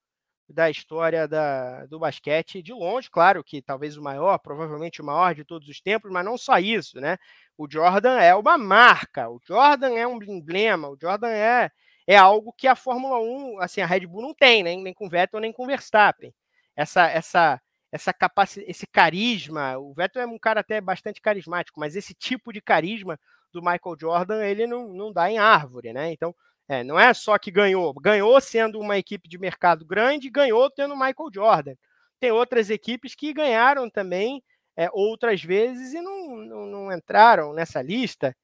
da 0.48 0.70
história 0.70 1.28
da, 1.28 1.84
do 1.86 1.98
basquete 1.98 2.62
de 2.62 2.72
longe, 2.72 3.10
claro 3.10 3.44
que 3.44 3.60
talvez 3.60 3.96
o 3.96 4.02
maior, 4.02 4.38
provavelmente 4.38 5.02
o 5.02 5.04
maior 5.04 5.34
de 5.34 5.44
todos 5.44 5.68
os 5.68 5.80
tempos, 5.80 6.10
mas 6.10 6.24
não 6.24 6.38
só 6.38 6.58
isso, 6.58 7.00
né? 7.00 7.18
O 7.56 7.70
Jordan 7.70 8.18
é 8.18 8.34
uma 8.34 8.56
marca, 8.56 9.28
o 9.28 9.40
Jordan 9.46 9.94
é 9.94 10.06
um 10.06 10.22
emblema, 10.22 10.88
o 10.88 10.96
Jordan 11.00 11.28
é, 11.28 11.70
é 12.06 12.16
algo 12.16 12.52
que 12.56 12.66
a 12.66 12.74
Fórmula 12.74 13.18
1, 13.20 13.60
assim, 13.60 13.80
a 13.82 13.86
Red 13.86 14.06
Bull 14.06 14.22
não 14.22 14.34
tem, 14.34 14.62
né? 14.62 14.74
nem 14.76 14.94
com 14.94 15.08
Vettel 15.08 15.40
nem 15.40 15.52
com 15.52 15.66
Verstappen. 15.66 16.32
Essa 16.74 17.06
essa 17.08 17.60
essa 17.90 18.12
capacidade, 18.12 18.70
esse 18.70 18.86
carisma, 18.86 19.78
o 19.78 19.94
Vettel 19.94 20.22
é 20.22 20.26
um 20.26 20.38
cara 20.38 20.60
até 20.60 20.80
bastante 20.80 21.20
carismático, 21.20 21.80
mas 21.80 21.96
esse 21.96 22.14
tipo 22.14 22.52
de 22.52 22.60
carisma 22.60 23.18
do 23.52 23.60
Michael 23.62 23.96
Jordan, 23.98 24.44
ele 24.44 24.66
não, 24.66 24.92
não 24.92 25.12
dá 25.12 25.30
em 25.30 25.38
árvore, 25.38 25.92
né? 25.92 26.12
Então, 26.12 26.34
é, 26.68 26.84
não 26.84 27.00
é 27.00 27.14
só 27.14 27.38
que 27.38 27.50
ganhou, 27.50 27.94
ganhou 27.94 28.38
sendo 28.42 28.78
uma 28.78 28.98
equipe 28.98 29.26
de 29.26 29.38
mercado 29.38 29.86
grande, 29.86 30.28
ganhou 30.28 30.70
tendo 30.70 30.94
Michael 30.94 31.30
Jordan. 31.32 31.74
Tem 32.20 32.30
outras 32.30 32.68
equipes 32.68 33.14
que 33.14 33.32
ganharam 33.32 33.88
também 33.88 34.42
é, 34.76 34.88
outras 34.92 35.42
vezes 35.42 35.94
e 35.94 36.00
não, 36.00 36.36
não, 36.36 36.66
não, 36.66 36.92
entraram 36.92 37.54
nessa 37.54 37.80
lista. 37.80 38.36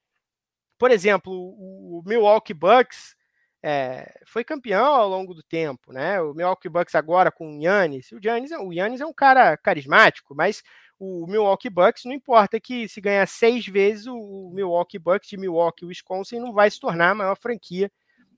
Por 0.79 0.91
exemplo, 0.91 1.33
o, 1.33 2.01
o 2.01 2.03
Milwaukee 2.07 2.55
Bucks 2.55 3.15
é, 3.63 4.21
foi 4.27 4.43
campeão 4.43 4.87
ao 4.87 5.09
longo 5.09 5.35
do 5.35 5.43
tempo, 5.43 5.93
né? 5.93 6.21
O 6.21 6.33
Milwaukee 6.35 6.69
Bucks 6.69 6.95
agora 6.95 7.31
com 7.31 7.59
o 7.59 7.63
Yannis. 7.63 8.11
O 8.13 8.19
Yannis, 8.25 8.53
o 8.53 8.73
Yannis 8.73 9.01
é 9.03 9.07
um 9.07 9.13
cara 9.13 9.57
carismático, 9.59 10.35
mas 10.35 10.63
o 10.99 11.27
Milwaukee 11.27 11.71
Bucks, 11.71 12.05
não 12.05 12.13
importa 12.13 12.59
que 12.59 12.89
se 12.89 13.01
ganhar 13.01 13.27
seis 13.27 13.67
vezes, 13.67 14.07
o 14.07 14.51
Milwaukee 14.55 14.99
Bucks 14.99 15.29
de 15.29 15.37
Milwaukee, 15.37 15.85
Wisconsin, 15.85 16.39
não 16.41 16.53
vai 16.55 16.71
se 16.71 16.81
tornar 16.81 17.11
a 17.11 17.15
maior 17.15 17.37
franquia 17.37 17.91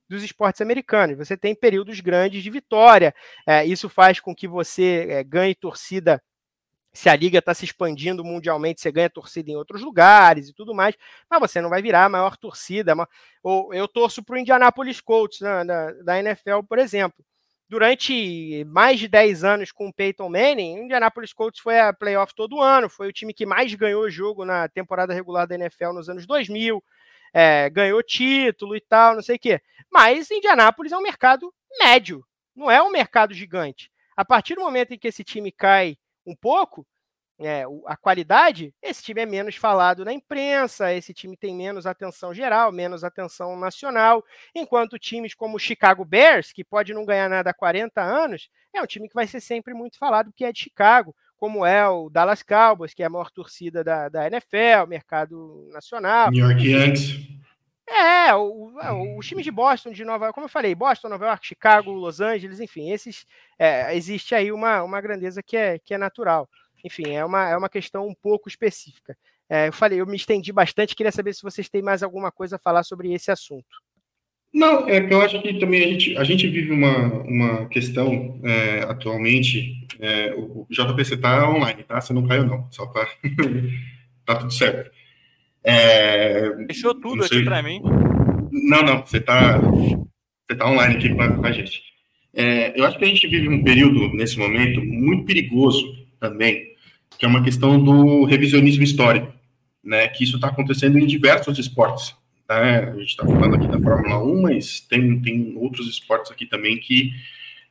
dos 0.09 0.23
esportes 0.23 0.61
americanos. 0.61 1.17
Você 1.17 1.37
tem 1.37 1.55
períodos 1.55 2.01
grandes 2.01 2.43
de 2.43 2.51
vitória. 2.51 3.15
É, 3.47 3.65
isso 3.65 3.89
faz 3.89 4.21
com 4.21 4.35
que 4.35 4.47
você 4.47 5.07
é, 5.11 5.25
ganhe 5.25 5.55
torcida. 5.55 6.23
Se 6.93 7.11
a 7.11 7.17
liga 7.17 7.41
está 7.41 7.53
se 7.53 7.65
expandindo 7.65 8.25
mundialmente, 8.25 8.81
você 8.81 8.91
ganha 8.91 9.11
torcida 9.11 9.51
em 9.51 9.57
outros 9.57 9.83
lugares 9.83 10.49
e 10.49 10.55
tudo 10.55 10.75
mais, 10.75 10.95
mas 11.31 11.41
você 11.41 11.61
não 11.61 11.69
vai 11.69 11.83
virar 11.83 12.07
a 12.07 12.09
maior 12.09 12.39
torcida. 12.39 12.95
Ou 13.43 13.75
eu 13.75 13.87
torço 13.87 14.23
para 14.23 14.37
o 14.37 14.39
Indianapolis 14.39 15.01
Colts 15.01 15.41
na, 15.41 15.63
na, 15.63 15.93
da 15.93 16.19
NFL, 16.19 16.63
por 16.67 16.79
exemplo. 16.79 17.25
Durante 17.69 18.65
mais 18.69 19.01
de 19.01 19.09
10 19.09 19.43
anos 19.43 19.73
com 19.73 19.89
o 19.89 19.93
Peyton 19.93 20.29
Manning, 20.29 20.79
o 20.79 20.83
Indianapolis 20.85 21.33
Colts 21.33 21.61
foi 21.61 21.79
a 21.81 21.93
playoff 21.93 22.33
todo 22.35 22.63
ano, 22.63 22.89
foi 22.89 23.09
o 23.09 23.13
time 23.13 23.35
que 23.35 23.45
mais 23.45 23.75
ganhou 23.75 24.09
jogo 24.09 24.45
na 24.45 24.69
temporada 24.69 25.13
regular 25.13 25.49
da 25.49 25.57
NFL 25.57 25.93
nos 25.93 26.09
anos 26.09 26.27
2000 26.27 26.83
é, 27.39 27.69
ganhou 27.69 28.03
título 28.03 28.75
e 28.75 28.81
tal, 28.81 29.15
não 29.15 29.23
sei 29.23 29.37
o 29.37 29.39
quê. 29.39 29.61
Mas 29.93 30.31
Indianápolis 30.31 30.91
é 30.91 30.97
um 30.97 31.03
mercado 31.03 31.53
médio, 31.79 32.25
não 32.55 32.71
é 32.71 32.83
um 32.83 32.91
mercado 32.91 33.35
gigante. 33.35 33.91
A 34.17 34.25
partir 34.25 34.55
do 34.55 34.63
momento 34.63 34.95
em 34.95 34.99
que 34.99 35.07
esse 35.07 35.23
time 35.23 35.53
cai 35.53 35.99
um 36.25 36.35
pouco, 36.35 36.87
é, 37.39 37.65
a 37.85 37.95
qualidade, 37.95 38.75
esse 38.83 39.03
time 39.03 39.21
é 39.21 39.27
menos 39.27 39.55
falado 39.55 40.03
na 40.03 40.15
imprensa, 40.15 40.95
esse 40.95 41.13
time 41.13 41.37
tem 41.37 41.55
menos 41.55 41.85
atenção 41.85 42.33
geral, 42.33 42.73
menos 42.73 43.05
atenção 43.05 43.55
nacional, 43.55 44.25
enquanto 44.55 44.99
times 44.99 45.35
como 45.35 45.57
o 45.57 45.61
Chicago 45.61 46.07
Bears, 46.07 46.55
que 46.55 46.65
pode 46.65 46.95
não 46.95 47.05
ganhar 47.05 47.29
nada 47.29 47.51
há 47.51 47.55
40 47.55 48.01
anos, 48.01 48.49
é 48.73 48.81
um 48.81 48.87
time 48.87 49.11
que 49.11 49.15
vai 49.15 49.27
ser 49.27 49.43
sempre 49.43 49.75
muito 49.75 49.99
falado 49.99 50.31
porque 50.31 50.47
é 50.47 50.53
de 50.53 50.61
Chicago, 50.61 51.15
como 51.37 51.65
é 51.65 51.89
o 51.89 52.09
Dallas 52.09 52.43
Cowboys, 52.43 52.95
que 52.95 53.03
é 53.03 53.07
a 53.07 53.11
maior 53.11 53.31
torcida 53.31 53.85
da, 53.85 54.09
da 54.09 54.27
NFL, 54.27 54.89
mercado 54.89 55.69
nacional. 55.73 56.31
New 56.31 56.49
York 56.49 56.67
Yankees. 56.67 57.37
É, 57.89 58.35
o, 58.35 58.73
o, 58.75 59.19
os 59.19 59.27
times 59.27 59.45
de 59.45 59.51
Boston, 59.51 59.93
de 59.93 60.05
Nova 60.05 60.25
York, 60.25 60.35
como 60.35 60.47
eu 60.47 60.51
falei, 60.51 60.75
Boston, 60.75 61.09
Nova 61.09 61.27
York, 61.27 61.47
Chicago, 61.47 61.93
Los 61.93 62.21
Angeles, 62.21 62.59
enfim, 62.59 62.91
esses 62.91 63.25
é, 63.59 63.95
existe 63.95 64.35
aí 64.35 64.51
uma, 64.51 64.83
uma 64.83 65.01
grandeza 65.01 65.43
que 65.43 65.57
é, 65.57 65.79
que 65.79 65.95
é 65.95 65.99
natural. 65.99 66.49
Enfim, 66.85 67.11
é 67.11 67.25
uma, 67.25 67.49
é 67.49 67.57
uma 67.57 67.69
questão 67.69 68.07
um 68.07 68.15
pouco 68.15 68.49
específica. 68.49 69.17
É, 69.49 69.69
eu 69.69 69.73
falei, 69.73 70.01
eu 70.01 70.07
me 70.07 70.17
estendi 70.17 70.53
bastante, 70.53 70.97
queria 70.97 71.13
saber 71.13 71.33
se 71.33 71.43
vocês 71.43 71.69
têm 71.69 71.81
mais 71.81 72.03
alguma 72.03 72.33
coisa 72.33 72.57
a 72.57 72.59
falar 72.59 72.83
sobre 72.83 73.13
esse 73.13 73.31
assunto. 73.31 73.86
Não, 74.53 74.89
é 74.89 75.01
que 75.01 75.13
eu 75.13 75.21
acho 75.21 75.41
que 75.43 75.55
também 75.59 75.85
a 75.85 75.89
gente, 75.89 76.17
a 76.17 76.25
gente 76.25 76.49
vive 76.49 76.73
uma, 76.73 77.09
uma 77.25 77.67
questão 77.67 78.41
é, 78.43 78.81
atualmente. 78.89 79.87
É, 80.01 80.35
o 80.35 80.67
JPC 80.71 81.19
tá 81.19 81.51
online, 81.51 81.83
tá? 81.85 82.01
Você 82.01 82.13
não 82.13 82.27
caiu, 82.27 82.47
não. 82.47 82.67
Só 82.71 82.87
tá, 82.87 83.07
tá 84.25 84.37
tudo 84.37 84.53
certo. 84.53 84.91
É, 85.63 86.51
Fechou 86.69 86.95
tudo 86.95 87.25
aqui 87.25 87.43
para 87.43 87.63
mim. 87.63 87.81
Não, 88.51 88.83
não, 88.83 89.05
você 89.05 89.21
tá, 89.21 89.59
você 89.59 90.57
tá 90.57 90.71
online 90.71 90.97
aqui 90.97 91.15
com 91.15 91.47
a 91.47 91.53
gente. 91.53 91.83
É, 92.33 92.79
eu 92.79 92.85
acho 92.85 92.99
que 92.99 93.05
a 93.05 93.09
gente 93.09 93.27
vive 93.27 93.49
um 93.49 93.65
período, 93.65 94.09
nesse 94.15 94.39
momento, 94.39 94.83
muito 94.83 95.25
perigoso 95.25 96.07
também, 96.21 96.65
que 97.19 97.25
é 97.25 97.29
uma 97.29 97.43
questão 97.43 97.83
do 97.83 98.25
revisionismo 98.25 98.85
histórico, 98.85 99.33
né? 99.83 100.09
Que 100.09 100.25
isso 100.25 100.37
está 100.37 100.49
acontecendo 100.49 100.99
em 100.99 101.07
diversos 101.07 101.59
esportes 101.59 102.15
né? 102.49 102.79
A 102.91 102.97
gente 102.99 103.11
está 103.11 103.25
falando 103.25 103.57
aqui 103.57 103.69
da 103.69 103.79
Fórmula 103.79 104.23
1, 104.23 104.43
mas 104.43 104.81
tem, 104.81 105.21
tem 105.21 105.57
outros 105.57 105.89
esportes 105.89 106.31
aqui 106.31 106.47
também 106.47 106.79
que 106.79 107.13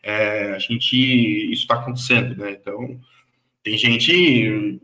é, 0.03 0.53
a 0.53 0.59
gente 0.59 0.95
isso 1.51 1.63
está 1.63 1.75
acontecendo, 1.75 2.35
né? 2.37 2.51
Então 2.51 2.99
Tem 3.63 3.77
gente 3.77 4.79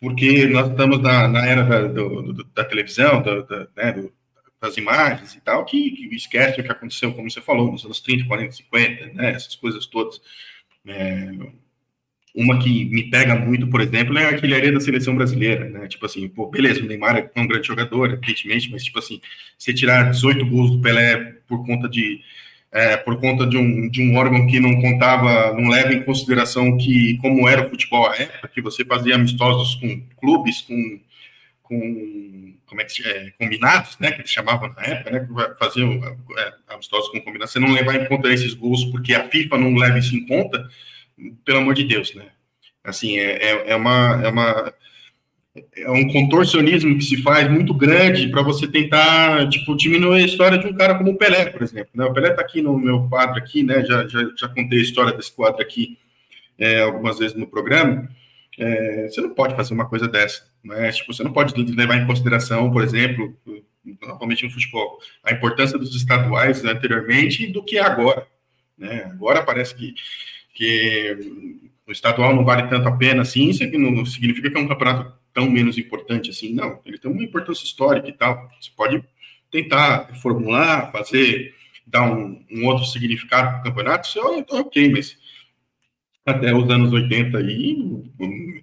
porque 0.00 0.46
nós 0.46 0.70
estamos 0.70 1.00
na, 1.00 1.26
na 1.26 1.46
era 1.46 1.64
da, 1.64 1.82
do, 1.88 2.32
do, 2.32 2.44
da 2.44 2.64
televisão, 2.64 3.22
da, 3.22 3.40
da, 3.40 3.68
né, 3.76 3.92
do, 3.92 4.12
das 4.60 4.76
imagens 4.76 5.34
e 5.34 5.40
tal, 5.40 5.64
que, 5.64 5.90
que, 5.90 6.14
esquece 6.14 6.60
o 6.60 6.64
que 6.64 6.70
aconteceu, 6.70 7.12
como 7.14 7.30
você 7.30 7.40
falou, 7.40 7.72
nos 7.72 7.84
anos 7.84 8.00
30, 8.00 8.26
40, 8.26 8.52
50, 8.52 9.06
né, 9.14 9.30
essas 9.32 9.54
coisas 9.54 9.86
todas. 9.86 10.20
É, 10.86 11.30
uma 12.36 12.58
que 12.58 12.84
me 12.84 13.04
pega 13.04 13.34
muito, 13.34 13.66
por 13.66 13.80
exemplo, 13.80 14.16
é 14.18 14.26
a 14.26 14.28
artilharia 14.28 14.70
da 14.70 14.78
seleção 14.78 15.16
brasileira, 15.16 15.64
né? 15.70 15.88
Tipo 15.88 16.04
assim, 16.04 16.28
pô, 16.28 16.46
beleza, 16.50 16.82
o 16.82 16.86
Neymar 16.86 17.30
é 17.34 17.40
um 17.40 17.46
grande 17.46 17.66
jogador, 17.66 18.12
evidentemente, 18.12 18.70
mas 18.70 18.84
tipo 18.84 18.98
assim, 18.98 19.20
você 19.56 19.72
tirar 19.72 20.10
18 20.10 20.44
gols 20.44 20.70
do 20.70 20.80
Pelé 20.82 21.36
por 21.48 21.64
conta 21.64 21.88
de 21.88 22.20
é, 22.70 22.94
por 22.98 23.18
conta 23.18 23.46
de 23.46 23.56
um, 23.56 23.88
de 23.88 24.02
um 24.02 24.16
órgão 24.16 24.46
que 24.46 24.60
não 24.60 24.78
contava, 24.82 25.54
não 25.54 25.70
leva 25.70 25.94
em 25.94 26.02
consideração 26.02 26.76
que 26.76 27.16
como 27.22 27.48
era 27.48 27.66
o 27.66 27.70
futebol 27.70 28.06
à 28.06 28.16
época, 28.16 28.48
que 28.48 28.60
você 28.60 28.84
fazia 28.84 29.14
amistosos 29.14 29.76
com 29.76 30.02
clubes, 30.20 30.60
com, 30.60 31.00
com 31.62 32.54
como 32.66 32.80
é 32.82 32.84
que 32.84 33.02
é, 33.08 33.30
combinados, 33.38 33.96
né, 33.98 34.12
que 34.12 34.20
eles 34.20 34.30
chamavam 34.30 34.68
na 34.74 34.82
época, 34.82 35.10
né, 35.10 35.20
que 35.20 35.58
faziam 35.58 35.92
é, 36.36 36.52
amistosos 36.68 37.08
com 37.10 37.20
combinados, 37.20 37.52
você 37.52 37.60
não 37.60 37.72
levar 37.72 37.94
em 37.94 38.04
conta 38.06 38.30
esses 38.30 38.52
gols 38.52 38.84
porque 38.86 39.14
a 39.14 39.26
FIFA 39.26 39.56
não 39.56 39.74
leva 39.74 39.98
isso 39.98 40.14
em 40.14 40.26
conta, 40.26 40.68
pelo 41.44 41.58
amor 41.58 41.74
de 41.74 41.84
Deus, 41.84 42.14
né? 42.14 42.26
Assim, 42.84 43.18
é, 43.18 43.50
é, 43.50 43.70
é 43.72 43.76
uma, 43.76 44.20
é 44.24 44.28
uma 44.28 44.74
é 45.74 45.90
um 45.90 46.06
contorcionismo 46.12 46.96
que 46.98 47.04
se 47.04 47.22
faz 47.22 47.50
muito 47.50 47.72
grande 47.72 48.28
para 48.28 48.42
você 48.42 48.66
tentar, 48.66 49.48
tipo, 49.48 49.76
diminuir 49.76 50.22
a 50.22 50.26
história 50.26 50.58
de 50.58 50.66
um 50.66 50.74
cara 50.74 50.94
como 50.96 51.12
o 51.12 51.16
Pelé, 51.16 51.46
por 51.46 51.62
exemplo. 51.62 51.90
Né? 51.94 52.04
O 52.04 52.12
Pelé 52.12 52.30
está 52.30 52.42
aqui 52.42 52.60
no 52.60 52.78
meu 52.78 53.08
quadro 53.08 53.38
aqui, 53.38 53.62
né? 53.62 53.84
Já, 53.84 54.06
já, 54.06 54.20
já 54.36 54.48
contei 54.48 54.78
a 54.78 54.82
história 54.82 55.12
desse 55.12 55.32
quadro 55.34 55.62
aqui 55.62 55.98
é, 56.58 56.82
algumas 56.82 57.18
vezes 57.18 57.36
no 57.36 57.46
programa. 57.46 58.08
É, 58.58 59.08
você 59.08 59.20
não 59.20 59.30
pode 59.30 59.54
fazer 59.54 59.74
uma 59.74 59.86
coisa 59.86 60.08
dessa, 60.08 60.44
né? 60.64 60.90
Tipo, 60.92 61.12
você 61.12 61.22
não 61.22 61.32
pode 61.32 61.54
levar 61.72 61.96
em 61.96 62.06
consideração, 62.06 62.70
por 62.70 62.82
exemplo, 62.82 63.34
novamente 64.02 64.44
no 64.44 64.50
futebol, 64.50 64.98
a 65.22 65.32
importância 65.32 65.78
dos 65.78 65.94
estaduais 65.94 66.64
anteriormente 66.64 67.46
do 67.46 67.62
que 67.62 67.78
é 67.78 67.82
agora. 67.82 68.26
Né? 68.76 69.04
Agora 69.10 69.42
parece 69.42 69.74
que, 69.74 69.94
que 70.56 71.18
o 71.86 71.92
estadual 71.92 72.34
não 72.34 72.44
vale 72.44 72.66
tanto 72.68 72.88
a 72.88 72.96
pena 72.96 73.22
assim, 73.22 73.50
isso 73.50 73.62
não 73.78 74.04
significa 74.06 74.50
que 74.50 74.56
é 74.56 74.60
um 74.60 74.66
campeonato 74.66 75.12
tão 75.32 75.48
menos 75.48 75.76
importante 75.76 76.30
assim. 76.30 76.52
Não, 76.54 76.80
ele 76.84 76.98
tem 76.98 77.10
uma 77.10 77.22
importância 77.22 77.64
histórica 77.64 78.08
e 78.08 78.12
tal. 78.12 78.48
Você 78.58 78.70
pode 78.74 79.04
tentar 79.50 80.16
formular, 80.22 80.90
fazer, 80.90 81.54
dar 81.86 82.10
um, 82.10 82.42
um 82.50 82.66
outro 82.66 82.86
significado 82.86 83.50
para 83.50 83.60
o 83.60 83.62
campeonato, 83.64 84.08
isso 84.08 84.18
é 84.18 84.22
ok, 84.58 84.90
mas 84.90 85.16
até 86.24 86.52
os 86.54 86.68
anos 86.70 86.92
80 86.92 87.38
e 87.42 88.02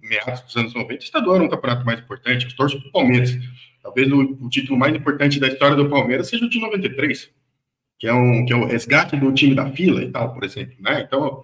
meados 0.01 0.41
dos 0.41 0.57
anos 0.57 0.73
90, 0.73 0.93
o 0.93 0.97
estadual 0.97 1.35
era 1.35 1.45
um 1.45 1.49
campeonato 1.49 1.85
mais 1.85 1.99
importante. 1.99 2.45
Eu 2.45 2.55
torço 2.55 2.79
para 2.79 2.89
o 2.89 2.91
Palmeiras. 2.91 3.37
Talvez 3.81 4.11
o, 4.11 4.19
o, 4.19 4.49
título 4.49 4.77
mais 4.77 4.95
importante 4.95 5.39
da 5.39 5.47
história 5.47 5.75
do 5.75 5.89
Palmeiras 5.89 6.27
seja 6.27 6.45
o 6.45 6.49
de 6.49 6.59
93, 6.59 7.29
que 7.99 8.07
é, 8.07 8.13
um, 8.13 8.45
que 8.45 8.51
é 8.51 8.55
o 8.55 8.65
resgate 8.65 9.15
do 9.15 9.31
time 9.31 9.53
da 9.53 9.69
fila 9.71 10.01
e 10.03 10.09
tal, 10.09 10.33
por 10.33 10.43
exemplo. 10.43 10.75
Né? 10.79 11.03
Então, 11.05 11.43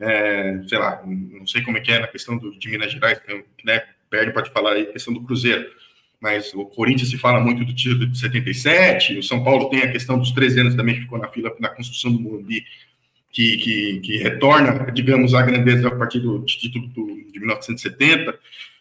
é, 0.00 0.60
sei 0.68 0.78
lá, 0.78 1.02
não 1.04 1.46
sei 1.46 1.62
como 1.62 1.76
é 1.76 1.80
que 1.80 1.90
é 1.90 1.98
na 1.98 2.06
questão 2.06 2.38
do, 2.38 2.56
de 2.56 2.68
Minas 2.68 2.92
Gerais, 2.92 3.20
né? 3.64 3.82
Perde 4.08 4.32
pode 4.32 4.50
falar 4.50 4.72
aí 4.72 4.86
questão 4.86 5.12
do 5.12 5.22
Cruzeiro, 5.22 5.68
mas 6.20 6.54
o 6.54 6.64
Corinthians 6.64 7.10
se 7.10 7.18
fala 7.18 7.40
muito 7.40 7.64
do 7.64 7.74
título 7.74 8.06
de 8.06 8.18
77, 8.18 9.18
o 9.18 9.22
São 9.22 9.42
Paulo 9.44 9.68
tem 9.68 9.82
a 9.82 9.92
questão 9.92 10.18
dos 10.18 10.30
13 10.32 10.60
anos 10.60 10.74
também 10.74 10.94
que 10.94 11.02
ficou 11.02 11.18
na 11.18 11.28
fila 11.28 11.54
na 11.60 11.68
construção 11.68 12.12
do 12.12 12.20
Morumbi, 12.20 12.64
que, 13.30 13.56
que, 13.58 14.00
que 14.00 14.16
retorna, 14.18 14.90
digamos, 14.92 15.34
à 15.34 15.42
grandeza 15.42 15.88
a 15.88 15.94
partir 15.94 16.20
do 16.20 16.42
título 16.44 16.86
do, 16.88 17.06
de 17.30 17.38
1970. 17.38 18.38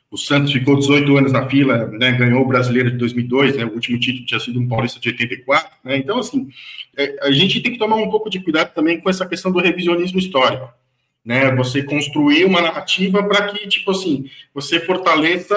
O 0.09 0.17
Santos 0.17 0.53
ficou 0.53 0.77
18 0.77 1.17
anos 1.17 1.33
na 1.33 1.49
fila, 1.49 1.87
né, 1.87 2.13
ganhou 2.13 2.41
o 2.41 2.47
Brasileiro 2.47 2.89
de 2.89 2.97
2002, 2.97 3.57
né, 3.57 3.65
o 3.65 3.73
último 3.73 3.99
título 3.99 4.25
tinha 4.25 4.39
sido 4.39 4.57
um 4.57 4.67
Paulista 4.67 5.01
de 5.01 5.09
84. 5.09 5.69
Né, 5.83 5.97
então, 5.97 6.19
assim, 6.19 6.47
é, 6.95 7.17
a 7.23 7.31
gente 7.31 7.59
tem 7.59 7.73
que 7.73 7.77
tomar 7.77 7.97
um 7.97 8.09
pouco 8.09 8.29
de 8.29 8.39
cuidado 8.39 8.73
também 8.73 9.01
com 9.01 9.09
essa 9.09 9.25
questão 9.25 9.51
do 9.51 9.59
revisionismo 9.59 10.17
histórico 10.17 10.73
né? 11.27 11.53
Você 11.55 11.83
construir 11.83 12.45
uma 12.45 12.61
narrativa 12.61 13.21
para 13.21 13.47
que, 13.47 13.67
tipo 13.67 13.91
assim, 13.91 14.29
você 14.53 14.79
fortaleça 14.79 15.55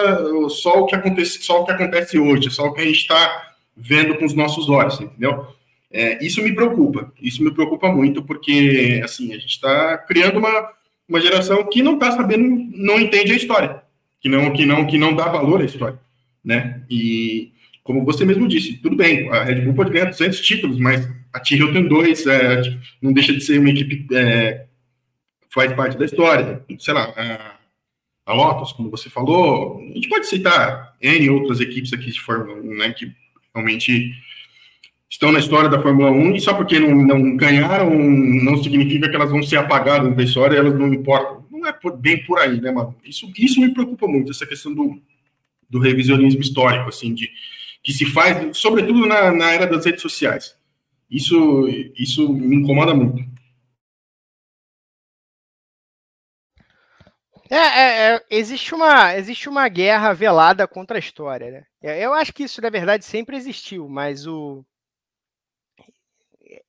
só 0.48 0.80
o 0.80 0.86
que 0.86 0.96
acontece, 0.96 1.40
só 1.44 1.60
o 1.62 1.64
que 1.64 1.70
acontece 1.70 2.18
hoje, 2.18 2.50
só 2.50 2.66
o 2.66 2.72
que 2.72 2.80
a 2.80 2.84
gente 2.84 2.98
está 2.98 3.52
vendo 3.76 4.16
com 4.16 4.24
os 4.24 4.34
nossos 4.34 4.68
olhos, 4.68 5.00
entendeu? 5.00 5.46
É, 5.92 6.24
isso 6.26 6.42
me 6.42 6.52
preocupa, 6.52 7.12
isso 7.22 7.44
me 7.44 7.52
preocupa 7.52 7.88
muito, 7.88 8.20
porque 8.20 9.00
assim, 9.04 9.32
a 9.32 9.38
gente 9.38 9.46
está 9.46 9.96
criando 9.96 10.40
uma, 10.40 10.72
uma 11.08 11.20
geração 11.20 11.64
que 11.70 11.84
não 11.84 11.94
está 11.94 12.10
sabendo, 12.10 12.68
não 12.74 12.98
entende 12.98 13.30
a 13.30 13.36
história, 13.36 13.80
que 14.20 14.28
não, 14.28 14.52
que 14.52 14.66
não, 14.66 14.84
que 14.88 14.98
não 14.98 15.14
dá 15.14 15.26
valor 15.26 15.60
à 15.60 15.64
história, 15.64 16.00
né? 16.44 16.82
E 16.90 17.52
como 17.84 18.04
você 18.04 18.24
mesmo 18.24 18.48
disse, 18.48 18.76
tudo 18.78 18.96
bem, 18.96 19.28
a 19.30 19.44
Red 19.44 19.60
Bull 19.60 19.74
pode 19.74 19.92
ganhar 19.92 20.06
200 20.06 20.40
títulos, 20.40 20.80
mas 20.80 21.08
a 21.32 21.38
Tyrrell 21.38 21.72
tem 21.72 21.86
dois, 21.86 22.26
é, 22.26 22.60
não 23.00 23.12
deixa 23.12 23.32
de 23.32 23.40
ser 23.40 23.60
uma 23.60 23.70
equipe 23.70 24.04
é, 24.16 24.66
faz 25.50 25.72
parte 25.74 25.98
da 25.98 26.04
história. 26.04 26.64
Sei 26.78 26.94
lá, 26.94 27.12
a, 28.26 28.32
Lotus, 28.32 28.72
como 28.72 28.90
você 28.90 29.10
falou, 29.10 29.80
a 29.80 29.94
gente 29.94 30.08
pode 30.08 30.26
citar 30.26 30.94
N 31.00 31.30
outras 31.30 31.60
equipes 31.60 31.92
aqui 31.92 32.10
de 32.10 32.20
Fórmula 32.20 32.60
1, 32.60 32.76
né, 32.76 32.90
que 32.92 33.12
realmente 33.52 34.12
estão 35.10 35.32
na 35.32 35.40
história 35.40 35.68
da 35.68 35.82
Fórmula 35.82 36.10
1 36.10 36.36
e 36.36 36.40
só 36.40 36.54
porque 36.54 36.78
não, 36.78 36.94
não 36.94 37.36
ganharam 37.36 37.90
não 37.90 38.62
significa 38.62 39.08
que 39.08 39.16
elas 39.16 39.30
vão 39.30 39.42
ser 39.42 39.56
apagadas 39.56 40.14
da 40.14 40.22
história, 40.22 40.56
elas 40.56 40.78
não 40.78 40.92
importam. 40.94 41.44
Não 41.50 41.66
é 41.66 41.72
por, 41.72 41.96
bem 41.96 42.24
por 42.24 42.38
aí, 42.38 42.60
né, 42.60 42.70
mano? 42.70 42.96
Isso, 43.04 43.30
isso 43.36 43.60
me 43.60 43.74
preocupa 43.74 44.06
muito, 44.06 44.30
essa 44.30 44.46
questão 44.46 44.72
do, 44.72 45.02
do 45.68 45.80
revisionismo 45.80 46.40
histórico, 46.40 46.88
assim, 46.88 47.12
de 47.12 47.30
que 47.82 47.92
se 47.92 48.06
faz, 48.06 48.56
sobretudo 48.56 49.06
na, 49.06 49.32
na 49.32 49.50
era 49.50 49.66
das 49.66 49.84
redes 49.84 50.00
sociais. 50.00 50.56
Isso, 51.10 51.68
isso 51.98 52.32
me 52.32 52.56
incomoda 52.56 52.94
muito. 52.94 53.24
É, 57.50 57.56
é, 57.56 58.14
é, 58.14 58.26
existe, 58.30 58.74
uma, 58.74 59.16
existe 59.16 59.48
uma 59.48 59.68
guerra 59.68 60.12
velada 60.12 60.68
contra 60.68 60.96
a 60.96 61.00
história, 61.00 61.50
né? 61.50 61.66
É, 61.82 62.04
eu 62.04 62.14
acho 62.14 62.32
que 62.32 62.44
isso, 62.44 62.62
na 62.62 62.70
verdade, 62.70 63.04
sempre 63.04 63.36
existiu, 63.36 63.88
mas 63.88 64.24
o, 64.26 64.64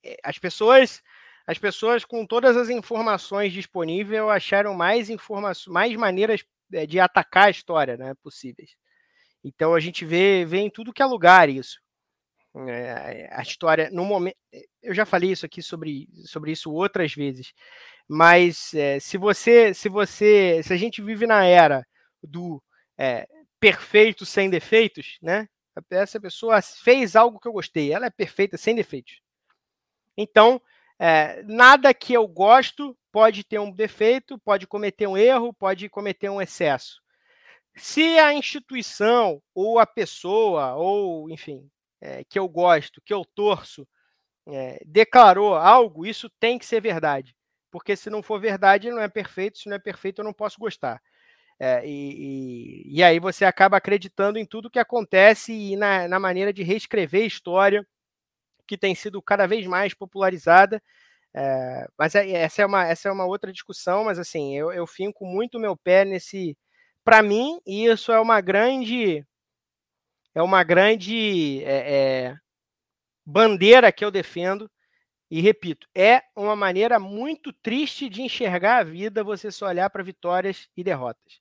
é, 0.04 0.18
as 0.24 0.38
pessoas, 0.38 1.02
as 1.46 1.58
pessoas 1.58 2.04
com 2.04 2.26
todas 2.26 2.56
as 2.56 2.68
informações 2.68 3.52
disponíveis 3.52 4.22
acharam 4.22 4.74
mais 4.74 5.10
informações, 5.10 5.72
mais 5.72 5.94
maneiras 5.96 6.42
de 6.88 6.98
atacar 7.00 7.48
a 7.48 7.50
história, 7.50 7.96
né, 7.96 8.14
possíveis. 8.22 8.70
Então 9.44 9.74
a 9.74 9.80
gente 9.80 10.04
vê, 10.04 10.44
vê 10.46 10.58
em 10.58 10.70
tudo 10.70 10.92
que 10.92 11.02
é 11.02 11.06
lugar 11.06 11.48
isso. 11.48 11.81
É, 12.54 13.28
a 13.32 13.40
história, 13.42 13.90
no 13.90 14.04
momento, 14.04 14.36
eu 14.82 14.92
já 14.94 15.06
falei 15.06 15.32
isso 15.32 15.46
aqui 15.46 15.62
sobre, 15.62 16.08
sobre 16.26 16.52
isso 16.52 16.70
outras 16.70 17.14
vezes. 17.14 17.52
Mas 18.06 18.74
é, 18.74 19.00
se 19.00 19.16
você, 19.16 19.72
se 19.72 19.88
você, 19.88 20.62
se 20.62 20.72
a 20.72 20.76
gente 20.76 21.00
vive 21.00 21.26
na 21.26 21.44
era 21.44 21.86
do 22.22 22.62
é, 22.98 23.26
perfeito 23.58 24.26
sem 24.26 24.50
defeitos, 24.50 25.18
né? 25.22 25.48
Essa 25.90 26.20
pessoa 26.20 26.60
fez 26.60 27.16
algo 27.16 27.40
que 27.40 27.48
eu 27.48 27.52
gostei, 27.52 27.92
ela 27.92 28.06
é 28.06 28.10
perfeita 28.10 28.58
sem 28.58 28.74
defeitos. 28.74 29.22
Então, 30.16 30.60
nada 31.46 31.94
que 31.94 32.12
eu 32.12 32.28
gosto 32.28 32.94
pode 33.10 33.42
ter 33.42 33.58
um 33.58 33.72
defeito, 33.72 34.38
pode 34.38 34.66
cometer 34.66 35.06
um 35.06 35.16
erro, 35.16 35.54
pode 35.54 35.88
cometer 35.88 36.28
um 36.28 36.42
excesso. 36.42 37.00
Se 37.74 38.18
a 38.18 38.34
instituição 38.34 39.42
ou 39.54 39.78
a 39.78 39.86
pessoa, 39.86 40.74
ou 40.74 41.30
enfim, 41.30 41.70
é, 42.02 42.24
que 42.24 42.38
eu 42.38 42.48
gosto, 42.48 43.00
que 43.04 43.14
eu 43.14 43.24
torço, 43.34 43.88
é, 44.48 44.80
declarou 44.86 45.54
algo, 45.56 46.06
isso 46.06 46.30
tem 46.40 46.58
que 46.58 46.66
ser 46.66 46.80
verdade 46.82 47.34
porque 47.72 47.96
se 47.96 48.10
não 48.10 48.22
for 48.22 48.38
verdade, 48.38 48.90
não 48.90 49.00
é 49.00 49.08
perfeito, 49.08 49.58
se 49.58 49.68
não 49.68 49.76
é 49.76 49.78
perfeito, 49.78 50.20
eu 50.20 50.24
não 50.24 50.34
posso 50.34 50.58
gostar. 50.60 51.02
É, 51.58 51.86
e, 51.86 52.84
e, 52.92 52.98
e, 52.98 53.02
aí 53.02 53.18
você 53.20 53.44
acaba 53.44 53.76
acreditando 53.78 54.38
em 54.38 54.46
tudo 54.46 54.70
que 54.70 54.78
acontece 54.78 55.52
e 55.52 55.76
na, 55.76 56.08
na 56.08 56.18
maneira 56.20 56.52
de 56.52 56.62
reescrever 56.62 57.22
a 57.24 57.26
história, 57.26 57.86
que 58.66 58.78
tem 58.78 58.94
sido 58.94 59.22
cada 59.22 59.46
vez 59.46 59.66
mais 59.66 59.94
popularizada. 59.94 60.82
É, 61.34 61.86
mas 61.98 62.14
essa, 62.14 62.62
é 62.62 62.66
uma, 62.66 62.86
essa 62.86 63.08
é 63.08 63.12
uma 63.12 63.26
outra 63.26 63.52
discussão, 63.52 64.04
mas 64.04 64.18
assim, 64.18 64.56
eu, 64.56 64.72
eu 64.72 64.86
finco 64.86 65.26
muito 65.26 65.58
meu 65.60 65.76
pé 65.76 66.04
nesse. 66.04 66.56
Para 67.04 67.22
mim, 67.22 67.60
isso 67.66 68.12
é 68.12 68.20
uma 68.20 68.40
grande. 68.40 69.24
É 70.34 70.42
uma 70.42 70.62
grande 70.62 71.62
é, 71.64 72.30
é 72.30 72.36
bandeira 73.24 73.92
que 73.92 74.04
eu 74.04 74.10
defendo 74.10 74.70
e 75.30 75.40
repito, 75.40 75.88
é 75.94 76.22
uma 76.36 76.54
maneira 76.54 76.98
muito 76.98 77.54
triste 77.54 78.06
de 78.10 78.20
enxergar 78.20 78.80
a 78.80 78.84
vida 78.84 79.24
você 79.24 79.50
só 79.50 79.66
olhar 79.66 79.88
para 79.88 80.02
vitórias 80.02 80.68
e 80.76 80.84
derrotas. 80.84 81.40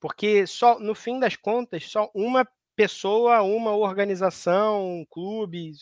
Porque 0.00 0.46
só 0.46 0.78
no 0.78 0.94
fim 0.94 1.18
das 1.18 1.34
contas, 1.34 1.90
só 1.90 2.08
uma 2.14 2.46
pessoa, 2.76 3.42
uma 3.42 3.74
organização, 3.74 5.00
um 5.00 5.04
clube, 5.04 5.72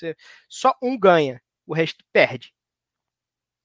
só 0.48 0.74
um 0.82 0.98
ganha, 0.98 1.42
o 1.66 1.74
resto 1.74 2.02
perde. 2.10 2.54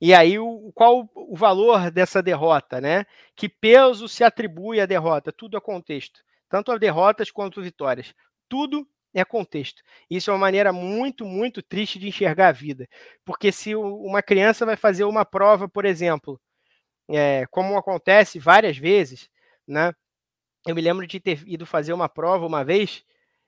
E 0.02 0.14
aí, 0.14 0.38
o, 0.38 0.72
qual 0.76 1.10
o 1.16 1.36
valor 1.38 1.90
dessa 1.90 2.22
derrota, 2.22 2.82
né? 2.82 3.06
Que 3.34 3.48
peso 3.48 4.10
se 4.10 4.26
atribui 4.26 4.82
à 4.82 4.86
derrota? 4.86 5.32
Tudo 5.32 5.56
é 5.56 5.62
contexto. 5.62 6.22
Tanto 6.50 6.72
as 6.72 6.80
derrotas 6.82 7.32
quanto 7.32 7.62
vitórias. 7.62 8.14
Tudo 8.50 8.88
é 9.14 9.24
contexto. 9.24 9.82
Isso 10.10 10.30
é 10.30 10.34
uma 10.34 10.40
maneira 10.40 10.74
muito, 10.74 11.26
muito 11.26 11.62
triste 11.64 11.98
de 11.98 12.08
enxergar 12.08 12.50
a 12.50 12.52
vida. 12.52 12.88
Porque 13.24 13.52
se 13.52 13.76
uma 13.76 14.22
criança 14.22 14.66
vai 14.66 14.76
fazer 14.76 15.06
uma 15.06 15.26
prova, 15.26 15.70
por 15.70 15.86
exemplo, 15.86 16.40
é, 17.10 17.46
como 17.48 17.78
acontece 17.78 18.40
várias 18.40 18.78
vezes, 18.78 19.30
né? 19.68 19.94
Eu 20.68 20.76
me 20.76 20.82
lembro 20.82 21.06
de 21.08 21.20
ter 21.20 21.44
ido 21.48 21.66
fazer 21.66 21.94
uma 21.94 22.10
prova 22.10 22.46
uma 22.46 22.64
vez, 22.66 23.04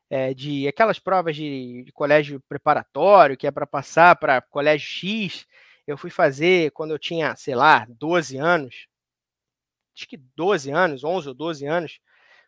é, 0.09 0.33
de 0.33 0.67
aquelas 0.67 0.99
provas 0.99 1.35
de, 1.35 1.83
de 1.85 1.91
colégio 1.91 2.41
preparatório, 2.47 3.37
que 3.37 3.47
é 3.47 3.51
para 3.51 3.67
passar 3.67 4.15
para 4.15 4.41
colégio 4.41 4.87
X. 4.87 5.47
Eu 5.87 5.97
fui 5.97 6.09
fazer 6.11 6.71
quando 6.71 6.91
eu 6.91 6.99
tinha, 6.99 7.35
sei 7.35 7.55
lá, 7.55 7.85
12 7.89 8.37
anos. 8.37 8.87
Acho 9.95 10.07
que 10.07 10.17
12 10.17 10.71
anos, 10.71 11.03
11 11.03 11.29
ou 11.29 11.33
12 11.33 11.65
anos 11.65 11.99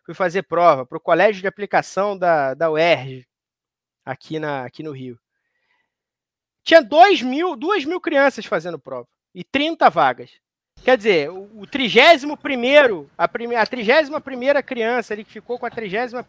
fui 0.04 0.14
fazer 0.14 0.42
prova 0.42 0.84
para 0.86 0.98
o 0.98 1.00
colégio 1.00 1.40
de 1.40 1.46
aplicação 1.46 2.16
da, 2.16 2.54
da 2.54 2.70
UERJ, 2.70 3.26
aqui, 4.04 4.38
na, 4.38 4.64
aqui 4.64 4.82
no 4.82 4.92
Rio. 4.92 5.18
Tinha 6.62 6.82
2 6.82 7.22
mil, 7.22 7.56
2 7.56 7.84
mil 7.84 8.00
crianças 8.00 8.44
fazendo 8.44 8.78
prova 8.78 9.08
e 9.34 9.44
30 9.44 9.88
vagas. 9.88 10.30
Quer 10.82 10.96
dizer, 10.96 11.30
o, 11.30 11.60
o 11.60 11.66
31 11.66 12.32
a, 13.16 13.28
prime, 13.28 13.54
a 13.54 13.66
31 13.66 14.62
criança 14.64 15.12
ali 15.12 15.24
que 15.24 15.32
ficou 15.32 15.58
com 15.58 15.66
a 15.66 15.70
31 15.70 16.22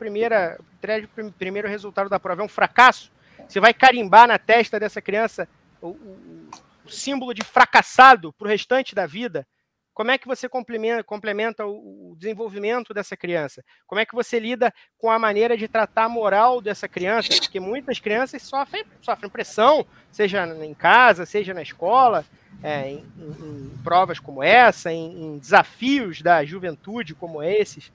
primeiro 1.31 1.67
resultado 1.67 2.09
da 2.09 2.19
prova 2.19 2.41
é 2.41 2.45
um 2.45 2.49
fracasso. 2.49 3.11
Você 3.47 3.59
vai 3.59 3.73
carimbar 3.73 4.27
na 4.27 4.37
testa 4.37 4.79
dessa 4.79 5.01
criança 5.01 5.47
o, 5.81 5.89
o, 5.89 6.49
o 6.85 6.89
símbolo 6.89 7.33
de 7.33 7.43
fracassado 7.43 8.33
para 8.33 8.45
o 8.45 8.49
restante 8.49 8.93
da 8.93 9.05
vida. 9.05 9.47
Como 9.93 10.09
é 10.09 10.17
que 10.17 10.27
você 10.27 10.47
complementa, 10.47 11.03
complementa 11.03 11.65
o, 11.65 12.15
desenvolvimento 12.17 12.93
dessa 12.93 13.17
criança? 13.17 13.63
Como 13.85 13.99
é 13.99 14.05
que 14.05 14.15
você 14.15 14.39
lida 14.39 14.73
com 14.97 15.11
a 15.11 15.19
maneira 15.19 15.57
de 15.57 15.67
tratar 15.67 16.05
a 16.05 16.09
moral 16.09 16.61
dessa 16.61 16.87
criança? 16.87 17.29
Porque 17.39 17.59
muitas 17.59 17.99
crianças 17.99 18.41
sofrem, 18.41 18.85
sofrem 19.01 19.29
pressão, 19.29 19.85
seja 20.11 20.45
em 20.63 20.73
casa, 20.73 21.25
seja 21.25 21.53
na 21.53 21.61
escola, 21.61 22.25
é, 22.63 22.91
em, 22.91 23.05
em, 23.17 23.71
provas 23.83 24.19
como 24.19 24.41
essa, 24.41 24.91
em, 24.93 25.23
em, 25.23 25.37
desafios 25.37 26.21
da 26.21 26.45
juventude 26.45 27.13
como 27.13 27.43
esses. 27.43 27.91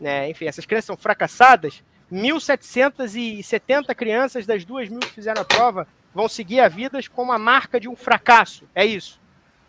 Né? 0.00 0.30
Enfim, 0.30 0.46
essas 0.46 0.66
crianças 0.66 0.86
são 0.86 0.96
fracassadas. 0.96 1.82
1.770 2.12 3.94
crianças 3.94 4.46
das 4.46 4.64
duas 4.64 4.88
mil 4.88 5.00
que 5.00 5.10
fizeram 5.10 5.42
a 5.42 5.44
prova 5.44 5.86
vão 6.12 6.28
seguir 6.28 6.60
a 6.60 6.68
vida 6.68 6.98
com 7.08 7.30
a 7.32 7.38
marca 7.38 7.78
de 7.80 7.88
um 7.88 7.96
fracasso. 7.96 8.68
É 8.74 8.84
isso. 8.84 9.20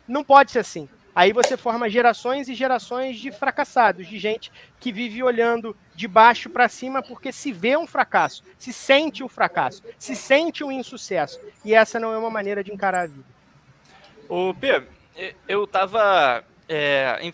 Não 0.08 0.24
pode 0.24 0.52
ser 0.52 0.60
assim. 0.60 0.90
Aí 1.14 1.34
você 1.34 1.58
forma 1.58 1.90
gerações 1.90 2.48
e 2.48 2.54
gerações 2.54 3.20
de 3.20 3.32
fracassados, 3.32 4.08
de 4.08 4.18
gente 4.18 4.52
que 4.80 4.92
vive 4.92 5.22
olhando 5.22 5.76
de 5.94 6.08
baixo 6.08 6.50
para 6.50 6.70
cima 6.70 7.04
porque 7.04 7.32
se 7.32 7.52
vê 7.52 7.76
um 7.76 7.86
fracasso, 7.86 8.44
se 8.58 8.72
sente 8.72 9.24
um 9.24 9.28
fracasso, 9.28 9.84
se 10.00 10.16
sente 10.16 10.64
um 10.64 10.72
insucesso. 10.72 11.40
E 11.66 11.74
essa 11.74 12.00
não 12.00 12.14
é 12.14 12.18
uma 12.18 12.30
maneira 12.30 12.64
de 12.64 12.72
encarar 12.72 13.02
a 13.02 13.08
vida. 13.08 13.26
O 14.30 14.54
P, 14.54 14.82
eu 15.48 15.68
tava 15.68 16.44
é, 16.70 17.32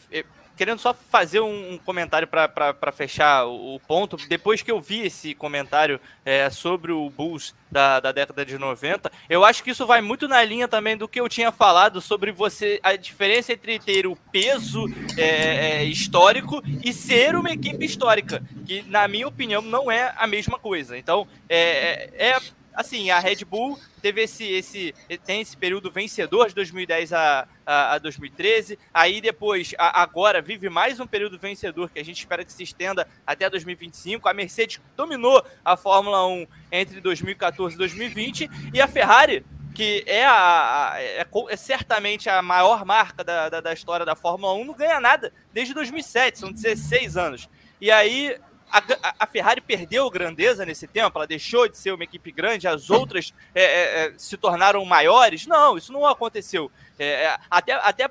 querendo 0.58 0.80
só 0.80 0.94
fazer 0.94 1.40
um 1.40 1.78
comentário 1.78 2.28
para 2.28 2.92
fechar 2.92 3.46
o 3.46 3.80
ponto. 3.88 4.18
Depois 4.28 4.62
que 4.62 4.72
eu 4.72 4.82
vi 4.82 5.06
esse 5.06 5.36
comentário 5.36 6.02
é, 6.26 6.50
sobre 6.50 6.92
o 6.92 7.10
Bulls 7.10 7.56
da, 7.72 8.00
da 8.00 8.12
década 8.12 8.46
de 8.46 8.58
90, 8.58 9.12
eu 9.30 9.46
acho 9.46 9.64
que 9.64 9.72
isso 9.72 9.86
vai 9.86 10.02
muito 10.02 10.28
na 10.28 10.44
linha 10.44 10.68
também 10.68 10.98
do 10.98 11.08
que 11.08 11.22
eu 11.22 11.30
tinha 11.30 11.52
falado 11.52 12.02
sobre 12.02 12.32
você 12.32 12.80
a 12.82 12.96
diferença 12.96 13.54
entre 13.54 13.78
ter 13.78 14.08
o 14.08 14.16
peso 14.32 14.86
é, 15.18 15.82
é, 15.82 15.84
histórico 15.84 16.62
e 16.84 16.92
ser 16.92 17.36
uma 17.36 17.52
equipe 17.52 17.86
histórica, 17.86 18.44
que 18.66 18.82
na 18.84 19.08
minha 19.08 19.28
opinião 19.28 19.62
não 19.62 19.92
é 19.92 20.14
a 20.18 20.26
mesma 20.26 20.58
coisa. 20.58 20.98
Então, 20.98 21.28
é, 21.48 22.10
é, 22.18 22.30
é 22.30 22.57
assim, 22.78 23.10
a 23.10 23.18
Red 23.18 23.44
Bull 23.44 23.80
teve 24.04 24.22
esse, 24.22 24.44
esse 24.46 24.94
tem 25.26 25.42
esse 25.42 25.58
período 25.58 25.90
vencedor 25.90 26.48
de 26.48 26.54
2010 26.54 27.12
a, 27.12 27.48
a, 27.66 27.96
a 27.96 27.98
2013, 27.98 28.78
aí 28.94 29.20
depois, 29.20 29.74
a, 29.80 30.00
agora, 30.00 30.44
vive 30.44 30.70
mais 30.70 31.00
um 31.00 31.08
período 31.08 31.40
vencedor 31.40 31.90
que 31.90 32.00
a 32.00 32.06
gente 32.06 32.20
espera 32.20 32.46
que 32.46 32.54
se 32.54 32.62
estenda 32.62 33.08
até 33.26 33.50
2025. 33.50 34.30
A 34.30 34.34
Mercedes 34.34 34.80
dominou 34.96 35.44
a 35.66 35.76
Fórmula 35.76 36.28
1 36.28 36.48
entre 36.72 37.02
2014 37.02 37.74
e 37.74 37.78
2020, 37.80 38.50
e 38.72 38.80
a 38.80 38.88
Ferrari 38.88 39.44
que 39.74 40.04
é, 40.08 40.26
a, 40.26 40.94
é, 40.98 41.28
é, 41.50 41.56
certamente 41.56 42.28
a 42.28 42.42
maior 42.42 42.84
marca 42.84 43.24
da, 43.24 43.48
da, 43.48 43.62
da, 43.62 43.74
história 43.74 44.04
da 44.04 44.16
Fórmula 44.16 44.54
1, 44.56 44.66
não 44.66 44.74
ganha 44.74 45.00
nada 45.00 45.32
desde 45.54 45.72
2007, 45.76 46.40
são 46.40 46.52
16 46.52 47.16
anos. 47.16 47.48
E 47.80 47.92
aí 47.92 48.36
a, 48.72 49.16
a, 49.20 49.28
Ferrari 49.28 49.62
perdeu 49.62 50.10
grandeza 50.10 50.66
nesse 50.66 50.88
tempo, 50.88 51.18
ela 51.18 51.28
deixou 51.28 51.68
de 51.68 51.78
ser 51.78 51.94
uma 51.94 52.04
equipe 52.04 52.32
grande, 52.32 52.68
as 52.68 52.90
outras 52.90 53.34
é, 53.56 53.64
é, 53.64 54.06
é 54.06 54.14
se 54.18 54.38
tornaram 54.38 54.84
maiores. 54.86 55.48
Não, 55.48 55.78
isso 55.78 55.92
não 55.94 56.06
aconteceu. 56.06 56.72
É, 57.00 57.26
é 57.26 57.40
até, 57.50 57.74
até 57.74 58.10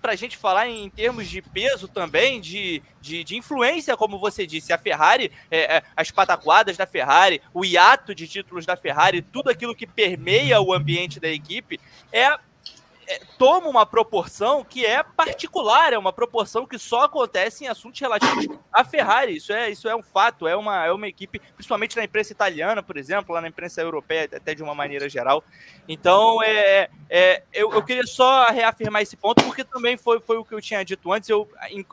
para 0.00 0.12
a 0.12 0.16
gente 0.16 0.36
falar 0.36 0.68
em 0.68 0.88
termos 0.88 1.28
de 1.28 1.42
peso 1.42 1.88
também, 1.88 2.40
de, 2.40 2.82
de, 3.00 3.24
de 3.24 3.36
influência, 3.36 3.96
como 3.96 4.18
você 4.18 4.46
disse, 4.46 4.72
a 4.72 4.78
Ferrari, 4.78 5.32
é, 5.50 5.82
as 5.96 6.10
pataquadas 6.10 6.76
da 6.76 6.86
Ferrari, 6.86 7.42
o 7.52 7.64
hiato 7.64 8.14
de 8.14 8.28
títulos 8.28 8.64
da 8.64 8.76
Ferrari, 8.76 9.22
tudo 9.22 9.50
aquilo 9.50 9.74
que 9.74 9.86
permeia 9.86 10.60
o 10.60 10.72
ambiente 10.72 11.18
da 11.18 11.28
equipe, 11.28 11.80
é 12.12 12.38
é, 13.08 13.20
toma 13.38 13.68
uma 13.68 13.86
proporção 13.86 14.62
que 14.62 14.84
é 14.84 15.02
particular, 15.02 15.94
é 15.94 15.98
uma 15.98 16.12
proporção 16.12 16.66
que 16.66 16.78
só 16.78 17.04
acontece 17.04 17.64
em 17.64 17.68
assuntos 17.68 17.98
relativos 17.98 18.46
à 18.70 18.84
Ferrari. 18.84 19.36
Isso 19.36 19.50
é, 19.50 19.70
isso 19.70 19.88
é 19.88 19.96
um 19.96 20.02
fato, 20.02 20.46
é 20.46 20.54
uma, 20.54 20.84
é 20.84 20.92
uma 20.92 21.08
equipe, 21.08 21.40
principalmente 21.54 21.96
na 21.96 22.04
imprensa 22.04 22.32
italiana, 22.32 22.82
por 22.82 22.98
exemplo, 22.98 23.34
lá 23.34 23.40
na 23.40 23.48
imprensa 23.48 23.80
europeia, 23.80 24.28
até 24.30 24.54
de 24.54 24.62
uma 24.62 24.74
maneira 24.74 25.08
geral. 25.08 25.42
Então, 25.88 26.42
é, 26.42 26.90
é 27.08 27.42
eu, 27.52 27.72
eu 27.72 27.82
queria 27.82 28.06
só 28.06 28.46
reafirmar 28.50 29.00
esse 29.00 29.16
ponto, 29.16 29.42
porque 29.42 29.64
também 29.64 29.96
foi, 29.96 30.20
foi 30.20 30.36
o 30.36 30.44
que 30.44 30.54
eu 30.54 30.60
tinha 30.60 30.84
dito 30.84 31.10
antes. 31.10 31.30
Eu 31.30 31.48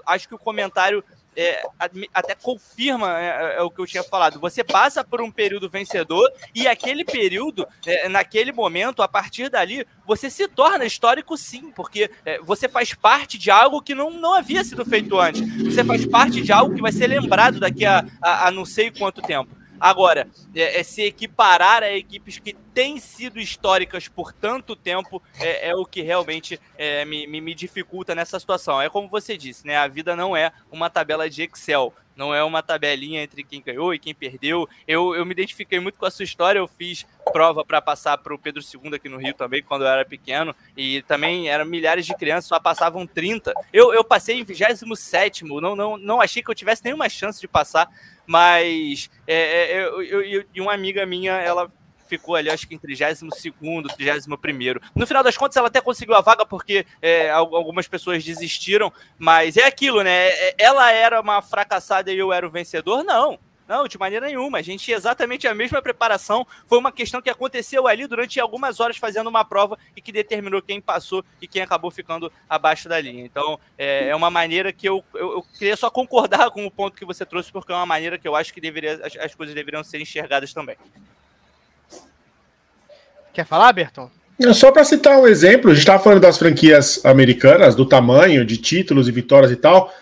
acho 0.06 0.28
que 0.28 0.36
o 0.36 0.40
comentário 0.40 1.02
é, 1.36 1.62
até 2.14 2.36
confirma 2.36 3.20
é, 3.20 3.26
é, 3.26 3.56
é, 3.58 3.62
o 3.62 3.70
que 3.70 3.80
eu 3.80 3.86
tinha 3.86 4.04
falado. 4.04 4.40
Você 4.40 4.64
passa 4.64 5.04
por 5.04 5.22
um 5.22 5.32
período 5.32 5.70
vencedor 5.70 6.32
e 6.54 6.68
aquele 6.68 7.04
período, 7.04 7.68
é, 7.86 8.08
naquele 8.08 8.52
momento, 8.52 9.02
a 9.02 9.08
partir 9.08 9.50
dali, 9.50 9.86
você 10.06 10.30
se 10.30 10.48
torna 10.48 10.86
histórico 10.86 11.38
sim, 11.38 11.72
porque 11.72 12.10
é, 12.26 12.40
você 12.40 12.70
faz 12.70 12.94
parte 12.94 13.38
de 13.38 13.52
algo 13.52 13.82
que 13.82 13.96
não, 13.96 14.12
não 14.12 14.34
havia 14.34 14.64
sido 14.64 14.86
feito 14.86 15.20
antes. 15.20 15.42
Você 15.64 15.84
faz 15.84 16.06
parte 16.06 16.42
de 16.42 16.52
algo 16.52 16.76
que 16.76 16.82
vai 16.82 16.92
ser 16.92 17.08
lembrado 17.08 17.60
daqui 17.60 17.86
a, 17.86 18.06
a, 18.22 18.48
a 18.48 18.52
não 18.52 18.66
sei 18.66 18.92
quanto 18.92 19.22
tempo. 19.22 19.65
Agora, 19.80 20.28
é, 20.54 20.80
é, 20.80 20.84
se 20.84 21.02
equiparar 21.04 21.84
a 21.84 21.92
equipes 21.92 22.40
que 22.40 22.54
têm 22.74 23.00
sido 23.00 23.40
históricas 23.40 24.08
por 24.08 24.32
tanto 24.32 24.76
tempo 24.76 25.22
é, 25.40 25.70
é 25.70 25.76
o 25.76 25.86
que 25.86 26.02
realmente 26.02 26.60
é, 26.78 27.06
me, 27.06 27.28
me, 27.28 27.42
me, 27.42 27.54
dificulta 27.54 28.16
nessa 28.16 28.40
situação. 28.40 28.82
É 28.82 28.90
como 28.90 29.08
você 29.08 29.38
disse, 29.38 29.66
né? 29.66 29.78
A 29.78 29.88
vida 29.88 30.16
não 30.16 30.36
é 30.36 30.52
uma 30.72 30.90
tabela 30.90 31.30
de 31.30 31.44
Excel, 31.44 31.94
não 32.16 32.34
é 32.34 32.44
uma 32.44 32.64
tabelinha 32.64 33.22
entre 33.22 33.44
quem 33.44 33.62
ganhou 33.62 33.94
e 33.94 34.00
quem 34.00 34.14
perdeu. 34.14 34.68
Eu, 34.88 35.16
eu 35.16 35.26
me 35.26 35.32
identifiquei 35.32 35.80
muito 35.80 35.98
com 35.98 36.06
a 36.06 36.12
sua 36.12 36.24
história, 36.24 36.60
eu 36.60 36.68
fiz 36.68 37.06
prova 37.32 37.66
para 37.66 37.82
passar 37.82 38.18
para 38.18 38.34
o 38.34 38.40
Pedro 38.40 38.62
II 38.62 38.96
aqui 38.96 39.10
no 39.10 39.18
Rio 39.18 39.34
também, 39.34 39.64
quando 39.64 39.82
eu 39.82 39.88
era 39.88 40.06
pequeno, 40.06 40.56
e 40.78 41.02
também 41.04 41.50
eram 41.50 41.66
milhares 41.66 42.06
de 42.06 42.16
crianças, 42.16 42.46
só 42.46 42.60
passavam 42.60 43.06
30. 43.06 43.54
Eu, 43.74 43.94
eu 43.94 44.04
passei 44.04 44.40
em 44.40 44.44
27, 44.44 45.44
não, 45.44 45.76
não, 45.76 45.98
não 45.98 46.22
achei 46.22 46.42
que 46.42 46.50
eu 46.50 46.56
tivesse 46.56 46.84
nenhuma 46.84 47.10
chance 47.10 47.42
de 47.42 47.48
passar, 47.48 47.90
mas 48.26 49.10
é, 49.28 49.36
é, 49.36 49.84
eu, 49.84 50.02
eu, 50.02 50.22
eu, 50.22 50.46
e 50.54 50.62
uma 50.62 50.74
amiga 50.74 51.06
minha, 51.06 51.34
ela 51.34 51.70
ficou 52.08 52.36
ali, 52.36 52.50
acho 52.50 52.68
que 52.68 52.76
em 52.76 52.80
32 52.80 53.20
31 53.20 54.80
No 54.96 55.08
final 55.08 55.24
das 55.24 55.38
contas, 55.38 55.58
ela 55.58 55.68
até 55.68 55.82
conseguiu 55.82 56.16
a 56.16 56.22
vaga 56.22 56.46
porque 56.46 56.86
é, 57.02 57.30
algumas 57.30 57.88
pessoas 57.88 58.24
desistiram, 58.24 58.92
mas 59.18 59.58
é 59.58 59.66
aquilo, 59.66 60.02
né? 60.02 60.28
É, 60.30 60.56
ela 60.58 60.92
era 60.92 61.20
uma 61.20 61.42
fracassada 61.42 62.12
e 62.12 62.18
eu 62.18 62.32
era 62.32 62.48
o 62.48 62.52
vencedor? 62.52 63.04
Não. 63.04 63.40
Não, 63.68 63.88
de 63.88 63.98
maneira 63.98 64.28
nenhuma. 64.28 64.60
A 64.60 64.62
gente 64.62 64.84
tinha 64.84 64.98
exatamente 64.98 65.48
a 65.48 65.56
mesma 65.56 65.82
preparação. 65.82 66.46
Foi 66.68 66.78
uma 66.78 66.92
questão 66.92 67.22
que 67.22 67.30
aconteceu 67.30 67.88
ali 67.88 68.06
durante 68.06 68.40
algumas 68.40 68.80
horas 68.80 68.98
fazendo 68.98 69.28
uma 69.28 69.44
prova 69.44 69.78
e 69.96 70.02
que 70.02 70.12
determinou 70.12 70.62
quem 70.62 70.80
passou 70.80 71.26
e 71.42 71.48
quem 71.48 71.62
acabou 71.62 71.90
ficando 71.90 72.32
abaixo 72.48 72.88
da 72.88 73.00
linha. 73.00 73.26
Então, 73.26 73.60
é, 73.78 74.10
é 74.10 74.16
uma 74.16 74.30
maneira 74.30 74.72
que 74.72 74.88
eu, 74.88 75.04
eu, 75.16 75.32
eu, 75.34 75.46
queria 75.58 75.76
só 75.76 75.90
concordar 75.90 76.52
com 76.52 76.66
o 76.66 76.72
ponto 76.72 76.96
que 76.96 77.06
você 77.06 77.26
trouxe, 77.26 77.52
porque 77.52 77.72
é 77.72 77.76
uma 77.76 77.86
maneira 77.88 78.20
que 78.20 78.28
eu 78.28 78.36
acho 78.36 78.54
que 78.54 78.62
deveria, 78.62 79.02
as, 79.04 79.16
as 79.16 79.34
coisas 79.34 79.56
deveriam 79.56 79.84
ser 79.84 80.00
enxergadas 80.00 80.54
também. 80.54 80.78
Quer 83.36 83.46
falar, 83.46 83.72
Berton? 83.74 84.10
Só 84.54 84.72
para 84.72 84.84
citar 84.84 85.20
um 85.20 85.28
exemplo, 85.28 85.70
a 85.70 85.74
gente 85.74 85.82
estava 85.84 86.02
falando 86.02 86.22
das 86.22 86.38
franquias 86.38 87.06
americanas, 87.06 87.76
do 87.76 87.86
tamanho, 87.86 88.44
de 88.44 88.58
títulos 88.58 89.08
e 89.08 89.12
vitórias 89.12 89.52
e 89.52 89.56
tal 89.56 89.94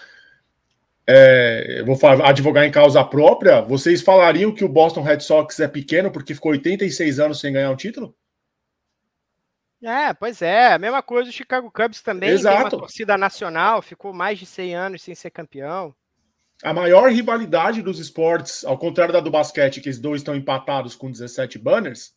é, 1.08 1.80
eu 1.80 1.86
vou 1.86 1.96
falar, 1.96 2.30
advogar 2.30 2.64
em 2.64 2.72
causa 2.72 3.04
própria, 3.04 3.62
vocês 3.62 4.02
falariam 4.02 4.54
que 4.54 4.64
o 4.64 4.70
Boston 4.70 5.02
Red 5.02 5.20
Sox 5.20 5.60
é 5.60 5.68
pequeno 5.68 6.10
porque 6.10 6.34
ficou 6.34 6.52
86 6.52 7.20
anos 7.20 7.40
sem 7.40 7.52
ganhar 7.52 7.72
um 7.72 7.76
título? 7.76 8.16
É, 9.84 10.14
pois 10.14 10.42
é, 10.42 10.72
a 10.72 10.80
mesma 10.80 11.04
coisa 11.04 11.30
o 11.30 11.34
Chicago 11.34 11.70
Cubs 11.70 12.02
também 12.02 12.30
Exato. 12.30 12.56
tem 12.56 12.64
uma 12.64 12.70
torcida 12.70 13.18
nacional, 13.18 13.82
ficou 13.82 14.14
mais 14.14 14.40
de 14.40 14.46
100 14.46 14.76
anos 14.76 15.02
sem 15.02 15.14
ser 15.14 15.30
campeão. 15.30 15.94
A 16.64 16.74
maior 16.74 17.12
rivalidade 17.12 17.82
dos 17.82 18.00
esportes, 18.00 18.64
ao 18.64 18.78
contrário 18.78 19.12
da 19.12 19.20
do 19.20 19.30
basquete, 19.30 19.82
que 19.82 19.90
os 19.90 20.00
dois 20.00 20.22
estão 20.22 20.34
empatados 20.34 20.96
com 20.96 21.12
17 21.12 21.60
banners, 21.60 22.14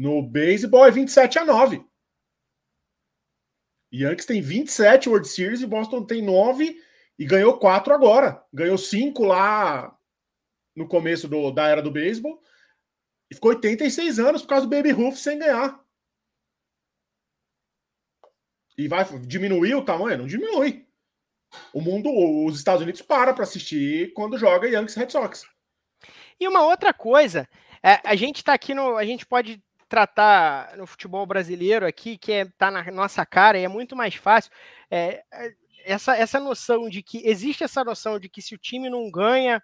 no 0.00 0.22
beisebol 0.22 0.86
é 0.86 0.90
27 0.90 1.40
a 1.40 1.44
9. 1.44 1.84
Yankees 3.92 4.24
tem 4.24 4.40
27 4.40 5.10
World 5.10 5.28
Series 5.28 5.60
e 5.60 5.66
Boston 5.66 6.06
tem 6.06 6.22
9 6.22 6.82
e 7.18 7.26
ganhou 7.26 7.58
4 7.58 7.92
agora. 7.92 8.42
Ganhou 8.50 8.78
5 8.78 9.22
lá 9.22 9.94
no 10.74 10.88
começo 10.88 11.28
do, 11.28 11.50
da 11.50 11.68
era 11.68 11.82
do 11.82 11.90
beisebol 11.90 12.42
e 13.30 13.34
ficou 13.34 13.50
86 13.50 14.18
anos 14.18 14.40
por 14.40 14.48
causa 14.48 14.66
do 14.66 14.74
Baby 14.74 14.90
Ruth 14.90 15.16
sem 15.16 15.38
ganhar. 15.38 15.78
E 18.78 18.88
vai 18.88 19.04
diminuir 19.26 19.74
o 19.74 19.84
tamanho? 19.84 20.16
Não 20.16 20.26
diminui. 20.26 20.88
O 21.74 21.82
mundo, 21.82 22.08
os 22.46 22.56
Estados 22.56 22.80
Unidos 22.80 23.02
para 23.02 23.34
para 23.34 23.44
assistir 23.44 24.14
quando 24.14 24.38
joga 24.38 24.66
Yankees 24.66 24.94
Red 24.94 25.10
Sox. 25.10 25.46
E 26.40 26.48
uma 26.48 26.64
outra 26.64 26.94
coisa, 26.94 27.46
é, 27.82 28.00
a 28.02 28.16
gente 28.16 28.36
está 28.36 28.54
aqui 28.54 28.72
no, 28.72 28.96
a 28.96 29.04
gente 29.04 29.26
pode 29.26 29.62
tratar 29.90 30.76
no 30.78 30.86
futebol 30.86 31.26
brasileiro 31.26 31.86
aqui 31.86 32.16
que 32.16 32.32
é, 32.32 32.44
tá 32.56 32.70
na 32.70 32.90
nossa 32.90 33.26
cara 33.26 33.58
e 33.58 33.64
é 33.64 33.68
muito 33.68 33.94
mais 33.94 34.14
fácil. 34.14 34.50
É, 34.90 35.22
essa, 35.84 36.16
essa 36.16 36.40
noção 36.40 36.88
de 36.88 37.02
que 37.02 37.20
existe 37.26 37.62
essa 37.62 37.84
noção 37.84 38.18
de 38.18 38.28
que 38.28 38.40
se 38.40 38.54
o 38.54 38.58
time 38.58 38.88
não 38.88 39.10
ganha, 39.10 39.62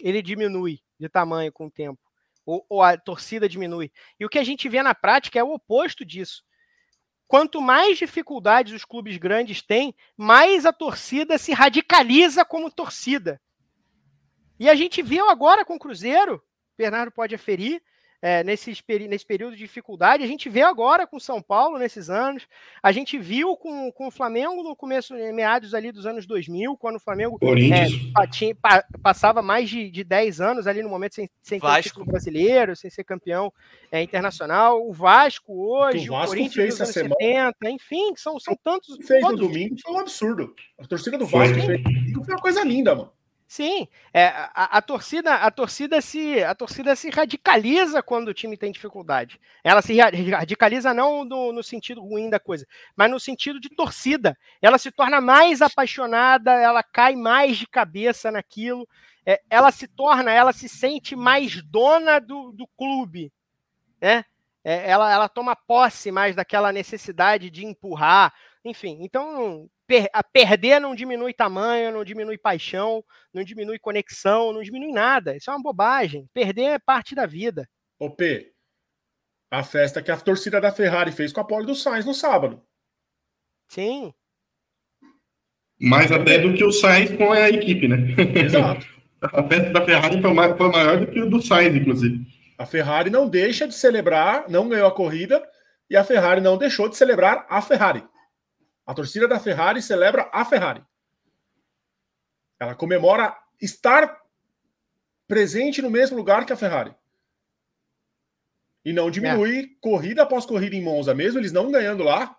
ele 0.00 0.20
diminui 0.20 0.80
de 0.98 1.08
tamanho 1.08 1.52
com 1.52 1.66
o 1.66 1.70
tempo, 1.70 2.00
ou, 2.44 2.66
ou 2.68 2.82
a 2.82 2.96
torcida 2.96 3.48
diminui. 3.48 3.92
E 4.18 4.24
o 4.24 4.28
que 4.28 4.38
a 4.38 4.44
gente 4.44 4.68
vê 4.68 4.82
na 4.82 4.94
prática 4.94 5.38
é 5.38 5.44
o 5.44 5.52
oposto 5.52 6.04
disso 6.04 6.42
quanto 7.28 7.60
mais 7.60 7.98
dificuldades 7.98 8.72
os 8.72 8.86
clubes 8.86 9.18
grandes 9.18 9.60
têm, 9.60 9.94
mais 10.16 10.64
a 10.64 10.72
torcida 10.72 11.36
se 11.36 11.52
radicaliza 11.52 12.42
como 12.42 12.70
torcida. 12.70 13.38
E 14.58 14.68
a 14.68 14.74
gente 14.74 15.02
viu 15.02 15.28
agora 15.28 15.62
com 15.64 15.76
o 15.76 15.78
Cruzeiro, 15.78 16.42
Bernardo 16.76 17.12
pode 17.12 17.34
aferir, 17.34 17.82
é, 18.20 18.42
nesse, 18.42 18.76
nesse 19.08 19.24
período 19.24 19.52
de 19.52 19.62
dificuldade. 19.62 20.24
A 20.24 20.26
gente 20.26 20.48
vê 20.48 20.62
agora 20.62 21.06
com 21.06 21.18
São 21.18 21.40
Paulo 21.40 21.78
nesses 21.78 22.10
anos. 22.10 22.46
A 22.82 22.90
gente 22.90 23.18
viu 23.18 23.56
com, 23.56 23.90
com 23.92 24.08
o 24.08 24.10
Flamengo 24.10 24.62
no 24.62 24.74
começo, 24.74 25.14
meados 25.32 25.74
ali 25.74 25.92
dos 25.92 26.06
anos 26.06 26.26
2000, 26.26 26.76
quando 26.76 26.96
o 26.96 27.00
Flamengo 27.00 27.38
é, 27.42 28.26
tinha, 28.26 28.54
pa, 28.54 28.84
passava 29.02 29.40
mais 29.40 29.70
de, 29.70 29.90
de 29.90 30.02
10 30.02 30.40
anos 30.40 30.66
ali 30.66 30.82
no 30.82 30.88
momento 30.88 31.14
sem, 31.14 31.28
sem 31.42 31.60
ter 31.60 31.82
título 31.82 32.06
brasileiro, 32.06 32.74
sem 32.74 32.90
ser 32.90 33.04
campeão 33.04 33.52
é, 33.90 34.02
internacional. 34.02 34.86
O 34.86 34.92
Vasco 34.92 35.52
hoje, 35.52 36.10
o, 36.10 36.12
Vasco 36.12 36.26
o 36.26 36.36
Corinthians 36.36 36.68
dos 36.70 36.80
anos 36.80 36.94
semana... 36.94 37.16
70, 37.20 37.70
enfim, 37.70 38.12
são, 38.16 38.38
são 38.40 38.56
tantos. 38.62 38.96
Fez 39.06 39.22
no 39.22 39.36
domingo, 39.36 39.76
foi 39.80 39.94
um 39.94 40.00
absurdo. 40.00 40.54
A 40.78 40.86
torcida 40.86 41.16
do 41.16 41.26
Vasco 41.26 41.54
foi, 41.54 41.66
fez, 41.66 41.82
foi 42.12 42.34
uma 42.34 42.42
coisa 42.42 42.64
linda, 42.64 42.94
mano. 42.94 43.17
Sim, 43.48 43.88
é, 44.12 44.26
a, 44.26 44.76
a, 44.76 44.82
torcida, 44.82 45.36
a 45.36 45.50
torcida 45.50 46.02
se, 46.02 46.44
a 46.44 46.54
torcida 46.54 46.94
se 46.94 47.08
radicaliza 47.08 48.02
quando 48.02 48.28
o 48.28 48.34
time 48.34 48.58
tem 48.58 48.70
dificuldade. 48.70 49.40
Ela 49.64 49.80
se 49.80 49.98
radicaliza 49.98 50.92
não 50.92 51.24
no, 51.24 51.50
no, 51.50 51.62
sentido 51.62 52.02
ruim 52.02 52.28
da 52.28 52.38
coisa, 52.38 52.66
mas 52.94 53.10
no 53.10 53.18
sentido 53.18 53.58
de 53.58 53.70
torcida. 53.70 54.36
Ela 54.60 54.76
se 54.76 54.90
torna 54.90 55.18
mais 55.18 55.62
apaixonada, 55.62 56.52
ela 56.52 56.82
cai 56.82 57.16
mais 57.16 57.56
de 57.56 57.66
cabeça 57.66 58.30
naquilo. 58.30 58.86
É, 59.24 59.40
ela 59.48 59.72
se 59.72 59.88
torna, 59.88 60.30
ela 60.30 60.52
se 60.52 60.68
sente 60.68 61.16
mais 61.16 61.62
dona 61.62 62.18
do, 62.18 62.52
do 62.52 62.66
clube, 62.76 63.32
né? 63.98 64.26
É, 64.62 64.90
ela, 64.90 65.10
ela 65.10 65.28
toma 65.28 65.56
posse 65.56 66.12
mais 66.12 66.36
daquela 66.36 66.70
necessidade 66.70 67.48
de 67.48 67.64
empurrar, 67.64 68.34
enfim. 68.68 68.98
Então 69.00 69.68
per, 69.86 70.08
a 70.12 70.22
perder 70.22 70.80
não 70.80 70.94
diminui 70.94 71.32
tamanho, 71.32 71.92
não 71.92 72.04
diminui 72.04 72.38
paixão, 72.38 73.02
não 73.32 73.42
diminui 73.42 73.78
conexão, 73.78 74.52
não 74.52 74.62
diminui 74.62 74.92
nada. 74.92 75.36
Isso 75.36 75.50
é 75.50 75.54
uma 75.54 75.62
bobagem. 75.62 76.28
Perder 76.32 76.62
é 76.62 76.78
parte 76.78 77.14
da 77.14 77.26
vida. 77.26 77.68
Ô 77.98 78.10
P, 78.10 78.52
a 79.50 79.64
festa 79.64 80.02
que 80.02 80.10
a 80.10 80.16
torcida 80.16 80.60
da 80.60 80.70
Ferrari 80.70 81.10
fez 81.10 81.32
com 81.32 81.40
a 81.40 81.44
pole 81.44 81.66
do 81.66 81.74
Sainz 81.74 82.04
no 82.04 82.14
sábado. 82.14 82.62
Sim. 83.68 84.12
Mais 85.80 86.12
até 86.12 86.38
do 86.38 86.54
que 86.54 86.64
o 86.64 86.72
Sainz 86.72 87.16
com 87.16 87.32
a 87.32 87.48
equipe, 87.48 87.88
né? 87.88 87.96
Exato. 88.44 88.86
a 89.22 89.42
festa 89.48 89.70
da 89.70 89.84
Ferrari 89.84 90.20
foi 90.20 90.68
maior 90.70 91.00
do 91.00 91.06
que 91.06 91.20
o 91.20 91.30
do 91.30 91.40
Sainz, 91.40 91.74
inclusive. 91.74 92.26
A 92.58 92.66
Ferrari 92.66 93.08
não 93.08 93.28
deixa 93.28 93.66
de 93.66 93.74
celebrar, 93.74 94.48
não 94.48 94.68
ganhou 94.68 94.88
a 94.88 94.94
corrida, 94.94 95.42
e 95.88 95.96
a 95.96 96.04
Ferrari 96.04 96.40
não 96.40 96.58
deixou 96.58 96.88
de 96.88 96.96
celebrar 96.96 97.46
a 97.48 97.62
Ferrari. 97.62 98.04
A 98.88 98.94
torcida 98.94 99.28
da 99.28 99.38
Ferrari 99.38 99.82
celebra 99.82 100.30
a 100.32 100.46
Ferrari. 100.46 100.82
Ela 102.58 102.74
comemora 102.74 103.38
estar 103.60 104.18
presente 105.26 105.82
no 105.82 105.90
mesmo 105.90 106.16
lugar 106.16 106.46
que 106.46 106.54
a 106.54 106.56
Ferrari. 106.56 106.96
E 108.82 108.94
não 108.94 109.10
diminui 109.10 109.58
é. 109.58 109.68
corrida 109.78 110.22
após 110.22 110.46
corrida 110.46 110.74
em 110.74 110.82
Monza, 110.82 111.14
mesmo 111.14 111.38
eles 111.38 111.52
não 111.52 111.70
ganhando 111.70 112.02
lá, 112.02 112.34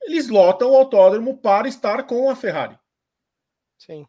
eles 0.00 0.28
lotam 0.28 0.70
o 0.70 0.76
autódromo 0.76 1.36
para 1.36 1.66
estar 1.66 2.04
com 2.04 2.30
a 2.30 2.36
Ferrari. 2.36 2.78
Sim. 3.76 4.06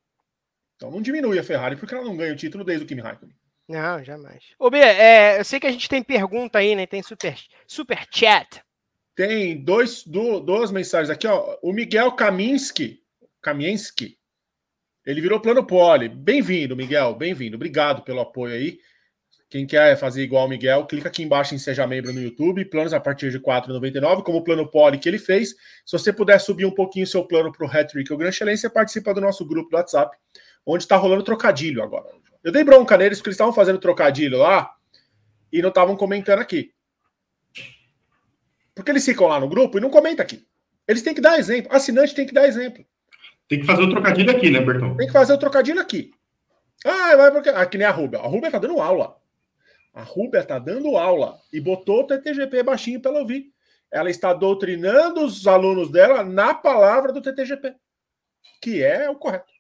Então 0.76 0.91
não 0.91 1.01
diminui 1.01 1.39
a 1.39 1.43
Ferrari 1.43 1.76
porque 1.77 1.95
ela 1.95 2.05
não 2.05 2.15
ganha 2.15 2.31
o 2.31 2.38
título 2.38 2.63
desde 2.63 2.85
o 2.85 2.88
Kimi 2.88 3.01
Raikkonen. 3.01 3.35
Não, 3.67 4.03
jamais. 4.03 4.53
Ô, 4.59 4.69
B, 4.69 4.77
é, 4.77 5.39
eu 5.39 5.43
sei 5.43 5.59
que 5.59 5.65
a 5.65 5.71
gente 5.71 5.89
tem 5.89 6.03
pergunta 6.03 6.59
aí, 6.59 6.76
né? 6.76 6.85
Tem 6.85 7.01
super, 7.01 7.35
super 7.65 8.07
chat. 8.11 8.63
Tem 9.15 9.64
dois, 9.64 10.03
do, 10.03 10.40
duas 10.40 10.72
mensagens 10.72 11.10
aqui, 11.10 11.27
ó. 11.27 11.57
O 11.61 11.73
Miguel 11.73 12.11
Kaminski, 12.14 13.02
Kaminsky, 13.41 14.18
ele 15.06 15.22
virou 15.22 15.40
plano 15.40 15.65
pole. 15.65 16.07
Bem-vindo, 16.07 16.76
Miguel, 16.76 17.15
bem-vindo. 17.15 17.56
Obrigado 17.56 18.03
pelo 18.03 18.19
apoio 18.19 18.53
aí. 18.53 18.80
Quem 19.49 19.65
quer 19.65 19.98
fazer 19.98 20.22
igual 20.22 20.45
o 20.45 20.48
Miguel, 20.48 20.86
clica 20.86 21.07
aqui 21.07 21.23
embaixo 21.23 21.56
em 21.56 21.57
Seja 21.57 21.88
Membro 21.88 22.14
no 22.14 22.22
YouTube, 22.22 22.64
planos 22.65 22.94
a 22.94 22.99
partir 22.99 23.31
de 23.31 23.38
R$ 23.38 23.44
4,99, 23.44 24.22
como 24.22 24.38
o 24.38 24.44
plano 24.44 24.69
Poli 24.69 24.99
que 24.99 25.10
ele 25.10 25.18
fez. 25.18 25.56
Se 25.84 25.98
você 25.98 26.14
puder 26.14 26.40
subir 26.40 26.65
um 26.65 26.72
pouquinho 26.72 27.07
seu 27.07 27.26
plano 27.26 27.52
para 27.52 27.65
o 27.65 27.69
Hattrick 27.69 28.11
ou 28.11 28.18
Grand 28.19 28.31
Chelem, 28.31 28.56
você 28.56 28.69
participa 28.69 29.11
do 29.11 29.19
nosso 29.19 29.44
grupo 29.44 29.72
do 29.72 29.77
WhatsApp, 29.77 30.15
onde 30.64 30.84
está 30.84 30.95
rolando 30.98 31.23
trocadilho 31.23 31.81
agora. 31.81 32.07
Eu 32.44 32.52
dei 32.52 32.64
bronca 32.64 32.95
neles 32.95 33.18
porque 33.18 33.30
eles 33.30 33.36
estavam 33.36 33.52
fazendo 33.52 33.80
trocadilho 33.80 34.38
lá 34.38 34.72
e 35.52 35.61
não 35.64 35.69
estavam 35.69 35.98
comentando 35.98 36.40
aqui. 36.40 36.72
Porque 38.73 38.91
eles 38.91 39.05
ficam 39.05 39.27
lá 39.27 39.39
no 39.39 39.49
grupo 39.49 39.77
e 39.77 39.81
não 39.81 39.89
comentam 39.89 40.23
aqui. 40.23 40.45
Eles 40.87 41.01
têm 41.01 41.13
que 41.13 41.21
dar 41.21 41.37
exemplo. 41.37 41.73
Assinante 41.73 42.15
tem 42.15 42.25
que 42.25 42.33
dar 42.33 42.47
exemplo. 42.47 42.85
Tem 43.47 43.59
que 43.59 43.65
fazer 43.65 43.83
o 43.83 43.89
trocadilho 43.89 44.31
aqui, 44.31 44.49
né, 44.49 44.59
Bertão? 44.59 44.95
Tem 44.95 45.07
que 45.07 45.13
fazer 45.13 45.33
o 45.33 45.37
trocadilho 45.37 45.81
aqui. 45.81 46.11
Ah, 46.85 47.15
vai 47.15 47.31
porque. 47.31 47.49
Aqui 47.49 47.77
nem 47.77 47.87
a 47.87 47.91
Rubia. 47.91 48.19
A 48.19 48.27
Rubia 48.27 48.51
tá 48.51 48.59
dando 48.59 48.79
aula. 48.79 49.15
A 49.93 50.03
Rubia 50.03 50.43
tá 50.43 50.59
dando 50.59 50.95
aula. 50.97 51.37
E 51.51 51.59
botou 51.59 52.01
o 52.01 52.07
TTGP 52.07 52.63
baixinho 52.63 53.01
para 53.01 53.11
ela 53.11 53.19
ouvir. 53.21 53.51
Ela 53.91 54.09
está 54.09 54.33
doutrinando 54.33 55.25
os 55.25 55.47
alunos 55.47 55.91
dela 55.91 56.23
na 56.23 56.53
palavra 56.53 57.11
do 57.11 57.21
TTGP. 57.21 57.73
Que 58.61 58.83
é 58.83 59.09
o 59.09 59.15
correto. 59.15 59.51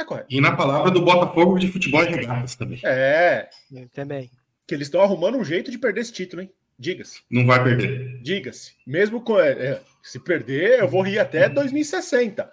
É 0.00 0.04
correto. 0.04 0.28
E 0.30 0.40
na 0.40 0.56
palavra 0.56 0.90
do 0.90 1.02
Botafogo 1.02 1.58
de 1.58 1.68
futebol 1.68 2.02
e 2.04 2.08
regatas 2.08 2.54
também. 2.54 2.80
É. 2.84 3.48
Também. 3.92 4.30
Que 4.66 4.74
eles 4.74 4.86
estão 4.86 5.00
arrumando 5.00 5.36
um 5.36 5.44
jeito 5.44 5.70
de 5.70 5.78
perder 5.78 6.00
esse 6.00 6.12
título, 6.12 6.42
hein? 6.42 6.50
Diga-se. 6.78 7.22
Não 7.30 7.46
vai 7.46 7.62
perder. 7.62 8.20
Diga-se. 8.22 8.74
Mesmo 8.86 9.20
com, 9.20 9.38
é, 9.38 9.52
é 9.52 9.82
se 10.02 10.18
perder, 10.18 10.80
eu 10.80 10.88
vou 10.88 11.02
rir 11.02 11.18
até 11.18 11.48
2060. 11.48 12.50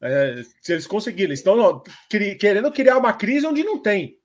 É, 0.00 0.42
se 0.60 0.72
eles 0.72 0.86
conseguirem. 0.86 1.26
Eles 1.30 1.40
estão 1.40 1.82
querendo 2.38 2.72
criar 2.72 2.98
uma 2.98 3.12
crise 3.12 3.46
onde 3.46 3.62
não 3.64 3.80
tem. 3.80 4.18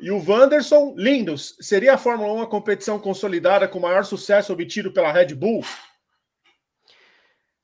E 0.00 0.10
o 0.10 0.24
Wanderson, 0.26 0.94
lindos. 0.96 1.56
Seria 1.60 1.94
a 1.94 1.98
Fórmula 1.98 2.32
1 2.32 2.42
a 2.42 2.46
competição 2.46 2.98
consolidada 2.98 3.68
com 3.68 3.78
maior 3.78 4.04
sucesso 4.04 4.52
obtido 4.52 4.92
pela 4.92 5.12
Red 5.12 5.34
Bull? 5.34 5.62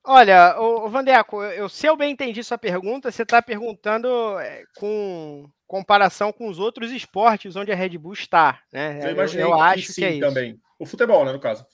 Olha, 0.04 0.56
o 0.60 0.88
Vandeco, 0.88 1.42
eu, 1.42 1.68
se 1.68 1.86
eu 1.86 1.96
bem 1.96 2.12
entendi 2.12 2.44
sua 2.44 2.56
pergunta, 2.56 3.10
você 3.10 3.22
está 3.22 3.42
perguntando 3.42 4.38
é, 4.38 4.62
com 4.76 5.50
comparação 5.66 6.32
com 6.32 6.48
os 6.48 6.58
outros 6.58 6.92
esportes 6.92 7.56
onde 7.56 7.72
a 7.72 7.74
Red 7.74 7.98
Bull 7.98 8.12
está, 8.12 8.60
né? 8.72 9.00
Eu, 9.02 9.16
eu, 9.16 9.40
eu 9.40 9.60
acho 9.60 9.86
que, 9.86 9.92
sim, 9.92 10.00
que 10.00 10.06
é 10.06 10.10
isso. 10.12 10.20
também. 10.20 10.60
O 10.78 10.86
futebol, 10.86 11.24
né, 11.24 11.32
no 11.32 11.40
caso. 11.40 11.66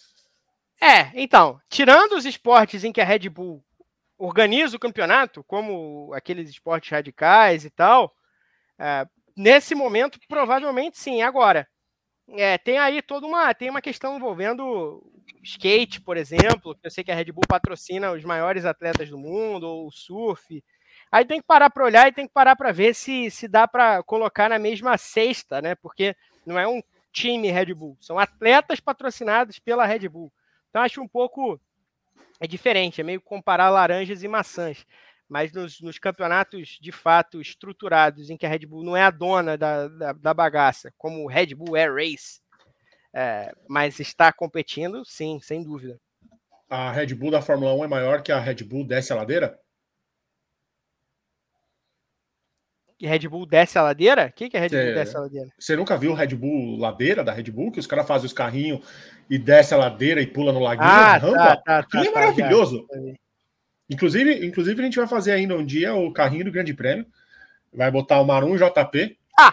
É, 0.81 1.11
então, 1.15 1.61
tirando 1.69 2.13
os 2.13 2.25
esportes 2.25 2.83
em 2.83 2.93
que 2.93 3.01
a 3.01 3.05
Red 3.05 3.29
Bull 3.29 3.65
organiza 4.19 4.77
o 4.77 4.81
campeonato, 4.81 5.45
como 5.45 6.13
aqueles 6.15 6.49
esportes 6.49 6.91
radicais 6.91 7.65
e 7.65 7.71
tal, 7.71 8.13
é, 8.79 9.07
nesse 9.37 9.75
momento, 9.75 10.19
provavelmente 10.29 10.99
sim. 10.99 11.23
Agora, 11.23 11.69
é, 12.31 12.57
tem 12.59 12.79
aí 12.79 13.03
toda 13.03 13.27
uma, 13.27 13.53
tem 13.53 13.69
uma 13.69 13.83
questão 13.83 14.17
envolvendo 14.17 15.03
skate, 15.43 16.01
por 16.01 16.17
exemplo, 16.17 16.75
que 16.75 16.87
eu 16.87 16.91
sei 16.91 17.05
que 17.05 17.11
a 17.13 17.15
Red 17.15 17.33
Bull 17.33 17.45
patrocina 17.49 18.13
os 18.13 18.25
maiores 18.25 18.65
atletas 18.65 19.11
do 19.11 19.19
mundo, 19.19 19.65
ou 19.65 19.91
surf. 19.91 20.63
Aí 21.13 21.27
tem 21.27 21.41
que 21.43 21.47
parar 21.47 21.69
para 21.69 21.85
olhar 21.85 22.09
e 22.09 22.13
tem 22.13 22.27
que 22.27 22.33
parar 22.33 22.57
para 22.57 22.73
ver 22.73 22.95
se, 22.95 23.31
se 23.31 23.47
dá 23.47 23.69
para 23.69 24.03
colocar 24.03 24.49
na 24.49 24.59
mesma 24.59 24.97
cesta, 24.97 25.61
né? 25.61 25.75
Porque 25.75 26.17
não 26.47 26.59
é 26.59 26.67
um 26.67 26.83
time 27.13 27.51
Red 27.51 27.75
Bull, 27.75 27.99
são 28.01 28.19
atletas 28.19 28.81
patrocinados 28.81 29.59
pela 29.59 29.85
Red 29.85 30.09
Bull. 30.09 30.33
Então 30.71 30.81
acho 30.81 31.03
um 31.03 31.07
pouco 31.07 31.61
é 32.41 32.47
diferente, 32.47 33.01
é 33.01 33.05
meio 33.05 33.21
comparar 33.21 33.69
laranjas 33.69 34.23
e 34.23 34.29
maçãs. 34.29 34.87
Mas 35.29 35.53
nos, 35.53 35.81
nos, 35.81 35.99
campeonatos 35.99 36.79
de 36.81 36.91
fato 36.91 37.41
estruturados, 37.41 38.31
em 38.31 38.37
que 38.37 38.45
a 38.45 38.49
Red 38.49 38.67
Bull 38.67 38.83
não 38.83 38.97
é 38.97 39.03
a 39.03 39.11
dona 39.11 39.57
da, 39.57 39.89
da, 39.89 40.13
da 40.13 40.35
bagaça, 40.35 40.93
como 40.99 41.23
o 41.23 41.29
Red 41.29 41.55
Bull 41.55 41.77
Air 41.77 41.95
Race, 41.95 42.41
é, 43.15 43.55
mas 43.69 44.01
está 44.01 44.33
competindo, 44.33 45.05
sim, 45.05 45.39
sem 45.41 45.63
dúvida. 45.63 46.01
A 46.69 46.91
Red 46.91 47.15
Bull 47.15 47.31
da 47.31 47.41
Fórmula 47.41 47.75
1 47.75 47.85
é 47.85 47.89
maior 47.89 48.23
que 48.23 48.33
a 48.33 48.41
Red 48.41 48.65
Bull 48.65 48.85
desce 48.85 49.13
a 49.13 49.17
ladeira? 49.17 49.59
Que 53.03 53.07
Red 53.09 53.29
Bull 53.29 53.45
desce 53.45 53.77
a 53.77 53.83
ladeira? 53.83 54.27
O 54.27 54.33
que, 54.33 54.49
que 54.49 54.57
é 54.57 54.61
Red 54.61 54.69
Bull 54.69 54.79
é, 54.79 54.95
desce 54.95 55.17
a 55.17 55.21
ladeira? 55.21 55.49
Você 55.59 55.75
nunca 55.75 55.97
viu 55.97 56.13
o 56.13 56.15
Red 56.15 56.37
Bull 56.37 56.79
ladeira 56.79 57.25
da 57.25 57.33
Red 57.33 57.51
Bull? 57.51 57.73
Que 57.73 57.81
os 57.81 57.87
caras 57.87 58.07
fazem 58.07 58.27
os 58.27 58.33
carrinhos 58.33 58.79
e 59.29 59.37
desce 59.39 59.75
a 59.75 59.77
ladeira 59.77 60.23
e 60.23 60.27
pula 60.29 60.53
no 60.53 60.61
laguinho. 60.61 60.89
Ah, 60.89 61.17
rampa? 61.17 61.37
tá, 61.37 61.57
tá, 61.57 61.83
tá, 61.83 62.01
é 62.01 62.05
tá, 62.05 62.13
maravilhoso. 62.13 62.87
Tá, 62.87 62.97
inclusive, 63.91 64.47
inclusive, 64.47 64.81
a 64.81 64.85
gente 64.85 64.99
vai 64.99 65.09
fazer 65.09 65.33
ainda 65.33 65.57
um 65.57 65.67
dia 65.67 65.93
o 65.93 66.13
carrinho 66.13 66.45
do 66.45 66.53
Grande 66.53 66.73
Prêmio. 66.75 67.05
Vai 67.75 67.91
botar 67.91 68.21
o 68.21 68.25
Marum 68.25 68.57
JP. 68.57 69.19
Ah! 69.37 69.53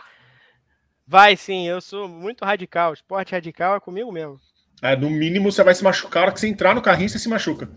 Vai 1.07 1.35
sim, 1.35 1.67
eu 1.67 1.81
sou 1.81 2.07
muito 2.07 2.45
radical. 2.45 2.93
Esporte 2.93 3.31
radical 3.31 3.77
é 3.77 3.79
comigo 3.79 4.11
mesmo. 4.11 4.39
É, 4.79 4.95
no 4.95 5.09
mínimo 5.09 5.51
você 5.51 5.63
vai 5.63 5.73
se 5.73 5.83
machucar. 5.83 6.21
A 6.21 6.25
hora 6.27 6.33
que 6.33 6.39
você 6.39 6.47
entrar 6.47 6.75
no 6.75 6.83
carrinho, 6.83 7.09
você 7.09 7.17
se 7.17 7.27
machuca. 7.27 7.67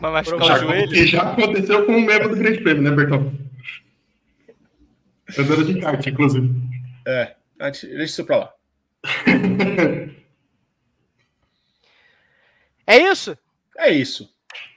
Mas 0.00 0.12
machucar 0.12 0.56
o 0.56 0.60
joelho? 0.60 0.88
Que 0.88 1.04
já 1.04 1.32
aconteceu 1.32 1.84
com 1.84 1.96
um 1.96 2.04
membro 2.04 2.28
do 2.28 2.36
Grande 2.36 2.60
Prêmio, 2.60 2.84
né, 2.84 2.92
Bertão? 2.92 3.44
Andando 5.38 5.64
de 5.64 5.80
kart, 5.80 6.06
inclusive. 6.06 6.50
É, 7.06 7.34
deixa 7.58 7.86
isso 8.02 8.24
pra 8.24 8.36
lá. 8.36 8.52
é 12.86 12.98
isso? 12.98 13.36
É 13.78 13.92
isso. 13.92 14.28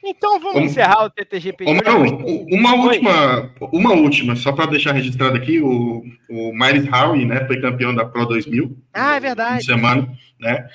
Então 0.04 0.40
vamos 0.40 0.62
um, 0.62 0.66
encerrar 0.66 1.06
o 1.06 1.10
TTGP. 1.10 1.66
Uma, 1.66 2.74
última, 2.76 3.54
uma 3.72 3.94
última, 3.94 4.36
só 4.36 4.52
para 4.52 4.66
deixar 4.68 4.94
registrado 4.94 5.36
aqui, 5.36 5.62
o, 5.62 6.04
o 6.30 6.54
Miles 6.54 6.92
Howie, 6.92 7.26
né, 7.26 7.46
foi 7.46 7.62
campeão 7.62 7.94
da 7.94 8.06
Pro 8.06 8.26
2000. 8.26 8.78
Ah, 8.94 9.16
é 9.16 9.20
verdade. 9.20 9.66
Semana, 9.66 10.10
né, 10.40 10.68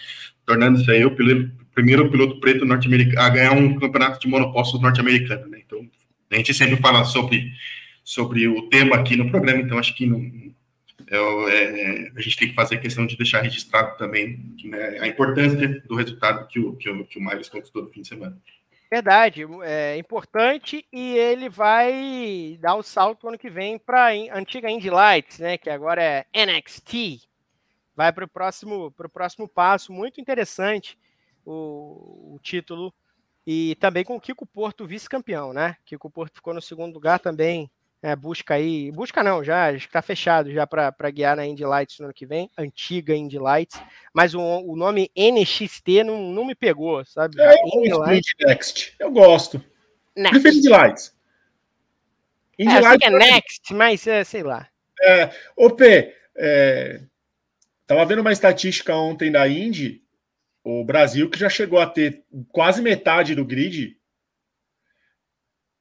tornando-se 0.47 0.91
aí 0.91 1.05
o 1.05 1.15
primeiro 1.15 2.11
piloto 2.11 2.39
preto 2.41 2.65
norte-americano 2.65 3.21
a 3.21 3.29
ganhar 3.29 3.53
um 3.53 3.79
campeonato 3.79 4.21
de 4.21 4.29
monopostos 4.29 4.81
norte-americano, 4.81 5.49
né? 5.49 5.61
Então, 5.65 5.81
a 6.31 6.37
gente 6.37 6.53
sempre 6.53 6.77
fala 6.77 7.05
sobre 7.05 7.51
sobre 8.05 8.47
o 8.47 8.69
tema 8.69 8.97
aqui 8.97 9.17
no 9.17 9.31
programa, 9.31 9.63
então 9.63 9.79
acho 9.79 9.95
que 9.95 10.07
não, 10.07 10.19
é, 11.09 11.17
é, 11.17 12.13
a 12.15 12.21
gente 12.21 12.37
tem 12.37 12.49
que 12.49 12.55
fazer 12.55 12.79
questão 12.79 13.07
de 13.07 13.17
deixar 13.17 13.41
registrado 13.41 13.97
também 13.97 14.55
né, 14.65 14.99
a 15.01 15.07
importância 15.07 15.81
do 15.81 15.97
resultado 15.97 16.47
que 16.47 16.61
o, 16.61 16.77
que 16.77 16.89
o, 16.91 17.05
que 17.07 17.19
o 17.19 17.23
Miles 17.23 17.49
conquistou 17.49 17.83
no 17.83 17.89
fim 17.89 18.03
de 18.03 18.09
semana. 18.09 18.39
Verdade, 18.91 19.45
é 19.65 19.97
importante 19.97 20.87
e 20.93 21.17
ele 21.17 21.49
vai 21.49 22.59
dar 22.61 22.77
o 22.77 22.83
salto 22.83 23.27
ano 23.27 23.39
que 23.39 23.51
vem 23.51 23.79
para 23.79 24.09
a 24.09 24.39
antiga 24.39 24.71
Indy 24.71 24.91
Lights, 24.91 25.39
né, 25.39 25.59
que 25.59 25.71
agora 25.71 26.03
é 26.03 26.27
NXT. 26.47 27.27
Vai 27.97 28.13
para 28.13 28.25
o 28.25 28.29
próximo, 28.29 28.93
próximo 29.13 29.49
passo, 29.49 29.93
muito 29.93 30.21
interessante 30.21 30.99
o, 31.45 32.35
o 32.35 32.39
título. 32.43 32.93
E 33.47 33.77
também 33.77 34.05
com 34.05 34.17
o 34.17 34.21
Kiko 34.21 34.47
Porto 34.47 34.87
vice-campeão, 34.87 35.53
né? 35.53 35.77
Kiko 35.85 36.09
Porto 36.09 36.37
ficou 36.37 36.55
no 36.55 36.63
segundo 36.63 36.95
lugar 36.95 37.19
também, 37.19 37.71
é, 38.05 38.15
busca 38.15 38.53
aí, 38.53 38.93
busca 38.93 39.23
não, 39.23 39.43
já 39.43 39.73
está 39.73 40.03
fechado 40.03 40.53
já 40.53 40.67
para 40.67 41.11
guiar 41.11 41.35
na 41.35 41.47
Indy 41.47 41.65
Lights 41.65 41.99
no 41.99 42.05
ano 42.05 42.13
que 42.13 42.27
vem, 42.27 42.51
antiga 42.59 43.17
Indy 43.17 43.39
Lights, 43.39 43.81
mas 44.13 44.35
o, 44.35 44.43
o 44.43 44.77
nome 44.77 45.11
NXT 45.17 46.05
não, 46.05 46.31
não 46.31 46.45
me 46.45 46.55
pegou, 46.55 47.03
sabe? 47.07 47.41
É, 47.41 47.55
Indy 47.75 47.95
Lights. 47.95 48.35
Next, 48.41 48.95
eu 48.99 49.11
gosto. 49.11 49.65
Next. 50.15 50.39
Prefiro 50.39 50.57
Indy 50.59 50.69
Lights. 50.69 51.17
Indy 52.59 52.77
é, 52.77 52.81
Lights 52.81 53.07
é 53.07 53.11
Next, 53.11 53.75
mas 53.75 54.07
é, 54.07 54.23
sei 54.23 54.43
lá. 54.43 54.69
É, 55.03 55.31
ô 55.57 55.71
P, 55.71 56.15
é, 56.37 57.01
tava 57.87 58.05
vendo 58.05 58.21
uma 58.21 58.33
estatística 58.33 58.95
ontem 58.95 59.33
da 59.33 59.49
Indy, 59.49 60.03
o 60.63 60.85
Brasil 60.85 61.31
que 61.31 61.39
já 61.39 61.49
chegou 61.49 61.81
a 61.81 61.87
ter 61.87 62.23
quase 62.53 62.83
metade 62.83 63.35
do 63.35 63.47
grid 63.47 63.97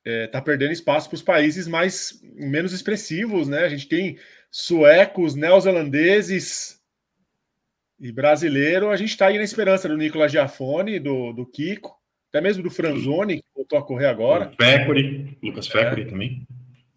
está 0.06 0.12
é, 0.12 0.28
tá 0.28 0.42
perdendo 0.42 0.74
espaço 0.74 1.08
para 1.10 1.16
os 1.16 1.22
países 1.22 1.68
mais 1.68 2.22
menos 2.36 2.74
expressivos, 2.74 3.48
né? 3.48 3.60
A 3.60 3.70
gente 3.70 3.88
tem 3.88 4.18
suecos, 4.52 5.34
neozelandeses 5.34 6.80
e 8.00 8.12
brasileiro. 8.12 8.90
A 8.90 8.98
gente 8.98 9.10
está 9.10 9.28
aí 9.28 9.38
na 9.38 9.44
esperança 9.44 9.88
do 9.88 9.98
Nicolas 9.98 10.32
Giafone, 10.32 11.00
do, 11.00 11.32
do 11.32 11.46
Kiko, 11.46 11.96
até 12.30 12.42
mesmo 12.42 12.62
do 12.62 12.70
Franzoni, 12.70 13.38
que 13.38 13.48
voltou 13.56 13.80
a 13.80 13.84
correr 13.86 14.08
agora. 14.08 14.52
Fecuri, 14.60 15.38
Lucas 15.42 15.68
Fecuri 15.68 16.02
é. 16.02 16.06
também. 16.06 16.48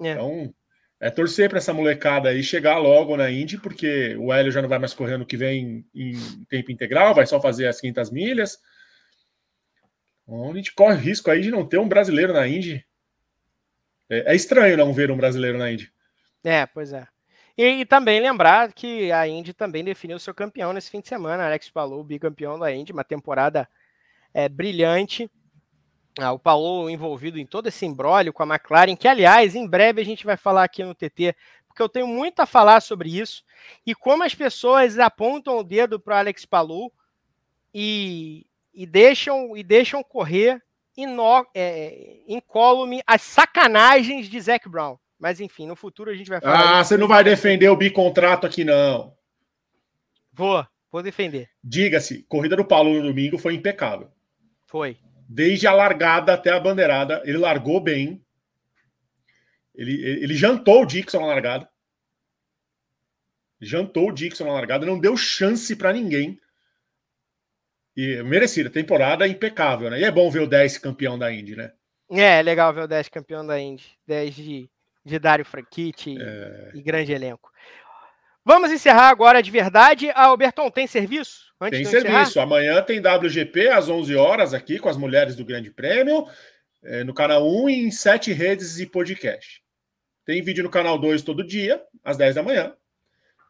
É. 0.02 0.12
Então, 0.12 0.52
é 0.98 1.10
torcer 1.10 1.48
para 1.48 1.58
essa 1.58 1.72
molecada 1.72 2.30
aí 2.30 2.42
chegar 2.42 2.78
logo 2.78 3.16
na 3.16 3.30
Indy, 3.30 3.58
porque 3.58 4.16
o 4.16 4.32
Hélio 4.32 4.50
já 4.50 4.60
não 4.60 4.68
vai 4.68 4.78
mais 4.78 4.94
correr 4.94 5.16
no 5.16 5.26
que 5.26 5.36
vem 5.36 5.86
em 5.94 6.44
tempo 6.48 6.72
integral, 6.72 7.14
vai 7.14 7.26
só 7.26 7.40
fazer 7.40 7.68
as 7.68 7.80
500 7.80 8.10
milhas. 8.10 8.58
Então, 10.24 10.50
a 10.50 10.56
gente 10.56 10.74
corre 10.74 10.96
risco 10.96 11.30
aí 11.30 11.40
de 11.40 11.52
não 11.52 11.64
ter 11.64 11.78
um 11.78 11.88
brasileiro 11.88 12.32
na 12.32 12.48
Indy 12.48 12.84
é, 14.08 14.32
é 14.32 14.34
estranho 14.34 14.76
não 14.76 14.92
ver 14.92 15.10
um 15.10 15.16
brasileiro 15.16 15.58
na 15.58 15.70
Indy. 15.70 15.92
É, 16.44 16.66
pois 16.66 16.92
é. 16.92 17.06
E, 17.56 17.64
e, 17.64 17.86
também 17.86 18.20
lembrar 18.20 18.72
que 18.72 19.10
a 19.10 19.26
Indy 19.26 19.54
também 19.54 19.82
definiu 19.82 20.18
seu 20.18 20.34
campeão 20.34 20.72
nesse 20.72 20.90
fim 20.90 21.00
de 21.00 21.08
semana. 21.08 21.46
Alex 21.46 21.70
Palou, 21.70 22.04
bicampeão 22.04 22.58
da 22.58 22.72
Indy, 22.72 22.92
uma 22.92 23.04
temporada 23.04 23.68
é, 24.34 24.48
brilhante. 24.48 25.30
Ah, 26.18 26.32
o 26.32 26.38
Palou 26.38 26.88
envolvido 26.88 27.38
em 27.38 27.46
todo 27.46 27.66
esse 27.68 27.84
embrólio 27.84 28.32
com 28.32 28.42
a 28.42 28.46
McLaren, 28.46 28.96
que 28.96 29.08
aliás, 29.08 29.54
em 29.54 29.66
breve 29.66 30.00
a 30.00 30.04
gente 30.04 30.24
vai 30.24 30.36
falar 30.36 30.64
aqui 30.64 30.82
no 30.82 30.94
TT, 30.94 31.34
porque 31.66 31.82
eu 31.82 31.88
tenho 31.88 32.06
muito 32.06 32.40
a 32.40 32.46
falar 32.46 32.80
sobre 32.80 33.18
isso 33.18 33.44
e 33.84 33.94
como 33.94 34.22
as 34.22 34.34
pessoas 34.34 34.98
apontam 34.98 35.58
o 35.58 35.64
dedo 35.64 36.00
para 36.00 36.18
Alex 36.18 36.46
Palou 36.46 36.90
e, 37.72 38.46
e 38.72 38.86
deixam 38.86 39.54
e 39.54 39.62
deixam 39.62 40.02
correr 40.02 40.62
ino, 40.96 41.46
é, 41.54 42.20
incólume 42.26 43.02
as 43.06 43.22
sacanagens 43.22 44.28
de 44.28 44.40
Zac 44.40 44.68
Brown. 44.68 44.96
Mas 45.18 45.40
enfim, 45.40 45.66
no 45.66 45.76
futuro 45.76 46.10
a 46.10 46.14
gente 46.14 46.28
vai 46.28 46.40
falar. 46.40 46.80
Ah, 46.80 46.84
você 46.84 46.96
não 46.96 47.08
vai 47.08 47.24
defender 47.24 47.68
o 47.68 47.76
bicontrato 47.76 48.46
aqui, 48.46 48.64
não. 48.64 49.14
Vou, 50.32 50.66
vou 50.92 51.02
defender. 51.02 51.48
Diga-se, 51.64 52.22
corrida 52.24 52.56
do 52.56 52.64
Paulo 52.64 52.92
no 52.92 53.08
domingo 53.08 53.38
foi 53.38 53.54
impecável. 53.54 54.10
Foi. 54.66 54.98
Desde 55.28 55.66
a 55.66 55.72
largada 55.72 56.34
até 56.34 56.50
a 56.50 56.60
bandeirada, 56.60 57.22
ele 57.24 57.38
largou 57.38 57.80
bem. 57.80 58.22
Ele, 59.74 59.92
ele 60.22 60.34
jantou 60.34 60.82
o 60.82 60.86
Dixon 60.86 61.20
na 61.20 61.26
largada. 61.26 61.68
Jantou 63.60 64.10
o 64.10 64.12
Dixon 64.12 64.44
na 64.44 64.52
largada, 64.52 64.84
não 64.84 64.98
deu 64.98 65.16
chance 65.16 65.74
para 65.74 65.92
ninguém. 65.92 66.38
E 67.96 68.22
merecida, 68.22 68.68
temporada 68.68 69.26
impecável, 69.26 69.88
né? 69.88 70.00
E 70.00 70.04
é 70.04 70.10
bom 70.10 70.30
ver 70.30 70.40
o 70.40 70.46
10 70.46 70.78
campeão 70.78 71.18
da 71.18 71.32
Indy, 71.32 71.56
né? 71.56 71.72
É, 72.10 72.38
é 72.38 72.42
legal 72.42 72.72
ver 72.72 72.82
o 72.82 72.88
10 72.88 73.08
campeão 73.08 73.46
da 73.46 73.58
Indy. 73.58 73.84
10 74.06 74.34
de, 74.34 74.70
de 75.04 75.18
Dário 75.18 75.44
Franchitti 75.44 76.16
é... 76.20 76.72
e 76.74 76.82
grande 76.82 77.12
elenco. 77.12 77.50
Vamos 78.44 78.70
encerrar 78.70 79.08
agora 79.08 79.42
de 79.42 79.50
verdade. 79.50 80.10
Ah, 80.10 80.26
Alberton, 80.26 80.70
tem 80.70 80.86
serviço? 80.86 81.52
Antes 81.60 81.78
tem 81.80 81.86
serviço. 81.86 82.30
Encerrar? 82.30 82.44
Amanhã 82.44 82.82
tem 82.82 83.00
WGP 83.00 83.68
às 83.70 83.88
11 83.88 84.14
horas 84.14 84.54
aqui 84.54 84.78
com 84.78 84.88
as 84.88 84.96
mulheres 84.96 85.34
do 85.34 85.44
Grande 85.44 85.70
Prêmio, 85.70 86.28
é, 86.84 87.02
no 87.02 87.14
canal 87.14 87.48
1 87.48 87.68
em 87.68 87.90
sete 87.90 88.32
redes 88.32 88.78
e 88.78 88.86
podcast. 88.86 89.62
Tem 90.24 90.42
vídeo 90.42 90.62
no 90.62 90.70
canal 90.70 90.98
2 90.98 91.22
todo 91.22 91.44
dia, 91.44 91.82
às 92.04 92.16
10 92.16 92.34
da 92.34 92.42
manhã. 92.42 92.72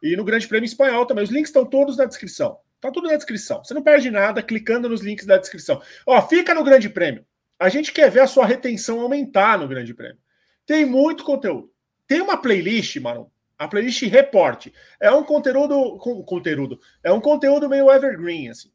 E 0.02 0.16
no 0.16 0.24
Grande 0.24 0.46
Prêmio 0.46 0.66
Espanhol 0.66 1.04
também. 1.04 1.24
Os 1.24 1.30
links 1.30 1.48
estão 1.48 1.66
todos 1.66 1.96
na 1.96 2.04
descrição. 2.04 2.58
Tá 2.80 2.90
tudo 2.90 3.08
na 3.08 3.16
descrição. 3.16 3.64
Você 3.64 3.74
não 3.74 3.82
perde 3.82 4.10
nada 4.10 4.42
clicando 4.42 4.88
nos 4.88 5.00
links 5.00 5.26
da 5.26 5.38
descrição. 5.38 5.82
Ó, 6.06 6.20
fica 6.28 6.54
no 6.54 6.64
Grande 6.64 6.88
Prêmio. 6.88 7.24
A 7.58 7.68
gente 7.68 7.92
quer 7.92 8.10
ver 8.10 8.20
a 8.20 8.26
sua 8.26 8.44
retenção 8.44 9.00
aumentar 9.00 9.58
no 9.58 9.66
Grande 9.66 9.94
Prêmio. 9.94 10.18
Tem 10.66 10.84
muito 10.84 11.24
conteúdo. 11.24 11.72
Tem 12.06 12.20
uma 12.20 12.36
playlist, 12.36 12.96
mano. 12.96 13.30
A 13.58 13.66
playlist 13.66 14.02
Reporte. 14.02 14.74
É 15.00 15.10
um 15.10 15.24
conteúdo. 15.24 15.98
Com, 15.98 16.22
conteúdo. 16.22 16.78
É 17.02 17.10
um 17.10 17.20
conteúdo 17.20 17.68
meio 17.68 17.90
evergreen, 17.90 18.50
assim. 18.50 18.70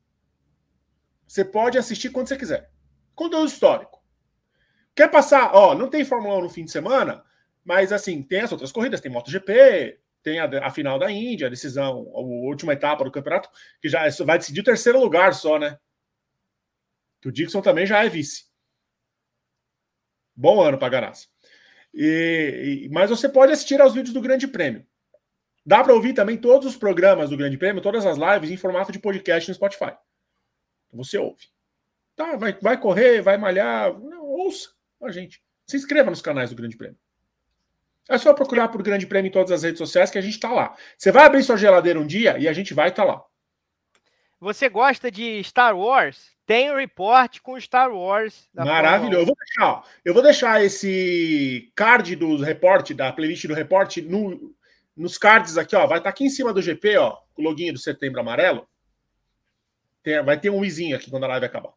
Você 1.28 1.46
pode 1.46 1.78
assistir 1.78 2.10
quando 2.10 2.28
você 2.28 2.36
quiser. 2.36 2.70
Conteúdo 3.16 3.48
histórico. 3.48 4.02
Quer 4.96 5.10
passar? 5.10 5.52
Ó, 5.54 5.74
não 5.76 5.90
tem 5.90 6.04
Fórmula 6.04 6.38
1 6.40 6.42
no 6.42 6.50
fim 6.50 6.66
de 6.66 6.72
semana, 6.72 7.24
mas 7.64 7.94
assim, 7.94 8.22
tem 8.22 8.42
as 8.42 8.52
outras 8.52 8.72
corridas, 8.72 9.00
tem 9.00 9.12
MotoGP, 9.12 9.98
tem 10.24 10.40
a, 10.40 10.46
a, 10.66 10.70
final 10.70 11.00
da 11.00 11.12
Índia, 11.12 11.48
a 11.48 11.50
decisão, 11.50 12.12
a 12.14 12.20
última 12.20 12.74
etapa 12.74 13.04
do 13.04 13.12
campeonato, 13.12 13.50
que 13.82 13.90
já 13.90 14.08
vai 14.26 14.38
decidir 14.38 14.62
o 14.62 14.66
terceiro 14.66 15.00
lugar 15.00 15.34
só, 15.34 15.58
né? 15.58 15.78
Que 17.22 17.30
o 17.30 17.32
Dixon 17.32 17.62
também 17.62 17.86
já 17.86 18.04
é 18.04 18.10
vice. 18.10 18.46
Bom 20.36 20.62
ano 20.62 20.78
para 20.78 20.90
Ganassi. 20.90 21.28
E, 21.94 22.86
e, 22.86 22.90
mas 22.90 23.10
você 23.10 23.28
pode 23.28 23.52
assistir 23.52 23.82
aos 23.82 23.94
vídeos 23.94 24.14
do 24.14 24.22
Grande 24.22 24.48
Prêmio. 24.48 24.86
Dá 25.66 25.84
para 25.84 25.94
ouvir 25.94 26.14
também 26.14 26.38
todos 26.38 26.68
os 26.68 26.76
programas 26.76 27.30
do 27.30 27.38
Grande 27.38 27.58
Prêmio, 27.58 27.82
todas 27.82 28.06
as 28.06 28.18
lives 28.18 28.50
em 28.50 28.58
formato 28.58 28.92
de 28.92 29.00
podcast 29.00 29.50
no 29.50 29.56
Spotify. 29.56 29.96
Você 30.94 31.18
ouve. 31.18 31.46
Tá, 32.16 32.36
vai, 32.36 32.54
vai 32.60 32.80
correr, 32.80 33.22
vai 33.22 33.38
malhar, 33.38 33.98
não, 34.00 34.26
ouça 34.26 34.70
a 35.02 35.12
gente. 35.12 35.42
Se 35.68 35.78
inscreva 35.78 36.10
nos 36.10 36.22
canais 36.22 36.50
do 36.50 36.56
Grande 36.56 36.78
Prêmio. 36.78 36.98
É 38.12 38.18
só 38.18 38.34
procurar 38.34 38.68
por 38.68 38.84
Grande 38.84 39.08
Prêmio 39.08 39.30
em 39.30 39.32
todas 39.32 39.52
as 39.52 39.64
redes 39.64 39.78
sociais 39.78 40.12
que 40.12 40.18
a 40.18 40.22
gente 40.22 40.34
está 40.34 40.52
lá. 40.52 40.76
Você 40.98 41.12
vai 41.12 41.26
abrir 41.26 41.44
sua 41.44 41.56
geladeira 41.56 41.98
um 42.00 42.06
dia 42.06 42.38
e 42.38 42.48
a 42.48 42.54
gente 42.54 42.74
vai 42.74 42.90
estar 42.90 43.04
tá 43.06 43.08
lá. 43.14 43.24
Você 44.42 44.68
gosta 44.68 45.10
de 45.10 45.42
Star 45.44 45.78
Wars? 45.78 46.32
Tem 46.46 46.70
o 46.72 46.74
um 46.74 46.78
report 46.78 47.40
com 47.42 47.60
Star 47.60 47.90
Wars. 47.94 48.50
Maravilhoso. 48.54 49.22
Eu 49.22 49.26
vou, 49.28 49.36
deixar, 49.36 49.84
eu 50.04 50.14
vou 50.14 50.24
deixar 50.24 50.66
esse 50.66 51.72
card 51.76 52.16
do 52.18 52.36
report, 52.38 52.92
da 52.92 53.14
playlist 53.14 53.48
do 53.48 53.54
report, 53.54 53.98
no, 53.98 54.54
nos 54.98 55.18
cards 55.18 55.58
aqui, 55.58 55.76
ó. 55.76 55.88
Vai 55.88 56.00
estar 56.00 56.04
tá 56.04 56.10
aqui 56.10 56.26
em 56.26 56.30
cima 56.30 56.52
do 56.52 56.62
GP, 56.62 56.98
ó. 56.98 57.18
O 57.38 57.42
loginho 57.42 57.72
do 57.72 57.80
setembro 57.80 58.20
amarelo. 58.20 58.68
Tem, 60.04 60.22
vai 60.24 60.38
ter 60.38 60.50
um 60.50 60.66
izinho 60.66 60.98
aqui 60.98 61.10
quando 61.10 61.24
a 61.24 61.28
live 61.28 61.46
acabar. 61.46 61.74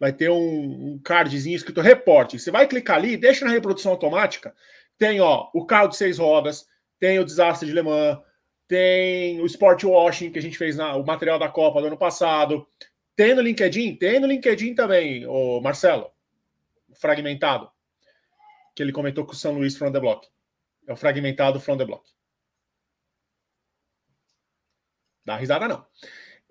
Vai 0.00 0.12
ter 0.12 0.30
um, 0.30 0.94
um 0.94 1.00
cardzinho 1.04 1.54
escrito 1.54 1.80
reporte. 1.80 2.38
Você 2.38 2.50
vai 2.50 2.66
clicar 2.66 2.96
ali, 2.96 3.16
deixa 3.16 3.44
na 3.44 3.50
reprodução 3.50 3.92
automática. 3.92 4.54
Tem, 4.98 5.20
ó, 5.20 5.48
o 5.54 5.64
carro 5.64 5.88
de 5.88 5.96
seis 5.96 6.18
rodas, 6.18 6.66
tem 6.98 7.18
o 7.18 7.24
desastre 7.24 7.68
de 7.68 7.74
Le 7.74 7.82
Mans, 7.82 8.18
tem 8.66 9.40
o 9.40 9.46
Sport 9.46 9.84
Washing, 9.84 10.30
que 10.30 10.38
a 10.38 10.42
gente 10.42 10.58
fez 10.58 10.76
na, 10.76 10.94
o 10.96 11.06
material 11.06 11.38
da 11.38 11.48
Copa 11.48 11.80
do 11.80 11.86
ano 11.86 11.96
passado. 11.96 12.68
Tem 13.16 13.34
no 13.34 13.40
LinkedIn? 13.40 13.96
Tem 13.96 14.20
no 14.20 14.26
LinkedIn 14.26 14.74
também, 14.74 15.26
o 15.26 15.60
Marcelo. 15.60 16.10
Fragmentado. 16.94 17.70
Que 18.76 18.82
ele 18.82 18.92
comentou 18.92 19.24
com 19.24 19.32
o 19.32 19.36
São 19.36 19.54
Luís 19.54 19.76
from 19.76 19.90
the 19.90 19.98
Block. 19.98 20.28
É 20.86 20.92
o 20.92 20.96
fragmentado 20.96 21.58
from 21.58 21.76
the 21.76 21.84
Block. 21.84 22.08
Dá 25.24 25.36
risada, 25.36 25.66
não. 25.66 25.86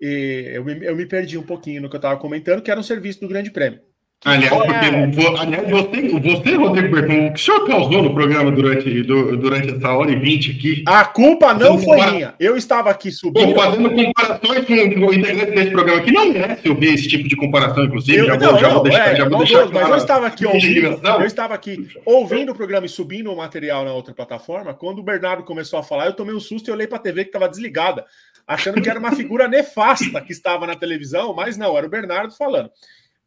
E 0.00 0.52
eu, 0.54 0.64
me, 0.64 0.84
eu 0.84 0.94
me 0.94 1.06
perdi 1.06 1.36
um 1.36 1.46
pouquinho 1.46 1.82
no 1.82 1.88
que 1.88 1.96
eu 1.96 1.98
estava 1.98 2.18
comentando, 2.20 2.62
que 2.62 2.70
era 2.70 2.78
um 2.78 2.84
serviço 2.84 3.20
do 3.20 3.28
Grande 3.28 3.50
Prêmio. 3.50 3.87
Aliás, 4.24 4.52
porque, 4.52 5.38
aliás 5.38 5.70
você, 5.70 6.08
você, 6.18 6.56
Rodrigo 6.56 6.92
Berton, 6.92 7.28
o 7.28 7.32
que 7.32 7.40
o 7.40 7.44
senhor 7.44 7.66
causou 7.68 8.02
no 8.02 8.12
programa 8.12 8.50
durante, 8.50 9.02
do, 9.04 9.36
durante 9.36 9.76
essa 9.76 9.92
hora 9.92 10.10
e 10.10 10.16
vinte 10.16 10.50
aqui? 10.50 10.82
A 10.88 11.04
culpa 11.04 11.54
não 11.54 11.78
foi 11.78 12.04
minha. 12.10 12.34
Eu 12.40 12.56
estava 12.56 12.90
aqui 12.90 13.12
subindo. 13.12 13.54
Pô, 13.54 13.60
fazendo 13.60 13.88
comparações 13.94 14.66
com 14.66 15.06
o 15.06 15.14
integrante 15.14 15.52
desse 15.52 15.70
programa 15.70 16.00
que 16.00 16.10
não 16.10 16.32
merece 16.32 16.68
ouvir 16.68 16.94
esse 16.94 17.06
tipo 17.06 17.28
de 17.28 17.36
comparação, 17.36 17.84
inclusive. 17.84 18.18
Eu, 18.18 18.26
já, 18.26 18.36
não, 18.36 18.50
vou, 18.50 18.58
já 18.58 18.68
não, 18.68 18.74
vou 18.74 18.82
deixar. 18.82 19.06
É, 19.06 19.16
já 19.16 19.28
vou 19.28 19.38
deixar 19.38 19.68
mas 19.70 19.88
eu 19.88 19.96
estava 19.96 20.26
aqui 20.26 20.46
ouvindo. 20.46 21.00
Eu 21.04 21.26
estava 21.26 21.54
aqui 21.54 21.88
ouvindo 22.04 22.50
o 22.50 22.54
programa 22.56 22.86
e 22.86 22.88
subindo 22.88 23.32
o 23.32 23.36
material 23.36 23.84
na 23.84 23.92
outra 23.92 24.12
plataforma. 24.12 24.74
Quando 24.74 24.98
o 24.98 25.04
Bernardo 25.04 25.44
começou 25.44 25.78
a 25.78 25.82
falar, 25.84 26.06
eu 26.06 26.12
tomei 26.12 26.34
um 26.34 26.40
susto 26.40 26.68
e 26.68 26.72
olhei 26.72 26.88
para 26.88 26.98
a 26.98 27.02
TV 27.02 27.22
que 27.22 27.28
estava 27.28 27.48
desligada, 27.48 28.04
achando 28.44 28.82
que 28.82 28.90
era 28.90 28.98
uma 28.98 29.12
figura 29.12 29.46
nefasta 29.46 30.20
que 30.20 30.32
estava 30.32 30.66
na 30.66 30.74
televisão, 30.74 31.32
mas 31.32 31.56
não, 31.56 31.78
era 31.78 31.86
o 31.86 31.90
Bernardo 31.90 32.34
falando. 32.36 32.68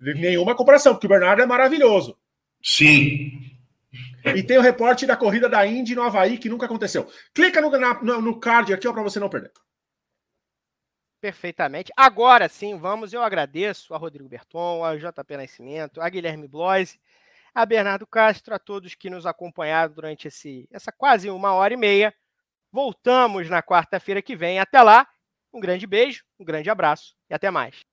Nenhuma 0.02 0.56
comparação, 0.56 0.94
porque 0.94 1.06
o 1.06 1.10
Bernardo 1.10 1.44
é 1.44 1.45
maravilhoso. 1.45 2.18
Sim. 2.64 3.52
E 4.36 4.41
tem 4.41 4.57
o 4.57 4.61
reporte 4.61 5.06
da 5.06 5.15
corrida 5.15 5.48
da 5.48 5.65
Indy 5.65 5.95
no 5.95 6.02
Havaí, 6.02 6.38
que 6.38 6.49
nunca 6.49 6.65
aconteceu. 6.65 7.07
Clica 7.34 7.61
no, 7.61 7.69
na, 7.72 8.02
no 8.02 8.40
card 8.40 8.73
aqui 8.73 8.91
para 8.91 9.03
você 9.03 9.19
não 9.19 9.30
perder. 9.30 9.52
Perfeitamente. 11.19 11.91
Agora 11.95 12.49
sim, 12.49 12.78
vamos. 12.78 13.14
Eu 13.14 13.22
agradeço 13.22 13.94
a 13.94 13.98
Rodrigo 13.98 14.28
Berton, 14.28 14.84
a 14.84 14.95
JP 14.95 15.38
Nascimento, 15.38 16.02
a 16.02 16.10
Guilherme 16.10 16.48
Bloise, 16.48 16.99
a 17.53 17.64
Bernardo 17.64 18.07
Castro, 18.07 18.56
a 18.56 18.60
todos 18.60 18.95
que 18.95 19.10
nos 19.10 19.28
acompanharam 19.28 19.94
durante 19.94 20.28
esse, 20.28 20.68
essa 20.72 20.91
quase 20.91 21.30
uma 21.30 21.53
hora 21.53 21.76
e 21.76 21.78
meia. 21.78 22.14
Voltamos 22.72 23.49
na 23.49 23.61
quarta-feira 23.61 24.22
que 24.22 24.36
vem. 24.36 24.60
Até 24.60 24.82
lá, 24.82 25.07
um 25.53 25.60
grande 25.60 25.86
beijo, 25.86 26.23
um 26.40 26.45
grande 26.45 26.72
abraço 26.72 27.15
e 27.30 27.34
até 27.36 27.52
mais. 27.52 27.91